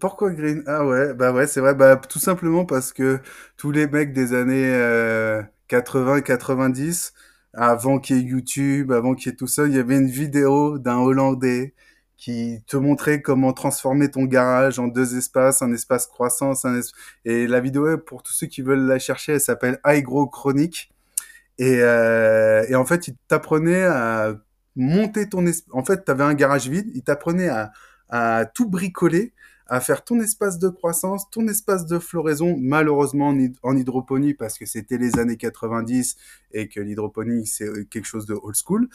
pourquoi 0.00 0.32
Green? 0.32 0.62
Ah 0.66 0.84
ouais, 0.86 1.14
bah 1.14 1.32
ouais, 1.32 1.46
c'est 1.46 1.60
vrai. 1.60 1.74
Bah, 1.74 1.96
tout 1.96 2.18
simplement 2.18 2.64
parce 2.64 2.92
que 2.92 3.20
tous 3.56 3.70
les 3.70 3.86
mecs 3.86 4.12
des 4.12 4.34
années 4.34 4.70
80-90, 5.68 7.12
euh, 7.56 7.60
avant 7.60 7.98
qu'il 7.98 8.16
y 8.16 8.20
ait 8.20 8.22
YouTube, 8.22 8.92
avant 8.92 9.14
qu'il 9.14 9.30
y 9.30 9.32
ait 9.34 9.36
tout 9.36 9.46
ça, 9.46 9.66
il 9.66 9.74
y 9.74 9.78
avait 9.78 9.96
une 9.96 10.10
vidéo 10.10 10.78
d'un 10.78 10.98
Hollandais 10.98 11.74
qui 12.20 12.62
te 12.66 12.76
montrait 12.76 13.22
comment 13.22 13.54
transformer 13.54 14.10
ton 14.10 14.24
garage 14.24 14.78
en 14.78 14.88
deux 14.88 15.16
espaces, 15.16 15.62
un 15.62 15.72
espace 15.72 16.06
croissance, 16.06 16.66
un 16.66 16.78
et 17.24 17.46
la 17.46 17.60
vidéo, 17.60 17.96
pour 17.96 18.22
tous 18.22 18.34
ceux 18.34 18.46
qui 18.46 18.60
veulent 18.60 18.86
la 18.86 18.98
chercher, 18.98 19.32
elle 19.32 19.40
s'appelle 19.40 19.80
Hygro 19.86 20.26
Chronique. 20.26 20.92
Et, 21.58 21.78
euh, 21.80 22.62
et 22.68 22.74
en 22.76 22.84
fait, 22.84 23.08
il 23.08 23.16
t'apprenait 23.26 23.84
à 23.84 24.34
monter 24.76 25.30
ton 25.30 25.46
espace. 25.46 25.74
En 25.74 25.82
fait, 25.82 26.04
tu 26.04 26.10
avais 26.10 26.24
un 26.24 26.34
garage 26.34 26.68
vide, 26.68 26.90
il 26.94 27.02
t'apprenait 27.02 27.48
à, 27.48 27.72
à 28.10 28.44
tout 28.44 28.68
bricoler, 28.68 29.32
à 29.70 29.80
faire 29.80 30.04
ton 30.04 30.20
espace 30.20 30.58
de 30.58 30.68
croissance, 30.68 31.30
ton 31.30 31.46
espace 31.46 31.86
de 31.86 32.00
floraison, 32.00 32.56
malheureusement 32.58 33.32
en, 33.62 33.76
hydroponie 33.76 34.34
parce 34.34 34.58
que 34.58 34.66
c'était 34.66 34.98
les 34.98 35.18
années 35.18 35.36
90 35.36 36.16
et 36.52 36.68
que 36.68 36.80
l'hydroponie 36.80 37.46
c'est 37.46 37.88
quelque 37.88 38.04
chose 38.04 38.26
de 38.26 38.34
old 38.34 38.56
school. 38.56 38.88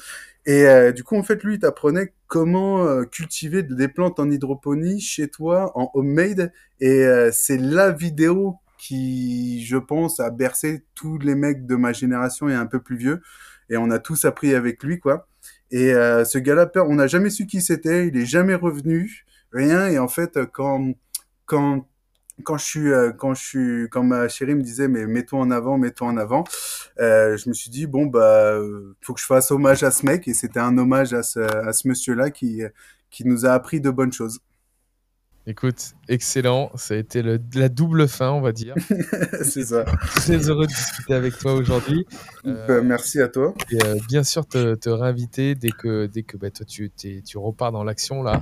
Et 0.45 0.67
euh, 0.67 0.91
du 0.91 1.03
coup, 1.03 1.15
en 1.15 1.23
fait, 1.23 1.41
lui, 1.43 1.55
il 1.55 1.59
t'apprenait 1.59 2.13
comment 2.27 2.85
euh, 2.85 3.03
cultiver 3.05 3.63
des 3.63 3.87
plantes 3.87 4.19
en 4.19 4.29
hydroponie 4.29 4.99
chez 4.99 5.29
toi, 5.29 5.71
en 5.75 5.89
homemade. 5.93 6.51
Et 6.81 7.05
euh, 7.05 7.31
c'est 7.31 7.57
la 7.57 7.91
vidéo 7.91 8.57
qui, 8.77 9.65
je 9.65 9.77
pense, 9.77 10.19
a 10.19 10.29
bercé 10.29 10.83
tous 10.93 11.17
les 11.17 11.35
mecs 11.35 11.65
de 11.65 11.75
ma 11.75 11.93
génération 11.93 12.49
et 12.49 12.53
un 12.53 12.65
peu 12.65 12.81
plus 12.81 12.97
vieux. 12.97 13.21
Et 13.69 13.77
on 13.77 13.89
a 13.89 13.99
tous 13.99 14.25
appris 14.25 14.53
avec 14.53 14.83
lui, 14.83 14.99
quoi. 14.99 15.27
Et 15.71 15.93
euh, 15.93 16.25
ce 16.25 16.37
gars-là, 16.37 16.69
on 16.75 16.95
n'a 16.95 17.07
jamais 17.07 17.29
su 17.29 17.47
qui 17.47 17.61
c'était, 17.61 18.07
il 18.07 18.17
est 18.17 18.25
jamais 18.25 18.55
revenu, 18.55 19.25
rien. 19.55 19.87
Et 19.87 19.99
en 19.99 20.07
fait, 20.07 20.39
quand 20.51 20.93
quand 21.45 21.85
euh, 22.77 23.13
quand 23.13 24.03
ma 24.03 24.27
chérie 24.27 24.55
me 24.55 24.61
disait 24.61 24.87
mais 24.87 25.05
mets-toi 25.05 25.39
en 25.39 25.51
avant, 25.51 25.77
mets-toi 25.77 26.07
en 26.07 26.17
avant, 26.17 26.43
euh, 26.99 27.37
je 27.37 27.49
me 27.49 27.53
suis 27.53 27.71
dit 27.71 27.87
bon 27.87 28.05
bah 28.05 28.57
faut 29.01 29.13
que 29.13 29.21
je 29.21 29.25
fasse 29.25 29.51
hommage 29.51 29.83
à 29.83 29.91
ce 29.91 30.05
mec 30.05 30.27
et 30.27 30.33
c'était 30.33 30.59
un 30.59 30.77
hommage 30.77 31.13
à 31.13 31.23
ce 31.23 31.87
monsieur-là 31.87 32.31
qui 32.31 32.61
nous 33.23 33.45
a 33.45 33.51
appris 33.51 33.81
de 33.81 33.89
bonnes 33.89 34.13
choses. 34.13 34.41
Écoute, 35.47 35.93
excellent. 36.09 36.71
Ça 36.75 36.95
a 36.95 36.97
été 36.97 37.21
la 37.21 37.69
double 37.69 38.07
fin, 38.07 38.31
on 38.31 38.41
va 38.41 38.51
dire. 38.51 38.73
c'est 39.43 39.65
ça. 39.65 39.83
Très 40.15 40.49
heureux 40.49 40.65
de 40.65 40.71
discuter 40.71 41.13
avec 41.13 41.37
toi 41.37 41.53
aujourd'hui. 41.53 42.07
Euh, 42.47 42.65
bah, 42.67 42.81
merci 42.81 43.21
à 43.21 43.27
toi. 43.27 43.53
Et 43.69 43.77
euh, 43.85 43.97
bien 44.07 44.23
sûr, 44.23 44.47
te, 44.47 44.73
te, 44.73 44.89
réinviter 44.89 45.53
dès 45.53 45.69
que, 45.69 46.07
dès 46.07 46.23
que 46.23 46.37
bah, 46.37 46.49
toi, 46.49 46.65
tu, 46.65 46.89
tu 46.89 47.37
repars 47.37 47.71
dans 47.71 47.83
l'action 47.83 48.23
là. 48.23 48.39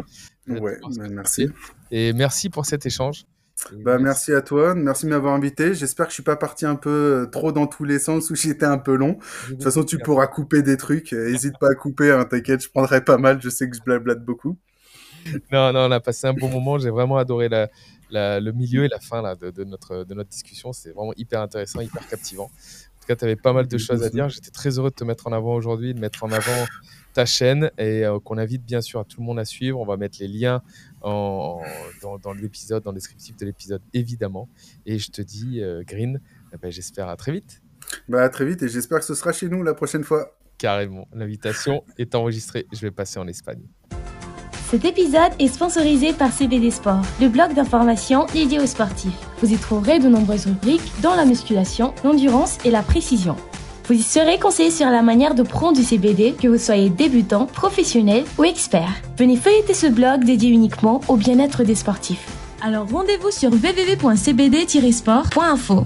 Ouais, 0.48 0.80
bah, 0.96 1.08
merci. 1.10 1.50
Et 1.92 2.14
merci 2.14 2.50
pour 2.50 2.66
cet 2.66 2.86
échange. 2.86 3.26
Bah, 3.84 3.98
merci. 4.00 4.32
à 4.32 4.42
toi, 4.42 4.74
merci 4.74 5.06
de 5.06 5.10
m'avoir 5.10 5.34
invité. 5.34 5.74
J'espère 5.74 6.06
que 6.06 6.12
je 6.12 6.16
suis 6.16 6.24
pas 6.24 6.38
parti 6.38 6.66
un 6.66 6.76
peu 6.76 6.90
euh, 6.90 7.26
trop 7.26 7.52
dans 7.52 7.68
tous 7.68 7.84
les 7.84 8.00
sens 8.00 8.30
où 8.30 8.36
j'étais 8.36 8.66
un 8.66 8.78
peu 8.78 8.96
long. 8.96 9.18
De 9.50 9.56
toute 9.56 9.64
façon, 9.64 9.84
tu 9.84 9.98
pourras 9.98 10.28
couper 10.28 10.62
des 10.62 10.78
trucs. 10.78 11.12
N'hésite 11.12 11.60
pas 11.60 11.72
à 11.72 11.76
couper, 11.76 12.12
hein, 12.12 12.24
t'inquiète, 12.24 12.64
je 12.64 12.70
prendrai 12.70 13.04
pas 13.04 13.18
mal. 13.18 13.42
Je 13.42 13.50
sais 13.50 13.70
que 13.70 13.76
je 13.76 13.82
blablate 13.82 14.24
beaucoup 14.24 14.58
non, 15.52 15.74
non, 15.74 15.88
on 15.88 15.92
a 15.92 16.00
passé 16.00 16.28
un 16.28 16.34
bon 16.34 16.50
moment. 16.50 16.78
J'ai 16.78 16.90
vraiment 16.90 17.18
adoré 17.18 17.50
le 18.10 18.52
milieu 18.52 18.86
et 18.86 18.88
la 18.88 19.00
fin 19.00 19.22
là, 19.22 19.36
de, 19.36 19.64
notre, 19.64 20.04
de 20.04 20.14
notre 20.14 20.30
discussion. 20.30 20.74
C'est 20.74 20.92
vraiment 20.92 21.14
hyper 21.16 21.42
intéressant, 21.42 21.82
hyper 21.82 22.08
captivant. 22.08 22.46
En 22.46 23.06
tout 23.06 23.08
cas, 23.08 23.16
tu 23.16 23.26
avais 23.26 23.36
pas 23.36 23.52
mal 23.52 23.68
de 23.68 23.78
choses 23.78 24.02
à 24.04 24.10
dire. 24.10 24.30
J'étais 24.30 24.52
très 24.52 24.78
heureux 24.78 24.90
de 24.90 24.96
te 24.96 25.04
mettre 25.04 25.28
en 25.28 25.34
avant 25.34 25.56
aujourd'hui, 25.56 25.94
de 25.94 26.00
mettre 26.00 26.24
en 26.24 26.32
avant 26.32 26.66
ta 27.14 27.26
chaîne 27.26 27.70
et 27.78 28.06
euh, 28.06 28.20
qu'on 28.20 28.38
invite 28.38 28.64
bien 28.64 28.82
sûr 28.82 29.00
à 29.00 29.04
tout 29.04 29.20
le 29.20 29.26
monde 29.26 29.40
à 29.40 29.46
suivre. 29.46 29.80
On 29.80 29.86
va 29.86 29.98
mettre 29.98 30.18
les 30.20 30.28
liens 30.28 30.62
dans, 31.02 31.62
l'épisode, 32.40 32.84
dans 32.84 32.92
le 32.92 32.96
descriptif 32.96 33.36
de 33.38 33.46
l'épisode, 33.46 33.82
évidemment. 33.94 34.48
Et 34.86 35.00
je 35.00 35.12
te 35.12 35.22
dis, 35.22 35.62
euh, 35.62 35.84
Green, 35.86 36.22
eh 36.54 36.58
ben, 36.58 36.72
j'espère 36.72 37.10
à 37.10 37.18
très 37.18 37.34
vite. 37.34 37.62
Bah, 38.08 38.24
à 38.24 38.30
très 38.30 38.46
vite 38.46 38.64
et 38.64 38.70
j'espère 38.70 39.00
que 39.00 39.06
ce 39.06 39.16
sera 39.16 39.32
chez 39.32 39.50
nous 39.50 39.64
la 39.64 39.74
prochaine 39.74 40.04
fois. 40.04 40.38
Carrément. 40.58 41.08
L'invitation 41.14 41.84
est 41.98 42.16
enregistrée. 42.16 42.68
Je 42.72 42.80
vais 42.80 42.92
passer 42.92 43.20
en 43.20 43.28
Espagne. 43.28 43.64
Cet 44.74 44.86
épisode 44.86 45.34
est 45.38 45.50
sponsorisé 45.50 46.14
par 46.14 46.32
CBD 46.32 46.72
Sport, 46.72 47.04
le 47.22 47.28
blog 47.28 47.54
d'information 47.54 48.26
dédié 48.34 48.60
aux 48.60 48.66
sportifs. 48.66 49.14
Vous 49.40 49.54
y 49.54 49.58
trouverez 49.58 50.00
de 50.00 50.10
nombreuses 50.10 50.48
rubriques 50.48 50.92
dans 51.04 51.14
la 51.14 51.26
musculation, 51.26 51.94
l'endurance 52.04 52.58
et 52.66 52.72
la 52.72 52.82
précision. 52.82 53.36
Vous 53.86 53.94
y 53.94 54.02
serez 54.02 54.40
conseillé 54.40 54.72
sur 54.72 54.88
la 54.88 55.04
manière 55.04 55.36
de 55.36 55.44
prendre 55.44 55.78
du 55.78 55.84
CBD, 55.84 56.34
que 56.34 56.48
vous 56.48 56.58
soyez 56.58 56.90
débutant, 56.90 57.46
professionnel 57.46 58.24
ou 58.40 58.46
expert. 58.46 58.90
Venez 59.16 59.36
feuilleter 59.36 59.76
ce 59.76 59.86
blog 59.86 60.24
dédié 60.24 60.50
uniquement 60.50 61.02
au 61.08 61.18
bien-être 61.18 61.64
des 61.64 61.76
sportifs. 61.76 62.28
Alors 62.60 62.90
rendez-vous 62.90 63.30
sur 63.30 63.52
www.cbd-sport.info. 63.52 65.86